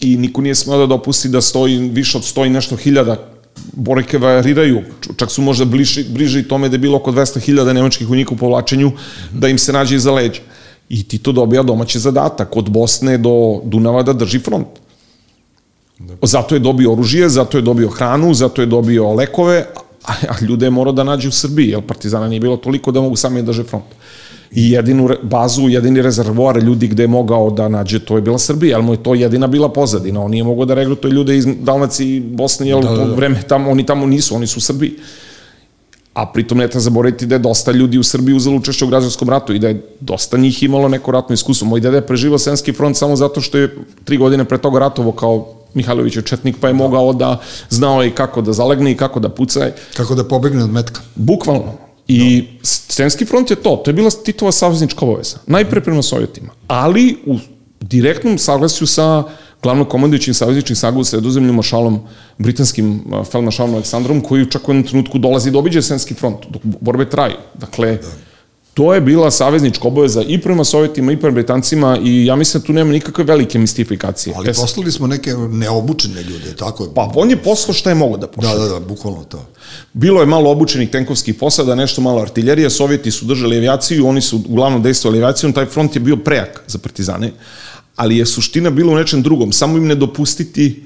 I 0.00 0.16
niko 0.16 0.40
nije 0.40 0.54
smeo 0.54 0.78
da 0.78 0.86
dopusti 0.86 1.28
da 1.28 1.40
stoji 1.40 1.78
više 1.78 2.18
od 2.18 2.24
stoji 2.24 2.50
nešto 2.50 2.76
hiljada 2.76 3.36
boreke 3.72 4.18
variraju, 4.18 4.82
čak 5.16 5.30
su 5.30 5.42
možda 5.42 5.64
bliži, 5.64 6.04
bliži 6.08 6.42
tome 6.42 6.68
da 6.68 6.74
je 6.74 6.78
bilo 6.78 6.96
oko 6.96 7.12
200.000 7.12 7.72
nemačkih 7.72 8.08
vojnika 8.08 8.34
u 8.34 8.36
povlačenju, 8.36 8.92
da 9.32 9.48
im 9.48 9.58
se 9.58 9.72
nađe 9.72 9.96
iza 9.96 10.12
leđa. 10.12 10.40
I 10.88 11.02
Tito 11.02 11.32
dobija 11.32 11.62
domaći 11.62 11.98
zadatak 11.98 12.56
od 12.56 12.70
Bosne 12.70 13.18
do 13.18 13.60
Dunava 13.64 14.02
da 14.02 14.12
drži 14.12 14.38
front. 14.38 14.66
Zato 16.22 16.54
je 16.54 16.58
dobio 16.58 16.92
oružje, 16.92 17.28
zato 17.28 17.58
je 17.58 17.62
dobio 17.62 17.88
hranu, 17.88 18.34
zato 18.34 18.62
je 18.62 18.66
dobio 18.66 19.12
lekove, 19.12 19.66
a, 20.04 20.12
a 20.28 20.44
ljude 20.44 20.66
je 20.66 20.70
morao 20.70 20.92
da 20.92 21.04
nađe 21.04 21.28
u 21.28 21.32
Srbiji, 21.32 21.68
jer 21.68 21.82
Partizana 21.82 22.28
nije 22.28 22.40
bilo 22.40 22.56
toliko 22.56 22.92
da 22.92 23.00
mogu 23.00 23.16
sami 23.16 23.42
da 23.42 23.46
drže 23.46 23.64
front. 23.64 23.84
I 24.50 24.70
jedinu 24.70 25.08
bazu, 25.22 25.68
jedini 25.68 26.02
rezervoar 26.02 26.62
ljudi 26.62 26.88
gde 26.88 27.02
je 27.02 27.08
mogao 27.08 27.50
da 27.50 27.68
nađe, 27.68 27.98
to 27.98 28.16
je 28.16 28.22
bila 28.22 28.38
Srbija, 28.38 28.76
ali 28.76 28.86
mu 28.86 28.92
je 28.92 29.02
to 29.02 29.14
jedina 29.14 29.46
bila 29.46 29.68
pozadina. 29.68 30.22
On 30.22 30.30
nije 30.30 30.44
mogao 30.44 30.64
da 30.64 30.74
regrutuje 30.74 31.12
ljude 31.12 31.36
iz 31.36 31.46
Dalmaci 31.60 32.06
i 32.16 32.20
Bosne, 32.20 32.68
jer 32.68 32.82
da, 32.82 32.90
da, 32.90 33.04
da. 33.04 33.14
vreme 33.14 33.42
tamo, 33.48 33.70
oni 33.70 33.86
tamo 33.86 34.06
nisu, 34.06 34.34
oni 34.34 34.46
su 34.46 34.58
u 34.58 34.60
Srbiji 34.60 34.92
a 36.16 36.24
pritom 36.26 36.58
ne 36.58 36.68
treba 36.68 36.80
zaboraviti 36.80 37.26
da 37.26 37.34
je 37.34 37.38
dosta 37.38 37.72
ljudi 37.72 37.98
u 37.98 38.02
Srbiji 38.02 38.36
uzelo 38.36 38.56
učešće 38.56 38.84
u 38.84 38.88
građanskom 38.88 39.28
ratu 39.28 39.52
i 39.52 39.58
da 39.58 39.68
je 39.68 39.82
dosta 40.00 40.36
njih 40.36 40.62
imalo 40.62 40.88
neko 40.88 41.12
ratno 41.12 41.34
iskustvo. 41.34 41.68
Moj 41.68 41.80
deda 41.80 41.96
je 41.96 42.06
preživao 42.06 42.38
Senski 42.38 42.72
front 42.72 42.96
samo 42.96 43.16
zato 43.16 43.40
što 43.40 43.58
je 43.58 43.74
tri 44.04 44.16
godine 44.16 44.44
pre 44.44 44.58
toga 44.58 44.78
ratovo 44.78 45.12
kao 45.12 45.52
Mihajlović 45.74 46.16
je 46.16 46.22
četnik, 46.22 46.56
pa 46.60 46.68
je 46.68 46.74
mogao 46.74 47.12
da 47.12 47.40
znao 47.70 48.04
i 48.04 48.10
kako 48.10 48.40
da 48.42 48.52
zalegne 48.52 48.92
i 48.92 48.96
kako 48.96 49.20
da 49.20 49.28
puca. 49.28 49.70
Kako 49.96 50.14
da 50.14 50.24
pobegne 50.24 50.64
od 50.64 50.72
metka. 50.72 51.00
Bukvalno. 51.14 51.85
I 52.08 52.44
no. 52.52 52.58
Senski 52.62 53.24
front 53.24 53.50
je 53.50 53.56
to, 53.56 53.76
to 53.76 53.90
je 53.90 53.94
bila 53.94 54.10
Titova 54.10 54.52
saveznička 54.52 55.04
obaveza. 55.04 55.38
Najpre 55.46 55.80
prema 55.80 56.02
Sovjetima, 56.02 56.52
ali 56.66 57.16
u 57.26 57.38
direktnom 57.80 58.38
saglasju 58.38 58.86
sa 58.86 59.24
glavno 59.62 59.84
komandujućim 59.84 60.34
savezničnim 60.34 60.76
snaga 60.76 60.98
u 60.98 61.04
sredozemlju 61.04 61.52
maršalom, 61.52 62.00
britanskim 62.38 63.00
feldmaršalom 63.30 63.74
Aleksandrom, 63.74 64.20
koji 64.20 64.50
čak 64.50 64.68
u 64.68 64.72
jednom 64.72 64.86
trenutku 64.86 65.18
dolazi 65.18 65.50
da 65.50 65.58
obiđe 65.58 65.82
Senski 65.82 66.14
front, 66.14 66.46
dok 66.48 66.62
borbe 66.64 67.10
traju. 67.10 67.36
Dakle, 67.54 67.96
da. 67.96 68.08
To 68.76 68.94
je 68.94 69.00
bila 69.00 69.30
saveznička 69.30 69.88
obaveza 69.88 70.22
i 70.22 70.40
prema 70.40 70.64
Sovjetima 70.64 71.12
i 71.12 71.16
prema 71.16 71.34
Britancima 71.34 71.98
i 72.04 72.26
ja 72.26 72.36
mislim 72.36 72.60
da 72.60 72.66
tu 72.66 72.72
nema 72.72 72.92
nikakve 72.92 73.24
velike 73.24 73.58
mistifikacije. 73.58 74.34
Ali 74.36 74.50
es... 74.50 74.60
poslali 74.60 74.92
smo 74.92 75.06
neke 75.06 75.34
neobučene 75.34 76.22
ljude, 76.22 76.56
tako 76.56 76.84
je. 76.84 76.90
Pa 76.94 77.12
on 77.14 77.30
je 77.30 77.36
poslao 77.36 77.74
šta 77.74 77.90
je 77.90 77.94
mogo 77.94 78.16
da 78.16 78.26
pošle. 78.26 78.50
Da, 78.52 78.58
da, 78.58 78.68
da, 78.68 78.80
bukvalno 78.80 79.24
to. 79.24 79.46
Bilo 79.92 80.20
je 80.20 80.26
malo 80.26 80.50
obučenih 80.50 80.90
tenkovskih 80.90 81.34
posada, 81.34 81.74
nešto 81.74 82.00
malo 82.00 82.20
artiljerije, 82.20 82.70
Sovjeti 82.70 83.10
su 83.10 83.24
držali 83.24 83.56
avijaciju, 83.56 84.06
oni 84.06 84.20
su 84.20 84.42
uglavnom 84.48 84.82
dejstvovali 84.82 85.18
avijacijom, 85.18 85.52
taj 85.52 85.66
front 85.66 85.96
je 85.96 86.00
bio 86.00 86.16
prejak 86.16 86.62
za 86.66 86.78
partizane 86.78 87.32
ali 87.96 88.16
je 88.16 88.26
suština 88.26 88.70
bila 88.70 88.92
u 88.92 88.96
nečem 88.96 89.22
drugom, 89.22 89.52
samo 89.52 89.76
im 89.78 89.86
ne 89.86 89.94
dopustiti 89.94 90.84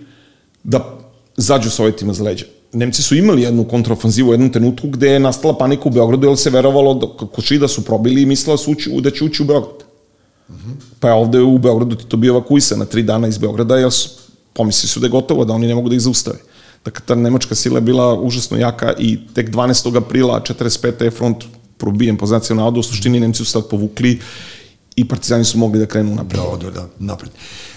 da 0.64 0.98
zađu 1.36 1.70
Sovjetima 1.70 2.12
za 2.12 2.24
leđa. 2.24 2.44
Nemci 2.72 3.02
su 3.02 3.16
imali 3.16 3.42
jednu 3.42 3.64
kontrofanzivu 3.64 4.28
u 4.30 4.32
jednom 4.32 4.52
trenutku 4.52 4.88
gde 4.88 5.10
je 5.10 5.20
nastala 5.20 5.58
panika 5.58 5.88
u 5.88 5.92
Beogradu 5.92 6.28
jer 6.28 6.36
se 6.36 6.50
verovalo 6.50 6.94
da 6.94 7.26
košida 7.26 7.68
su 7.68 7.84
probili 7.84 8.22
i 8.22 8.26
mislila 8.26 8.56
su 8.56 8.72
ući, 8.72 8.90
da 9.00 9.10
će 9.10 9.24
ući 9.24 9.42
u 9.42 9.46
Beograd. 9.46 9.82
Mm 10.48 10.52
-hmm. 10.52 10.74
Pa 11.00 11.08
je 11.08 11.14
ovde 11.14 11.40
u 11.40 11.58
Beogradu 11.58 11.96
ti 11.96 12.06
to 12.06 12.16
bio 12.16 12.30
evakuisan 12.30 12.78
na 12.78 12.84
tri 12.84 13.02
dana 13.02 13.28
iz 13.28 13.38
Beograda 13.38 13.76
jer 13.76 13.92
su, 13.92 14.10
pomisli 14.52 14.88
su 14.88 15.00
da 15.00 15.06
je 15.06 15.10
gotovo, 15.10 15.44
da 15.44 15.52
oni 15.52 15.66
ne 15.66 15.74
mogu 15.74 15.88
da 15.88 15.94
ih 15.94 16.00
zaustave. 16.00 16.38
Dakle, 16.84 17.02
ta 17.06 17.14
nemačka 17.14 17.54
sila 17.54 17.76
je 17.76 17.80
bila 17.80 18.20
užasno 18.20 18.58
jaka 18.58 18.94
i 18.98 19.18
tek 19.34 19.50
12. 19.50 19.96
aprila 19.96 20.40
45. 20.40 21.04
je 21.04 21.10
front 21.10 21.44
probijen 21.78 22.16
po 22.16 22.26
znaciju 22.26 22.56
navoda, 22.56 22.80
u 22.80 22.82
suštini 22.82 23.20
Nemci 23.20 23.44
su 23.44 23.50
sad 23.50 23.68
povukli 23.68 24.20
i 25.00 25.08
partizani 25.08 25.44
su 25.44 25.58
mogli 25.58 25.78
da 25.78 25.86
krenu 25.86 26.14
napred. 26.14 26.40
Da, 26.40 26.56
da, 26.56 26.70
da, 26.70 26.88
napred. 26.98 27.30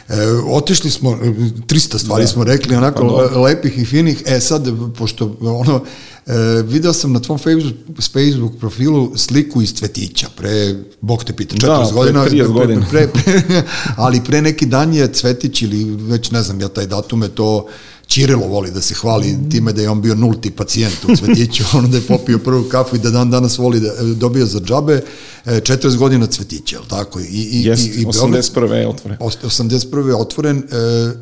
E, 0.09 0.15
otišli 0.51 0.91
smo, 0.91 1.09
300 1.11 1.97
stvari 1.97 2.23
da. 2.23 2.27
smo 2.27 2.43
rekli, 2.43 2.75
onako 2.75 3.29
pa, 3.33 3.39
lepih 3.39 3.77
i 3.77 3.85
finih. 3.85 4.23
E 4.25 4.39
sad, 4.39 4.67
pošto 4.97 5.37
ono, 5.41 5.83
e, 6.25 6.33
video 6.65 6.93
sam 6.93 7.13
na 7.13 7.19
tvom 7.19 7.37
Facebook, 7.37 7.75
Facebook 8.13 8.59
profilu 8.59 9.17
sliku 9.17 9.61
iz 9.61 9.73
Cvetića, 9.73 10.27
pre, 10.37 10.75
Bog 11.01 11.23
te 11.23 11.33
pita, 11.33 11.55
40 11.55 11.87
da, 11.87 11.91
godina. 11.93 12.23
Pre 12.23 12.43
godina. 12.43 12.85
Pre, 12.89 13.07
pre, 13.07 13.41
pre, 13.41 13.63
ali 14.03 14.23
pre 14.23 14.41
neki 14.41 14.65
dan 14.65 14.93
je 14.93 15.13
Cvetić 15.13 15.61
ili 15.61 15.83
već 15.83 16.31
ne 16.31 16.43
znam 16.43 16.61
ja 16.61 16.67
taj 16.67 16.85
datum 16.85 17.23
je 17.23 17.29
to 17.29 17.67
Čirilo 18.07 18.47
voli 18.47 18.71
da 18.71 18.81
se 18.81 18.93
hvali 18.93 19.35
time 19.51 19.73
da 19.73 19.81
je 19.81 19.89
on 19.89 20.01
bio 20.01 20.15
nulti 20.15 20.51
pacijent 20.51 21.05
u 21.07 21.15
Cvetiću, 21.15 21.63
ono 21.77 21.87
da 21.87 21.97
je 21.97 22.03
popio 22.03 22.37
prvu 22.37 22.63
kafu 22.63 22.95
i 22.95 22.99
da 22.99 23.09
dan 23.09 23.31
danas 23.31 23.57
voli 23.57 23.79
da 23.79 23.87
e, 23.87 24.03
dobija 24.03 24.45
za 24.45 24.59
džabe 24.59 25.01
40 25.45 25.93
e, 25.93 25.97
godina 25.97 26.27
Cvetića, 26.27 26.75
je 26.75 26.87
tako? 26.89 27.19
I, 27.19 27.23
i, 27.23 27.63
Jest, 27.65 27.87
i, 27.87 28.01
i 28.01 28.05
81. 28.05 28.73
je 28.73 28.87
otvoren. 28.87 29.17
81. 29.19 30.07
je 30.07 30.15
otvoren. 30.15 30.57
E, 30.57 30.61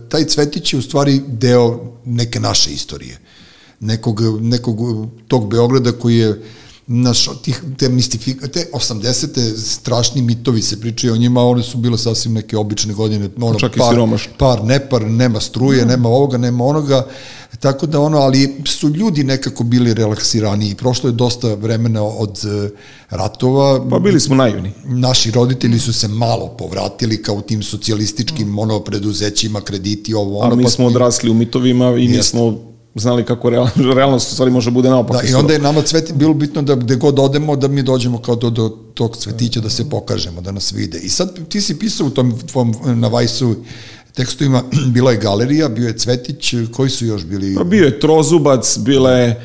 taj 0.09 0.25
Cvetić 0.25 0.73
je 0.73 0.79
u 0.79 0.81
stvari 0.81 1.21
deo 1.27 1.93
neke 2.05 2.39
naše 2.39 2.71
istorije. 2.71 3.19
Nekog, 3.79 4.21
nekog 4.41 4.77
tog 5.27 5.49
Beograda 5.49 5.91
koji 5.91 6.17
je 6.17 6.41
naš, 6.87 7.29
tih, 7.43 7.63
te, 7.77 7.89
mistifika, 7.89 8.47
te 8.47 8.69
80. 8.73 9.57
strašni 9.57 10.21
mitovi 10.21 10.61
se 10.61 10.79
pričaju 10.79 11.13
o 11.13 11.17
njima, 11.17 11.43
one 11.43 11.63
su 11.63 11.77
bile 11.77 11.97
sasvim 11.97 12.33
neke 12.33 12.57
obične 12.57 12.93
godine, 12.93 13.29
ono, 13.41 13.59
Čak 13.59 13.77
par, 13.77 13.95
i 13.95 14.37
par, 14.37 14.63
nepar, 14.63 15.01
nema 15.01 15.39
struje, 15.39 15.85
mm. 15.85 15.87
nema 15.87 16.09
ovoga, 16.09 16.37
nema 16.37 16.65
onoga, 16.65 17.07
tako 17.59 17.85
da 17.85 17.99
ono, 17.99 18.17
ali 18.17 18.55
su 18.65 18.89
ljudi 18.89 19.23
nekako 19.23 19.63
bili 19.63 19.93
relaksirani 19.93 20.69
i 20.69 20.75
prošlo 20.75 21.09
je 21.09 21.13
dosta 21.13 21.53
vremena 21.53 22.03
od 22.03 22.41
uh, 22.45 22.71
ratova. 23.09 23.89
Pa 23.89 23.99
bili 23.99 24.19
smo 24.19 24.35
naivni. 24.35 24.71
Naši 24.85 25.31
roditelji 25.31 25.79
su 25.79 25.93
se 25.93 26.07
malo 26.07 26.47
povratili 26.47 27.23
kao 27.23 27.35
u 27.35 27.41
tim 27.41 27.63
socijalističkim 27.63 28.47
mm. 28.47 28.59
ono, 28.59 28.79
preduzećima, 28.79 29.61
krediti, 29.61 30.13
ovo, 30.13 30.39
ono. 30.39 30.53
A 30.53 30.55
mi 30.55 30.63
pa 30.63 30.69
smo 30.69 30.85
odrasli 30.85 31.29
u 31.29 31.33
mitovima 31.33 31.97
i 31.97 32.07
mi 32.07 32.23
smo 32.23 32.70
znali 32.95 33.25
kako 33.25 33.49
real, 33.49 33.67
realnost 33.95 34.31
u 34.31 34.33
stvari 34.33 34.51
može 34.51 34.71
bude 34.71 34.89
naopako. 34.89 35.21
Da, 35.21 35.29
i 35.29 35.33
onda 35.33 35.53
je 35.53 35.59
nama 35.59 35.81
cveti, 35.81 36.13
bilo 36.13 36.33
bitno 36.33 36.61
da 36.61 36.75
gde 36.75 36.95
god 36.95 37.19
odemo, 37.19 37.55
da 37.55 37.67
mi 37.67 37.83
dođemo 37.83 38.21
kao 38.21 38.35
do, 38.35 38.49
do 38.49 38.77
tog 38.93 39.17
cvetića, 39.17 39.59
da 39.59 39.69
se 39.69 39.89
pokažemo, 39.89 40.41
da 40.41 40.51
nas 40.51 40.71
vide. 40.71 40.99
I 40.99 41.09
sad 41.09 41.47
ti 41.49 41.61
si 41.61 41.79
pisao 41.79 42.07
u 42.07 42.09
tom 42.09 42.39
tvom, 42.51 42.75
na 42.85 43.07
Vajsu 43.07 43.55
tekstovima, 44.13 44.63
bila 44.93 45.11
je 45.11 45.17
galerija, 45.17 45.69
bio 45.69 45.87
je 45.87 45.97
cvetić, 45.97 46.53
koji 46.71 46.89
su 46.89 47.05
još 47.05 47.25
bili? 47.25 47.55
Pa 47.55 47.63
bio 47.63 47.85
je 47.85 47.99
trozubac, 47.99 48.77
bile 48.77 49.35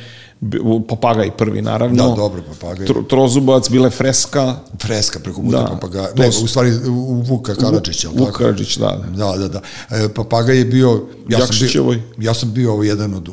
papagaj 0.89 1.30
prvi 1.37 1.62
naravno. 1.62 2.09
Da, 2.09 2.14
dobro, 2.14 2.43
papagaj. 2.43 2.87
Tro, 2.87 3.03
trozubac, 3.03 3.70
bile 3.70 3.91
freska. 3.91 4.55
Freska 4.82 5.18
preko 5.18 5.43
puta 5.43 5.62
da, 5.62 5.66
papagaja. 5.66 6.09
Ne, 6.16 6.28
u 6.28 6.47
stvari 6.47 6.72
u 6.89 7.22
Vuka 7.22 7.55
Karadžića. 7.55 8.09
Vuk 8.14 8.37
Karadžić, 8.37 8.76
da. 8.76 9.05
Da, 9.16 9.37
da, 9.37 9.49
da. 9.49 9.61
E, 9.91 10.09
papagaj 10.14 10.59
je 10.59 10.64
bio... 10.64 11.07
Ja 11.28 11.47
sam 11.47 11.57
bio, 11.72 12.01
ja 12.18 12.34
sam 12.34 12.53
bio 12.53 12.72
jedan 12.72 13.14
od 13.14 13.28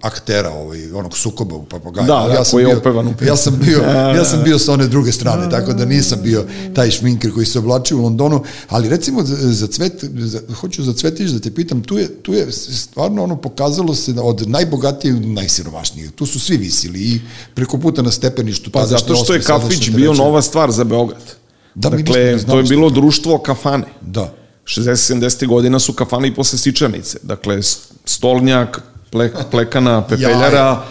aktera 0.00 0.50
ovaj 0.50 0.92
onog 0.92 1.18
sukoba 1.18 1.54
u 1.54 1.64
papagaju. 1.64 2.06
Da, 2.06 2.26
da, 2.28 2.34
ja 2.34 2.44
sam 2.44 2.58
bio, 2.58 2.78
opevan. 2.78 3.14
Ja 3.26 3.36
sam 3.36 3.58
bio 3.64 3.78
ja 4.18 4.24
sam 4.24 4.42
bio 4.44 4.58
sa 4.58 4.72
one 4.72 4.86
druge 4.86 5.12
strane, 5.12 5.50
tako 5.50 5.72
da 5.72 5.84
nisam 5.84 6.18
bio 6.22 6.44
taj 6.74 6.90
šminker 6.90 7.34
koji 7.34 7.46
se 7.46 7.58
oblačio 7.58 7.98
u 7.98 8.02
Londonu, 8.02 8.42
ali 8.68 8.88
recimo 8.88 9.24
za, 9.24 9.52
za 9.52 9.66
cvet 9.66 10.04
za, 10.18 10.40
hoću 10.60 10.82
za 10.82 10.92
cvetić 10.92 11.30
da 11.30 11.40
te 11.40 11.54
pitam, 11.54 11.82
tu 11.82 11.98
je 11.98 12.22
tu 12.22 12.34
je 12.34 12.52
stvarno 12.52 13.24
ono 13.24 13.36
pokazalo 13.36 13.94
se 13.94 14.12
da 14.12 14.22
od 14.22 14.48
najbogatijih 14.48 15.14
do 15.14 15.28
najsiromašnijih. 15.28 16.10
Tu 16.10 16.26
su 16.26 16.40
svi 16.40 16.56
visili 16.56 17.00
i 17.00 17.20
preko 17.54 17.78
puta 17.78 18.02
na 18.02 18.10
stepeništu. 18.10 18.70
Pa 18.70 18.86
zato 18.86 19.14
što 19.14 19.34
je 19.34 19.42
kafić 19.42 19.90
bio 19.90 20.12
nova 20.14 20.42
stvar 20.42 20.70
za 20.70 20.84
Beograd. 20.84 21.22
Da, 21.74 21.90
dakle, 21.90 22.38
to 22.38 22.58
je 22.58 22.62
bilo 22.62 22.90
društvo 22.90 23.38
kafane. 23.38 23.84
Da 24.00 24.34
60-70 24.64 25.46
godina 25.46 25.78
su 25.78 25.92
kafane 25.92 26.28
i 26.28 26.34
posle 26.34 26.58
sičanice. 26.58 27.18
Dakle, 27.22 27.60
stolnjak, 28.04 28.82
ple, 29.10 29.30
plekana, 29.50 30.02
pepeljara, 30.02 30.82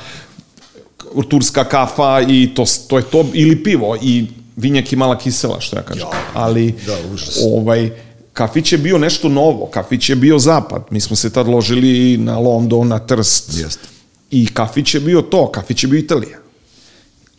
turska 1.30 1.64
kafa 1.64 2.22
i 2.28 2.50
to, 2.56 2.66
to 2.88 2.98
je 2.98 3.04
to, 3.04 3.26
ili 3.34 3.64
pivo 3.64 3.98
i 4.02 4.28
vinjak 4.56 4.94
i 4.94 4.96
mala 4.96 5.18
kisela, 5.18 5.60
što 5.60 5.76
ja 5.76 5.82
kažem. 5.82 6.08
Ja, 6.12 6.20
Ali, 6.34 6.76
da, 6.86 6.98
ovaj, 7.44 7.90
kafić 8.34 8.72
je 8.72 8.78
bio 8.78 8.98
nešto 8.98 9.30
novo, 9.30 9.66
kafić 9.66 10.10
je 10.10 10.16
bio 10.16 10.40
zapad. 10.40 10.86
Mi 10.90 11.00
smo 11.00 11.16
se 11.16 11.30
tad 11.30 11.48
ložili 11.48 12.18
na 12.18 12.40
London, 12.40 12.88
na 12.88 13.00
Trst. 13.00 13.54
Jeste. 13.54 13.88
I 14.32 14.48
kafić 14.48 14.94
je 14.94 15.00
bio 15.00 15.22
to, 15.22 15.52
kafić 15.52 15.84
je 15.84 15.88
bio 15.88 16.00
Italija. 16.00 16.38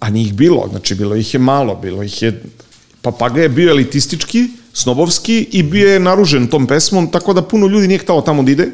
A 0.01 0.11
nije 0.11 0.27
ih 0.27 0.35
bilo, 0.35 0.69
znači 0.71 0.95
bilo 0.95 1.17
ih 1.17 1.35
je 1.35 1.41
malo, 1.41 1.75
bilo 1.75 2.03
ih 2.03 2.23
je... 2.23 2.43
Papaga 3.03 3.43
je 3.43 3.49
bio 3.49 3.71
elitistički, 3.71 4.49
snobovski 4.73 5.49
i 5.53 5.63
bio 5.63 5.93
je 5.93 6.01
naružen 6.01 6.47
tom 6.47 6.67
pesmom, 6.67 7.11
tako 7.11 7.33
da 7.33 7.43
puno 7.43 7.67
ljudi 7.67 7.89
nije 7.89 7.99
htao 7.99 8.21
tamo 8.21 8.43
da 8.43 8.51
ide. 8.51 8.71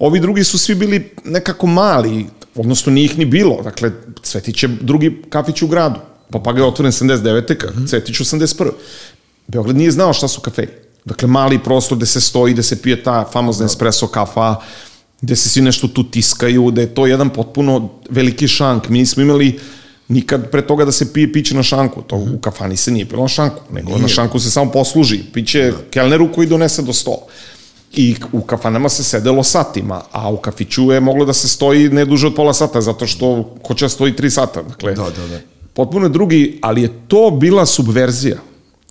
Ovi 0.00 0.20
drugi 0.20 0.44
su 0.44 0.58
svi 0.58 0.74
bili 0.74 1.10
nekako 1.24 1.66
mali, 1.66 2.26
odnosno 2.54 2.92
nije 2.92 3.04
ih 3.04 3.18
ni 3.18 3.24
bilo. 3.24 3.62
Dakle, 3.62 3.90
Cvetić 4.22 4.62
je 4.62 4.68
drugi 4.68 5.22
kafić 5.28 5.62
u 5.62 5.66
gradu. 5.66 6.00
Papaga 6.30 6.60
je 6.60 6.66
otvoren 6.66 6.92
79. 6.92 7.74
Mm 7.74 7.80
-hmm. 7.80 7.88
Cvetić 7.88 8.16
81. 8.16 8.70
Beograd 9.46 9.76
nije 9.76 9.90
znao 9.90 10.12
šta 10.12 10.28
su 10.28 10.40
kafeji. 10.40 10.68
Dakle, 11.04 11.28
mali 11.28 11.58
prostor 11.58 11.96
gde 11.98 12.06
se 12.06 12.20
stoji, 12.20 12.52
gde 12.52 12.62
se 12.62 12.82
pije 12.82 13.02
ta 13.02 13.28
famozna 13.32 13.66
espresso 13.66 14.06
kafa, 14.06 14.56
gde 15.20 15.36
se 15.36 15.48
svi 15.48 15.62
nešto 15.62 15.88
tu 15.88 16.10
tiskaju, 16.10 16.70
da 16.70 16.80
je 16.80 16.94
to 16.94 17.06
jedan 17.06 17.30
potpuno 17.30 17.90
veliki 18.10 18.48
šank. 18.48 18.88
Mi 18.88 18.98
nismo 18.98 19.22
imali 19.22 19.58
nikad 20.08 20.50
pre 20.50 20.66
toga 20.66 20.84
da 20.84 20.92
se 20.92 21.12
pije 21.12 21.32
piće 21.32 21.54
na 21.54 21.62
šanku. 21.62 22.02
To 22.02 22.16
u 22.16 22.38
kafani 22.38 22.76
se 22.76 22.90
nije 22.90 23.08
pilo 23.08 23.22
na 23.22 23.28
šanku, 23.28 23.60
nego 23.72 23.98
na 23.98 24.08
šanku 24.08 24.40
se 24.40 24.50
samo 24.50 24.70
posluži. 24.70 25.20
Piće 25.32 25.72
kelneru 25.90 26.32
koji 26.32 26.48
donese 26.48 26.82
do 26.82 26.92
stola. 26.92 27.26
I 27.92 28.14
u 28.32 28.40
kafanama 28.40 28.88
se 28.88 29.04
sedelo 29.04 29.42
satima, 29.42 30.02
a 30.12 30.30
u 30.30 30.36
kafiću 30.36 30.92
je 30.92 31.00
moglo 31.00 31.24
da 31.24 31.32
se 31.32 31.48
stoji 31.48 31.88
ne 31.88 32.04
duže 32.04 32.26
od 32.26 32.34
pola 32.34 32.54
sata, 32.54 32.80
zato 32.80 33.06
što 33.06 33.54
ko 33.62 33.74
će 33.74 33.84
da 33.84 33.88
stoji 33.88 34.16
tri 34.16 34.30
sata. 34.30 34.62
Dakle, 34.62 34.94
Da, 34.94 35.02
da, 35.02 35.26
da. 35.26 35.40
potpuno 35.74 36.08
drugi, 36.08 36.58
ali 36.62 36.82
je 36.82 36.92
to 37.08 37.30
bila 37.30 37.66
subverzija. 37.66 38.38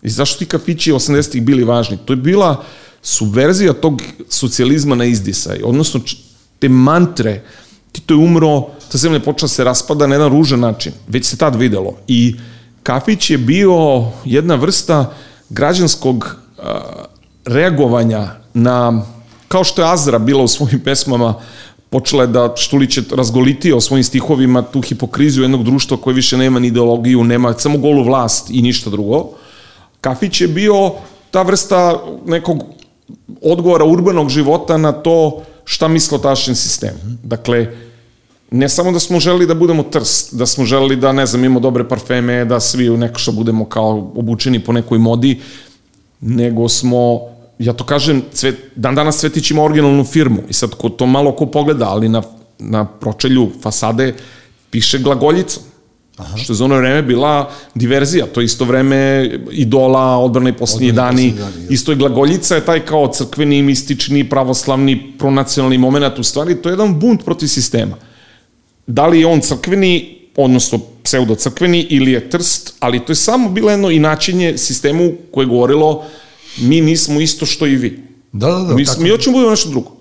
I 0.01 0.09
zašto 0.09 0.39
ti 0.39 0.45
kafići 0.45 0.91
80-ih 0.91 1.43
bili 1.43 1.63
važni? 1.63 1.97
To 2.05 2.13
je 2.13 2.17
bila 2.17 2.63
subverzija 3.01 3.73
tog 3.73 4.01
socijalizma 4.29 4.95
na 4.95 5.05
izdisaj, 5.05 5.61
odnosno 5.63 6.01
te 6.59 6.69
mantre, 6.69 7.41
Tito 7.91 8.13
je 8.13 8.17
umro, 8.17 8.69
ta 8.91 8.97
zemlja 8.97 9.17
je 9.17 9.23
počela 9.23 9.47
da 9.47 9.53
se 9.53 9.63
raspada 9.63 10.07
na 10.07 10.15
jedan 10.15 10.31
ružan 10.31 10.59
način, 10.59 10.93
već 11.07 11.25
se 11.25 11.37
tad 11.37 11.55
videlo. 11.55 11.97
I 12.07 12.35
kafić 12.83 13.29
je 13.29 13.37
bio 13.37 14.05
jedna 14.25 14.55
vrsta 14.55 15.13
građanskog 15.49 16.35
a, 16.57 16.81
reagovanja 17.45 18.27
na, 18.53 19.05
kao 19.47 19.63
što 19.63 19.81
je 19.81 19.91
Azra 19.91 20.19
bila 20.19 20.43
u 20.43 20.47
svojim 20.47 20.79
pesmama, 20.79 21.33
počela 21.89 22.23
je 22.23 22.27
da 22.27 22.53
Štulić 22.55 22.97
je 22.97 23.03
razgolitio 23.15 23.81
svojim 23.81 24.03
stihovima 24.03 24.61
tu 24.61 24.81
hipokriziju 24.81 25.43
jednog 25.43 25.63
društva 25.63 25.97
koje 25.97 26.13
više 26.13 26.37
nema 26.37 26.59
ni 26.59 26.67
ideologiju, 26.67 27.23
nema 27.23 27.53
samo 27.53 27.77
golu 27.77 28.03
vlast 28.03 28.49
i 28.49 28.61
ništa 28.61 28.89
drugo. 28.89 29.25
Kafić 30.01 30.41
je 30.41 30.47
bio 30.47 30.91
ta 31.31 31.41
vrsta 31.41 31.99
nekog 32.25 32.63
odgovora 33.41 33.85
urbanog 33.85 34.29
života 34.29 34.77
na 34.77 34.91
to 34.91 35.41
šta 35.65 35.87
misle 35.87 36.15
o 36.15 36.21
tašem 36.21 36.55
sistemu. 36.55 36.99
Dakle, 37.23 37.67
ne 38.51 38.69
samo 38.69 38.91
da 38.91 38.99
smo 38.99 39.19
želeli 39.19 39.47
da 39.47 39.53
budemo 39.53 39.83
trst, 39.83 40.33
da 40.33 40.45
smo 40.45 40.65
želeli 40.65 40.95
da, 40.95 41.11
ne 41.11 41.25
znam, 41.25 41.43
imamo 41.43 41.59
dobre 41.59 41.87
parfeme, 41.87 42.45
da 42.45 42.59
svi 42.59 42.89
neko 42.89 43.19
što 43.19 43.31
budemo 43.31 43.65
kao 43.65 44.11
obučeni 44.15 44.59
po 44.59 44.73
nekoj 44.73 44.97
modi, 44.97 45.39
nego 46.21 46.69
smo, 46.69 47.19
ja 47.59 47.73
to 47.73 47.83
kažem, 47.83 48.21
cvet, 48.31 48.55
dan 48.75 48.95
danas 48.95 49.19
Cvetić 49.19 49.51
ima 49.51 49.63
originalnu 49.63 50.03
firmu 50.03 50.41
i 50.49 50.53
sad 50.53 50.75
ko 50.75 50.89
to 50.89 51.05
malo 51.05 51.31
ko 51.31 51.45
pogleda, 51.45 51.89
ali 51.89 52.09
na, 52.09 52.21
na 52.59 52.85
pročelju 52.85 53.49
fasade 53.61 54.13
piše 54.69 54.99
glagoljicom. 54.99 55.63
Aha. 56.17 56.37
Što 56.37 56.53
je 56.53 56.57
za 56.57 56.65
ono 56.65 56.77
vreme 56.77 57.01
bila 57.01 57.49
diverzija, 57.75 58.25
to 58.25 58.41
je 58.41 58.45
isto 58.45 58.65
vreme 58.65 59.31
idola, 59.51 60.17
odbrana 60.17 60.49
i 60.49 60.53
posljednji 60.53 60.91
dani, 60.91 61.31
dani, 61.31 61.67
isto 61.69 61.91
je 61.91 61.95
glagoljica 61.95 62.55
je 62.55 62.65
taj 62.65 62.85
kao 62.85 63.07
crkveni, 63.07 63.61
mistični, 63.61 64.29
pravoslavni, 64.29 65.13
pronacionalni 65.17 65.77
moment, 65.77 66.19
u 66.19 66.23
stvari 66.23 66.61
to 66.61 66.69
je 66.69 66.73
jedan 66.73 66.99
bunt 66.99 67.25
protiv 67.25 67.47
sistema. 67.47 67.95
Da 68.87 69.07
li 69.07 69.19
je 69.19 69.27
on 69.27 69.41
crkveni, 69.41 70.18
odnosno 70.43 70.79
pseudo-crkveni 71.03 71.85
ili 71.89 72.11
je 72.11 72.29
trst, 72.29 72.73
ali 72.79 73.05
to 73.05 73.11
je 73.11 73.15
samo 73.15 73.49
bilo 73.49 73.71
jedno 73.71 73.89
inačenje 73.89 74.57
sistemu 74.57 75.11
koje 75.31 75.43
je 75.43 75.49
govorilo 75.49 76.03
mi 76.57 76.81
nismo 76.81 77.21
isto 77.21 77.45
što 77.45 77.67
i 77.67 77.75
vi. 77.75 77.99
Da, 78.31 78.47
da, 78.47 78.59
da. 78.59 78.75
mi, 78.75 78.85
tako- 78.85 79.01
mi 79.01 79.09
hoćemo 79.09 79.33
da 79.33 79.37
budemo 79.37 79.51
nešto 79.51 79.69
drugo. 79.69 79.91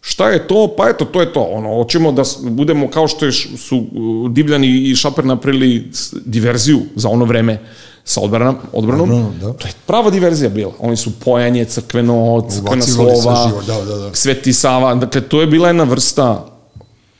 Šta 0.00 0.28
je 0.28 0.48
to? 0.48 0.74
Pa 0.76 0.88
eto, 0.88 1.04
to 1.04 1.20
je 1.20 1.32
to. 1.32 1.40
Ono, 1.40 1.74
hoćemo 1.74 2.12
da 2.12 2.22
budemo 2.42 2.90
kao 2.90 3.08
što 3.08 3.26
je, 3.26 3.32
su 3.32 3.76
uh, 3.76 4.30
Divljani 4.30 4.66
i 4.66 4.96
Šaper 4.96 5.24
napravili 5.24 5.90
diverziju 6.24 6.80
za 6.94 7.08
ono 7.08 7.24
vreme 7.24 7.60
sa 8.04 8.20
odbranom, 8.20 8.56
odbranom. 8.72 9.10
Odbranom, 9.10 9.38
da. 9.40 9.52
To 9.52 9.68
je 9.68 9.72
prava 9.86 10.10
diverzija 10.10 10.50
bila. 10.50 10.72
Oni 10.78 10.96
su 10.96 11.10
pojanje, 11.24 11.64
crkveno, 11.64 12.46
crkvena 12.50 12.82
sve 12.82 12.94
slova, 12.94 13.48
živo, 13.48 13.62
da, 13.66 13.84
da, 13.84 13.96
da. 13.98 14.14
Sveti 14.14 14.52
Sava. 14.52 14.94
Dakle, 14.94 15.20
to 15.20 15.40
je 15.40 15.46
bila 15.46 15.68
jedna 15.68 15.84
vrsta 15.84 16.46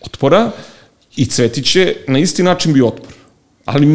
otpora 0.00 0.50
i 1.16 1.26
Cvetić 1.26 1.76
je 1.76 2.04
na 2.06 2.18
isti 2.18 2.42
način 2.42 2.72
bio 2.72 2.86
otpor. 2.86 3.12
Ali 3.64 3.86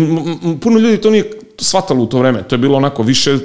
puno 0.61 0.79
ljudi 0.79 1.01
to 1.01 1.09
nije 1.09 1.31
shvatalo 1.59 2.03
u 2.03 2.07
to 2.07 2.19
vreme. 2.19 2.43
To 2.43 2.55
je 2.55 2.59
bilo 2.59 2.77
onako 2.77 3.03
više 3.03 3.37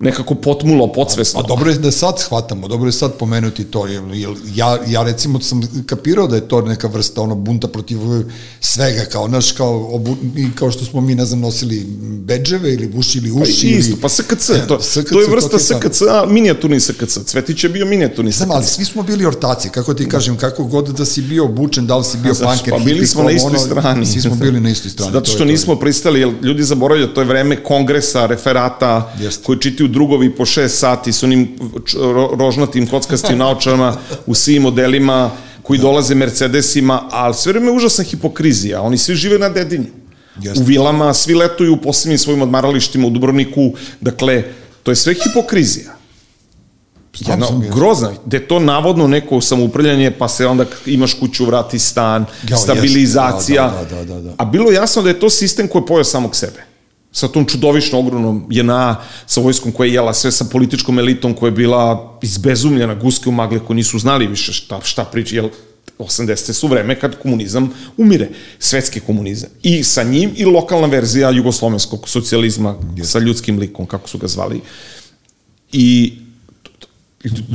nekako 0.00 0.34
potmulo, 0.34 0.92
podsvesno. 0.92 1.40
A 1.40 1.42
dobro 1.42 1.70
je 1.70 1.78
da 1.78 1.90
sad 1.90 2.18
shvatamo, 2.18 2.68
dobro 2.68 2.88
je 2.88 2.92
sad 2.92 3.12
pomenuti 3.14 3.64
to, 3.64 3.86
jer, 3.86 4.02
jer 4.12 4.30
ja, 4.54 4.78
ja 4.88 5.02
recimo 5.02 5.40
sam 5.40 5.60
kapirao 5.86 6.26
da 6.26 6.36
je 6.36 6.48
to 6.48 6.62
neka 6.62 6.88
vrsta 6.88 7.20
ono 7.22 7.34
bunta 7.34 7.68
protiv 7.68 7.98
svega, 8.60 9.04
kao 9.04 9.28
naš, 9.28 9.52
kao, 9.52 9.94
obu, 9.94 10.16
kao 10.54 10.70
što 10.70 10.84
smo 10.84 11.00
mi, 11.00 11.14
ne 11.14 11.24
znam, 11.24 11.40
nosili 11.40 11.86
bedževe 12.18 12.74
ili 12.74 12.88
bušili 12.88 13.30
Pa 13.30 13.42
uši. 13.42 13.68
isto, 13.68 13.90
ili, 13.90 14.00
pa 14.02 14.08
SKC, 14.08 14.50
E, 14.50 14.66
to, 14.68 14.80
SKC, 14.82 15.08
to 15.08 15.20
je 15.20 15.28
vrsta 15.28 15.56
je 15.56 15.60
SKC, 15.60 16.02
a 16.02 16.26
minijaturni 16.28 16.80
SKC. 16.80 17.18
Cvetić 17.26 17.64
je 17.64 17.70
bio 17.70 17.86
minijaturni 17.86 18.32
Znam, 18.32 18.50
ali 18.50 18.64
SKC. 18.64 18.72
svi 18.72 18.84
smo 18.84 19.02
bili 19.02 19.26
ortaci, 19.26 19.68
kako 19.68 19.94
ti 19.94 20.08
kažem, 20.08 20.36
kako 20.36 20.64
god 20.64 20.88
da 20.88 21.04
si 21.04 21.22
bio 21.22 21.44
obučen, 21.44 21.86
da 21.86 21.96
li 21.96 22.04
si 22.04 22.16
bio 22.18 22.34
punker, 22.34 22.70
Pa 22.70 22.78
bili 22.78 23.06
smo 23.06 23.22
na 23.22 23.30
istoj 23.30 23.48
ono, 23.48 23.58
strani. 23.58 24.06
Svi 24.06 24.20
smo 24.20 24.34
bili 24.34 24.60
na 24.60 24.70
istoj 24.70 24.90
strani. 24.90 25.12
Zato 25.12 25.24
to 25.24 25.30
je 25.30 25.34
što 25.34 25.38
to. 25.38 25.50
nismo 25.50 25.76
pristali, 25.76 26.20
jer 26.20 26.34
ljudi 26.42 26.62
zaboravljaju, 26.62 27.08
to 27.08 27.20
je 27.20 27.26
vreme 27.26 27.62
kongresa, 27.64 28.26
referata, 28.26 29.12
Jeste. 29.20 29.42
koji 29.44 29.58
čitaju 29.58 29.87
drugovi 29.88 30.36
po 30.36 30.46
šest 30.46 30.78
sati 30.78 31.12
s 31.12 31.22
onim 31.22 31.58
rožnatim 32.38 32.86
kockastim 32.86 33.38
naočarama 33.44 33.96
u 34.26 34.34
svim 34.34 34.62
modelima, 34.62 35.30
koji 35.68 35.80
dolaze 35.80 36.14
Mercedesima, 36.14 37.08
ali 37.10 37.34
sve 37.34 37.52
vreme 37.52 37.66
je 37.66 37.72
užasna 37.72 38.04
hipokrizija. 38.04 38.80
Oni 38.82 38.98
svi 38.98 39.14
žive 39.14 39.38
na 39.38 39.48
dedinju. 39.48 39.92
Jeste. 40.40 40.60
U 40.60 40.64
vilama, 40.64 41.14
svi 41.14 41.34
letuju 41.34 41.74
u 41.74 41.76
posebnim 41.76 42.18
svojim 42.18 42.42
odmaralištima 42.42 43.06
u 43.06 43.10
Dubrovniku. 43.10 43.72
Dakle, 44.00 44.44
to 44.82 44.90
je 44.90 44.96
sve 44.96 45.14
hipokrizija. 45.14 45.98
Jedna 47.20 47.46
grozna, 47.74 48.12
gde 48.26 48.36
je 48.36 48.48
to 48.48 48.60
navodno 48.60 49.06
neko 49.06 49.40
samoupravljanje, 49.40 50.10
pa 50.10 50.28
se 50.28 50.46
onda 50.46 50.64
imaš 50.86 51.14
kuću, 51.14 51.44
vrati 51.44 51.78
stan, 51.78 52.24
Jao, 52.48 52.58
stabilizacija. 52.58 53.64
jeste, 53.80 53.94
da, 53.94 54.04
da, 54.04 54.14
da, 54.14 54.20
da. 54.20 54.34
A 54.36 54.44
bilo 54.44 54.70
jasno 54.70 55.02
da 55.02 55.08
je 55.08 55.20
to 55.20 55.30
sistem 55.30 55.68
koji 55.68 55.82
je 55.82 55.86
pojao 55.86 56.04
samog 56.04 56.36
sebe. 56.36 56.67
Sa 57.12 57.28
tom 57.28 57.46
čudovišno 57.46 57.98
ogromnom 57.98 58.46
JNA, 58.50 59.00
sa 59.26 59.40
vojskom 59.40 59.72
koja 59.72 59.88
je 59.88 59.94
jela 59.94 60.14
sve, 60.14 60.32
sa 60.32 60.44
političkom 60.44 60.98
elitom 60.98 61.34
koja 61.34 61.48
je 61.48 61.56
bila 61.56 62.18
izbezumljena, 62.22 62.94
guske 62.94 63.28
u 63.28 63.32
magle 63.32 63.60
koji 63.66 63.76
nisu 63.76 63.98
znali 63.98 64.26
više 64.26 64.52
šta, 64.52 64.80
šta 64.84 65.04
priča, 65.04 65.36
jel 65.36 65.48
80. 65.98 66.52
su 66.52 66.68
vreme 66.68 67.00
kad 67.00 67.18
komunizam 67.18 67.70
umire, 67.96 68.28
svetski 68.58 69.00
komunizam. 69.00 69.50
I 69.62 69.84
sa 69.84 70.02
njim 70.02 70.30
i 70.36 70.44
lokalna 70.44 70.86
verzija 70.86 71.30
jugoslovenskog 71.30 72.08
socijalizma 72.08 72.76
sa 73.04 73.18
ljudskim 73.18 73.58
likom, 73.58 73.86
kako 73.86 74.08
su 74.08 74.18
ga 74.18 74.28
zvali. 74.28 74.60
I 75.72 76.18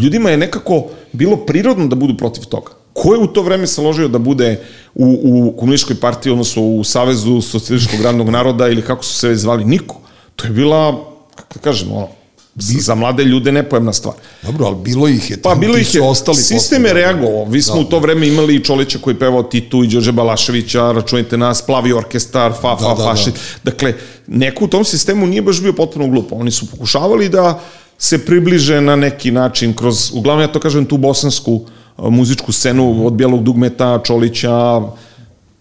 ljudima 0.02 0.30
je 0.30 0.38
nekako 0.38 0.88
bilo 1.12 1.38
prirodno 1.38 1.88
da 1.88 1.96
budu 1.96 2.18
protiv 2.18 2.44
toga. 2.44 2.72
Ko 2.94 3.14
je 3.14 3.20
u 3.20 3.28
to 3.28 3.42
vreme 3.42 3.68
se 3.68 3.82
ložio 3.82 4.08
da 4.08 4.20
bude 4.20 4.64
u, 4.96 5.20
u 5.24 5.58
komunističkoj 5.60 5.96
partiji, 5.96 6.32
odnosno 6.32 6.62
u 6.62 6.84
Savezu 6.84 7.42
socijalističkog 7.42 8.06
radnog 8.06 8.30
naroda 8.30 8.68
ili 8.68 8.82
kako 8.82 9.04
su 9.04 9.14
se 9.14 9.28
već 9.28 9.40
zvali? 9.40 9.66
Niko. 9.66 10.00
To 10.36 10.46
je 10.46 10.52
bila, 10.52 11.06
kako 11.36 11.54
da 11.54 11.60
kažem, 11.60 11.92
ono, 11.92 12.08
za 12.56 12.96
mlade 12.96 13.24
ljude 13.24 13.52
nepojemna 13.52 13.94
stvar. 13.94 14.16
Dobro, 14.44 14.66
ali 14.66 14.76
bilo 14.76 15.08
ih 15.08 15.32
je. 15.32 15.42
Pa 15.42 15.56
bilo 15.56 15.78
ih 15.78 15.96
je, 15.96 16.02
ostali 16.02 16.38
sistem 16.38 16.86
je 16.86 16.88
da. 16.88 16.94
reagovao. 16.94 17.46
Vi 17.46 17.62
smo 17.62 17.76
Da, 17.76 17.82
u 17.82 17.84
to 17.84 18.00
vreme 18.00 18.28
imali 18.28 18.56
i 18.56 18.64
Čolića 18.64 19.00
koji 19.00 19.16
pevao 19.16 19.44
Titu 19.44 19.84
i 19.84 19.88
Đorđe 19.88 20.12
Balaševića, 20.12 20.92
računajte 20.92 21.38
nas, 21.38 21.62
Plavi 21.62 21.94
orkestar, 21.94 22.52
fa, 22.52 22.62
fa, 22.62 22.76
Da, 22.76 22.88
da, 22.88 22.96
da. 22.96 23.04
fašit. 23.04 23.34
Dakle, 23.64 23.94
neko 24.28 24.66
u 24.66 24.68
tom 24.68 24.86
sistemu 24.86 25.28
nije 25.28 25.42
baš 25.42 25.62
bio 25.62 25.74
potpuno 25.74 26.08
glupo. 26.08 26.36
Oni 26.36 26.52
su 26.52 26.70
pokušavali 26.72 27.30
da 27.30 27.60
se 27.98 28.26
približe 28.26 28.82
na 28.82 28.96
neki 28.96 29.32
način 29.32 29.74
kroz, 29.74 30.12
uglavnom 30.14 30.42
ja 30.42 30.52
to 30.52 30.60
kažem, 30.60 30.86
tu 30.86 30.98
bosansku 30.98 31.66
a, 31.66 31.70
muzičku 31.98 32.52
scenu 32.52 33.06
od 33.06 33.14
Bijelog 33.14 33.44
dugmeta, 33.44 34.00
Čolića, 34.04 34.82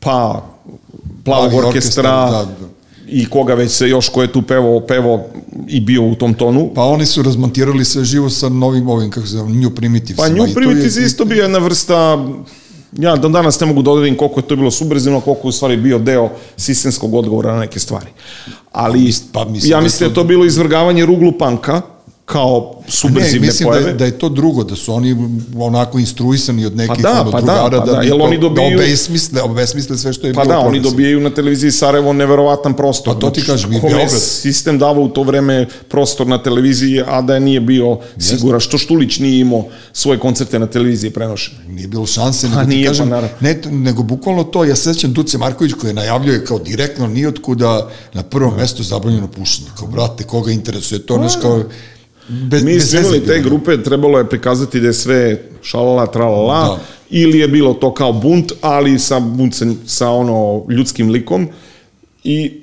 pa 0.00 0.42
Plavog 1.24 1.54
orkestra, 1.54 1.66
orkestar, 1.68 2.04
da, 2.04 2.52
da. 2.60 2.68
i 3.08 3.26
koga 3.26 3.54
već 3.54 3.70
se 3.70 3.88
još 3.88 4.08
ko 4.08 4.22
je 4.22 4.32
tu 4.32 4.42
pevao, 4.42 4.80
pevao 4.80 5.24
i 5.68 5.80
bio 5.80 6.02
u 6.02 6.14
tom 6.14 6.34
tonu. 6.34 6.70
Pa 6.74 6.82
oni 6.82 7.06
su 7.06 7.22
razmontirali 7.22 7.84
sve 7.84 8.04
živo 8.04 8.30
sa 8.30 8.48
novim 8.48 8.88
ovim, 8.88 9.10
kako 9.10 9.26
se 9.26 9.32
zove, 9.32 9.52
New 9.52 9.70
Primitives. 9.70 10.16
Pa 10.16 10.28
New 10.28 10.54
Primitives 10.54 10.96
je 10.96 11.06
isto 11.06 11.24
bio 11.24 11.42
jedna 11.42 11.58
vrsta 11.58 12.18
ja 12.98 13.16
do 13.16 13.28
danas 13.28 13.60
ne 13.60 13.66
mogu 13.66 13.82
da 13.82 13.90
odredim 13.90 14.16
koliko 14.16 14.40
je 14.40 14.46
to 14.46 14.56
bilo 14.56 14.70
subverzivno, 14.70 15.20
koliko 15.20 15.46
je 15.46 15.48
u 15.48 15.52
stvari 15.52 15.76
bio 15.76 15.98
deo 15.98 16.30
sistemskog 16.56 17.14
odgovora 17.14 17.52
na 17.52 17.60
neke 17.60 17.80
stvari. 17.80 18.06
Ali 18.72 19.14
pa, 19.32 19.44
mislim 19.44 19.70
ja 19.70 19.76
da 19.76 19.82
mislim 19.82 20.08
da 20.08 20.10
je 20.10 20.14
to 20.14 20.24
bilo 20.24 20.44
izvrgavanje 20.44 21.06
ruglu 21.06 21.32
panka, 21.38 21.82
kao 22.24 22.82
subverzivne 22.88 23.40
ne, 23.40 23.46
mislim 23.46 23.68
pojave. 23.68 23.84
Da 23.84 23.90
je, 23.90 23.94
da 23.94 24.04
je 24.04 24.18
to 24.18 24.28
drugo, 24.28 24.64
da 24.64 24.76
su 24.76 24.94
oni 24.94 25.16
onako 25.56 25.98
instruisani 25.98 26.66
od 26.66 26.76
nekih 26.76 26.94
pa 26.96 27.02
da, 27.02 27.20
ono, 27.20 27.30
pa 27.30 27.40
drugara 27.40 27.68
da, 27.68 27.80
pa 27.80 27.86
da, 27.86 27.92
da, 27.92 28.02
jel 28.02 28.22
oni 28.22 28.38
dobiju, 28.38 28.70
da 28.70 28.76
obesmisle, 28.76 29.42
obesmisle 29.42 29.98
sve 29.98 30.12
što 30.12 30.26
je 30.26 30.34
pa 30.34 30.42
bilo. 30.42 30.54
Pa 30.54 30.60
da, 30.60 30.68
oni 30.68 30.80
dobijaju 30.80 31.20
na 31.20 31.30
televiziji 31.30 31.70
Sarajevo 31.70 32.12
neverovatan 32.12 32.74
prostor. 32.74 33.14
Pa 33.14 33.20
to 33.20 33.30
ti 33.30 33.40
znači, 33.40 33.50
kažem, 33.50 33.72
i 33.72 33.80
Beograd. 33.80 34.10
sistem 34.20 34.78
davao 34.78 35.02
u 35.02 35.08
to 35.08 35.22
vreme 35.22 35.66
prostor 35.88 36.26
na 36.26 36.42
televiziji, 36.42 37.02
a 37.06 37.22
da 37.22 37.34
je 37.34 37.40
nije 37.40 37.60
bio 37.60 37.98
sigura 38.18 38.60
što 38.60 38.78
Štulić 38.78 39.18
nije 39.18 39.40
imao 39.40 39.64
svoje 39.92 40.18
koncerte 40.18 40.58
na 40.58 40.66
televiziji 40.66 41.10
prenošene. 41.10 41.58
Nije 41.68 41.88
bilo 41.88 42.06
šanse, 42.06 42.48
nego 42.48 42.62
nije, 42.62 42.82
ti 42.82 42.88
kažem, 42.88 43.10
pa, 43.10 43.22
ne, 43.40 43.60
nego 43.70 44.02
bukvalno 44.02 44.44
to, 44.44 44.64
ja 44.64 44.76
sećam 44.76 45.12
Duce 45.12 45.38
Marković 45.38 45.72
koji 45.72 45.90
je 45.90 45.94
najavljuje 45.94 46.44
kao 46.44 46.58
direktno 46.58 47.06
nijotkuda 47.06 47.88
na 48.14 48.22
prvom 48.22 48.54
mestu 48.56 48.82
zabranjeno 48.82 49.28
pušenje. 49.28 49.68
Kao, 49.78 49.88
brate, 49.88 50.24
koga 50.24 50.50
interesuje 50.50 51.06
to, 51.06 51.16
pa, 51.16 51.40
kao, 51.40 51.62
Bez, 52.28 52.64
Mi 52.64 52.80
smo 52.80 53.00
imali 53.00 53.26
te 53.26 53.40
grupe, 53.40 53.82
trebalo 53.82 54.18
je 54.18 54.28
prikazati 54.28 54.80
da 54.80 54.86
je 54.86 54.92
sve 54.92 55.42
šalala, 55.62 56.06
tralala, 56.06 56.60
da. 56.60 56.78
ili 57.10 57.38
je 57.38 57.48
bilo 57.48 57.74
to 57.74 57.94
kao 57.94 58.12
bunt, 58.12 58.52
ali 58.60 58.98
sa, 58.98 59.20
bunt 59.20 59.54
sa, 59.54 59.66
sa 59.86 60.10
ono 60.10 60.64
ljudskim 60.68 61.10
likom 61.10 61.48
i 62.24 62.62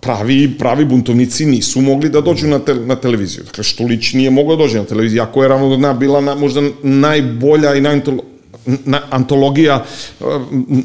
pravi, 0.00 0.58
pravi 0.58 0.84
buntovnici 0.84 1.46
nisu 1.46 1.80
mogli 1.80 2.10
da 2.10 2.20
dođu 2.20 2.46
na, 2.46 2.58
te, 2.58 2.74
na 2.74 2.96
televiziju. 2.96 3.44
Dakle, 3.44 3.64
Štulić 3.64 4.12
nije 4.12 4.30
mogao 4.30 4.56
da 4.56 4.62
dođe 4.62 4.78
na 4.78 4.84
televiziju, 4.84 5.22
ako 5.22 5.42
je 5.42 5.48
ravno 5.48 5.94
bila 5.94 6.20
na, 6.20 6.34
možda 6.34 6.62
najbolja 6.82 7.74
i 7.74 7.80
najantolo, 7.80 8.22
na, 8.66 9.00
antologija, 9.10 9.84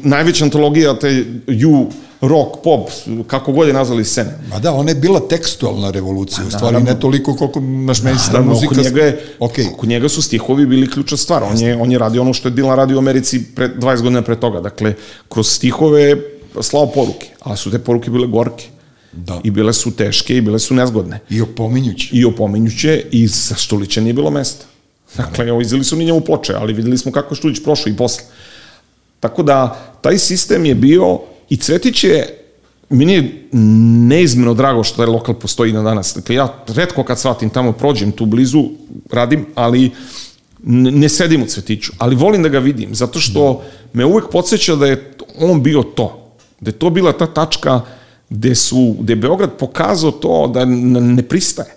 najveća 0.02 0.44
antologija 0.44 0.98
te 0.98 1.24
ju 1.46 1.86
rock, 2.20 2.56
pop, 2.64 2.90
kako 3.26 3.52
god 3.52 3.68
je 3.68 3.74
nazvali 3.74 4.04
scene. 4.04 4.38
Ma 4.50 4.58
da, 4.58 4.72
ona 4.72 4.90
je 4.90 4.94
bila 4.94 5.20
tekstualna 5.20 5.90
revolucija, 5.90 6.46
u 6.46 6.50
stvari 6.50 6.82
ne 6.82 7.00
toliko 7.00 7.36
koliko 7.36 7.60
naš 7.60 8.02
meni 8.02 8.18
da 8.32 8.40
muzika... 8.40 8.72
Oko 8.72 8.82
njega, 8.82 9.02
je, 9.02 9.24
okay. 9.40 9.74
oko 9.74 9.86
njega 9.86 10.08
su 10.08 10.22
stihovi 10.22 10.66
bili 10.66 10.90
ključna 10.90 11.16
stvar, 11.16 11.42
on 11.42 11.58
je, 11.58 11.76
on 11.76 11.92
je 11.92 11.98
radio 11.98 12.22
ono 12.22 12.34
što 12.34 12.48
je 12.48 12.54
Dylan 12.54 12.74
radio 12.74 12.96
u 12.96 12.98
Americi 12.98 13.44
pre, 13.54 13.68
20 13.68 14.02
godina 14.02 14.22
pre 14.22 14.40
toga, 14.40 14.60
dakle, 14.60 14.94
kroz 15.28 15.48
stihove 15.48 16.16
slao 16.60 16.86
poruke, 16.86 17.28
a 17.40 17.56
su 17.56 17.70
te 17.70 17.78
poruke 17.78 18.10
bile 18.10 18.26
gorke. 18.26 18.66
Da. 19.12 19.40
I 19.44 19.50
bile 19.50 19.72
su 19.72 19.90
teške 19.96 20.36
i 20.36 20.40
bile 20.40 20.58
su 20.58 20.74
nezgodne. 20.74 21.20
I 21.30 21.40
opominjuće. 21.40 22.08
I 22.12 22.24
opominjuće 22.24 23.04
i 23.10 23.26
za 23.26 23.54
Štulića 23.54 24.00
nije 24.00 24.12
bilo 24.12 24.30
mesta. 24.30 24.64
Dakle, 25.16 25.48
evo, 25.48 25.60
izdali 25.60 25.84
su 25.84 25.96
ni 25.96 26.04
njemu 26.04 26.20
ploče, 26.20 26.54
ali 26.54 26.72
videli 26.72 26.98
smo 26.98 27.12
kako 27.12 27.34
je 27.34 27.36
Štulić 27.36 27.62
prošao 27.64 27.90
i 27.90 27.96
posle. 27.96 28.24
Tako 29.20 29.42
da, 29.42 29.78
taj 30.00 30.18
sistem 30.18 30.64
je 30.64 30.74
bio 30.74 31.18
I 31.48 31.56
Cvetić 31.56 32.04
je, 32.04 32.44
meni 32.90 33.12
je 33.12 33.48
neizmjeno 34.08 34.54
drago 34.54 34.84
što 34.84 34.96
taj 34.96 35.06
lokal 35.06 35.34
postoji 35.34 35.72
na 35.72 35.82
danas. 35.82 36.14
Dakle, 36.14 36.34
ja 36.34 36.64
redko 36.66 37.04
kad 37.04 37.18
shvatim 37.18 37.50
tamo, 37.50 37.72
prođem 37.72 38.12
tu 38.12 38.26
blizu, 38.26 38.64
radim, 39.10 39.46
ali 39.54 39.90
ne 40.62 41.08
sedim 41.08 41.42
u 41.42 41.46
Cvetiću, 41.46 41.92
ali 41.98 42.16
volim 42.16 42.42
da 42.42 42.48
ga 42.48 42.58
vidim, 42.58 42.94
zato 42.94 43.20
što 43.20 43.62
me 43.92 44.04
uvek 44.04 44.24
podsjeća 44.32 44.76
da 44.76 44.86
je 44.86 45.12
on 45.38 45.62
bio 45.62 45.82
to, 45.82 46.34
da 46.60 46.68
je 46.68 46.78
to 46.78 46.90
bila 46.90 47.12
ta 47.12 47.26
tačka 47.26 47.80
gde, 48.30 48.54
su, 48.54 48.96
gde 49.00 49.12
je 49.12 49.16
Beograd 49.16 49.50
pokazao 49.58 50.10
to 50.10 50.50
da 50.54 50.64
ne 50.64 51.22
pristaje. 51.22 51.74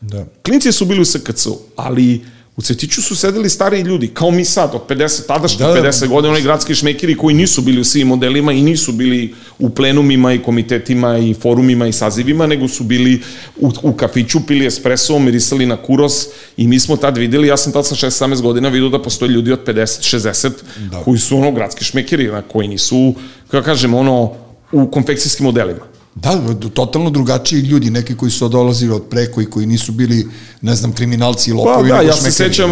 Da. 0.00 0.24
Klinci 0.44 0.72
su 0.72 0.84
bili 0.84 1.00
u 1.00 1.04
SKC-u, 1.04 1.58
ali 1.76 2.24
U 2.56 2.62
Cvetiću 2.62 3.02
su 3.02 3.16
sedeli 3.16 3.50
stariji 3.50 3.82
ljudi, 3.82 4.08
kao 4.08 4.30
mi 4.30 4.44
sad, 4.44 4.74
od 4.74 4.86
50, 4.88 5.26
tadašnjih 5.26 5.68
da, 5.68 5.74
50 5.74 6.00
da. 6.00 6.06
godina, 6.06 6.32
oni 6.32 6.42
gradski 6.42 6.74
šmekiri 6.74 7.16
koji 7.16 7.34
nisu 7.34 7.62
bili 7.62 7.80
u 7.80 7.84
svim 7.84 8.08
modelima 8.08 8.52
i 8.52 8.62
nisu 8.62 8.92
bili 8.92 9.34
u 9.58 9.70
plenumima 9.70 10.32
i 10.32 10.42
komitetima 10.42 11.18
i 11.18 11.34
forumima 11.34 11.86
i 11.86 11.92
sazivima, 11.92 12.46
nego 12.46 12.68
su 12.68 12.84
bili 12.84 13.22
u, 13.56 13.70
u 13.82 13.92
kafiću, 13.92 14.46
pili 14.46 14.66
espresso, 14.66 15.18
mirisali 15.18 15.66
na 15.66 15.76
kuros 15.76 16.26
i 16.56 16.68
mi 16.68 16.80
smo 16.80 16.96
tad 16.96 17.16
videli, 17.16 17.48
ja 17.48 17.56
sam 17.56 17.72
tad 17.72 17.86
sa 17.86 17.94
6-17 17.94 18.42
godina 18.42 18.68
vidio 18.68 18.88
da 18.88 19.02
postoje 19.02 19.28
ljudi 19.28 19.52
od 19.52 19.66
50-60 19.66 20.50
da. 20.90 21.02
koji 21.02 21.18
su 21.18 21.38
ono 21.38 21.52
gradski 21.52 21.84
šmekiri, 21.84 22.26
na 22.26 22.42
koji 22.42 22.68
nisu, 22.68 23.14
kako 23.48 23.64
kažem, 23.64 23.94
ono, 23.94 24.32
u 24.72 24.90
konfekcijskim 24.90 25.44
modelima. 25.44 25.93
Da, 26.14 26.54
totalno 26.74 27.10
drugačiji 27.10 27.60
ljudi, 27.60 27.90
neki 27.90 28.16
koji 28.16 28.30
su 28.30 28.48
dolazili 28.48 28.92
od 28.92 29.02
preko 29.10 29.42
i 29.42 29.46
koji 29.46 29.66
nisu 29.66 29.92
bili, 29.92 30.26
ne 30.60 30.74
znam, 30.74 30.92
kriminalci 30.92 31.50
i 31.50 31.52
lopovi. 31.52 31.90
Pa 31.90 31.96
da, 31.96 32.02
ja 32.02 32.12
se 32.12 32.30
sećam, 32.30 32.70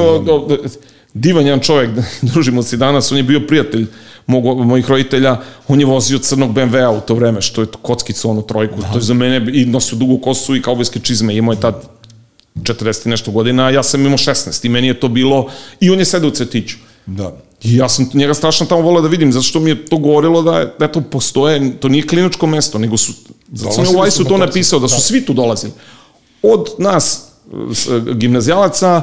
divan 1.14 1.47
jedan 1.47 1.61
čovjek, 1.61 1.90
družimo 2.32 2.62
se 2.62 2.76
danas, 2.76 3.12
on 3.12 3.18
je 3.18 3.22
bio 3.22 3.40
prijatelj 3.47 3.86
mog, 4.26 4.66
mojih 4.66 4.88
roditelja, 4.88 5.40
on 5.68 5.80
je 5.80 5.86
vozio 5.86 6.18
crnog 6.18 6.55
BMW-a 6.55 6.90
u 6.90 7.01
to 7.01 7.14
vreme, 7.14 7.40
što 7.40 7.61
je 7.61 7.66
kockicu, 7.82 8.30
onu 8.30 8.43
trojku, 8.43 8.80
da. 8.80 8.93
to 8.93 8.99
je 8.99 9.03
za 9.03 9.14
mene, 9.14 9.47
i 9.53 9.64
nosio 9.66 9.99
dugu 9.99 10.18
kosu 10.18 10.57
i 10.57 10.62
kaubojske 10.62 11.01
čizme, 11.01 11.36
imao 11.36 11.53
je 11.53 11.61
tad 11.61 11.88
40 12.55 13.07
nešto 13.07 13.30
godina, 13.30 13.66
a 13.66 13.70
ja 13.70 13.82
sam 13.82 14.07
imao 14.07 14.18
16 14.18 14.66
i 14.66 14.68
meni 14.68 14.86
je 14.86 15.01
to 15.01 15.09
bilo, 15.09 15.51
i 15.80 15.90
on 15.90 15.99
je 15.99 16.05
sedao 16.05 16.28
u 16.28 16.32
cetiću. 16.32 16.76
Da. 17.07 17.36
I 17.64 17.76
ja 17.76 17.88
sam 17.88 18.10
njega 18.14 18.34
strašno 18.34 18.66
tamo 18.66 18.82
volao 18.82 19.02
da 19.02 19.08
vidim, 19.08 19.32
zato 19.32 19.42
što 19.42 19.60
mi 19.60 19.70
je 19.70 19.86
to 19.86 19.98
govorilo 19.98 20.42
da, 20.42 20.74
da 20.78 20.88
to 20.88 21.00
postoje, 21.00 21.80
to 21.80 21.88
nije 21.88 22.06
kliničko 22.06 22.46
mesto, 22.46 22.78
nego 22.78 22.96
su, 22.96 23.12
zato 23.52 23.72
sam 23.72 23.84
je 23.84 23.90
u 23.90 23.98
Vajsu 23.98 24.24
to 24.24 24.38
napisao, 24.38 24.80
da 24.80 24.88
su 24.88 24.96
da. 24.96 25.00
svi 25.00 25.24
tu 25.24 25.32
dolazili. 25.32 25.72
Od 26.42 26.66
nas, 26.78 27.28
gimnazijalaca, 28.14 29.02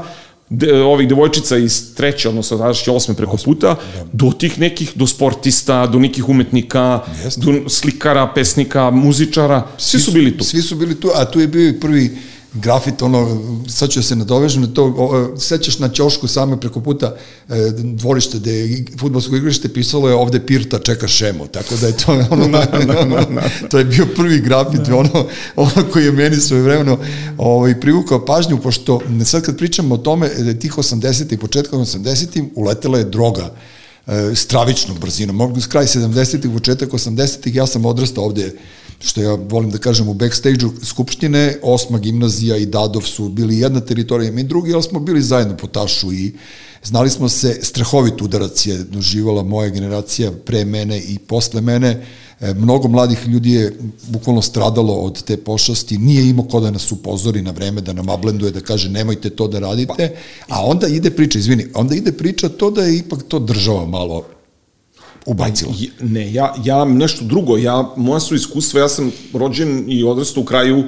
de, 0.50 0.84
ovih 0.84 1.08
devojčica 1.08 1.58
iz 1.58 1.96
treće, 1.96 2.30
odnosno 2.30 2.58
tadašnje 2.58 2.94
osme 2.94 3.14
preko 3.14 3.38
puta, 3.38 3.68
da. 3.68 4.06
do 4.14 4.32
tih 4.32 4.60
nekih, 4.60 4.92
do 4.96 5.08
sportista, 5.08 5.88
do 5.88 6.00
nekih 6.00 6.30
umetnika, 6.30 7.02
Jeste. 7.24 7.42
do 7.42 7.70
slikara, 7.70 8.32
pesnika, 8.36 8.90
muzičara, 8.90 9.68
svi, 9.78 10.00
svi 10.00 10.00
su 10.00 10.12
bili 10.12 10.38
tu. 10.38 10.44
Svi 10.44 10.62
su 10.62 10.76
bili 10.76 11.00
tu, 11.00 11.12
a 11.16 11.26
tu 11.26 11.40
je 11.40 11.48
bio 11.48 11.70
i 11.70 11.80
prvi 11.80 12.18
grafit, 12.54 13.02
ono, 13.02 13.42
sad 13.68 13.90
ću 13.90 14.04
se 14.04 14.16
nadovežem 14.16 14.62
na 14.62 14.68
to, 14.68 15.36
sećaš 15.38 15.80
na 15.80 15.90
ćošku 15.90 16.28
same 16.28 16.60
preko 16.60 16.82
puta 16.82 17.16
e, 17.50 17.72
dvorište 17.76 18.38
gde 18.38 18.52
je 18.52 18.86
futbolsko 19.00 19.36
igrište, 19.36 19.74
pisalo 19.74 20.10
je 20.10 20.16
ovde 20.16 20.46
Pirta 20.46 20.80
čeka 20.80 21.08
šemo, 21.08 21.48
tako 21.48 21.76
da 21.76 21.88
je 21.88 21.98
to 21.98 22.12
ono, 22.32 22.48
na, 22.48 22.68
na, 22.88 23.06
na, 23.06 23.26
na. 23.30 23.42
to 23.70 23.78
je 23.78 23.86
bio 23.86 24.08
prvi 24.16 24.40
grafit, 24.42 24.88
na. 24.88 24.98
ono, 24.98 25.28
ono 25.56 25.90
koji 25.94 26.06
je 26.06 26.12
meni 26.12 26.36
svoje 26.36 26.64
vremeno 26.64 26.98
ovaj, 27.38 27.80
privukao 27.80 28.26
pažnju, 28.26 28.58
pošto 28.58 29.02
sad 29.26 29.44
kad 29.44 29.58
pričamo 29.58 29.96
o 29.96 29.98
tome, 29.98 30.30
da 30.30 30.54
tih 30.54 30.74
80. 30.74 31.34
i 31.34 31.38
početkom 31.38 31.80
80. 31.80 32.50
uletela 32.56 32.98
je 32.98 33.04
droga 33.04 33.54
e, 34.08 34.36
stravičnom 34.36 34.98
brzinom, 35.00 35.36
mogu 35.36 35.60
kraj 35.70 35.86
70. 35.86 36.54
početak 36.54 36.90
80. 36.90 37.56
ja 37.56 37.68
sam 37.68 37.86
odrastao 37.86 38.24
ovde 38.24 38.54
što 39.00 39.22
ja 39.22 39.34
volim 39.50 39.72
da 39.72 39.78
kažem 39.78 40.10
u 40.10 40.14
backstage-u 40.14 40.72
Skupštine, 40.84 41.58
osma 41.62 42.00
gimnazija 42.00 42.58
i 42.58 42.66
Dadov 42.66 43.02
su 43.02 43.30
bili 43.30 43.60
jedna 43.60 43.80
teritorija, 43.80 44.32
mi 44.32 44.44
drugi, 44.44 44.74
ali 44.74 44.84
smo 44.84 45.00
bili 45.00 45.22
zajedno 45.22 45.58
po 45.58 45.68
tašu 45.68 46.14
i 46.14 46.34
znali 46.84 47.10
smo 47.10 47.30
se, 47.30 47.60
strahovit 47.62 48.22
udarac 48.22 48.66
je 48.68 48.78
doživala 48.78 49.44
moja 49.44 49.70
generacija 49.70 50.32
pre 50.46 50.66
mene 50.66 51.00
i 51.00 51.20
posle 51.20 51.62
mene, 51.62 52.06
e, 52.40 52.54
mnogo 52.54 52.88
mladih 52.88 53.28
ljudi 53.28 53.52
je 53.52 53.78
bukvalno 54.08 54.42
stradalo 54.42 54.94
od 54.94 55.24
te 55.24 55.38
pošasti, 55.38 55.98
nije 55.98 56.30
imao 56.30 56.46
ko 56.46 56.60
da 56.60 56.72
nas 56.72 56.92
upozori 56.92 57.42
na 57.42 57.52
vreme, 57.52 57.82
da 57.82 57.94
nam 57.94 58.10
ablenduje, 58.10 58.52
da 58.52 58.62
kaže 58.62 58.90
nemojte 58.90 59.30
to 59.30 59.48
da 59.48 59.60
radite, 59.60 60.16
a 60.48 60.66
onda 60.66 60.88
ide 60.88 61.12
priča, 61.12 61.40
izvini, 61.40 61.68
onda 61.74 61.96
ide 61.96 62.12
priča 62.12 62.50
to 62.50 62.72
da 62.72 62.84
je 62.84 62.98
ipak 62.98 63.24
to 63.28 63.40
država 63.40 63.86
malo 63.86 64.39
ubacilo? 65.26 65.74
Ne, 66.02 66.34
ja, 66.34 66.54
ja 66.64 66.86
nešto 66.86 67.26
drugo, 67.26 67.58
ja, 67.58 67.94
moja 67.98 68.20
su 68.20 68.36
iskustva, 68.36 68.80
ja 68.80 68.90
sam 68.90 69.12
rođen 69.34 69.86
i 69.88 70.04
odrastao 70.04 70.44
u 70.44 70.46
kraju 70.46 70.84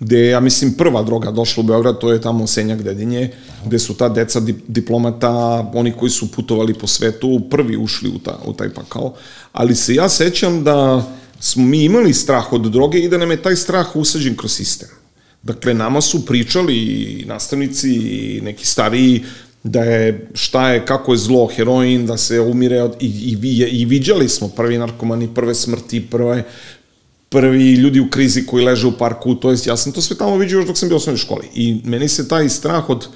gde 0.00 0.26
ja 0.26 0.40
mislim 0.40 0.74
prva 0.74 1.02
droga 1.02 1.30
došla 1.30 1.60
u 1.60 1.66
Beograd, 1.66 1.98
to 1.98 2.12
je 2.12 2.20
tamo 2.20 2.46
Senjak 2.46 2.82
Dedinje, 2.82 3.30
gde 3.66 3.78
su 3.78 3.94
ta 3.94 4.08
deca 4.08 4.40
diplomata, 4.66 5.30
oni 5.74 5.92
koji 5.92 6.10
su 6.10 6.32
putovali 6.32 6.74
po 6.74 6.86
svetu, 6.86 7.40
prvi 7.50 7.76
ušli 7.76 8.08
u, 8.08 8.18
ta, 8.18 8.38
u 8.44 8.52
taj 8.52 8.70
pakao. 8.70 9.14
Ali 9.52 9.74
se 9.74 9.94
ja 9.94 10.08
sećam 10.08 10.64
da 10.64 11.06
smo 11.40 11.64
mi 11.64 11.84
imali 11.84 12.14
strah 12.14 12.52
od 12.52 12.70
droge 12.70 12.98
i 12.98 13.08
da 13.08 13.18
nam 13.18 13.30
je 13.30 13.42
taj 13.42 13.56
strah 13.56 13.96
usađen 13.96 14.36
kroz 14.36 14.52
sistem. 14.52 14.88
Dakle, 15.42 15.74
nama 15.74 16.00
su 16.00 16.26
pričali 16.26 17.24
nastavnici 17.26 17.90
i 17.90 18.40
neki 18.42 18.66
stariji 18.66 19.24
da 19.62 19.80
je 19.80 20.28
šta 20.34 20.70
je, 20.70 20.86
kako 20.86 21.12
je 21.12 21.18
zlo, 21.18 21.46
heroin, 21.46 22.06
da 22.06 22.16
se 22.16 22.40
umire 22.40 22.82
od, 22.82 22.96
i, 23.00 23.06
i, 23.06 23.80
i 23.80 23.84
viđali 23.84 24.28
smo 24.28 24.48
prvi 24.48 24.78
narkomani, 24.78 25.28
prve 25.34 25.54
smrti, 25.54 26.06
prve, 26.10 26.44
prvi 27.28 27.72
ljudi 27.72 28.00
u 28.00 28.10
krizi 28.10 28.46
koji 28.46 28.64
leže 28.64 28.86
u 28.86 28.92
parku, 28.92 29.34
to 29.34 29.50
jest 29.50 29.66
ja 29.66 29.76
sam 29.76 29.92
to 29.92 30.00
sve 30.00 30.16
tamo 30.16 30.36
vidio 30.36 30.58
još 30.58 30.66
dok 30.66 30.78
sam 30.78 30.88
bio 30.88 30.96
u 30.96 31.02
osnovnoj 31.02 31.18
školi. 31.18 31.46
I 31.54 31.80
meni 31.84 32.08
se 32.08 32.28
taj 32.28 32.48
strah 32.48 32.90
od 32.90 33.06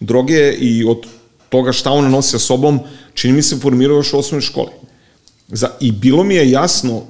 droge 0.00 0.52
i 0.52 0.84
od 0.84 1.06
toga 1.48 1.72
šta 1.72 1.90
ona 1.90 2.08
nosi 2.08 2.30
sa 2.30 2.38
sobom, 2.38 2.80
čini 3.14 3.34
mi 3.34 3.42
se 3.42 3.56
formirao 3.56 3.96
još 3.96 4.12
u 4.12 4.18
osnovnoj 4.18 4.42
školi. 4.42 4.70
Za, 5.48 5.68
I 5.80 5.92
bilo 5.92 6.24
mi 6.24 6.34
je 6.34 6.50
jasno, 6.50 7.02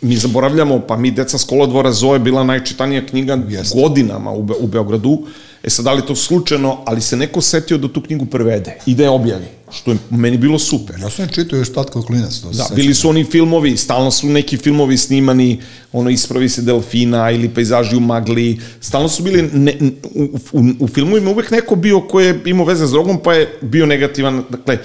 mi 0.00 0.16
zaboravljamo, 0.16 0.80
pa 0.80 0.96
mi 0.96 1.10
Deca 1.10 1.38
s 1.38 1.44
kolodvora 1.44 1.92
Zoe 1.92 2.18
bila 2.18 2.44
najčitanija 2.44 3.06
knjiga 3.06 3.38
Jeste. 3.48 3.80
godinama 3.80 4.32
u, 4.32 4.42
Be 4.42 4.54
u 4.60 4.66
Beogradu. 4.66 5.26
E 5.62 5.70
sad, 5.70 5.84
da 5.84 5.92
li 5.92 6.06
to 6.06 6.16
slučajno, 6.16 6.78
ali 6.86 7.00
se 7.00 7.16
neko 7.16 7.40
setio 7.40 7.78
da 7.78 7.88
tu 7.92 8.00
knjigu 8.02 8.26
prevede 8.26 8.78
i 8.86 8.94
da 8.94 9.02
je 9.02 9.10
objavi, 9.10 9.46
što 9.72 9.90
je 9.90 9.98
meni 10.10 10.36
bilo 10.38 10.58
super. 10.58 10.96
Ja 11.00 11.10
sam 11.10 11.24
je 11.24 11.32
čitao 11.32 11.56
još 11.56 11.72
tad 11.72 11.90
kao 11.90 12.02
klinac, 12.02 12.40
to 12.40 12.48
Da, 12.48 12.52
sećam. 12.62 12.76
bili 12.76 12.94
su 12.94 13.08
oni 13.08 13.24
filmovi, 13.24 13.76
stalno 13.76 14.10
su 14.10 14.26
neki 14.26 14.56
filmovi 14.56 14.96
snimani, 14.98 15.60
ono 15.92 16.10
ispravi 16.10 16.48
se 16.48 16.62
delfina 16.62 17.30
ili 17.30 17.48
pejzaži 17.48 17.96
u 17.96 18.00
magli, 18.00 18.60
stalno 18.80 19.08
su 19.08 19.22
bili, 19.22 19.50
ne, 19.52 19.76
u, 20.14 20.22
u, 20.52 20.64
u 20.78 20.88
filmovima 20.88 21.30
uvek 21.30 21.50
neko 21.50 21.76
bio 21.76 22.00
ko 22.00 22.20
je 22.20 22.40
imao 22.44 22.66
veze 22.66 22.86
s 22.86 22.90
drogom, 22.90 23.20
pa 23.24 23.34
je 23.34 23.58
bio 23.62 23.86
negativan, 23.86 24.44
dakle, 24.50 24.78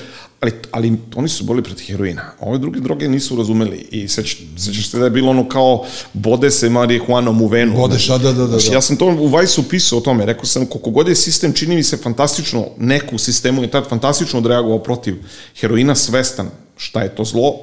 ali, 0.43 0.51
ali 0.71 0.97
oni 1.15 1.29
su 1.29 1.43
boli 1.43 1.63
protiv 1.63 1.85
heroina. 1.87 2.31
Ove 2.39 2.57
druge 2.57 2.79
droge 2.79 3.07
nisu 3.07 3.35
razumeli 3.35 3.87
i 3.91 4.07
seć, 4.07 4.37
sećaš 4.57 4.89
se 4.89 4.99
da 4.99 5.05
je 5.05 5.11
bilo 5.11 5.29
ono 5.29 5.49
kao 5.49 5.85
bode 6.13 6.51
se 6.51 6.69
marihuanom 6.69 7.41
u 7.41 7.47
venu. 7.47 7.75
Bodeš, 7.77 8.07
da, 8.07 8.17
da, 8.17 8.33
da, 8.33 8.47
da. 8.47 8.59
Znaš, 8.59 8.73
ja 8.73 8.81
sam 8.81 8.97
to 8.97 9.05
u 9.05 9.27
Vajsu 9.27 9.69
pisao 9.69 9.99
o 9.99 10.01
tome, 10.01 10.25
rekao 10.25 10.45
sam 10.45 10.65
koliko 10.65 10.89
god 10.89 11.07
je 11.07 11.15
sistem 11.15 11.53
čini 11.53 11.75
mi 11.75 11.83
se 11.83 11.97
fantastično, 11.97 12.65
neku 12.77 13.17
sistemu 13.17 13.61
je 13.61 13.71
tad 13.71 13.89
fantastično 13.89 14.39
odreagovao 14.39 14.79
protiv 14.79 15.15
heroina 15.59 15.95
svestan 15.95 16.49
šta 16.77 17.01
je 17.01 17.15
to 17.15 17.23
zlo, 17.23 17.55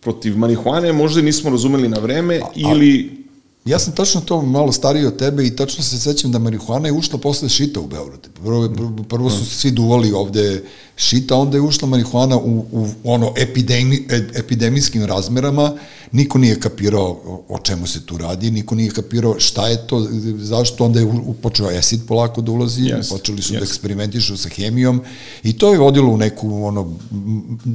protiv 0.00 0.36
marihuane 0.36 0.92
možda 0.92 1.22
nismo 1.22 1.50
razumeli 1.50 1.88
na 1.88 1.98
vreme 1.98 2.40
ili 2.56 3.23
Ja 3.64 3.78
sam 3.78 3.92
tačno 3.94 4.20
to 4.20 4.42
malo 4.42 4.72
stariji 4.72 5.06
od 5.06 5.16
tebe 5.16 5.46
i 5.46 5.56
tačno 5.56 5.84
se 5.84 5.98
sećam 5.98 6.32
da 6.32 6.38
marihuana 6.38 6.88
je 6.88 6.92
ušla 6.92 7.18
posle 7.18 7.48
šita 7.48 7.80
u 7.80 7.86
Beogradu. 7.86 8.28
Prvo, 8.42 8.68
prvo 9.08 9.30
su 9.30 9.44
svi 9.44 9.70
duvali 9.70 10.12
ovde 10.12 10.64
šita, 10.96 11.36
onda 11.36 11.56
je 11.56 11.60
ušla 11.60 11.88
marihuana 11.88 12.36
u, 12.38 12.64
u 12.72 12.88
ono 13.04 13.32
epidemi, 13.36 14.06
e- 14.10 14.28
epidemijskim 14.34 15.04
razmerama, 15.04 15.72
niko 16.12 16.38
nije 16.38 16.60
kapirao 16.60 17.20
o, 17.48 17.58
čemu 17.62 17.86
se 17.86 18.06
tu 18.06 18.18
radi, 18.18 18.50
niko 18.50 18.74
nije 18.74 18.90
kapirao 18.90 19.34
šta 19.38 19.68
je 19.68 19.86
to, 19.86 20.08
zašto, 20.38 20.84
onda 20.84 21.00
je 21.00 21.06
počeo 21.42 21.70
esid 21.70 22.00
polako 22.08 22.40
da 22.40 22.52
ulazi, 22.52 22.82
Jest, 22.82 23.10
počeli 23.10 23.42
su 23.42 23.52
da 23.52 23.58
jest. 23.58 23.72
eksperimentišu 23.72 24.36
sa 24.36 24.48
hemijom 24.48 25.00
i 25.42 25.52
to 25.58 25.72
je 25.72 25.78
vodilo 25.78 26.10
u 26.10 26.16
neku 26.16 26.64
ono, 26.64 26.96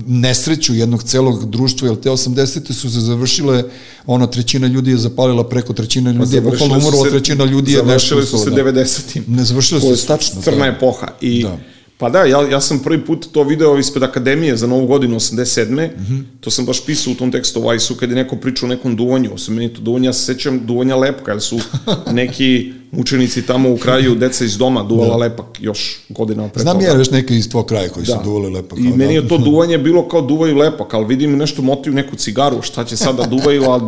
nesreću 0.08 0.76
jednog 0.76 1.04
celog 1.04 1.50
društva, 1.50 1.88
jer 1.88 2.00
te 2.00 2.10
80. 2.10 2.74
su 2.74 2.92
se 2.92 3.00
završile, 3.00 3.64
ono, 4.06 4.28
trećina 4.28 4.68
ljudi 4.68 4.92
je 4.92 4.98
zapalila 4.98 5.50
preko 5.50 5.74
trećina 5.80 6.12
ljudi, 6.12 6.36
je 6.36 6.42
bukvalno 6.42 6.76
Pa 6.76 6.82
su 6.82 6.88
umrlo, 6.88 7.10
trećina 7.10 7.46
ljudi 7.46 7.72
je 7.72 7.84
nešto 7.84 7.90
Završile 7.90 8.26
su 8.26 8.30
se 8.30 8.50
uspelo, 8.50 8.72
da. 8.72 8.82
90-im. 8.82 9.24
Ne, 9.28 9.46
su 9.80 9.88
Koje 9.88 9.98
se 9.98 10.08
tačno, 10.08 10.42
Crna 10.42 10.66
da. 10.66 10.72
epoha. 10.76 11.08
I, 11.22 11.44
Da. 11.44 11.58
Pa 12.00 12.10
da, 12.10 12.24
ja, 12.24 12.42
ja 12.52 12.62
sam 12.62 12.80
prvi 12.80 13.06
put 13.06 13.28
to 13.32 13.44
video 13.44 13.78
ispred 13.78 14.04
akademije 14.04 14.58
za 14.58 14.68
novu 14.68 14.88
godinu 14.88 15.16
87. 15.16 15.90
Mhm. 16.00 16.20
To 16.40 16.52
sam 16.52 16.66
baš 16.66 16.86
pisao 16.86 17.14
u 17.14 17.16
tom 17.16 17.32
tekstu 17.32 17.62
Vajsu 17.62 17.96
kad 17.96 18.10
je 18.10 18.16
neko 18.16 18.36
pričao 18.36 18.68
o 18.68 18.70
nekom 18.70 18.96
duvanju. 18.96 19.30
Osim 19.34 19.54
meni 19.56 19.74
to 19.74 19.82
duvanje, 19.82 20.08
ja 20.08 20.14
se 20.14 20.34
sećam 20.34 20.60
duvanja 20.66 20.96
lepka, 20.96 21.32
jer 21.32 21.42
su 21.42 21.60
neki 22.12 22.74
mučenici 22.92 23.42
tamo 23.42 23.74
u 23.74 23.78
kraju, 23.78 24.16
deca 24.16 24.46
iz 24.46 24.58
doma 24.58 24.84
duvala 24.84 25.16
lepak 25.18 25.46
još 25.60 26.00
godina 26.10 26.48
pre 26.48 26.62
Znam 26.62 26.76
toga. 26.76 26.88
ja 26.88 26.98
još 26.98 27.12
neke 27.12 27.36
iz 27.36 27.50
tvog 27.50 27.66
kraja 27.66 27.90
koji 27.90 28.06
su 28.06 28.18
duvali 28.24 28.54
lepo. 28.54 28.76
I 28.78 28.98
meni 28.98 29.14
je 29.16 29.28
to 29.28 29.38
duvanje 29.50 29.78
bilo 29.78 30.08
kao 30.08 30.22
duvaju 30.22 30.58
lepak, 30.58 30.94
ali 30.94 31.06
vidim 31.06 31.38
nešto 31.38 31.62
motiv 31.62 31.94
neku 31.94 32.16
cigaru, 32.16 32.62
šta 32.62 32.84
će 32.86 32.98
sada 32.98 33.24
duvaju, 33.26 33.72
a 33.72 33.80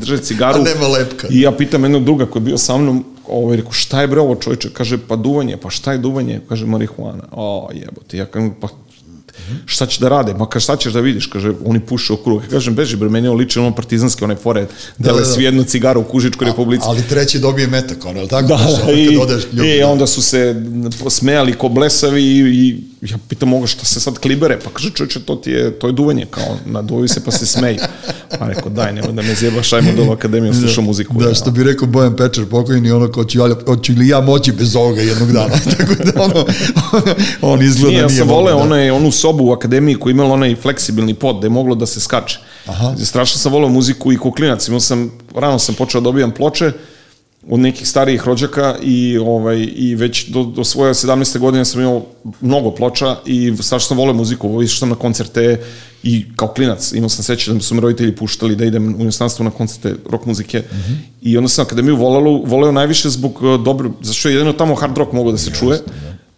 drže 0.00 0.18
cigaru. 0.18 0.60
A 0.60 0.64
nema 0.64 0.86
lepka. 0.86 1.28
I 1.30 1.40
ja 1.40 1.52
pitam 1.52 1.82
jednog 1.82 2.04
druga 2.04 2.26
koji 2.26 2.40
je 2.40 2.44
bio 2.44 2.58
sa 2.58 2.76
mnom, 2.76 3.04
ovaj, 3.30 3.56
rekao, 3.56 3.72
šta 3.72 4.00
je 4.00 4.08
bre 4.08 4.20
ovo 4.20 4.34
čovječe? 4.34 4.70
Kaže, 4.72 4.98
pa 5.08 5.16
duvanje, 5.16 5.56
pa 5.56 5.70
šta 5.70 5.92
je 5.92 5.98
duvanje? 5.98 6.40
Kaže, 6.48 6.66
marihuana. 6.66 7.24
O, 7.32 7.68
jebote, 7.72 8.16
ja 8.16 8.26
kažem, 8.26 8.54
pa 8.60 8.68
šta 9.66 9.86
će 9.86 10.00
da 10.00 10.08
rade? 10.08 10.34
Ma 10.34 10.46
kaže, 10.46 10.64
šta 10.64 10.76
ćeš 10.76 10.92
da 10.92 11.00
vidiš? 11.00 11.26
Kaže, 11.26 11.52
oni 11.64 11.80
puše 11.80 12.12
u 12.12 12.16
krug. 12.16 12.42
Ja 12.42 12.48
kažem, 12.48 12.74
beži 12.74 12.96
bre, 12.96 13.08
meni 13.08 13.26
je 13.26 13.30
liči 13.30 13.58
ono 13.58 13.74
partizanske, 13.74 14.24
one 14.24 14.36
fore, 14.36 14.66
dele 14.98 15.20
da, 15.20 15.26
da. 15.26 15.32
svi 15.32 15.44
jednu 15.44 15.64
cigaru 15.64 16.00
u 16.00 16.04
Kužičkoj 16.04 16.46
republici. 16.46 16.84
Ali 16.86 17.02
treći 17.08 17.38
dobije 17.38 17.66
metak, 17.66 18.04
ono, 18.04 18.18
je 18.18 18.22
li 18.22 18.28
tako? 18.28 18.48
Da, 18.48 18.54
ono, 18.54 18.92
i, 18.92 19.16
odeš 19.16 19.42
i 19.52 19.78
da. 19.80 19.86
onda 19.86 20.06
su 20.06 20.22
se 20.22 20.62
smejali 21.08 21.52
ko 21.52 21.68
blesavi 21.68 22.22
i, 22.22 22.68
i 22.68 22.89
ja 23.02 23.18
pitam 23.28 23.52
ovoga 23.52 23.66
šta 23.66 23.84
se 23.84 24.00
sad 24.00 24.18
klibere, 24.18 24.58
pa 24.64 24.70
kaže 24.70 24.90
čovječe, 24.90 25.20
to 25.20 25.34
ti 25.36 25.50
je, 25.50 25.78
to 25.78 25.86
je 25.86 25.92
duvanje, 25.92 26.26
kao 26.30 26.56
naduvaju 26.66 27.08
se 27.08 27.24
pa 27.24 27.30
se 27.30 27.46
smeju. 27.46 27.78
Pa 28.38 28.46
rekao, 28.46 28.70
daj, 28.70 28.92
nemoj 28.92 29.12
da 29.12 29.22
me 29.22 29.34
zjebaš, 29.34 29.72
ajmo 29.72 29.92
do 29.92 30.12
akademiju, 30.12 30.54
slušam 30.54 30.84
muziku. 30.84 31.14
Da, 31.18 31.34
što 31.34 31.50
bi 31.50 31.64
rekao 31.64 31.88
Bojan 31.88 32.16
Pečar 32.16 32.44
pokojni, 32.46 32.90
ono, 32.90 33.12
ko 33.12 33.24
ću, 33.24 33.38
ja- 33.38 33.56
hoću 33.66 33.92
li 33.92 34.08
ja 34.08 34.20
moći 34.20 34.52
bez 34.52 34.76
ovoga 34.76 35.00
jednog 35.02 35.32
dana. 35.32 35.54
tako 35.78 35.94
da, 36.04 36.22
ono, 36.22 36.46
on 37.52 37.62
izgleda 37.62 37.88
Nije, 37.90 38.02
ja 38.02 38.08
sam 38.08 38.28
voleo 38.28 38.56
da. 38.56 38.62
onaj, 38.62 38.90
onu 38.90 39.10
sobu 39.10 39.44
u 39.44 39.52
akademiji 39.52 39.94
koja 39.94 40.10
imala 40.10 40.34
onaj 40.34 40.56
fleksibilni 40.56 41.14
pod 41.14 41.38
gde 41.38 41.46
je 41.46 41.50
moglo 41.50 41.74
da 41.74 41.86
se 41.86 42.00
skače. 42.00 42.38
Aha. 42.66 42.94
Strašno 43.04 43.38
sam 43.38 43.52
voleo 43.52 43.68
muziku 43.68 44.12
i 44.12 44.16
kuklinac. 44.18 44.68
Imao 44.68 44.80
sam, 44.80 45.10
rano 45.34 45.58
sam 45.58 45.74
počeo 45.74 46.00
da 46.00 46.04
dobijam 46.04 46.30
ploče 46.30 46.72
od 47.48 47.60
nekih 47.60 47.88
starijih 47.88 48.26
rođaka 48.26 48.76
i 48.82 49.18
ovaj 49.18 49.68
i 49.76 49.94
već 49.94 50.28
do, 50.28 50.44
do 50.44 50.64
svoje 50.64 50.94
17. 50.94 51.38
godine 51.38 51.64
sam 51.64 51.80
imao 51.80 52.06
mnogo 52.40 52.70
ploča 52.70 53.16
i 53.26 53.52
strašno 53.60 53.88
sam 53.88 53.96
voleo 53.96 54.14
muziku, 54.14 54.62
išao 54.62 54.78
sam 54.78 54.88
na 54.88 54.94
koncerte 54.94 55.60
i 56.02 56.24
kao 56.36 56.48
klinac 56.48 56.92
imao 56.92 57.08
sam 57.08 57.24
sećanje 57.24 57.58
da 57.58 57.62
su 57.62 57.74
me 57.74 57.80
roditelji 57.80 58.16
puštali 58.16 58.56
da 58.56 58.64
idem 58.64 58.94
u 58.94 59.00
inostranstvo 59.00 59.44
na 59.44 59.50
koncerte 59.50 59.94
rock 60.10 60.26
muzike 60.26 60.58
Mhm. 60.58 60.92
-hmm. 60.92 60.96
i 61.22 61.36
onda 61.36 61.48
sam 61.48 61.64
akademiju 61.64 61.96
voleo, 61.96 62.42
voleo 62.44 62.72
najviše 62.72 63.08
zbog 63.10 63.42
uh, 63.42 63.64
dobro, 63.64 63.90
zašto 64.00 64.28
je 64.28 64.34
jedino 64.34 64.52
tamo 64.52 64.74
hard 64.74 64.98
rock 64.98 65.12
mogao 65.12 65.32
da 65.32 65.38
se 65.38 65.50
čuje 65.50 65.78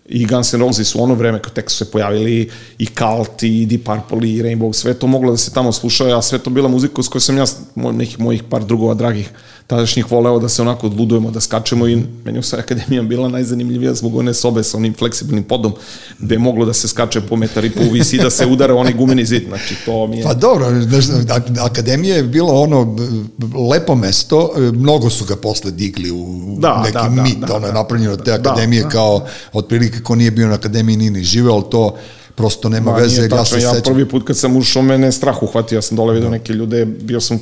i 0.06 0.26
Guns 0.26 0.52
N' 0.52 0.60
Roses 0.60 0.94
u 0.94 1.02
ono 1.02 1.14
vreme 1.14 1.42
kad 1.42 1.52
tek 1.52 1.70
su 1.70 1.76
se 1.76 1.90
pojavili 1.90 2.50
i 2.78 2.86
Cult 2.86 3.42
i 3.42 3.66
Deep 3.66 3.84
Purple 3.84 4.30
i 4.30 4.42
Rainbow, 4.42 4.72
sve 4.72 4.94
to 4.94 5.06
moglo 5.06 5.30
da 5.30 5.36
se 5.36 5.52
tamo 5.52 5.72
sluša, 5.72 6.18
a 6.18 6.22
sve 6.22 6.38
to 6.38 6.50
bila 6.50 6.68
muzika 6.68 7.02
s 7.02 7.08
kojoj 7.08 7.20
sam 7.20 7.36
ja, 7.38 7.44
nekih 7.74 8.20
mojih 8.20 8.42
par 8.42 8.64
drugova 8.64 8.94
dragih 8.94 9.30
tadašnjih 9.66 10.10
voleo 10.10 10.38
da 10.38 10.48
se 10.48 10.62
onako 10.62 10.86
odludujemo, 10.86 11.30
da 11.30 11.40
skačemo 11.40 11.88
i 11.88 11.96
meni 12.24 12.38
je 12.38 12.58
akademija 12.58 13.02
bila 13.02 13.28
najzanimljivija 13.28 13.94
zbog 13.94 14.16
one 14.16 14.34
sobe 14.34 14.62
sa 14.62 14.76
onim 14.76 14.94
fleksibilnim 14.94 15.44
podom 15.44 15.72
gde 16.18 16.34
je 16.34 16.38
moglo 16.38 16.64
da 16.66 16.72
se 16.72 16.88
skače 16.88 17.20
po 17.20 17.36
metar 17.36 17.64
i 17.64 17.70
po 17.70 17.80
u 17.82 17.92
visi 17.92 18.16
i 18.16 18.18
da 18.18 18.30
se 18.30 18.46
udara 18.46 18.74
onaj 18.74 18.92
gumeni 18.92 19.24
zid, 19.24 19.42
znači 19.48 19.76
to 19.84 20.06
mi 20.06 20.16
je... 20.16 20.22
Pa 20.22 20.34
dobro, 20.34 20.66
akademija 21.60 22.16
je 22.16 22.22
bilo 22.22 22.52
ono 22.52 22.96
lepo 23.70 23.94
mesto, 23.94 24.50
mnogo 24.72 25.10
su 25.10 25.24
ga 25.24 25.36
posle 25.36 25.70
digli 25.70 26.10
u 26.10 26.56
Da, 26.58 26.82
neki 26.82 26.92
da, 26.92 27.02
da, 27.02 27.22
mit, 27.22 27.38
da, 27.38 27.56
ono 27.56 27.66
je 27.66 27.72
da. 27.72 27.78
napravljeno 27.78 28.16
te 28.16 28.38
Da, 28.38 28.50
akademije 28.50 28.82
da. 28.82 28.88
kao 28.88 29.26
otprilike 29.52 30.00
ko 30.02 30.14
nije 30.14 30.30
bio 30.30 30.48
na 30.48 30.54
akademiji 30.54 30.96
nije 30.96 31.10
ni 31.10 31.24
živeo, 31.24 31.52
ali 31.54 31.64
to 31.70 31.96
prosto 32.34 32.68
nema 32.68 32.90
Ma, 32.90 32.96
veze. 32.96 33.22
jer 33.22 33.32
Ja 33.32 33.36
tačno, 33.38 33.58
se 33.58 33.64
ja, 33.64 33.74
sećam, 33.74 33.94
prvi 33.94 34.08
put 34.08 34.26
kad 34.26 34.36
sam 34.36 34.56
ušao, 34.56 34.82
mene 34.82 35.12
strah 35.12 35.42
uhvatio, 35.42 35.76
ja 35.76 35.82
sam 35.82 35.96
dole 35.96 36.14
vidio 36.14 36.30
neke 36.30 36.52
ljude, 36.52 36.84
bio 36.84 37.20
sam 37.20 37.40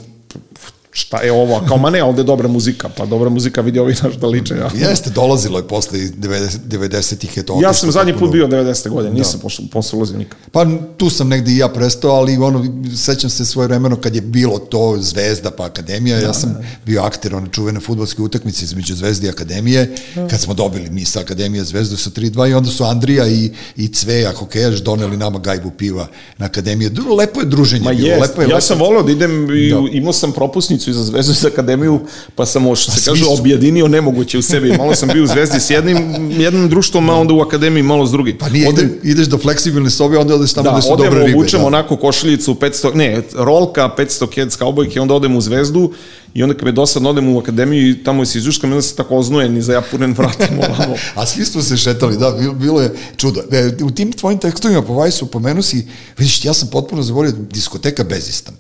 šta 0.93 1.21
je 1.23 1.33
ovo, 1.33 1.63
kao 1.69 1.77
ma 1.79 1.91
ne, 1.91 2.03
ovde 2.03 2.21
je 2.21 2.25
dobra 2.25 2.49
muzika, 2.49 2.89
pa 2.89 3.07
dobra 3.07 3.31
muzika 3.31 3.61
vidi 3.61 3.79
ovi 3.79 3.95
naš 4.03 4.15
da 4.15 4.27
liče. 4.27 4.55
Ja, 4.55 4.89
Jeste, 4.89 5.11
dolazilo 5.11 5.59
je 5.59 5.69
posle 5.69 5.99
90 5.99 6.49
90-ih 6.69 7.37
je 7.37 7.43
to. 7.43 7.59
ja 7.63 7.73
sam 7.73 7.93
zadnji 7.93 8.13
put 8.19 8.33
bio 8.33 8.47
90. 8.49 8.89
godine, 8.89 9.15
nisam 9.15 9.41
posle, 9.41 9.65
posle 9.73 9.97
ulazio 9.97 10.19
nikad. 10.19 10.39
Pa 10.53 10.67
tu 10.97 11.11
sam 11.11 11.29
negde 11.29 11.53
i 11.53 11.57
ja 11.57 11.69
prestao, 11.69 12.11
ali 12.11 12.37
ono, 12.37 12.67
sećam 12.97 13.31
se 13.31 13.45
svoje 13.45 13.69
vremeno 13.69 13.97
kad 13.97 14.15
je 14.15 14.21
bilo 14.21 14.59
to 14.59 14.97
Zvezda 15.01 15.51
pa 15.51 15.65
Akademija, 15.65 16.19
ja 16.19 16.35
sam 16.35 16.55
bio 16.87 17.03
akter 17.03 17.35
one 17.35 17.47
čuvene 17.53 17.81
futbolske 17.81 18.23
utakmice 18.23 18.65
između 18.65 18.95
Zvezde 18.95 19.27
i 19.27 19.31
Akademije, 19.31 19.95
kad 20.31 20.41
smo 20.41 20.55
dobili 20.55 20.91
mi 20.91 21.05
sa 21.05 21.21
Akademije 21.21 21.65
Zvezdu 21.65 21.97
sa 21.97 22.11
3-2 22.11 22.51
i 22.51 22.55
onda 22.55 22.71
su 22.71 22.85
Andrija 22.85 23.29
i, 23.29 23.51
i 23.77 23.89
Cveja, 23.89 24.33
hokejaš, 24.33 24.79
doneli 24.81 25.17
nama 25.17 25.39
gajbu 25.39 25.71
piva 25.71 26.07
na 26.39 26.47
Akademiju. 26.47 26.91
Dru- 26.91 27.17
Lepo 27.19 27.41
je 27.41 27.47
druženje 27.47 27.85
Ma 27.85 27.93
bilo, 27.93 28.09
jest, 28.09 28.21
lepo 28.21 28.43
je, 28.43 28.49
ja 28.49 28.55
lepo 28.55 28.61
sam 28.61 28.79
voleo 28.79 29.03
da 29.03 29.13
idem 29.13 29.51
i 29.51 29.73
imao 29.93 30.13
sam 30.13 30.33
propusnicu 30.33 30.80
i 30.87 30.93
za 30.93 31.05
Zvezdu 31.05 31.33
i 31.33 31.37
za 31.37 31.49
Akademiju, 31.49 32.01
pa 32.35 32.47
sam, 32.47 32.77
što 32.77 32.93
se 32.93 33.11
kaže, 33.11 33.25
objedinio 33.29 33.89
nemoguće 33.89 34.39
u 34.39 34.43
sebi. 34.43 34.73
Malo 34.73 34.95
sam 34.95 35.09
bio 35.09 35.25
u 35.25 35.27
Zvezdi 35.27 35.61
s 35.61 35.71
jednim, 35.71 35.97
jednim 36.33 36.69
društvom, 36.69 37.11
a 37.11 37.15
onda 37.15 37.35
u 37.35 37.41
Akademiji 37.41 37.83
malo 37.83 38.07
s 38.07 38.11
drugim. 38.11 38.39
Pa 38.39 38.49
nije, 38.49 38.69
Odem- 38.69 38.85
ide, 38.85 39.11
ideš 39.11 39.27
do 39.27 39.39
fleksibilne 39.39 39.91
sobe, 39.91 40.19
onda 40.19 40.35
odeš 40.35 40.53
tamo 40.53 40.65
Da, 40.65 40.73
gde 40.73 40.83
su 40.83 40.93
odemo, 40.93 41.11
dobre 41.11 41.27
ribe. 41.27 41.47
da. 41.53 41.67
onako 41.67 41.97
košiljicu 41.97 42.55
500, 42.55 42.95
ne, 42.95 43.23
rolka 43.35 43.91
500 43.99 44.29
kids 44.29 44.57
kaubojke, 44.57 45.01
onda 45.01 45.15
odemo 45.15 45.39
u 45.39 45.41
Zvezdu 45.41 45.93
i 46.35 46.43
onda 46.43 46.55
kad 46.55 46.65
me 46.65 46.73
dosadno 46.73 47.11
odemo 47.11 47.33
u 47.33 47.39
akademiju 47.39 47.91
i 47.91 48.05
tamo 48.05 48.25
se 48.25 48.39
izjuškam, 48.39 48.71
onda 48.71 48.83
se 48.83 48.95
tako 48.95 49.17
oznujem 49.17 49.57
i 49.57 49.63
zajapunen 49.63 50.13
vratim 50.13 50.59
ovamo. 50.69 50.95
A 51.15 51.27
svi 51.27 51.45
smo 51.45 51.63
se 51.63 51.77
šetali, 51.77 52.17
da, 52.17 52.31
bilo, 52.31 52.55
bilo 52.55 52.81
je 52.81 52.95
čudo. 53.17 53.41
E, 53.51 53.71
u 53.83 53.91
tim 53.91 54.13
tvojim 54.13 54.39
tekstovima 54.39 54.83
po 54.83 54.95
Vajsu 54.95 55.27
pomenu 55.27 55.63
si, 55.63 55.87
vidiš, 56.19 56.45
ja 56.45 56.55
sam 56.55 56.69
potpuno 56.69 57.03
zaboravio 57.03 57.37
diskoteka 57.51 58.05
Bezistan. 58.05 58.55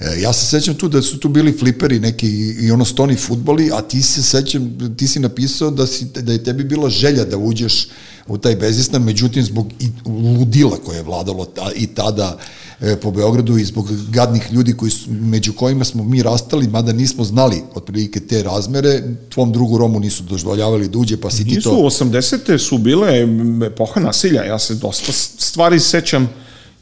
E, 0.00 0.20
ja 0.20 0.32
se 0.32 0.46
sećam 0.46 0.74
tu 0.74 0.88
da 0.88 1.02
su 1.02 1.18
tu 1.18 1.28
bili 1.28 1.52
fliperi 1.58 2.00
neki 2.00 2.28
i 2.60 2.70
ono 2.70 2.84
stoni 2.84 3.16
futboli, 3.16 3.70
a 3.72 3.80
ti 3.80 4.02
se 4.02 4.22
sećam, 4.22 4.78
ti 4.96 5.08
si 5.08 5.20
napisao 5.20 5.70
da, 5.70 5.86
si, 5.86 6.04
da 6.04 6.32
je 6.32 6.44
tebi 6.44 6.64
bila 6.64 6.90
želja 6.90 7.24
da 7.24 7.36
uđeš 7.36 7.88
u 8.26 8.38
taj 8.38 8.56
Bezistan, 8.56 9.02
međutim 9.02 9.42
zbog 9.42 9.66
i 9.80 9.88
ludila 10.38 10.76
koje 10.84 10.96
je 10.96 11.02
vladalo 11.02 11.44
ta, 11.44 11.70
i 11.76 11.86
tada 11.86 12.38
e, 12.80 12.96
po 12.96 13.10
Beogradu 13.10 13.58
i 13.58 13.64
zbog 13.64 13.88
gadnih 14.08 14.52
ljudi 14.52 14.72
koji 14.72 14.90
su, 14.90 15.10
među 15.10 15.52
kojima 15.52 15.84
smo 15.84 16.04
mi 16.04 16.22
rastali, 16.22 16.68
mada 16.68 16.92
nismo 16.92 17.24
znali 17.24 17.62
otprilike 17.74 18.20
te 18.20 18.42
razmere, 18.42 19.02
tvom 19.28 19.52
drugu 19.52 19.78
Romu 19.78 20.00
nisu 20.00 20.22
dozvoljavali 20.22 20.88
da 20.88 20.98
uđe, 20.98 21.16
pa 21.16 21.30
si 21.30 21.44
ti 21.44 21.54
Nisu, 21.54 21.70
to... 21.70 21.76
80. 21.76 22.58
su 22.58 22.78
bile 22.78 23.08
epoha 23.66 24.00
nasilja, 24.00 24.44
ja 24.44 24.58
se 24.58 24.74
dosta 24.74 25.12
stvari 25.38 25.80
sećam 25.80 26.28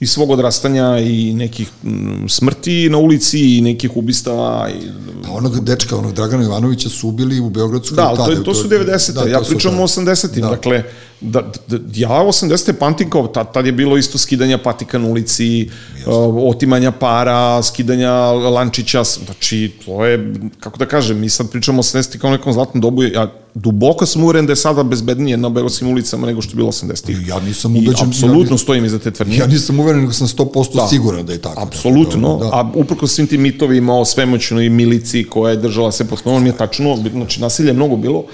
i 0.01 0.07
svog 0.07 0.31
odrastanja 0.31 0.99
i 0.99 1.33
nekih 1.35 1.71
mm, 1.85 2.29
smrti 2.29 2.89
na 2.91 2.99
ulici 2.99 3.57
i 3.57 3.61
nekih 3.61 3.97
ubistava 3.97 4.69
i 4.71 4.89
Pa 5.29 5.35
onog 5.35 5.61
dečka, 5.61 5.97
onog 5.97 6.13
Dragana 6.13 6.45
Ivanovića 6.45 6.89
su 6.89 7.09
ubili 7.09 7.41
u 7.41 7.51
Beogradskoj 7.51 7.97
Da, 7.97 8.09
ali 8.09 8.17
to, 8.17 8.31
je, 8.31 8.45
to 8.45 8.55
su 8.55 8.69
90. 8.69 9.13
Da, 9.13 9.31
ja 9.31 9.41
pričam 9.49 9.81
o 9.81 9.83
80. 9.83 10.41
Da. 10.41 10.49
Dakle, 10.49 10.83
da, 11.21 11.53
da, 11.67 11.77
ja 11.95 12.09
80. 12.09 12.73
pamtim 12.73 13.11
kao, 13.11 13.27
tad, 13.27 13.53
tad 13.53 13.67
je 13.67 13.73
bilo 13.73 13.97
isto 13.97 14.19
skidanja 14.19 14.59
patika 14.59 14.99
na 14.99 15.09
ulici, 15.09 15.71
uh, 16.07 16.13
otimanja 16.37 16.91
para, 16.93 17.63
skidanja 17.63 18.13
lančića, 18.33 19.05
znači, 19.05 19.73
to 19.87 20.07
je, 20.07 20.35
kako 20.61 20.79
da 20.79 20.87
kažem, 20.87 21.19
mi 21.19 21.29
sad 21.29 21.51
pričamo 21.51 21.79
o 21.79 21.83
80. 21.83 22.19
kao 22.19 22.31
nekom 22.31 22.53
zlatnom 22.53 22.81
dobu, 22.81 23.03
ja 23.03 23.33
duboko 23.59 24.07
sam 24.07 24.25
uveren 24.25 24.47
da 24.47 24.53
je 24.53 24.57
sada 24.57 24.83
bezbednije 24.83 25.37
na 25.37 25.49
beogradskim 25.49 25.89
ulicama 25.89 26.27
nego 26.27 26.43
što 26.43 26.53
je 26.53 26.57
bilo 26.57 26.73
80. 26.73 27.29
Ja 27.29 27.41
nisam 27.41 27.77
ubeđen. 27.77 28.07
I 28.07 28.09
apsolutno 28.09 28.55
ja 28.55 28.59
stojim 28.59 28.85
iza 28.85 28.99
te 28.99 29.11
tvrdnje. 29.11 29.37
Ja 29.37 29.47
nisam 29.47 29.81
uveren, 29.81 30.01
nego 30.01 30.13
sam 30.13 30.27
100% 30.27 30.75
da, 30.75 30.87
siguran 30.89 31.27
da 31.27 31.33
je 31.33 31.39
tako. 31.39 31.63
Apsolutno, 31.63 32.37
da, 32.37 32.45
da. 32.45 32.51
a 32.53 32.71
uprko 32.75 33.07
svim 33.07 33.27
tim 33.27 33.43
mitovima 33.43 33.95
o 33.95 34.05
svemoćnoj 34.05 34.69
milici 34.69 35.25
koja 35.25 35.51
je 35.51 35.57
držala 35.57 35.93
se 35.93 36.09
pod 36.09 36.19
kontrolom 36.19 36.47
je 36.47 36.53
tačno, 36.53 36.97
znači 37.13 37.41
nasilje 37.41 37.69
je 37.69 37.73
mnogo 37.73 37.97
bilo, 37.97 38.25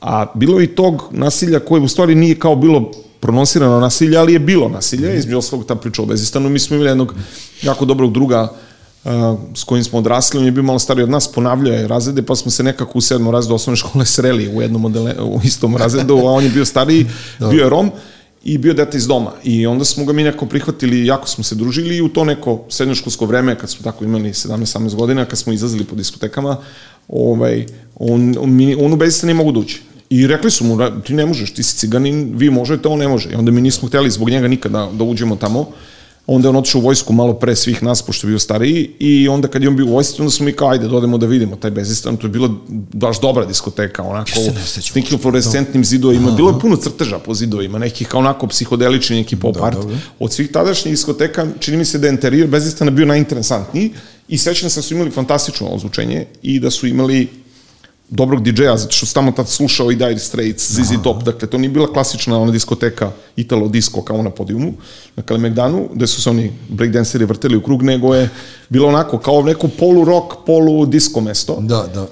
a 0.00 0.26
bilo 0.34 0.58
je 0.58 0.64
i 0.64 0.74
tog 0.74 1.08
nasilja 1.10 1.60
koje 1.60 1.82
u 1.82 1.88
stvari 1.88 2.14
nije 2.14 2.34
kao 2.34 2.56
bilo 2.56 2.90
pronosirano 3.20 3.80
nasilje, 3.80 4.18
ali 4.18 4.32
je 4.32 4.38
bilo 4.38 4.68
nasilje, 4.68 5.12
mm. 5.12 5.18
između 5.18 5.38
ostalog 5.38 5.66
ta 5.66 5.74
priča 5.74 6.02
o 6.02 6.06
Bezistanu, 6.06 6.48
mi 6.48 6.58
smo 6.58 6.76
imali 6.76 6.90
jednog 6.90 7.14
jako 7.62 7.84
dobrog 7.84 8.12
druga 8.12 8.52
s 9.54 9.64
kojim 9.64 9.84
smo 9.84 9.98
odrasli, 9.98 10.38
on 10.38 10.44
je 10.44 10.52
bio 10.52 10.62
malo 10.62 10.78
stariji 10.78 11.04
od 11.04 11.10
nas, 11.10 11.32
ponavljao 11.32 11.74
je 11.74 11.88
razrede, 11.88 12.22
pa 12.22 12.36
smo 12.36 12.50
se 12.50 12.62
nekako 12.62 12.98
u 12.98 13.00
sedmom 13.00 13.32
razredu 13.32 13.54
osnovne 13.54 13.76
škole 13.76 14.06
sreli 14.16 14.48
u 14.56 14.62
jednom 14.62 14.82
modele, 14.82 15.14
u 15.22 15.40
istom 15.44 15.76
razredu, 15.76 16.16
a 16.16 16.30
on 16.30 16.44
je 16.44 16.50
bio 16.50 16.64
stariji, 16.64 17.06
bio 17.50 17.62
je 17.62 17.70
Rom, 17.70 17.90
i 18.44 18.58
bio 18.58 18.74
dete 18.74 18.96
iz 18.96 19.06
doma. 19.06 19.32
I 19.44 19.66
onda 19.66 19.84
smo 19.84 20.04
ga 20.04 20.12
mi 20.12 20.22
neko 20.22 20.46
prihvatili, 20.46 21.06
jako 21.06 21.28
smo 21.28 21.44
se 21.44 21.54
družili 21.54 21.96
i 21.96 22.02
u 22.02 22.08
to 22.08 22.24
neko 22.24 22.64
srednjoškolsko 22.68 23.26
vreme, 23.26 23.58
kad 23.58 23.70
smo 23.70 23.82
tako 23.82 24.04
imali 24.04 24.32
17-18 24.32 24.94
godina, 24.94 25.24
kad 25.24 25.38
smo 25.38 25.52
izlazili 25.52 25.84
po 25.84 25.96
diskotekama, 25.96 26.56
ovaj, 27.08 27.66
on, 27.96 28.34
on, 28.40 28.74
on 28.80 28.92
u 28.92 28.96
Bezista 28.96 29.26
nije 29.26 29.34
mogu 29.34 29.52
da 29.52 29.58
ući. 29.58 29.82
I 30.10 30.26
rekli 30.26 30.50
su 30.50 30.64
mu, 30.64 30.78
ti 31.04 31.14
ne 31.14 31.26
možeš, 31.26 31.54
ti 31.54 31.62
si 31.62 31.76
ciganin, 31.76 32.32
vi 32.36 32.50
možete, 32.50 32.88
on 32.88 32.98
ne 32.98 33.08
može. 33.08 33.30
I 33.30 33.34
onda 33.34 33.50
mi 33.50 33.60
nismo 33.60 33.88
hteli 33.88 34.10
zbog 34.10 34.30
njega 34.30 34.48
nikada 34.48 34.90
da 34.92 35.04
uđemo 35.04 35.36
tamo. 35.36 35.70
Onda 36.26 36.46
je 36.46 36.50
on 36.50 36.56
otišao 36.56 36.78
u 36.78 36.84
vojsku 36.84 37.12
malo 37.12 37.34
pre 37.34 37.56
svih 37.56 37.82
nas, 37.82 38.02
pošto 38.02 38.26
je 38.26 38.28
bio 38.28 38.38
stariji, 38.38 38.90
i 38.98 39.28
onda 39.28 39.48
kad 39.48 39.62
je 39.62 39.68
on 39.68 39.76
bio 39.76 39.86
u 39.86 39.92
vojsci, 39.92 40.22
onda 40.22 40.30
smo 40.30 40.44
mi 40.44 40.52
kao, 40.52 40.68
ajde, 40.68 40.88
dodemo 40.88 41.18
da 41.18 41.26
vidimo 41.26 41.56
taj 41.56 41.70
bezistan, 41.70 42.16
to 42.16 42.26
je 42.26 42.30
bila 42.30 42.48
baš 42.92 43.20
dobra 43.20 43.44
diskoteka, 43.44 44.02
onako, 44.02 44.30
s 44.64 44.94
nekim 44.94 45.18
fluorescentnim 45.18 45.84
zidovima, 45.84 46.30
bilo 46.30 46.50
je 46.50 46.60
puno 46.60 46.76
crteža 46.76 47.18
po 47.18 47.34
zidovima, 47.34 47.78
nekih 47.78 48.08
kao 48.08 48.20
onako 48.20 48.46
psihodelični, 48.46 49.16
neki 49.16 49.36
pop 49.36 49.56
art. 49.62 49.76
Da, 49.76 49.84
da. 49.84 49.98
Od 50.18 50.32
svih 50.32 50.50
tadašnjih 50.50 50.92
diskoteka, 50.92 51.46
čini 51.60 51.76
mi 51.76 51.84
se 51.84 51.98
da 51.98 52.06
je 52.06 52.12
interijor 52.12 52.48
bezistana 52.48 52.90
bio 52.90 53.06
najinteresantniji, 53.06 53.90
i 54.28 54.38
sećam 54.38 54.70
se 54.70 54.78
da 54.78 54.82
su 54.82 54.94
imali 54.94 55.10
fantastično 55.10 55.68
ozvučenje 55.68 56.26
i 56.42 56.60
da 56.60 56.70
su 56.70 56.86
imali 56.86 57.28
dobrog 58.10 58.42
DJ-a, 58.42 58.76
zato 58.76 58.92
što 58.92 59.06
sam 59.06 59.14
tamo 59.14 59.32
tad 59.32 59.48
slušao 59.48 59.90
i 59.90 59.96
Dire 59.96 60.18
Straits, 60.18 60.70
ZZ 60.70 61.02
Top, 61.02 61.22
dakle 61.22 61.48
to 61.48 61.58
nije 61.58 61.70
bila 61.70 61.92
klasična 61.92 62.38
ona 62.38 62.52
diskoteka 62.52 63.10
Italo 63.36 63.68
disco 63.68 64.02
kao 64.02 64.22
na 64.22 64.30
podijumu, 64.30 64.72
na 65.16 65.22
Kalemegdanu, 65.22 65.88
gde 65.94 66.06
su 66.06 66.22
se 66.22 66.30
oni 66.30 66.52
breakdanceri 66.68 67.24
vrteli 67.24 67.56
u 67.56 67.62
krug, 67.62 67.82
nego 67.82 68.14
je 68.14 68.30
bilo 68.68 68.88
onako 68.88 69.18
kao 69.18 69.42
neko 69.42 69.68
polu 69.68 70.04
rock, 70.04 70.34
polu 70.46 70.86
disco 70.86 71.20
mesto. 71.20 71.56
Da, 71.60 71.86
da. 71.94 72.06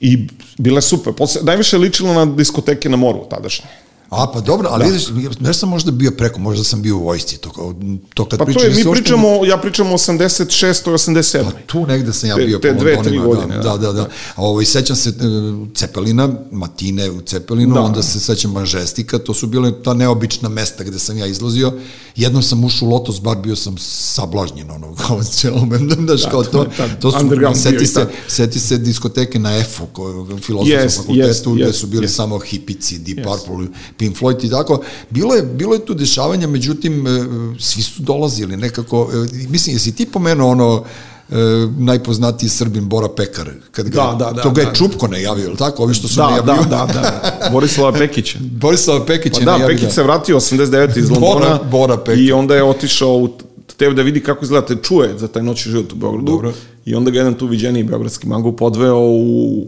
I 0.00 0.26
bile 0.58 0.82
super. 0.82 1.12
Posle, 1.12 1.42
najviše 1.42 1.78
ličilo 1.78 2.14
na 2.14 2.26
diskoteke 2.26 2.88
na 2.88 2.96
moru 2.96 3.26
tadašnje. 3.30 3.83
A, 4.16 4.26
pa 4.32 4.40
dobro, 4.40 4.68
ali 4.72 4.84
da. 4.84 4.90
vidiš, 4.90 5.38
ne 5.40 5.54
sam 5.54 5.68
možda 5.68 5.90
bio 5.90 6.10
preko, 6.10 6.40
možda 6.40 6.64
sam 6.64 6.82
bio 6.82 6.96
u 6.96 7.04
vojsci, 7.04 7.36
to, 7.36 7.74
to 8.14 8.28
kad 8.28 8.38
pa 8.38 8.44
to 8.44 8.62
je, 8.62 8.70
mi 8.70 8.84
pričamo, 8.92 9.28
ošto... 9.32 9.44
ja 9.44 9.56
pričam 9.56 9.92
o 9.92 9.96
86. 9.96 10.64
i 10.64 10.92
87. 10.92 11.44
Pa 11.44 11.50
tu 11.66 11.86
negde 11.86 12.12
sam 12.12 12.28
ja 12.28 12.36
bio 12.36 12.58
te, 12.58 12.74
po 12.74 12.80
dve, 12.80 13.02
tri 13.02 13.18
godine. 13.18 13.56
Da, 13.56 13.62
da, 13.62 13.76
da. 13.76 13.92
da. 13.92 14.08
A 14.34 14.42
ovo, 14.42 14.60
i 14.60 14.64
sećam 14.64 14.96
se 14.96 15.08
uh, 15.08 15.68
Cepelina, 15.74 16.28
Matine 16.50 17.10
u 17.10 17.20
Cepelinu, 17.20 17.74
da. 17.74 17.80
onda 17.80 18.02
se 18.02 18.20
sećam 18.20 18.52
Mažestika, 18.52 19.18
to 19.18 19.34
su 19.34 19.46
bile 19.46 19.82
ta 19.82 19.94
neobična 19.94 20.48
mesta 20.48 20.84
gde 20.84 20.98
sam 20.98 21.18
ja 21.18 21.26
izlazio. 21.26 21.72
Jednom 22.16 22.42
sam 22.42 22.64
ušao 22.64 22.88
u 22.88 22.90
Lotus 22.90 23.20
bar, 23.20 23.36
bio 23.36 23.56
sam 23.56 23.74
sablažnjen, 23.78 24.70
ono, 24.70 24.94
kao 25.06 25.24
ćelom, 25.24 25.70
daš, 26.06 26.22
da, 26.22 26.30
kao 26.30 26.44
to, 26.44 26.66
to 27.00 27.10
su, 27.10 27.18
seti 27.54 27.86
se, 27.86 28.06
seti 28.28 28.60
se 28.60 28.78
diskoteke 28.78 29.38
na 29.38 29.56
EFU, 29.56 29.86
filozofskom 30.42 30.66
yes, 30.66 30.96
fakultetu, 30.96 31.50
yes, 31.50 31.62
gde 31.62 31.72
su 31.72 31.86
bili 31.86 32.06
yes. 32.06 32.10
samo 32.10 32.38
hipici, 32.38 32.98
Deep 32.98 33.18
yes. 33.18 33.24
Purple, 33.24 33.66
Pink 33.96 34.16
Floyd 34.16 34.46
i 34.46 34.50
tako. 34.50 34.82
Bilo 35.10 35.34
je, 35.34 35.42
bilo 35.42 35.74
je 35.74 35.86
tu 35.86 35.94
dešavanja, 35.94 36.46
međutim, 36.46 37.06
e, 37.06 37.10
svi 37.58 37.82
su 37.82 38.02
dolazili 38.02 38.56
nekako, 38.56 39.10
e, 39.12 39.46
mislim, 39.48 39.76
jesi 39.76 39.92
ti 39.92 40.06
pomenuo 40.06 40.50
ono, 40.50 40.84
e, 41.30 41.36
najpoznatiji 41.78 42.48
Srbin 42.48 42.88
Bora 42.88 43.08
Pekar. 43.16 43.50
Kad 43.70 43.88
ga, 43.88 44.00
da, 44.00 44.24
da, 44.24 44.32
da, 44.32 44.42
to 44.42 44.50
ga 44.50 44.60
je 44.60 44.66
da, 44.66 44.72
Čupko 44.72 45.08
najavio, 45.08 45.44
ili 45.44 45.56
tako? 45.56 45.82
Ovi 45.82 45.94
što 45.94 46.08
su 46.08 46.16
da, 46.16 46.26
najavio. 46.26 46.54
Da, 46.54 46.86
da, 46.86 46.86
da. 46.86 47.48
Borislava 47.52 47.92
Pekića. 47.92 48.38
Borislava 48.40 49.06
Pekića 49.06 49.40
pa 49.44 49.58
da, 49.58 49.66
Pekić 49.66 49.92
se 49.92 50.02
vratio 50.02 50.36
89. 50.36 50.98
iz 50.98 51.10
Londona 51.20 51.34
Bora, 51.34 51.60
Bora 51.70 51.96
Pekar. 51.96 52.18
i 52.18 52.32
onda 52.32 52.54
je 52.54 52.64
otišao 52.64 53.16
u 53.16 53.28
tebe 53.76 53.94
da 53.94 54.02
vidi 54.02 54.20
kako 54.20 54.44
izgleda, 54.44 54.66
te 54.66 54.76
čuje 54.82 55.18
za 55.18 55.28
taj 55.28 55.42
noći 55.42 55.70
život 55.70 55.92
u 55.92 55.96
Beogradu. 55.96 56.32
Dobro. 56.32 56.52
I 56.84 56.94
onda 56.94 57.10
ga 57.10 57.18
jedan 57.18 57.34
tu 57.34 57.46
viđeniji 57.46 57.84
beogradski 57.84 58.26
mango 58.26 58.52
podveo 58.52 58.98
u 58.98 59.66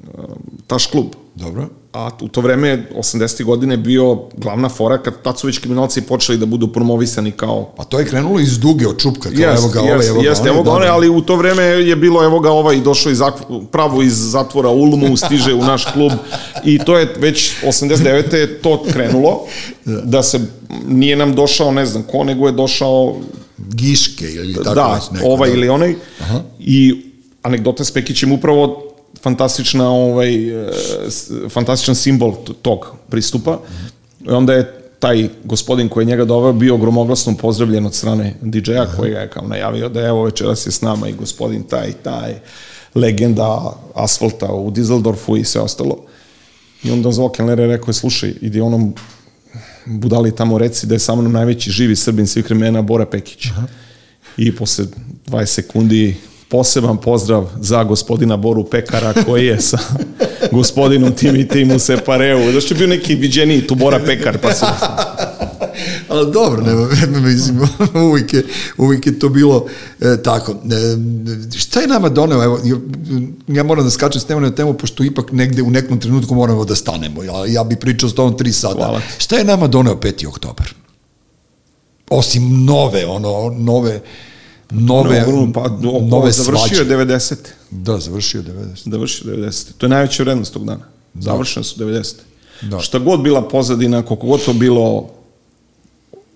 um, 0.00 0.24
taš 0.66 0.86
klub. 0.86 1.06
Dobro 1.34 1.68
a 1.96 2.10
u 2.20 2.28
to 2.28 2.40
vreme, 2.40 2.86
80. 2.96 3.44
godine, 3.44 3.76
bio 3.76 4.18
glavna 4.36 4.68
fora 4.68 4.98
kad 4.98 5.22
tad 5.22 5.38
su 5.38 5.46
već 5.46 5.58
kriminalci 5.58 6.02
počeli 6.02 6.38
da 6.38 6.46
budu 6.46 6.68
promovisani 6.68 7.32
kao... 7.32 7.72
Pa 7.76 7.84
to 7.84 7.98
je 7.98 8.06
krenulo 8.06 8.40
iz 8.40 8.58
duge 8.58 8.88
od 8.88 8.98
čupka, 8.98 9.30
kao 9.30 9.40
jest, 9.40 9.62
evo 9.62 9.68
ga 9.68 9.80
ovaj, 9.80 10.08
evo 10.08 10.20
ga 10.20 10.28
jest, 10.28 10.46
evo 10.46 10.62
ga 10.62 10.70
one, 10.70 10.86
ali 10.86 11.08
u 11.08 11.20
to 11.20 11.36
vreme 11.36 11.62
je 11.62 11.96
bilo 11.96 12.24
evo 12.24 12.40
ga 12.40 12.50
ovaj 12.50 12.80
došao 12.80 13.12
iz 13.12 13.20
pravo 13.72 14.02
iz 14.02 14.30
zatvora 14.30 14.68
Ulmu, 14.68 15.16
stiže 15.16 15.54
u 15.54 15.64
naš 15.64 15.84
klub 15.84 16.12
i 16.64 16.78
to 16.78 16.98
je 16.98 17.14
već 17.18 17.52
89. 17.64 18.34
je 18.34 18.58
to 18.62 18.84
krenulo, 18.92 19.40
da. 19.84 20.00
da 20.00 20.22
se 20.22 20.40
nije 20.88 21.16
nam 21.16 21.34
došao 21.34 21.72
ne 21.72 21.86
znam 21.86 22.02
ko, 22.02 22.24
nego 22.24 22.46
je 22.46 22.52
došao 22.52 23.16
Giške 23.58 24.24
ili 24.24 24.54
tako 24.54 24.74
da, 24.74 25.00
neko. 25.12 25.26
ovaj 25.26 25.50
da. 25.50 25.56
ili 25.56 25.68
onaj. 25.68 25.94
Aha. 26.20 26.40
I 26.58 27.02
anegdota 27.42 27.84
s 27.84 27.90
Pekićem 27.90 28.32
upravo 28.32 28.85
fantastična, 29.26 29.88
ovaj, 29.90 30.30
fantastičan 31.50 31.94
simbol 31.94 32.34
tog 32.62 32.86
pristupa. 33.08 33.58
I 34.20 34.30
onda 34.30 34.52
je 34.52 34.72
taj 34.98 35.28
gospodin 35.44 35.88
koji 35.88 36.04
je 36.04 36.06
njega 36.06 36.24
doveo 36.24 36.52
bio 36.52 36.76
gromoglasno 36.76 37.34
pozdravljen 37.36 37.86
od 37.86 37.94
strane 37.94 38.34
DJ-a 38.40 38.86
koji 38.96 39.10
ga 39.10 39.18
je 39.18 39.30
kao 39.30 39.48
najavio 39.48 39.88
da 39.88 40.00
evo 40.00 40.22
večeras 40.24 40.66
je 40.66 40.72
s 40.72 40.80
nama 40.80 41.08
i 41.08 41.12
gospodin 41.12 41.62
taj, 41.62 41.92
taj 41.92 42.34
legenda 42.94 43.72
asfalta 43.94 44.52
u 44.52 44.70
Dizeldorfu 44.70 45.36
i 45.36 45.44
sve 45.44 45.60
ostalo. 45.60 46.04
I 46.82 46.90
onda 46.90 47.12
zvao 47.12 47.28
Kellner 47.28 47.58
je 47.58 47.66
rekao, 47.66 47.92
slušaj, 47.92 48.34
idi 48.40 48.60
onom 48.60 48.94
budali 49.86 50.36
tamo 50.36 50.58
reci 50.58 50.86
da 50.86 50.94
je 50.94 50.98
sa 50.98 51.14
mnom 51.14 51.32
najveći 51.32 51.70
živi 51.70 51.96
srbin 51.96 52.26
svih 52.26 52.44
vremena 52.44 52.82
Bora 52.82 53.06
Pekić. 53.06 53.46
Aha. 53.46 53.66
I 54.36 54.56
posle 54.56 54.84
20 55.26 55.46
sekundi 55.46 56.16
poseban 56.56 56.96
pozdrav 56.96 57.48
za 57.60 57.84
gospodina 57.84 58.36
Boru 58.36 58.64
Pekara 58.64 59.14
koji 59.26 59.46
je 59.46 59.60
sa 59.60 59.78
gospodinom 60.58 61.12
tim 61.12 61.36
i 61.36 61.48
tim 61.48 61.70
u 61.70 61.78
Separeu. 61.78 62.52
Zašto 62.52 62.74
je 62.74 62.78
bio 62.78 62.86
neki 62.86 63.14
viđeniji 63.14 63.66
tu 63.66 63.74
Bora 63.74 64.00
Pekar, 64.06 64.38
pa 64.38 64.52
su... 64.52 64.64
Ali 66.08 66.32
dobro, 66.32 66.62
nema, 66.62 66.88
mislim, 67.20 67.68
uvijek 68.10 68.34
je, 68.34 68.44
uvijek 68.78 69.06
je 69.06 69.18
to 69.18 69.28
bilo 69.28 69.66
e, 70.00 70.22
tako. 70.22 70.52
E, 70.52 71.56
šta 71.58 71.80
je 71.80 71.86
nama 71.86 72.08
doneo? 72.08 72.42
Evo, 72.44 72.60
ja 73.48 73.62
moram 73.62 73.84
da 73.84 73.90
skačem 73.90 74.20
s 74.20 74.24
temu 74.24 74.40
na 74.40 74.50
temu, 74.50 74.74
pošto 74.74 75.04
ipak 75.04 75.32
negde 75.32 75.62
u 75.62 75.70
nekom 75.70 76.00
trenutku 76.00 76.34
moramo 76.34 76.64
da 76.64 76.74
stanemo. 76.74 77.22
Ja, 77.22 77.44
ja 77.46 77.64
bi 77.64 77.76
pričao 77.76 78.08
s 78.08 78.14
tom 78.14 78.36
tri 78.38 78.52
sata. 78.52 78.74
Hvala. 78.74 79.00
Šta 79.18 79.36
je 79.36 79.44
nama 79.44 79.66
doneo 79.66 79.94
5. 79.94 80.28
oktober? 80.28 80.74
Osim 82.10 82.64
nove, 82.64 83.06
ono, 83.06 83.54
nove 83.58 84.00
nove, 84.70 85.24
no, 85.28 85.52
pa, 85.52 85.68
no, 85.80 86.00
nove 86.00 86.32
završio 86.32 86.78
je 86.78 86.86
90. 86.86 87.34
Da, 87.70 87.98
završio 87.98 88.42
90. 88.42 88.90
Završio 88.90 89.32
90. 89.32 89.72
To 89.78 89.86
je 89.86 89.90
najveća 89.90 90.22
vrednost 90.22 90.52
tog 90.52 90.64
dana. 90.64 90.84
Da. 91.14 91.22
Završeno 91.22 91.64
su 91.64 91.80
90. 91.80 92.14
Da. 92.62 92.80
Šta 92.80 92.98
god 92.98 93.20
bila 93.20 93.48
pozadina, 93.48 94.02
koliko 94.02 94.26
god 94.26 94.44
to 94.44 94.52
bilo 94.52 95.10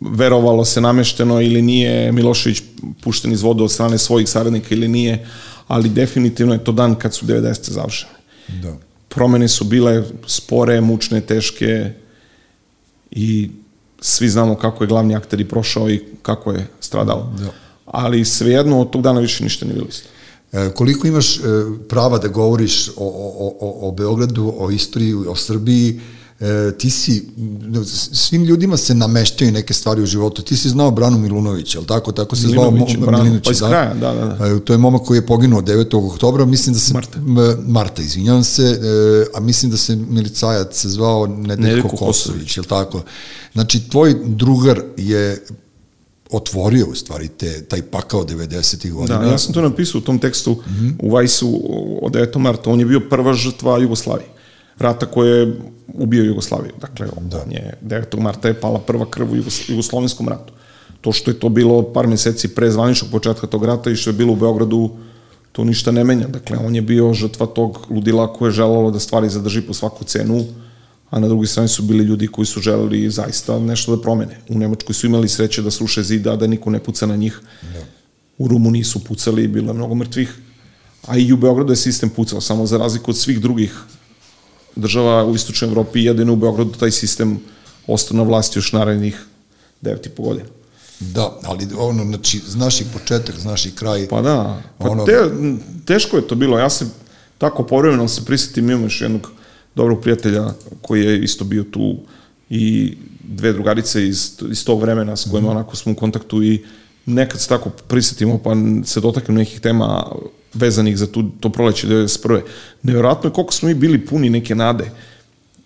verovalo 0.01 0.65
se 0.65 0.81
namešteno 0.81 1.41
ili 1.41 1.63
nije 1.63 2.13
Milošević 2.13 2.63
pušten 3.03 3.33
iz 3.33 3.43
voda 3.43 3.65
od 3.65 3.73
strane 3.73 3.99
svojih 3.99 4.29
saradnika 4.29 4.69
ili 4.71 4.89
nije, 4.89 5.27
ali 5.69 5.89
definitivno 5.89 6.53
je 6.53 6.65
to 6.65 6.73
dan 6.73 6.95
kad 6.95 7.15
su 7.15 7.27
90. 7.27 7.71
završene. 7.71 8.13
Da. 8.49 8.77
Promene 9.09 9.49
su 9.49 9.65
bile 9.65 10.05
spore, 10.27 10.81
mučne, 10.81 11.21
teške 11.21 11.93
i 13.11 13.51
svi 14.01 14.29
znamo 14.29 14.55
kako 14.55 14.85
je 14.85 14.89
glavni 14.89 15.17
akter 15.17 15.41
i 15.41 15.49
prošao 15.49 15.91
i 15.91 16.01
kako 16.23 16.53
je 16.53 16.67
stradao. 16.81 17.33
Da 17.39 17.51
ali 17.91 18.25
svejedno 18.25 18.81
od 18.81 18.91
tog 18.91 19.03
dana 19.03 19.21
više 19.21 19.45
ništa 19.45 19.67
nije 19.67 19.75
bilo 19.75 19.89
isto. 19.89 20.09
E, 20.53 20.71
koliko 20.71 21.07
imaš 21.07 21.37
e, 21.37 21.41
prava 21.89 22.19
da 22.19 22.29
govoriš 22.29 22.89
o, 22.89 22.93
o, 22.97 23.57
o, 23.61 23.89
o 23.89 23.93
Beogradu, 23.93 24.55
o 24.59 24.71
istoriji, 24.71 25.15
o 25.15 25.37
Srbiji, 25.37 26.01
e, 26.41 26.73
ti 26.79 26.91
si, 26.91 27.29
svim 28.13 28.45
ljudima 28.45 28.77
se 28.77 28.95
nameštaju 28.95 29.53
neke 29.53 29.75
stvari 29.75 30.03
u 30.03 30.07
životu. 30.07 30.43
Ti 30.43 30.57
si 30.57 30.69
znao 30.69 30.91
Branu 30.91 31.19
Milunovića, 31.19 31.79
je 31.79 31.81
li 31.81 31.87
tako? 31.87 32.13
Tako 32.13 32.37
se 32.37 32.49
zvao 32.49 32.71
Milinović, 32.71 33.45
pa 33.45 33.51
iz 33.51 33.59
kraja, 33.59 33.95
da, 33.95 34.13
da, 34.15 34.37
da. 34.39 34.47
E, 34.47 34.61
To 34.61 34.73
je 34.73 34.79
momak 34.79 35.03
koji 35.03 35.19
je 35.19 35.27
poginuo 35.27 35.61
9. 35.61 36.13
oktobra, 36.13 36.45
mislim 36.45 36.75
da 36.75 36.81
se... 36.81 36.95
Marta. 36.95 37.19
M, 37.19 37.37
Marta, 37.67 38.03
izvinjavam 38.03 38.45
se, 38.45 38.63
e, 38.63 39.27
a 39.35 39.41
mislim 39.41 39.71
da 39.71 39.77
se 39.77 39.97
milicajac 39.97 40.87
zvao 40.87 41.27
Nedeljko 41.27 41.63
Nedeljko 41.63 41.97
Kosović, 41.97 42.57
je 42.57 42.63
tako? 42.63 43.03
Znači, 43.53 43.89
tvoj 43.89 44.17
drugar 44.25 44.83
je 44.97 45.45
otvorio 46.33 46.87
u 46.87 46.95
stvari 46.95 47.29
te, 47.29 47.65
taj 47.65 47.83
pakao 47.83 48.25
90. 48.25 48.93
godina. 48.93 49.19
Da, 49.19 49.31
ja 49.31 49.39
sam 49.39 49.55
to 49.55 49.63
napisao 49.63 49.99
u 49.99 50.03
tom 50.03 50.19
tekstu 50.19 50.53
mm. 50.53 50.71
-hmm. 50.71 50.95
u 50.99 51.11
Vajsu 51.11 51.61
od 52.03 52.13
9. 52.13 52.39
marta. 52.39 52.71
On 52.71 52.81
je 52.81 52.87
bio 52.87 53.01
prva 53.01 53.35
žrtva 53.35 53.79
Jugoslavije. 53.79 54.29
Rata 54.79 55.07
koje 55.07 55.41
je 55.41 55.57
ubio 55.95 56.25
Jugoslaviju. 56.25 56.73
Dakle, 56.81 57.07
da. 57.21 57.43
on 57.43 57.53
je 57.53 57.75
9. 57.85 58.21
marta 58.21 58.49
je 58.49 58.61
pala 58.61 58.79
prva 58.79 59.11
krv 59.11 59.33
u 59.33 59.37
Jugos 59.37 59.69
Jugoslovenskom 59.69 60.29
ratu. 60.29 60.53
To 61.01 61.13
što 61.13 61.31
je 61.31 61.41
to 61.41 61.49
bilo 61.49 61.93
par 61.93 62.07
meseci 62.07 62.49
pre 62.49 62.71
zvaničnog 62.71 63.11
početka 63.11 63.47
tog 63.47 63.65
rata 63.65 63.91
i 63.91 63.97
što 63.97 64.11
je 64.11 64.15
bilo 64.15 64.33
u 64.33 64.37
Beogradu, 64.37 64.91
to 65.53 65.65
ništa 65.65 65.91
ne 65.91 66.05
menja. 66.05 66.27
Dakle, 66.27 66.59
on 66.59 66.75
je 66.75 66.83
bio 66.83 67.13
žrtva 67.15 67.47
tog 67.47 67.87
ludila 67.91 68.33
koje 68.33 68.49
je 68.49 68.53
želalo 68.53 68.91
da 68.91 68.99
stvari 68.99 69.29
zadrži 69.29 69.63
po 69.63 69.75
svaku 69.75 70.05
cenu, 70.05 70.45
a 71.11 71.21
na 71.21 71.29
drugoj 71.29 71.47
strani 71.47 71.69
su 71.69 71.83
bili 71.83 72.05
ljudi 72.05 72.27
koji 72.29 72.47
su 72.47 72.61
želeli 72.61 73.11
zaista 73.11 73.59
nešto 73.59 73.97
da 73.97 74.03
promene. 74.03 74.39
U 74.49 74.59
Nemačkoj 74.59 74.95
su 74.95 75.07
imali 75.07 75.29
sreće 75.29 75.63
da 75.63 75.71
sruše 75.71 76.03
zida, 76.03 76.37
da 76.37 76.47
niko 76.47 76.71
ne 76.71 76.79
puca 76.81 77.07
na 77.07 77.17
njih. 77.17 77.41
Da. 77.63 77.81
U 78.39 78.49
Rumuniji 78.49 78.85
su 78.85 79.05
pucali, 79.05 79.49
bilo 79.49 79.71
je 79.71 79.75
mnogo 79.75 79.95
mrtvih. 79.95 80.39
A 81.07 81.17
i 81.17 81.33
u 81.33 81.37
Beogradu 81.37 81.73
je 81.73 81.77
sistem 81.77 82.11
pucao, 82.11 82.41
samo 82.41 82.67
za 82.67 82.79
razliku 82.79 83.11
od 83.11 83.19
svih 83.19 83.41
drugih 83.41 83.75
država 84.77 85.25
u 85.25 85.35
istočnoj 85.35 85.69
Evropi, 85.69 86.05
jedino 86.05 86.33
u 86.33 86.37
Beogradu 86.37 86.71
taj 86.71 86.91
sistem 86.91 87.41
ostao 87.87 88.17
na 88.17 88.23
vlasti 88.23 88.59
još 88.59 88.73
narednih 88.73 89.27
9,5 89.83 90.23
godina. 90.23 90.49
Da, 91.01 91.39
ali 91.45 91.69
ono, 91.79 92.05
znači, 92.05 92.41
znaš 92.49 92.81
i 92.81 92.85
početak, 92.93 93.39
znaš 93.39 93.67
i 93.67 93.71
kraj. 93.71 94.09
Pa 94.09 94.23
da, 94.23 94.63
pa 94.79 94.89
Ono- 94.91 95.05
te, 95.05 95.31
teško 95.85 96.17
je 96.17 96.29
to 96.29 96.35
bilo. 96.35 96.59
Ja 96.59 96.71
se 96.71 96.87
tako 97.39 97.67
povremeno 97.67 98.09
se 98.09 98.25
prisetim, 98.25 98.71
imam 98.71 98.83
još 98.83 99.01
jednog 99.01 99.31
dobrog 99.75 100.01
prijatelja 100.01 100.53
koji 100.83 101.05
je 101.05 101.25
isto 101.25 101.45
bio 101.45 101.63
tu 101.63 101.97
i 102.51 102.95
dve 103.23 103.53
drugarice 103.53 104.09
iz, 104.09 104.33
iz 104.51 104.65
tog 104.65 104.81
vremena 104.81 105.17
s 105.17 105.31
kojima 105.31 105.51
onako 105.51 105.77
smo 105.77 105.93
u 105.93 105.95
kontaktu 105.95 106.43
i 106.43 106.65
nekad 107.07 107.41
se 107.41 107.49
tako 107.49 107.71
prisetimo 107.71 108.39
pa 108.39 108.57
se 108.85 109.01
dotaknemo 109.01 109.39
nekih 109.39 109.61
tema 109.61 110.07
vezanih 110.55 110.99
za 110.99 111.07
tu, 111.07 111.25
to 111.41 111.49
proleće 111.49 111.87
91. 111.87 112.41
Nevjerojatno 112.83 113.31
je 113.31 113.35
koliko 113.35 113.53
smo 113.53 113.69
mi 113.69 113.75
bili 113.75 114.07
puni 114.07 114.31
neke 114.31 114.55
nade. 114.55 114.91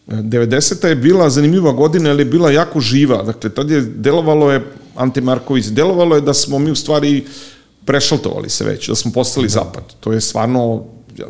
90. 0.07 0.87
je 0.87 0.97
bila 0.97 1.31
zanimljiva 1.31 1.73
godina, 1.73 2.11
ali 2.11 2.21
je 2.21 2.25
bila 2.25 2.51
jako 2.51 2.81
živa. 2.81 3.23
Dakle, 3.23 3.51
tad 3.51 3.71
je 3.71 3.81
delovalo 3.81 4.53
je, 4.53 4.65
Ante 4.97 5.21
Marković, 5.21 5.67
delovalo 5.67 6.15
je 6.15 6.21
da 6.21 6.35
smo 6.35 6.59
mi 6.59 6.71
u 6.71 6.75
stvari 6.75 7.25
prešaltovali 7.85 8.51
se 8.51 8.65
već, 8.65 8.89
da 8.89 8.95
smo 8.95 9.13
postali 9.13 9.49
zapad. 9.49 9.85
To 10.01 10.13
je 10.13 10.21
stvarno, 10.21 10.85
ja 11.19 11.27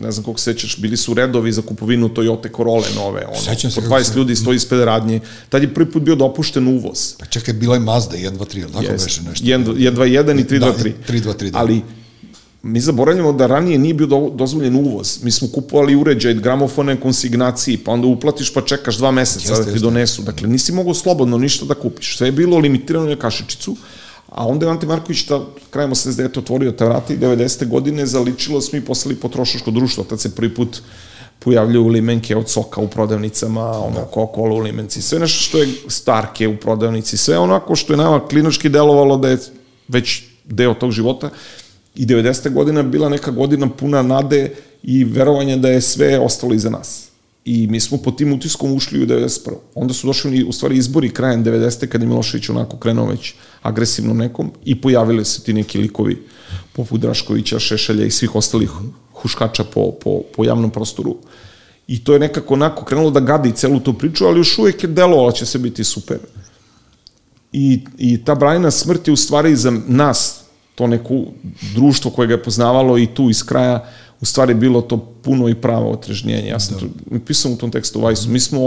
ne 0.00 0.12
znam 0.12 0.24
koliko 0.24 0.40
se 0.40 0.44
sećaš, 0.44 0.78
bili 0.78 0.96
su 0.96 1.14
redovi 1.14 1.52
za 1.52 1.62
kupovinu 1.62 2.08
Toyota 2.08 2.56
Corolla 2.56 2.86
nove, 2.96 3.26
ono, 3.26 3.36
Sećam 3.36 3.70
se 3.70 3.74
po 3.74 3.80
kako 3.82 3.94
20 3.94 4.04
se- 4.04 4.18
ljudi 4.18 4.36
stoji 4.36 4.56
ispred 4.56 4.80
radnje. 4.80 5.20
Tad 5.48 5.62
je 5.62 5.74
prvi 5.74 5.90
put 5.90 6.02
bio 6.02 6.14
dopušten 6.14 6.68
uvoz. 6.68 7.14
Pa 7.14 7.26
čekaj, 7.26 7.54
bila 7.54 7.74
je 7.74 7.80
Mazda 7.80 8.16
1, 8.16 8.30
2, 8.30 8.44
3, 8.46 8.62
ali 8.62 8.72
tako 8.72 8.84
Jeste. 8.84 9.04
beše 9.04 9.22
nešto? 9.22 9.44
1-2-1 9.46 10.00
i 10.40 10.44
3-2-3. 10.44 10.58
Da, 10.58 10.74
3-2-3, 11.08 11.50
da. 11.50 11.58
Ali 11.58 11.82
mi 12.62 12.80
zaboravljamo 12.80 13.32
da 13.32 13.46
ranije 13.46 13.78
nije 13.78 13.94
bio 13.94 14.06
do- 14.06 14.30
dozvoljen 14.30 14.76
uvoz. 14.76 15.18
Mi 15.22 15.30
smo 15.30 15.48
kupovali 15.48 15.96
uređaj, 15.96 16.34
gramofone, 16.34 16.96
konsignaciji, 16.96 17.76
pa 17.76 17.92
onda 17.92 18.06
uplatiš 18.06 18.52
pa 18.52 18.60
čekaš 18.62 18.96
dva 18.96 19.10
meseca 19.10 19.38
Jeste, 19.42 19.54
da 19.54 19.64
ti 19.64 19.68
jeste. 19.68 19.80
donesu. 19.80 20.22
Dakle, 20.22 20.48
nisi 20.48 20.72
mogao 20.72 20.94
slobodno 20.94 21.38
ništa 21.38 21.64
da 21.64 21.74
kupiš. 21.74 22.16
Sve 22.16 22.28
je 22.28 22.32
bilo 22.32 22.58
limitirano 22.58 23.06
na 23.06 23.16
kašičicu, 23.16 23.76
a 24.28 24.46
onda 24.46 24.66
je 24.66 24.72
Ante 24.72 24.86
Marković 24.86 25.22
ta, 25.22 25.40
krajem 25.70 25.90
89. 25.90 26.38
otvorio 26.38 26.72
ta 26.72 26.84
vrata 26.84 27.12
i 27.14 27.18
90. 27.18 27.68
godine 27.68 28.06
zaličilo 28.06 28.60
smo 28.60 28.78
i 28.78 28.84
postali 28.84 29.14
potrošačko 29.14 29.70
društvo. 29.70 30.04
Tad 30.04 30.20
se 30.20 30.34
prvi 30.34 30.54
put 30.54 30.80
pojavljuju 31.38 31.86
limenke 31.86 32.36
od 32.36 32.48
soka 32.48 32.80
u 32.80 32.88
prodavnicama, 32.88 33.70
ono, 33.70 34.06
Coca-Cola 34.14 34.54
u 34.54 34.58
limenci, 34.58 35.02
sve 35.02 35.18
nešto 35.18 35.42
što 35.42 35.58
je 35.58 35.68
starke 35.88 36.48
u 36.48 36.56
prodavnici, 36.56 37.16
sve 37.16 37.38
onako 37.38 37.76
što 37.76 37.92
je 37.92 37.96
nama 37.96 38.26
klinički 38.28 38.68
delovalo 38.68 39.16
da 39.16 39.28
je 39.28 39.38
već 39.88 40.22
deo 40.44 40.74
tog 40.74 40.90
života. 40.90 41.30
I 41.94 42.06
90. 42.06 42.52
godina 42.52 42.82
bila 42.82 43.08
neka 43.08 43.30
godina 43.30 43.68
puna 43.68 44.02
nade 44.02 44.54
i 44.82 45.04
verovanja 45.04 45.56
da 45.56 45.68
je 45.68 45.80
sve 45.80 46.18
ostalo 46.18 46.54
iza 46.54 46.70
nas. 46.70 47.07
I 47.50 47.66
mi 47.66 47.80
smo 47.80 47.98
pod 47.98 48.18
tim 48.18 48.32
utiskom 48.32 48.72
ušli 48.72 49.02
u 49.02 49.06
91. 49.06 49.50
Onda 49.74 49.94
su 49.94 50.06
došli 50.06 50.44
u 50.44 50.52
stvari 50.52 50.76
izbori 50.76 51.10
krajem 51.10 51.44
90. 51.44 51.86
kada 51.86 52.04
je 52.04 52.08
Milošević 52.08 52.48
onako 52.48 52.76
krenuo 52.76 53.06
već 53.06 53.34
agresivnom 53.62 54.16
nekom 54.16 54.50
i 54.64 54.80
pojavili 54.80 55.24
se 55.24 55.42
ti 55.42 55.52
neki 55.52 55.78
likovi 55.78 56.26
poput 56.72 57.00
Draškovića, 57.00 57.58
Šešelja 57.58 58.04
i 58.04 58.10
svih 58.10 58.34
ostalih 58.34 58.70
huškača 59.12 59.64
po, 59.64 59.92
po, 59.92 60.22
po 60.36 60.44
javnom 60.44 60.70
prostoru. 60.70 61.16
I 61.86 62.04
to 62.04 62.12
je 62.12 62.18
nekako 62.18 62.54
onako 62.54 62.84
krenulo 62.84 63.10
da 63.10 63.20
gadi 63.20 63.52
celu 63.52 63.80
tu 63.80 63.94
priču, 63.94 64.24
ali 64.24 64.40
još 64.40 64.58
uvijek 64.58 64.82
je 64.82 64.88
delovalo 64.88 65.30
da 65.30 65.36
će 65.36 65.46
se 65.46 65.58
biti 65.58 65.84
super. 65.84 66.18
I, 67.52 67.84
i 67.98 68.24
ta 68.24 68.34
Brajna 68.34 68.70
smrt 68.70 69.08
je 69.08 69.12
u 69.12 69.16
stvari 69.16 69.56
za 69.56 69.72
nas, 69.86 70.40
to 70.74 70.86
neko 70.86 71.14
društvo 71.74 72.10
koje 72.10 72.28
ga 72.28 72.34
je 72.34 72.42
poznavalo 72.42 72.98
i 72.98 73.06
tu 73.06 73.30
iz 73.30 73.42
kraja, 73.42 73.88
u 74.20 74.24
stvari 74.24 74.54
bilo 74.54 74.80
to 74.80 74.96
puno 74.96 75.48
i 75.48 75.54
pravo 75.54 75.90
otrežnjenje. 75.90 76.48
Ja 76.48 76.60
sam 76.60 76.74
da. 76.74 76.80
to, 76.80 77.24
pisao 77.26 77.52
u 77.52 77.56
tom 77.56 77.70
tekstu 77.70 78.00
Vajsu, 78.00 78.30
mi 78.30 78.40
smo 78.40 78.60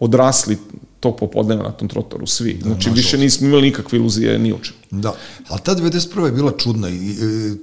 odrasli 0.00 0.58
tog 1.00 1.16
popodneva 1.18 1.62
na 1.62 1.70
tom 1.70 1.88
trotoru, 1.88 2.26
svi. 2.26 2.54
Da, 2.54 2.68
znači, 2.68 2.90
više 2.90 3.18
nismo 3.18 3.46
imali 3.46 3.62
nikakve 3.62 3.98
iluzije 3.98 4.38
ni 4.38 4.48
čemu. 4.62 5.02
Da, 5.02 5.14
ali 5.48 5.60
ta 5.60 5.74
91. 5.74 6.24
je 6.24 6.32
bila 6.32 6.52
čudna 6.58 6.88
i 6.88 7.10
e, 7.10 7.14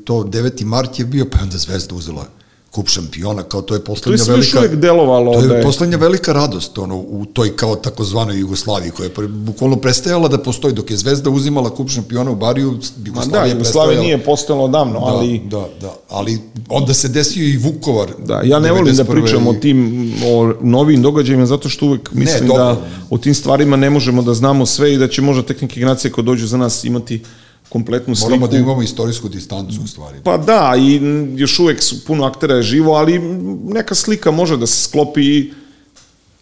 to 0.06 0.14
9. 0.14 0.66
mart 0.66 1.00
je 1.00 1.06
bio, 1.06 1.26
pa 1.32 1.40
onda 1.42 1.58
Zvezda 1.58 1.96
uzela 1.96 2.26
kup 2.72 2.88
šampiona, 2.90 3.44
kao 3.44 3.62
to 3.62 3.74
je 3.74 3.84
poslednja 3.84 4.26
to 4.26 4.32
je 4.32 4.38
velika... 4.38 4.76
delovalo 4.76 5.34
to 5.34 5.40
je, 5.41 5.48
da 5.48 5.56
je... 5.56 5.64
poslednja 5.64 5.98
velika 5.98 6.34
radost 6.34 6.78
ono, 6.78 6.96
u 6.96 7.26
toj 7.34 7.56
kao 7.56 7.76
takozvanoj 7.76 8.40
Jugoslaviji, 8.40 8.91
koja 8.91 9.06
je 9.06 9.14
pre, 9.14 9.28
bukvalno 9.28 9.76
prestajala 9.76 10.28
da 10.28 10.38
postoji, 10.38 10.74
dok 10.74 10.91
je 10.91 10.98
Zvezda 10.98 11.30
uzimala 11.30 11.70
kup 11.70 11.90
šampiona 11.90 12.32
u 12.32 12.36
Bariju, 12.36 12.72
Ma 12.72 12.78
Jugoslavija 13.06 13.41
da, 13.41 13.46
je 13.48 13.52
Jugoslavija 13.52 14.02
nije 14.02 14.24
postojala 14.24 14.64
odavno, 14.64 15.00
ali... 15.00 15.40
Da, 15.40 15.58
da, 15.58 15.68
da, 15.82 15.94
ali 16.10 16.40
onda 16.70 16.94
se 16.94 17.08
desio 17.08 17.44
i 17.44 17.58
Vukovar. 17.58 18.10
Da, 18.26 18.41
ja 18.44 18.60
ne 18.60 18.72
volim 18.72 18.96
da 18.96 19.04
91. 19.04 19.22
pričam 19.22 19.48
o 19.48 19.54
i- 19.54 19.60
tim, 19.60 20.14
o 20.26 20.54
novim 20.62 21.02
događajima, 21.02 21.46
zato 21.46 21.70
što 21.70 21.86
uvek 21.86 22.12
mislim 22.12 22.48
dobro. 22.48 22.64
da 22.64 22.78
o 23.10 23.18
tim 23.18 23.34
stvarima 23.34 23.76
ne 23.76 23.90
možemo 23.90 24.22
da 24.22 24.34
znamo 24.34 24.66
sve 24.66 24.94
i 24.94 24.98
da 24.98 25.08
će 25.08 25.22
možda 25.22 25.44
tek 25.44 25.62
neke 25.62 25.80
generacije 25.80 26.12
koje 26.12 26.24
dođu 26.24 26.48
za 26.48 26.58
nas 26.58 26.84
imati 26.84 27.24
kompletnu 27.70 28.16
sliku. 28.16 28.30
Moramo 28.30 28.48
da 28.48 28.58
imamo 28.58 28.82
istorijsku 28.82 29.30
distancu 29.30 29.82
u 29.84 29.88
stvari. 29.88 30.18
Pa 30.24 30.38
da, 30.38 30.74
i 30.78 31.02
još 31.36 31.60
uvek 31.60 31.84
su 31.84 32.06
puno 32.06 32.26
aktera 32.26 32.56
je 32.56 32.64
živo, 32.64 32.94
ali 32.94 33.20
neka 33.64 33.96
slika 33.96 34.32
može 34.32 34.58
da 34.58 34.68
se 34.68 34.84
sklopi 34.84 35.22
i, 35.22 35.52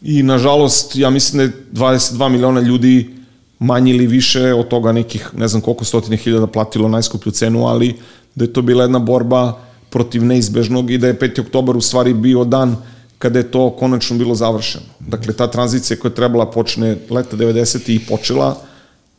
i 0.02 0.24
nažalost, 0.24 0.96
ja 0.96 1.10
mislim 1.10 1.38
da 1.38 1.44
je 1.44 1.52
22 1.72 2.30
miliona 2.30 2.62
ljudi 2.62 3.18
manje 3.60 3.92
ili 3.92 4.08
više 4.08 4.54
od 4.54 4.68
toga 4.68 4.92
nekih, 4.92 5.30
ne 5.38 5.48
znam 5.48 5.62
koliko 5.62 5.86
stotine 5.86 6.18
hiljada 6.18 6.48
platilo 6.48 6.88
najskuplju 6.88 7.32
cenu, 7.32 7.68
ali 7.68 7.96
da 8.36 8.46
je 8.46 8.54
to 8.54 8.62
bila 8.62 8.84
jedna 8.84 9.00
borba 9.00 9.60
protiv 9.90 10.26
neizbežnog 10.26 10.92
i 10.92 10.98
da 10.98 11.08
je 11.08 11.20
5. 11.20 11.42
oktobar 11.42 11.78
u 11.78 11.82
stvari 11.82 12.14
bio 12.14 12.44
dan 12.44 12.76
kada 13.18 13.40
je 13.40 13.52
to 13.52 13.70
konačno 13.70 14.18
bilo 14.18 14.36
završeno. 14.36 14.86
Dakle, 15.00 15.34
ta 15.34 15.48
tranzicija 15.52 15.98
koja 15.98 16.10
je 16.10 16.16
trebala 16.16 16.52
počne 16.52 16.98
leta 17.10 17.38
90. 17.38 17.92
i 17.92 18.00
počela, 18.00 18.62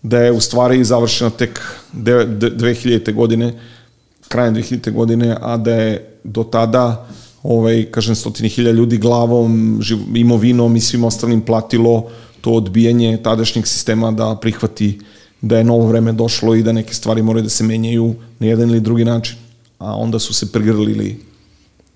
da 0.03 0.19
je 0.19 0.33
u 0.33 0.41
stvari 0.41 0.85
završena 0.85 1.31
tek 1.31 1.61
de, 1.93 2.25
de, 2.25 2.51
2000. 2.51 3.15
godine, 3.15 3.55
krajem 4.29 4.55
2000. 4.55 4.93
godine, 4.93 5.37
a 5.41 5.57
da 5.57 5.75
je 5.75 6.19
do 6.25 6.45
tada 6.45 7.07
ovaj, 7.43 7.87
kažem, 7.91 8.15
stotini 8.15 8.49
hilja 8.49 8.71
ljudi 8.71 8.99
glavom, 8.99 9.81
imovinom 10.15 10.77
i 10.77 10.81
svim 10.81 11.05
ostalim 11.05 11.41
platilo 11.41 12.11
to 12.41 12.53
odbijanje 12.53 13.19
tadašnjeg 13.23 13.67
sistema 13.67 14.11
da 14.11 14.37
prihvati 14.41 15.01
da 15.41 15.59
je 15.59 15.65
novo 15.65 15.87
vreme 15.87 16.13
došlo 16.13 16.55
i 16.55 16.63
da 16.63 16.73
neke 16.73 16.95
stvari 16.95 17.23
moraju 17.23 17.43
da 17.43 17.49
se 17.49 17.65
menjaju 17.65 18.15
na 18.39 18.47
jedan 18.47 18.71
ili 18.71 18.81
drugi 18.81 19.05
način. 19.05 19.37
A 19.79 19.97
onda 19.97 20.19
su 20.19 20.35
se 20.35 20.53
prigrlili 20.53 21.28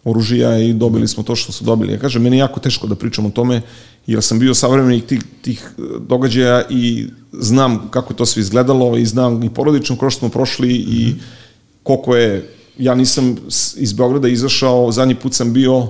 oružija 0.04 0.58
i 0.58 0.72
dobili 0.72 1.08
smo 1.08 1.22
to 1.22 1.36
što 1.36 1.52
su 1.52 1.64
dobili. 1.64 1.92
Ja 1.92 1.98
kažem, 1.98 2.22
meni 2.22 2.36
je 2.36 2.40
jako 2.40 2.60
teško 2.60 2.86
da 2.86 2.94
pričam 2.94 3.26
o 3.26 3.30
tome, 3.30 3.62
jer 4.06 4.22
sam 4.22 4.38
bio 4.38 4.54
savremenik 4.54 5.06
tih, 5.06 5.22
tih 5.42 5.70
događaja 6.08 6.62
i 6.70 7.06
znam 7.32 7.88
kako 7.90 8.12
je 8.12 8.16
to 8.16 8.26
sve 8.26 8.40
izgledalo 8.40 8.96
i 8.96 9.06
znam 9.06 9.42
i 9.42 9.50
porodično 9.50 9.96
kroz 9.96 10.12
što 10.12 10.18
smo 10.18 10.28
prošli 10.28 10.68
mm 10.68 10.72
-hmm. 10.72 10.94
i 10.94 11.14
koliko 11.82 12.16
je, 12.16 12.50
ja 12.78 12.94
nisam 12.94 13.36
iz 13.76 13.92
Beograda 13.92 14.28
izašao, 14.28 14.92
zadnji 14.92 15.14
put 15.14 15.34
sam 15.34 15.52
bio 15.52 15.88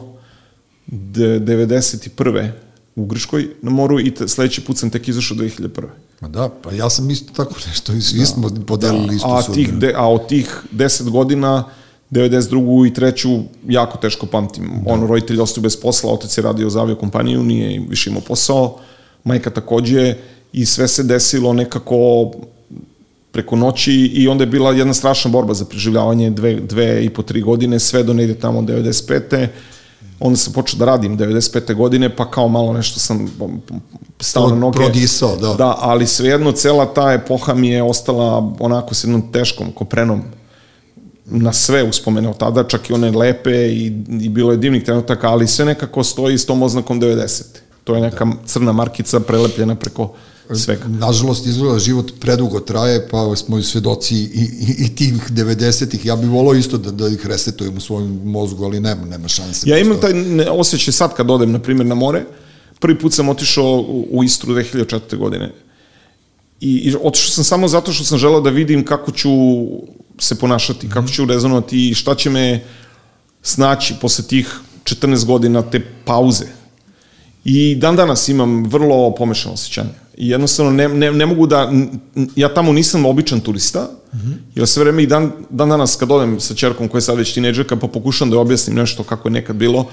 91 0.86 2.50
u 2.96 3.06
Grškoj 3.06 3.48
na 3.62 3.70
moru 3.70 4.00
i 4.00 4.14
te, 4.14 4.28
sledeći 4.28 4.60
put 4.60 4.78
sam 4.78 4.90
tek 4.90 5.08
izašao 5.08 5.36
2001. 5.36 5.68
Ma 6.20 6.28
da, 6.28 6.48
pa 6.62 6.72
ja 6.72 6.90
sam 6.90 7.10
isto 7.10 7.32
tako 7.32 7.54
nešto, 7.66 7.92
da, 7.92 8.26
smo 8.26 8.50
podelili 8.66 9.08
da, 9.08 9.14
istu 9.14 9.28
a 9.28 9.42
tih 9.42 9.72
de, 9.72 9.94
a 9.96 10.08
od 10.08 10.28
tih 10.28 10.62
10 10.72 11.10
godina 11.10 11.64
92. 12.12 12.86
i 12.86 12.94
treću 12.94 13.38
jako 13.68 13.98
teško 13.98 14.26
pamtim. 14.26 14.70
Da. 14.84 14.92
Ono, 14.92 15.06
roditelj 15.06 15.40
ostaju 15.40 15.62
bez 15.62 15.76
posla, 15.76 16.12
otac 16.12 16.38
je 16.38 16.42
radio 16.42 16.70
za 16.70 16.80
aviokompaniju, 16.80 17.42
nije 17.42 17.82
više 17.88 18.10
imao 18.10 18.22
posao, 18.22 18.78
majka 19.24 19.50
takođe 19.50 20.14
i 20.52 20.66
sve 20.66 20.88
se 20.88 21.02
desilo 21.02 21.52
nekako 21.52 22.30
preko 23.32 23.56
noći 23.56 23.92
i 23.92 24.28
onda 24.28 24.44
je 24.44 24.48
bila 24.48 24.72
jedna 24.72 24.94
strašna 24.94 25.30
borba 25.30 25.54
za 25.54 25.64
preživljavanje 25.64 26.30
dve, 26.30 26.54
dve 26.54 27.04
i 27.04 27.10
po 27.10 27.22
tri 27.22 27.40
godine, 27.40 27.78
sve 27.78 28.02
do 28.02 28.14
negde 28.14 28.34
tamo 28.34 28.60
95 28.60 29.48
onda 30.20 30.36
sam 30.36 30.52
počeo 30.52 30.78
da 30.78 30.84
radim 30.84 31.18
95. 31.18 31.74
godine, 31.74 32.16
pa 32.16 32.30
kao 32.30 32.48
malo 32.48 32.72
nešto 32.72 33.00
sam 33.00 33.30
stao 34.20 34.48
na 34.48 34.54
noge. 34.54 34.76
Prodisao, 34.76 35.36
da. 35.36 35.54
Da, 35.54 35.76
ali 35.80 36.06
svejedno 36.06 36.52
cela 36.52 36.94
ta 36.94 37.12
epoha 37.12 37.54
mi 37.54 37.68
je 37.68 37.82
ostala 37.82 38.52
onako 38.60 38.94
s 38.94 39.04
jednom 39.04 39.32
teškom 39.32 39.72
koprenom 39.72 40.22
na 41.24 41.52
sve 41.52 41.82
uspomene 41.82 42.28
od 42.28 42.38
tada, 42.38 42.64
čak 42.64 42.90
i 42.90 42.92
one 42.92 43.10
lepe 43.10 43.68
i, 43.68 43.86
i 44.20 44.28
bilo 44.28 44.50
je 44.50 44.56
divnih 44.56 44.84
trenutaka, 44.84 45.28
ali 45.28 45.46
sve 45.46 45.64
nekako 45.64 46.04
stoji 46.04 46.38
s 46.38 46.46
tom 46.46 46.62
oznakom 46.62 47.00
90. 47.00 47.42
To 47.84 47.94
je 47.94 48.00
neka 48.00 48.24
da. 48.24 48.32
crna 48.46 48.72
markica 48.72 49.20
prelepljena 49.20 49.74
preko 49.74 50.14
svega. 50.54 50.84
Nažalost, 50.88 51.46
izgleda 51.46 51.78
život 51.78 52.12
predugo 52.20 52.60
traje, 52.60 53.08
pa 53.08 53.36
smo 53.36 53.62
svedoci 53.62 54.14
i, 54.14 54.48
i, 54.60 54.84
i 54.84 54.94
tih 54.94 55.12
90-ih. 55.30 56.06
Ja 56.06 56.16
bih 56.16 56.30
volao 56.30 56.54
isto 56.54 56.78
da, 56.78 56.90
da 56.90 57.08
ih 57.08 57.26
resetujem 57.26 57.76
u 57.76 57.80
svojom 57.80 58.20
mozgu, 58.24 58.64
ali 58.64 58.80
nema, 58.80 59.04
nema 59.04 59.28
šanse. 59.28 59.70
Ja 59.70 59.78
imam 59.78 60.00
taj 60.00 60.12
osjećaj 60.50 60.92
sad 60.92 61.14
kad 61.14 61.30
odem, 61.30 61.52
na 61.52 61.58
primjer, 61.58 61.86
na 61.86 61.94
more. 61.94 62.24
Prvi 62.80 62.98
put 62.98 63.12
sam 63.12 63.28
otišao 63.28 63.84
u 64.10 64.24
Istru 64.24 64.54
2004. 64.54 65.16
godine. 65.16 65.52
I, 66.62 66.70
i 66.70 66.94
otišao 67.02 67.30
sam 67.30 67.44
samo 67.44 67.68
zato 67.68 67.92
što 67.92 68.04
sam 68.04 68.18
želeo 68.18 68.40
da 68.40 68.50
vidim 68.50 68.84
kako 68.84 69.12
ću 69.12 69.30
se 70.18 70.34
ponašati, 70.34 70.88
kako 70.88 71.08
ću 71.08 71.24
rezonovati 71.24 71.88
i 71.88 71.94
šta 71.94 72.14
će 72.14 72.30
me 72.30 72.64
snaći 73.42 73.94
posle 74.00 74.24
tih 74.24 74.60
14 74.84 75.26
godina 75.26 75.62
te 75.62 75.80
pauze. 76.04 76.44
I 77.44 77.74
dan 77.74 77.96
danas 77.96 78.28
imam 78.28 78.64
vrlo 78.64 79.14
pomešano 79.14 79.54
osjećanje. 79.54 79.90
I 80.16 80.28
jednostavno 80.28 80.72
ne, 80.72 80.88
ne, 80.88 81.12
ne 81.12 81.26
mogu 81.26 81.46
da, 81.46 81.72
ja 82.36 82.54
tamo 82.54 82.72
nisam 82.72 83.06
običan 83.06 83.40
turista, 83.40 83.88
mm 84.12 84.16
-hmm. 84.16 84.34
jer 84.54 84.66
sve 84.68 84.84
vreme 84.84 85.02
i 85.02 85.06
dan, 85.06 85.32
dan 85.50 85.68
danas 85.68 85.96
kad 85.96 86.10
odem 86.10 86.40
sa 86.40 86.54
čerkom 86.54 86.88
koja 86.88 86.98
je 86.98 87.02
sad 87.02 87.18
već 87.18 87.34
tineđerka, 87.34 87.76
pa 87.76 87.86
pokušam 87.88 88.30
da 88.30 88.36
je 88.36 88.40
objasnim 88.40 88.76
nešto 88.76 89.02
kako 89.02 89.28
je 89.28 89.32
nekad 89.32 89.56
bilo, 89.56 89.86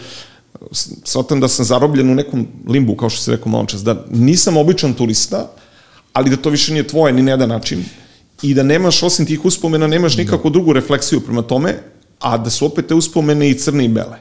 shvatam 1.04 1.40
da 1.40 1.48
sam 1.48 1.66
zarobljen 1.66 2.10
u 2.10 2.16
nekom 2.16 2.48
limbu, 2.68 2.96
kao 2.96 3.10
što 3.10 3.22
se 3.22 3.32
rekao 3.32 3.52
malo 3.52 3.66
čas, 3.66 3.84
da 3.84 4.06
nisam 4.12 4.58
običan 4.58 4.94
turista, 4.94 5.50
ali 6.14 6.30
da 6.30 6.38
to 6.38 6.50
više 6.50 6.74
nije 6.74 6.88
tvoje 6.88 7.14
ni 7.14 7.22
na 7.22 7.32
jedan 7.32 7.50
način 7.50 7.84
i 8.42 8.54
da 8.54 8.64
nemaš, 8.64 9.04
osim 9.04 9.26
tih 9.26 9.46
uspomena, 9.46 9.88
nemaš 9.88 10.16
da. 10.16 10.24
nikakvu 10.24 10.50
drugu 10.50 10.74
refleksiju 10.74 11.22
prema 11.22 11.42
tome, 11.42 11.76
a 12.20 12.38
da 12.38 12.50
su 12.50 12.66
opet 12.66 12.88
te 12.88 12.94
uspomene 12.94 13.50
i 13.50 13.58
crne 13.58 13.86
i 13.86 13.88
bele. 13.88 14.18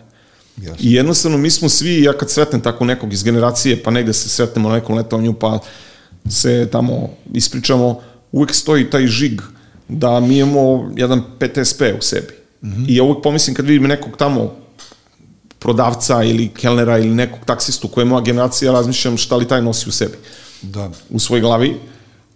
Jasno. 0.57 0.77
I 0.81 0.93
jednostavno 0.93 1.39
mi 1.39 1.51
smo 1.51 1.69
svi, 1.69 2.03
ja 2.03 2.13
kad 2.13 2.31
sretnem 2.31 2.61
tako 2.61 2.85
nekog 2.85 3.13
iz 3.13 3.23
generacije, 3.23 3.83
pa 3.83 3.91
negde 3.91 4.13
se 4.13 4.29
sretnemo 4.29 4.69
na 4.69 4.75
nekom 4.75 4.97
letovanju, 4.97 5.33
pa 5.33 5.59
se 6.29 6.69
tamo 6.73 7.11
ispričamo, 7.35 8.01
uvek 8.33 8.55
stoji 8.55 8.91
taj 8.91 9.07
žig 9.07 9.41
da 9.89 10.21
mi 10.21 10.39
imamo 10.39 10.93
jedan 10.97 11.23
PTSP 11.39 11.83
u 11.99 12.03
sebi. 12.03 12.33
Mm 12.63 12.69
-hmm. 12.69 12.85
I 12.89 12.97
ja 12.97 13.03
uvek 13.03 13.23
pomislim 13.23 13.57
kad 13.57 13.67
vidim 13.67 13.89
nekog 13.89 14.17
tamo 14.17 14.55
prodavca 15.59 16.23
ili 16.23 16.49
kelnera 16.49 16.99
ili 16.99 17.15
nekog 17.15 17.41
taksistu 17.45 17.89
koja 17.89 18.03
je 18.03 18.09
moja 18.09 18.25
generacija, 18.25 18.73
razmišljam 18.73 19.17
šta 19.17 19.37
li 19.37 19.49
taj 19.49 19.63
nosi 19.63 19.89
u 19.89 19.93
sebi. 19.93 20.15
Da. 20.63 20.91
U 21.11 21.19
svojoj 21.19 21.41
glavi. 21.41 21.77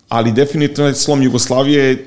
Ali 0.09 0.33
definitivno 0.33 0.89
je 0.89 0.95
slom 0.95 1.23
Jugoslavije 1.23 2.07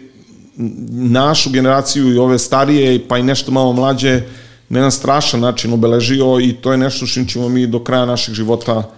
našu 0.91 1.49
generaciju 1.49 2.13
i 2.13 2.17
ove 2.17 2.39
starije, 2.39 3.07
pa 3.07 3.17
i 3.17 3.23
nešto 3.23 3.51
malo 3.51 3.73
mlađe, 3.73 4.21
na 4.69 4.79
jedan 4.79 4.91
strašan 4.91 5.39
način 5.39 5.73
obeležio 5.73 6.39
i 6.41 6.53
to 6.53 6.71
je 6.71 6.77
nešto 6.77 7.05
što 7.05 7.23
ćemo 7.23 7.49
mi 7.49 7.67
do 7.67 7.83
kraja 7.83 8.05
našeg 8.05 8.35
života 8.35 8.89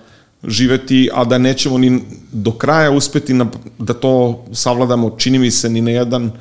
živeti, 0.43 1.09
a 1.13 1.25
da 1.25 1.37
nećemo 1.37 1.77
ni 1.77 2.01
do 2.31 2.51
kraja 2.51 2.91
uspeti 2.91 3.33
na, 3.33 3.45
da 3.79 3.93
to 3.93 4.45
savladamo, 4.53 5.15
čini 5.17 5.39
mi 5.39 5.51
se, 5.51 5.69
ni 5.69 5.81
na 5.81 5.91
jedan 5.91 6.25
uh, 6.25 6.33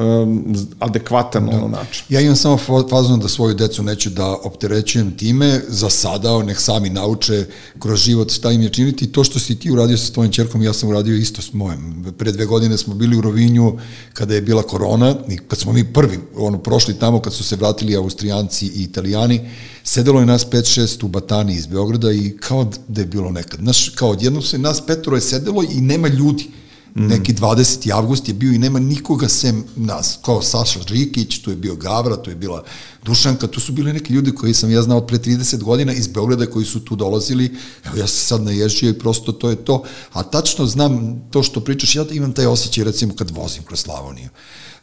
um, 0.00 0.56
adekvatan 0.78 1.46
da. 1.46 1.56
ono 1.56 1.68
način. 1.68 2.04
Ja 2.08 2.20
imam 2.20 2.36
samo 2.36 2.58
fazno 2.90 3.16
da 3.16 3.28
svoju 3.28 3.54
decu 3.54 3.82
neću 3.82 4.10
da 4.10 4.36
opterećujem 4.42 5.16
time, 5.16 5.60
za 5.68 5.90
sada, 5.90 6.42
nek 6.42 6.60
sami 6.60 6.90
nauče 6.90 7.46
kroz 7.78 8.00
život 8.00 8.32
šta 8.32 8.52
im 8.52 8.62
je 8.62 8.68
činiti. 8.68 9.12
To 9.12 9.24
što 9.24 9.38
si 9.38 9.58
ti 9.58 9.70
uradio 9.70 9.96
sa 9.96 10.12
tvojim 10.12 10.32
čerkom, 10.32 10.62
ja 10.62 10.72
sam 10.72 10.88
uradio 10.88 11.16
isto 11.16 11.42
s 11.42 11.52
mojem. 11.52 12.04
Pre 12.18 12.32
dve 12.32 12.46
godine 12.46 12.78
smo 12.78 12.94
bili 12.94 13.16
u 13.16 13.20
Rovinju 13.20 13.78
kada 14.12 14.34
je 14.34 14.42
bila 14.42 14.62
korona 14.62 15.16
i 15.28 15.38
kad 15.38 15.58
smo 15.58 15.72
mi 15.72 15.92
prvi 15.92 16.18
ono, 16.36 16.58
prošli 16.58 16.94
tamo, 16.94 17.20
kad 17.20 17.32
su 17.32 17.44
se 17.44 17.56
vratili 17.56 17.96
Austrijanci 17.96 18.66
i 18.66 18.82
Italijani, 18.82 19.50
sedelo 19.84 20.20
je 20.20 20.26
nas 20.26 20.46
5-6 20.46 21.04
u 21.04 21.08
Batani 21.08 21.54
iz 21.54 21.66
Beograda 21.66 22.12
i 22.12 22.36
kao 22.40 22.70
da 22.88 23.00
je 23.00 23.06
bilo 23.06 23.30
nekad. 23.30 23.60
Znaš, 23.60 23.88
kao 23.88 24.10
odjednom 24.10 24.42
se 24.42 24.58
nas 24.58 24.86
petoro 24.86 25.16
je 25.16 25.20
sedelo 25.20 25.62
i 25.62 25.80
nema 25.80 26.08
ljudi 26.08 26.59
Mm. 26.94 27.06
Neki 27.06 27.34
20. 27.34 27.92
avgust 27.92 28.28
je 28.28 28.34
bio 28.34 28.52
i 28.52 28.58
nema 28.58 28.78
nikoga 28.78 29.28
sem 29.28 29.64
nas, 29.76 30.18
kao 30.24 30.42
Saša 30.42 30.80
Žikić, 30.88 31.38
tu 31.38 31.50
je 31.50 31.56
bio 31.56 31.74
Gavra, 31.74 32.16
tu 32.16 32.30
je 32.30 32.36
bila 32.36 32.64
Dušanka, 33.04 33.46
tu 33.46 33.60
su 33.60 33.72
bili 33.72 33.92
neki 33.92 34.12
ljudi 34.12 34.34
koji 34.34 34.54
sam 34.54 34.70
ja 34.70 34.82
znao 34.82 34.98
od 34.98 35.06
pre 35.06 35.18
30 35.18 35.62
godina 35.62 35.92
iz 35.92 36.06
Beograda 36.06 36.46
koji 36.46 36.64
su 36.64 36.80
tu 36.80 36.96
dolazili, 36.96 37.56
evo 37.84 37.96
ja 37.96 38.06
se 38.06 38.26
sad 38.26 38.42
naježio 38.42 38.90
i 38.90 38.98
prosto 38.98 39.32
to 39.32 39.50
je 39.50 39.56
to, 39.56 39.82
a 40.12 40.22
tačno 40.22 40.66
znam 40.66 41.22
to 41.30 41.42
što 41.42 41.60
pričaš, 41.60 41.96
ja 41.96 42.04
imam 42.10 42.32
taj 42.32 42.46
osjećaj 42.46 42.84
recimo 42.84 43.14
kad 43.14 43.30
vozim 43.30 43.62
kroz 43.62 43.80
Slavoniju. 43.80 44.28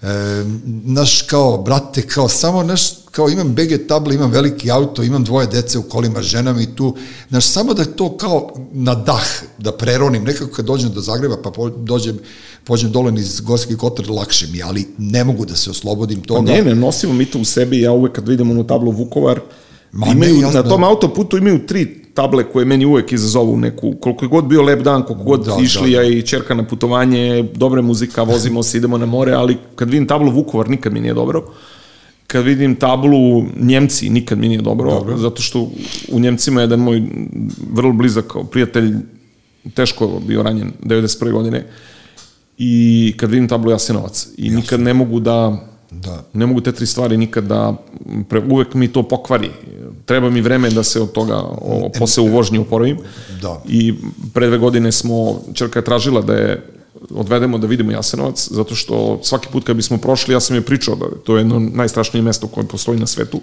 E, 0.01 0.07
naš 0.85 1.21
kao, 1.21 1.57
brate, 1.57 2.01
kao 2.01 2.29
samo 2.29 2.63
naš, 2.63 2.81
kao 3.11 3.29
imam 3.29 3.53
BG 3.53 3.87
table, 3.87 4.15
imam 4.15 4.31
veliki 4.31 4.71
auto, 4.71 5.03
imam 5.03 5.23
dvoje 5.23 5.47
dece 5.47 5.77
u 5.77 5.83
kolima, 5.83 6.21
ženama 6.21 6.61
i 6.61 6.75
tu, 6.75 6.95
znaš, 7.29 7.45
samo 7.45 7.73
da 7.73 7.81
je 7.81 7.95
to 7.95 8.17
kao 8.17 8.53
na 8.71 8.95
dah, 8.95 9.25
da 9.57 9.71
preronim, 9.71 10.23
nekako 10.23 10.51
kad 10.51 10.65
dođem 10.65 10.91
do 10.91 11.01
Zagreba, 11.01 11.37
pa 11.43 11.51
po, 11.51 11.69
dođem, 11.69 12.19
pođem 12.63 12.91
dole 12.91 13.13
iz 13.15 13.39
Gorski 13.41 13.77
Kotar, 13.77 14.09
lakše 14.09 14.47
mi, 14.47 14.63
ali 14.63 14.87
ne 14.97 15.23
mogu 15.23 15.45
da 15.45 15.55
se 15.55 15.69
oslobodim 15.69 16.21
toga. 16.21 16.51
Pa 16.51 16.57
ne, 16.57 16.63
ne, 16.63 16.75
nosimo 16.75 17.13
mi 17.13 17.25
to 17.25 17.39
u 17.39 17.45
sebi, 17.45 17.81
ja 17.81 17.91
uvek 17.91 18.13
kad 18.13 18.27
vidimo 18.27 18.53
onu 18.53 18.67
tablu 18.67 18.91
Vukovar, 18.91 19.39
Ma 19.91 20.07
imaju, 20.07 20.41
ne, 20.41 20.51
na 20.51 20.63
tom 20.63 20.83
autoputu 20.83 21.37
imaju 21.37 21.67
tri 21.67 22.06
table 22.17 22.43
koje 22.43 22.65
meni 22.65 22.85
uvek 22.85 23.11
izazovu 23.11 23.57
neku, 23.57 23.93
koliko 24.01 24.25
je 24.25 24.29
god 24.29 24.45
bio 24.45 24.61
lep 24.61 24.81
dan, 24.81 25.03
koliko 25.03 25.23
god 25.23 25.45
da, 25.45 25.57
išli 25.61 25.91
da, 25.91 25.97
da. 25.97 26.03
ja 26.03 26.09
i 26.09 26.21
čerka 26.21 26.55
na 26.55 26.63
putovanje, 26.65 27.45
dobre 27.53 27.81
muzika, 27.81 28.23
vozimo 28.23 28.63
se, 28.63 28.77
idemo 28.77 28.97
na 28.97 29.05
more, 29.05 29.33
ali 29.33 29.57
kad 29.75 29.89
vidim 29.89 30.07
tablu 30.07 30.31
Vukovar, 30.31 30.69
nikad 30.69 30.93
mi 30.93 30.99
nije 30.99 31.13
dobro. 31.13 31.43
Kad 32.27 32.43
vidim 32.43 32.75
tablu 32.75 33.45
Njemci, 33.59 34.09
nikad 34.09 34.37
mi 34.37 34.47
nije 34.47 34.61
dobro, 34.61 34.91
dobro. 34.91 35.17
zato 35.17 35.41
što 35.41 35.69
u 36.11 36.19
Njemcima 36.19 36.61
jedan 36.61 36.79
moj 36.79 37.03
vrlo 37.73 37.93
blizak 37.93 38.33
prijatelj 38.51 38.93
teško 39.73 40.19
bio 40.27 40.43
ranjen 40.43 40.71
91. 40.83 41.31
godine 41.31 41.65
i 42.57 43.13
kad 43.17 43.31
vidim 43.31 43.47
tablu 43.47 43.71
Jasenovac 43.71 44.27
i 44.37 44.45
Jasno. 44.45 44.59
nikad 44.59 44.79
ne 44.79 44.93
mogu 44.93 45.19
da 45.19 45.67
Da. 45.91 46.23
Ne 46.33 46.45
mogu 46.45 46.61
te 46.61 46.71
tri 46.71 46.85
stvari 46.85 47.17
nikad 47.17 47.43
da, 47.43 47.75
pre, 48.29 48.41
uvek 48.49 48.73
mi 48.73 48.87
to 48.87 49.03
pokvari. 49.03 49.49
Treba 50.05 50.29
mi 50.29 50.41
vreme 50.41 50.69
da 50.69 50.83
se 50.83 51.01
od 51.01 51.11
toga, 51.11 51.37
o, 51.37 51.89
posle 51.99 52.23
u 52.23 52.27
vožnji 52.27 52.59
uporovim. 52.59 52.97
Da. 53.41 53.61
I 53.67 53.93
pre 54.33 54.47
dve 54.47 54.57
godine 54.57 54.91
smo, 54.91 55.41
čerka 55.53 55.79
je 55.79 55.85
tražila 55.85 56.21
da 56.21 56.33
je 56.33 56.73
odvedemo 57.09 57.57
da 57.57 57.67
vidimo 57.67 57.91
Jasenovac, 57.91 58.47
zato 58.51 58.75
što 58.75 59.19
svaki 59.23 59.47
put 59.51 59.63
kad 59.63 59.75
bismo 59.75 59.97
prošli, 59.97 60.33
ja 60.33 60.39
sam 60.39 60.55
je 60.55 60.61
pričao 60.61 60.95
da 60.95 61.05
to 61.23 61.35
je 61.35 61.39
jedno 61.39 61.59
najstrašnije 61.59 62.23
mesto 62.23 62.47
koje 62.47 62.67
postoji 62.67 62.99
na 62.99 63.07
svetu. 63.07 63.41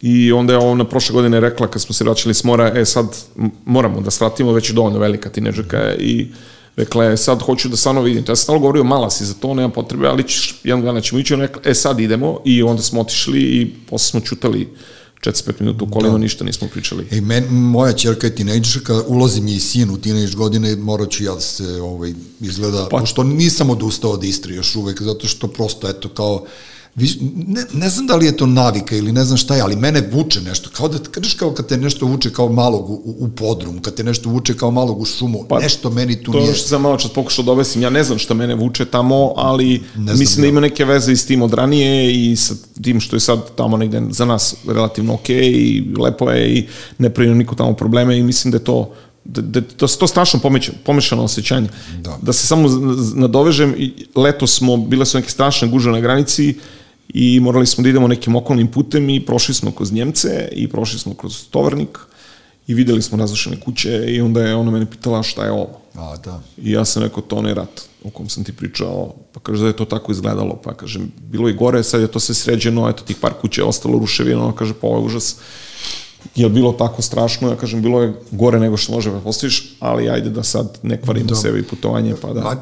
I 0.00 0.32
onda 0.32 0.52
je 0.52 0.58
ona 0.58 0.84
prošle 0.84 1.12
godine 1.12 1.40
rekla, 1.40 1.68
kad 1.68 1.82
smo 1.82 1.94
se 1.94 2.04
vraćali 2.04 2.34
s 2.34 2.44
mora, 2.44 2.72
e 2.74 2.84
sad 2.84 3.16
moramo 3.64 4.00
da 4.00 4.10
svratimo, 4.10 4.52
već 4.52 4.70
je 4.70 4.74
dovoljno 4.74 4.98
velika 4.98 5.28
tineđerka 5.28 5.94
i 5.94 6.26
Rekla 6.26 6.36
je, 6.76 7.16
sad 7.16 7.42
hoću 7.42 7.68
da 7.68 7.76
stvarno 7.76 8.00
vidim. 8.02 8.24
Ja 8.28 8.36
sam 8.36 8.42
stalo 8.42 8.58
govorio, 8.58 8.84
mala 8.84 9.10
si 9.10 9.24
za 9.24 9.34
to, 9.34 9.54
nema 9.54 9.68
potrebe, 9.68 10.06
ali 10.06 10.28
ćeš, 10.28 10.60
jednog 10.64 10.84
dana 10.84 11.00
ćemo 11.00 11.20
ići. 11.20 11.36
Rekla, 11.36 11.62
e 11.64 11.74
sad 11.74 12.00
idemo 12.00 12.40
i 12.44 12.62
onda 12.62 12.82
smo 12.82 13.00
otišli 13.00 13.40
i 13.40 13.72
posle 13.90 14.10
smo 14.10 14.20
čutali 14.20 14.68
45 15.20 15.52
minuta 15.60 15.84
u 15.84 15.90
kolima, 15.90 16.12
da. 16.12 16.18
ništa 16.18 16.44
nismo 16.44 16.68
pričali. 16.72 17.06
Ej, 17.10 17.20
men, 17.20 17.44
moja 17.50 17.92
čerka 17.92 18.26
je 18.26 18.34
tinejdžerka, 18.34 19.02
ulazi 19.06 19.40
mi 19.40 19.54
i 19.54 19.60
sin 19.60 19.90
u 19.90 19.98
tinejdž 19.98 20.34
godine, 20.34 20.76
morat 20.76 21.10
ću 21.10 21.24
ja 21.24 21.34
da 21.34 21.40
se 21.40 21.80
ovaj, 21.80 22.14
izgleda, 22.40 22.88
pa, 22.90 22.98
pošto 22.98 23.24
nisam 23.24 23.70
odustao 23.70 24.10
od 24.10 24.24
Istri 24.24 24.54
još 24.54 24.76
uvek, 24.76 25.02
zato 25.02 25.26
što 25.26 25.48
prosto, 25.48 25.88
eto, 25.88 26.08
kao, 26.08 26.44
ne, 27.46 27.64
ne 27.72 27.88
znam 27.88 28.06
da 28.06 28.16
li 28.16 28.26
je 28.26 28.36
to 28.36 28.46
navika 28.46 28.96
ili 28.96 29.12
ne 29.12 29.24
znam 29.24 29.36
šta 29.36 29.56
je, 29.56 29.62
ali 29.62 29.76
mene 29.76 30.08
vuče 30.12 30.40
nešto, 30.40 30.70
kao 30.72 30.88
da, 30.88 30.98
kažeš 30.98 31.34
kao 31.34 31.50
kad 31.50 31.66
te 31.66 31.76
nešto 31.76 32.06
vuče 32.06 32.32
kao 32.32 32.48
malog 32.48 32.90
u, 32.90 33.14
u 33.18 33.28
podrum, 33.28 33.82
kad 33.82 33.94
te 33.94 34.04
nešto 34.04 34.28
vuče 34.28 34.56
kao 34.56 34.70
malog 34.70 35.00
u 35.00 35.04
šumu, 35.04 35.44
pa, 35.48 35.58
nešto 35.58 35.90
meni 35.90 36.22
tu 36.22 36.32
to 36.32 36.38
nije... 36.38 36.50
To 36.50 36.58
što 36.58 36.68
sam 36.68 36.82
malo 36.82 36.96
čas 36.96 37.12
pokušao 37.12 37.44
da 37.44 37.52
obesim, 37.52 37.82
ja 37.82 37.90
ne 37.90 38.04
znam 38.04 38.18
šta 38.18 38.34
mene 38.34 38.54
vuče 38.54 38.84
tamo, 38.84 39.32
ali 39.36 39.82
mislim 39.96 40.42
da 40.42 40.48
ima 40.48 40.60
neke 40.60 40.84
veze 40.84 41.12
i 41.12 41.16
s 41.16 41.26
tim 41.26 41.42
od 41.42 41.54
ranije 41.54 42.14
i 42.14 42.36
sa 42.36 42.54
tim 42.82 43.00
što 43.00 43.16
je 43.16 43.20
sad 43.20 43.54
tamo 43.56 43.76
negde 43.76 44.02
za 44.10 44.24
nas 44.24 44.54
relativno 44.68 45.14
okej 45.14 45.36
okay 45.36 45.50
i 45.50 45.94
lepo 46.00 46.30
je 46.30 46.54
i 46.54 46.66
ne 46.98 47.10
pravimo 47.10 47.36
niko 47.36 47.54
tamo 47.54 47.72
probleme 47.72 48.18
i 48.18 48.22
mislim 48.22 48.50
da 48.50 48.56
je 48.56 48.64
to 48.64 48.92
da, 49.24 49.42
da 49.42 49.60
to, 49.60 49.86
to 49.86 50.06
strašno 50.06 50.40
pomešano, 50.40 50.78
pomešano 50.84 51.24
osjećanje. 51.24 51.68
Da. 52.00 52.18
da 52.22 52.32
se 52.32 52.46
samo 52.46 52.68
nadovežem, 53.14 53.74
leto 54.14 54.46
smo, 54.46 54.76
bile 54.76 55.06
su 55.06 55.18
neke 55.18 55.30
strašne 55.30 55.68
guže 55.68 55.90
na 55.90 56.00
granici 56.00 56.54
i 57.18 57.40
morali 57.40 57.66
smo 57.66 57.82
da 57.82 57.88
idemo 57.88 58.08
nekim 58.08 58.36
okolnim 58.36 58.68
putem 58.68 59.10
i 59.10 59.26
prošli 59.26 59.54
smo 59.54 59.70
kroz 59.70 59.92
Njemce 59.92 60.48
i 60.52 60.68
prošli 60.68 60.98
smo 60.98 61.14
kroz 61.14 61.48
Tovarnik 61.50 61.98
i 62.66 62.74
videli 62.74 63.02
smo 63.02 63.18
razrušene 63.18 63.60
kuće 63.60 64.04
i 64.08 64.20
onda 64.20 64.42
je 64.42 64.54
ona 64.54 64.70
mene 64.70 64.90
pitala 64.90 65.22
šta 65.22 65.44
je 65.44 65.52
ovo. 65.52 65.80
A, 65.94 66.16
da. 66.24 66.40
I 66.62 66.70
ja 66.70 66.84
sam 66.84 67.02
rekao, 67.02 67.22
to 67.22 67.36
onaj 67.36 67.54
rat 67.54 67.82
o 68.04 68.10
kom 68.10 68.28
sam 68.28 68.44
ti 68.44 68.52
pričao, 68.52 69.14
pa 69.32 69.40
kaže 69.40 69.62
da 69.62 69.66
je 69.66 69.76
to 69.76 69.84
tako 69.84 70.12
izgledalo, 70.12 70.60
pa 70.64 70.74
kažem, 70.74 71.12
bilo 71.30 71.48
i 71.48 71.52
gore, 71.52 71.82
sad 71.82 72.00
je 72.00 72.10
to 72.10 72.20
sve 72.20 72.34
sređeno, 72.34 72.88
eto 72.88 73.02
tih 73.02 73.16
par 73.16 73.32
kuće 73.40 73.60
je 73.60 73.64
ostalo 73.64 73.98
ruševino, 73.98 74.44
ona 74.44 74.52
kaže, 74.52 74.74
pa 74.80 74.86
ovo 74.86 74.98
je 74.98 75.04
užas. 75.04 75.36
Je 76.34 76.48
bilo 76.48 76.72
tako 76.72 77.02
strašno, 77.02 77.48
ja 77.48 77.56
kažem, 77.56 77.82
bilo 77.82 78.02
je 78.02 78.14
gore 78.30 78.60
nego 78.60 78.76
što 78.76 78.92
može 78.92 79.10
da 79.10 79.20
postojiš, 79.20 79.76
ali 79.80 80.10
ajde 80.10 80.30
da 80.30 80.42
sad 80.42 80.78
ne 80.82 81.00
kvarimo 81.00 81.26
Dobro. 81.26 81.42
sebe 81.42 81.58
i 81.58 81.62
putovanje, 81.62 82.14
pa 82.22 82.32
da. 82.32 82.40
Ma, 82.40 82.56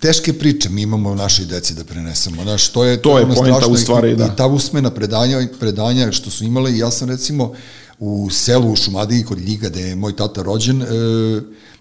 teške 0.00 0.32
priče 0.32 0.68
mi 0.68 0.82
imamo 0.82 1.14
našoj 1.14 1.46
deci 1.46 1.74
da 1.74 1.84
prenesemo. 1.84 2.42
Znaš, 2.42 2.68
to 2.68 2.84
je, 2.84 3.02
To 3.02 3.18
je 3.18 3.24
ono 3.24 3.34
poenta 3.34 3.56
strašno 3.56 3.74
u 3.74 3.76
stvari, 3.76 4.12
i, 4.12 4.16
da. 4.16 4.26
I 4.26 4.36
ta 4.36 4.46
usmena 4.46 4.90
predanja, 4.90 5.48
predanja 5.60 6.12
što 6.12 6.30
su 6.30 6.44
imale, 6.44 6.76
ja 6.76 6.90
sam 6.90 7.08
recimo 7.08 7.52
u 7.98 8.28
selu 8.30 8.72
u 8.72 8.76
Šumadiji 8.76 9.24
kod 9.24 9.38
Ljiga, 9.38 9.68
gde 9.68 9.80
je 9.80 9.96
moj 9.96 10.16
tata 10.16 10.42
rođen, 10.42 10.82
e, 10.82 10.86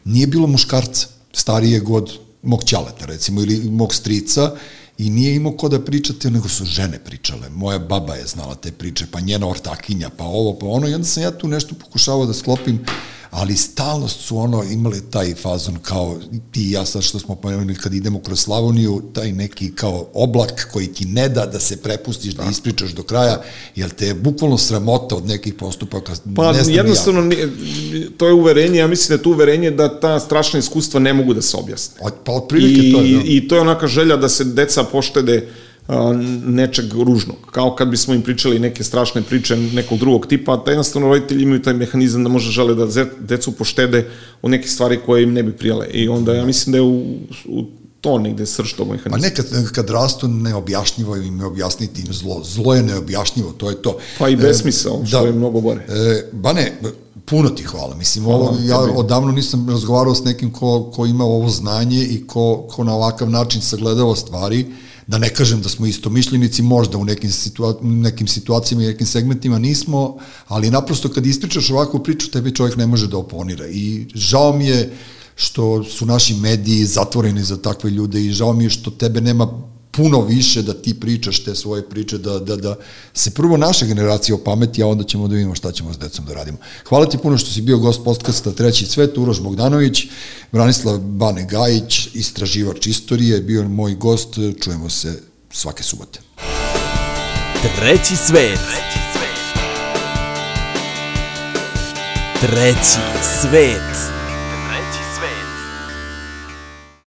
nije 0.06 0.28
bilo 0.28 0.48
muškarca 0.48 1.08
starijeg 1.34 1.90
od 1.90 2.12
mog 2.44 2.64
ćaleta, 2.64 3.06
recimo, 3.06 3.42
ili 3.42 3.70
mog 3.70 3.94
strica, 3.94 4.52
i 5.00 5.10
nije 5.10 5.36
imao 5.36 5.52
ko 5.52 5.70
da 5.70 5.80
pričate, 5.80 6.30
nego 6.32 6.50
su 6.50 6.66
žene 6.66 7.00
pričale. 7.00 7.50
Moja 7.50 7.80
baba 7.80 8.16
je 8.16 8.28
znala 8.28 8.56
te 8.56 8.72
priče, 8.72 9.06
pa 9.12 9.20
njena 9.20 9.48
ortakinja, 9.48 10.10
pa 10.18 10.24
ovo, 10.24 10.60
pa 10.60 10.66
ono, 10.66 10.88
i 10.88 10.94
onda 10.94 11.08
sam 11.08 11.24
ja 11.24 11.32
tu 11.32 11.48
nešto 11.48 11.76
pokušavao 11.76 12.26
da 12.26 12.34
sklopim, 12.34 12.86
ali 13.32 13.56
stalno 13.56 14.08
su 14.08 14.38
ono 14.38 14.64
imali 14.64 15.02
taj 15.12 15.36
fazon 15.36 15.78
kao 15.82 16.18
ti 16.52 16.62
i 16.62 16.72
ja 16.72 16.86
sad 16.86 17.02
što 17.02 17.20
smo 17.20 17.36
pomenuli 17.36 17.76
kad 17.76 17.94
idemo 17.94 18.20
kroz 18.20 18.40
Slavoniju, 18.40 19.02
taj 19.14 19.32
neki 19.32 19.72
kao 19.76 20.08
oblak 20.14 20.68
koji 20.72 20.88
ti 20.88 21.06
ne 21.06 21.30
da 21.30 21.46
da 21.46 21.60
se 21.60 21.78
prepustiš, 21.78 22.34
da, 22.34 22.44
ispričaš 22.52 22.92
do 22.92 23.04
kraja, 23.04 23.42
jer 23.76 23.90
te 23.90 24.08
je 24.08 24.14
bukvalno 24.14 24.58
sramota 24.58 25.16
od 25.16 25.28
nekih 25.28 25.54
postupaka. 25.54 26.14
Pa 26.36 26.52
ne 26.52 26.64
znam 26.64 26.76
jednostavno, 26.76 27.22
nije, 27.22 27.50
to 28.18 28.28
je 28.28 28.34
uverenje, 28.34 28.80
ja 28.80 28.88
mislim 28.88 29.08
da 29.08 29.14
je 29.14 29.24
to 29.24 29.30
uverenje 29.30 29.72
da 29.72 30.00
ta 30.00 30.20
strašna 30.20 30.60
iskustva 30.60 31.00
ne 31.00 31.14
mogu 31.14 31.34
da 31.34 31.42
se 31.42 31.58
objasne. 31.58 31.96
Ja. 32.02 32.08
Od, 32.08 32.14
pa 32.24 32.32
otprilike 32.32 32.88
I, 32.88 32.94
to 32.94 33.02
je. 33.02 33.18
Da. 33.18 33.24
I 33.26 33.48
to 33.48 33.56
je 33.56 33.62
onaka 33.62 33.88
želja 33.88 34.18
da 34.18 34.30
se 34.30 34.44
deca 34.44 34.84
poštede 34.84 35.48
nečeg 36.46 36.94
ružnog. 36.94 37.38
Kao 37.52 37.76
kad 37.76 37.88
bismo 37.88 38.14
im 38.14 38.22
pričali 38.22 38.60
neke 38.60 38.84
strašne 38.84 39.22
priče 39.22 39.56
nekog 39.56 39.98
drugog 40.00 40.28
tipa, 40.28 40.58
da 40.58 40.72
jednostavno 40.72 41.08
roditelji 41.08 41.44
imaju 41.44 41.62
taj 41.62 41.74
mehanizam 41.74 42.24
da 42.24 42.30
može 42.30 42.52
žele 42.52 42.76
da 42.76 42.88
decu 43.20 43.52
poštede 43.52 44.10
od 44.42 44.52
nekih 44.52 44.72
stvari 44.72 45.00
koje 45.06 45.24
im 45.24 45.34
ne 45.34 45.44
bi 45.44 45.52
prijale. 45.52 45.88
I 45.88 46.08
onda 46.10 46.34
ja 46.34 46.46
mislim 46.46 46.72
da 46.72 46.78
je 46.78 46.82
u, 46.82 47.04
u 47.46 47.64
to 48.02 48.18
negde 48.20 48.46
srž 48.46 48.74
tog 48.74 48.88
Pa 48.88 48.94
mehanizma. 48.94 49.18
nekad 49.28 49.46
kad 49.72 49.90
rastu 49.90 50.28
neobjašnjivo 50.28 51.16
im 51.16 51.38
ne 51.38 51.46
objasniti 51.46 52.02
im 52.02 52.14
zlo. 52.14 52.42
Zlo 52.44 52.74
je 52.76 52.84
neobjašnjivo, 52.84 53.52
to 53.52 53.70
je 53.70 53.82
to. 53.82 53.98
Pa 54.20 54.30
i 54.30 54.34
E, 54.34 54.36
besmisao, 54.36 55.02
što 55.06 55.26
je 55.26 55.34
mnogo 55.34 55.60
gore. 55.62 55.86
E, 55.90 56.24
Bane, 56.32 56.78
puno 57.26 57.50
ti 57.50 57.64
hvala. 57.64 57.96
Mislim, 57.96 58.26
ovo, 58.28 58.58
ja 58.62 58.80
tebi. 58.86 58.94
odavno 58.96 59.32
nisam 59.32 59.70
razgovarao 59.70 60.16
s 60.16 60.24
nekim 60.24 60.54
ko, 60.54 60.92
ko 60.96 61.06
ima 61.06 61.24
ovo 61.24 61.50
znanje 61.50 62.04
i 62.04 62.28
ko, 62.28 62.68
ko 62.70 62.84
na 62.84 62.96
ovakav 62.96 63.30
način 63.30 63.62
sagledava 63.62 64.16
stvari, 64.16 64.66
da 65.10 65.18
ne 65.18 65.30
kažem 65.34 65.62
da 65.62 65.70
smo 65.70 65.86
isto 65.86 66.10
mišljenici, 66.10 66.62
možda 66.62 66.98
u 66.98 67.06
nekim, 67.06 67.32
situa 67.32 67.74
nekim 67.82 68.28
situacijama 68.28 68.84
i 68.84 68.88
nekim 68.88 69.08
segmentima 69.08 69.60
nismo, 69.60 70.18
ali 70.48 70.70
naprosto 70.70 71.10
kad 71.10 71.26
ispričaš 71.26 71.70
ovakvu 71.70 72.04
priču, 72.04 72.30
tebi 72.32 72.56
čovjek 72.56 72.78
ne 72.78 72.88
može 72.88 73.08
da 73.08 73.18
oponira. 73.18 73.68
I 73.68 74.06
žao 74.14 74.54
mi 74.58 74.68
je 74.68 74.94
što 75.36 75.84
su 75.84 76.06
naši 76.06 76.34
mediji 76.34 76.86
zatvoreni 76.86 77.44
za 77.44 77.58
takve 77.58 77.90
ljude 77.90 78.22
i 78.22 78.32
žao 78.32 78.54
mi 78.54 78.64
je 78.64 78.70
što 78.70 78.92
tebe 78.92 79.22
nema 79.22 79.48
puno 79.92 80.22
više 80.22 80.62
da 80.62 80.74
ti 80.74 81.00
pričaš 81.00 81.44
te 81.44 81.56
svoje 81.56 81.90
priče, 81.90 82.18
da, 82.18 82.40
da, 82.40 82.56
da 82.56 82.76
se 83.14 83.32
prvo 83.32 83.58
naša 83.58 83.86
generacija 83.86 84.36
opameti, 84.36 84.84
a 84.84 84.88
onda 84.88 85.04
ćemo 85.04 85.28
da 85.28 85.36
vidimo 85.36 85.56
šta 85.56 85.72
ćemo 85.72 85.94
s 85.94 85.98
decom 85.98 86.26
da 86.26 86.34
radimo. 86.34 86.58
Hvala 86.90 87.06
ti 87.06 87.18
puno 87.18 87.38
što 87.38 87.52
si 87.52 87.62
bio 87.62 87.78
gost 87.78 88.04
podcasta 88.04 88.52
Treći 88.52 88.86
svet, 88.86 89.18
Uroš 89.18 89.42
Bogdanović, 89.42 90.06
Branislav 90.52 90.98
Bane 90.98 91.46
Gajić, 91.46 92.08
istraživač 92.14 92.88
istorije, 92.88 93.42
bio 93.42 93.62
je 93.62 93.68
moj 93.68 93.96
gost, 93.96 94.36
čujemo 94.64 94.90
se 94.90 95.22
svake 95.52 95.84
subote. 95.84 96.20
Treći 97.62 98.16
svet. 98.16 98.60
Treći 102.42 103.00
svet. 103.42 104.19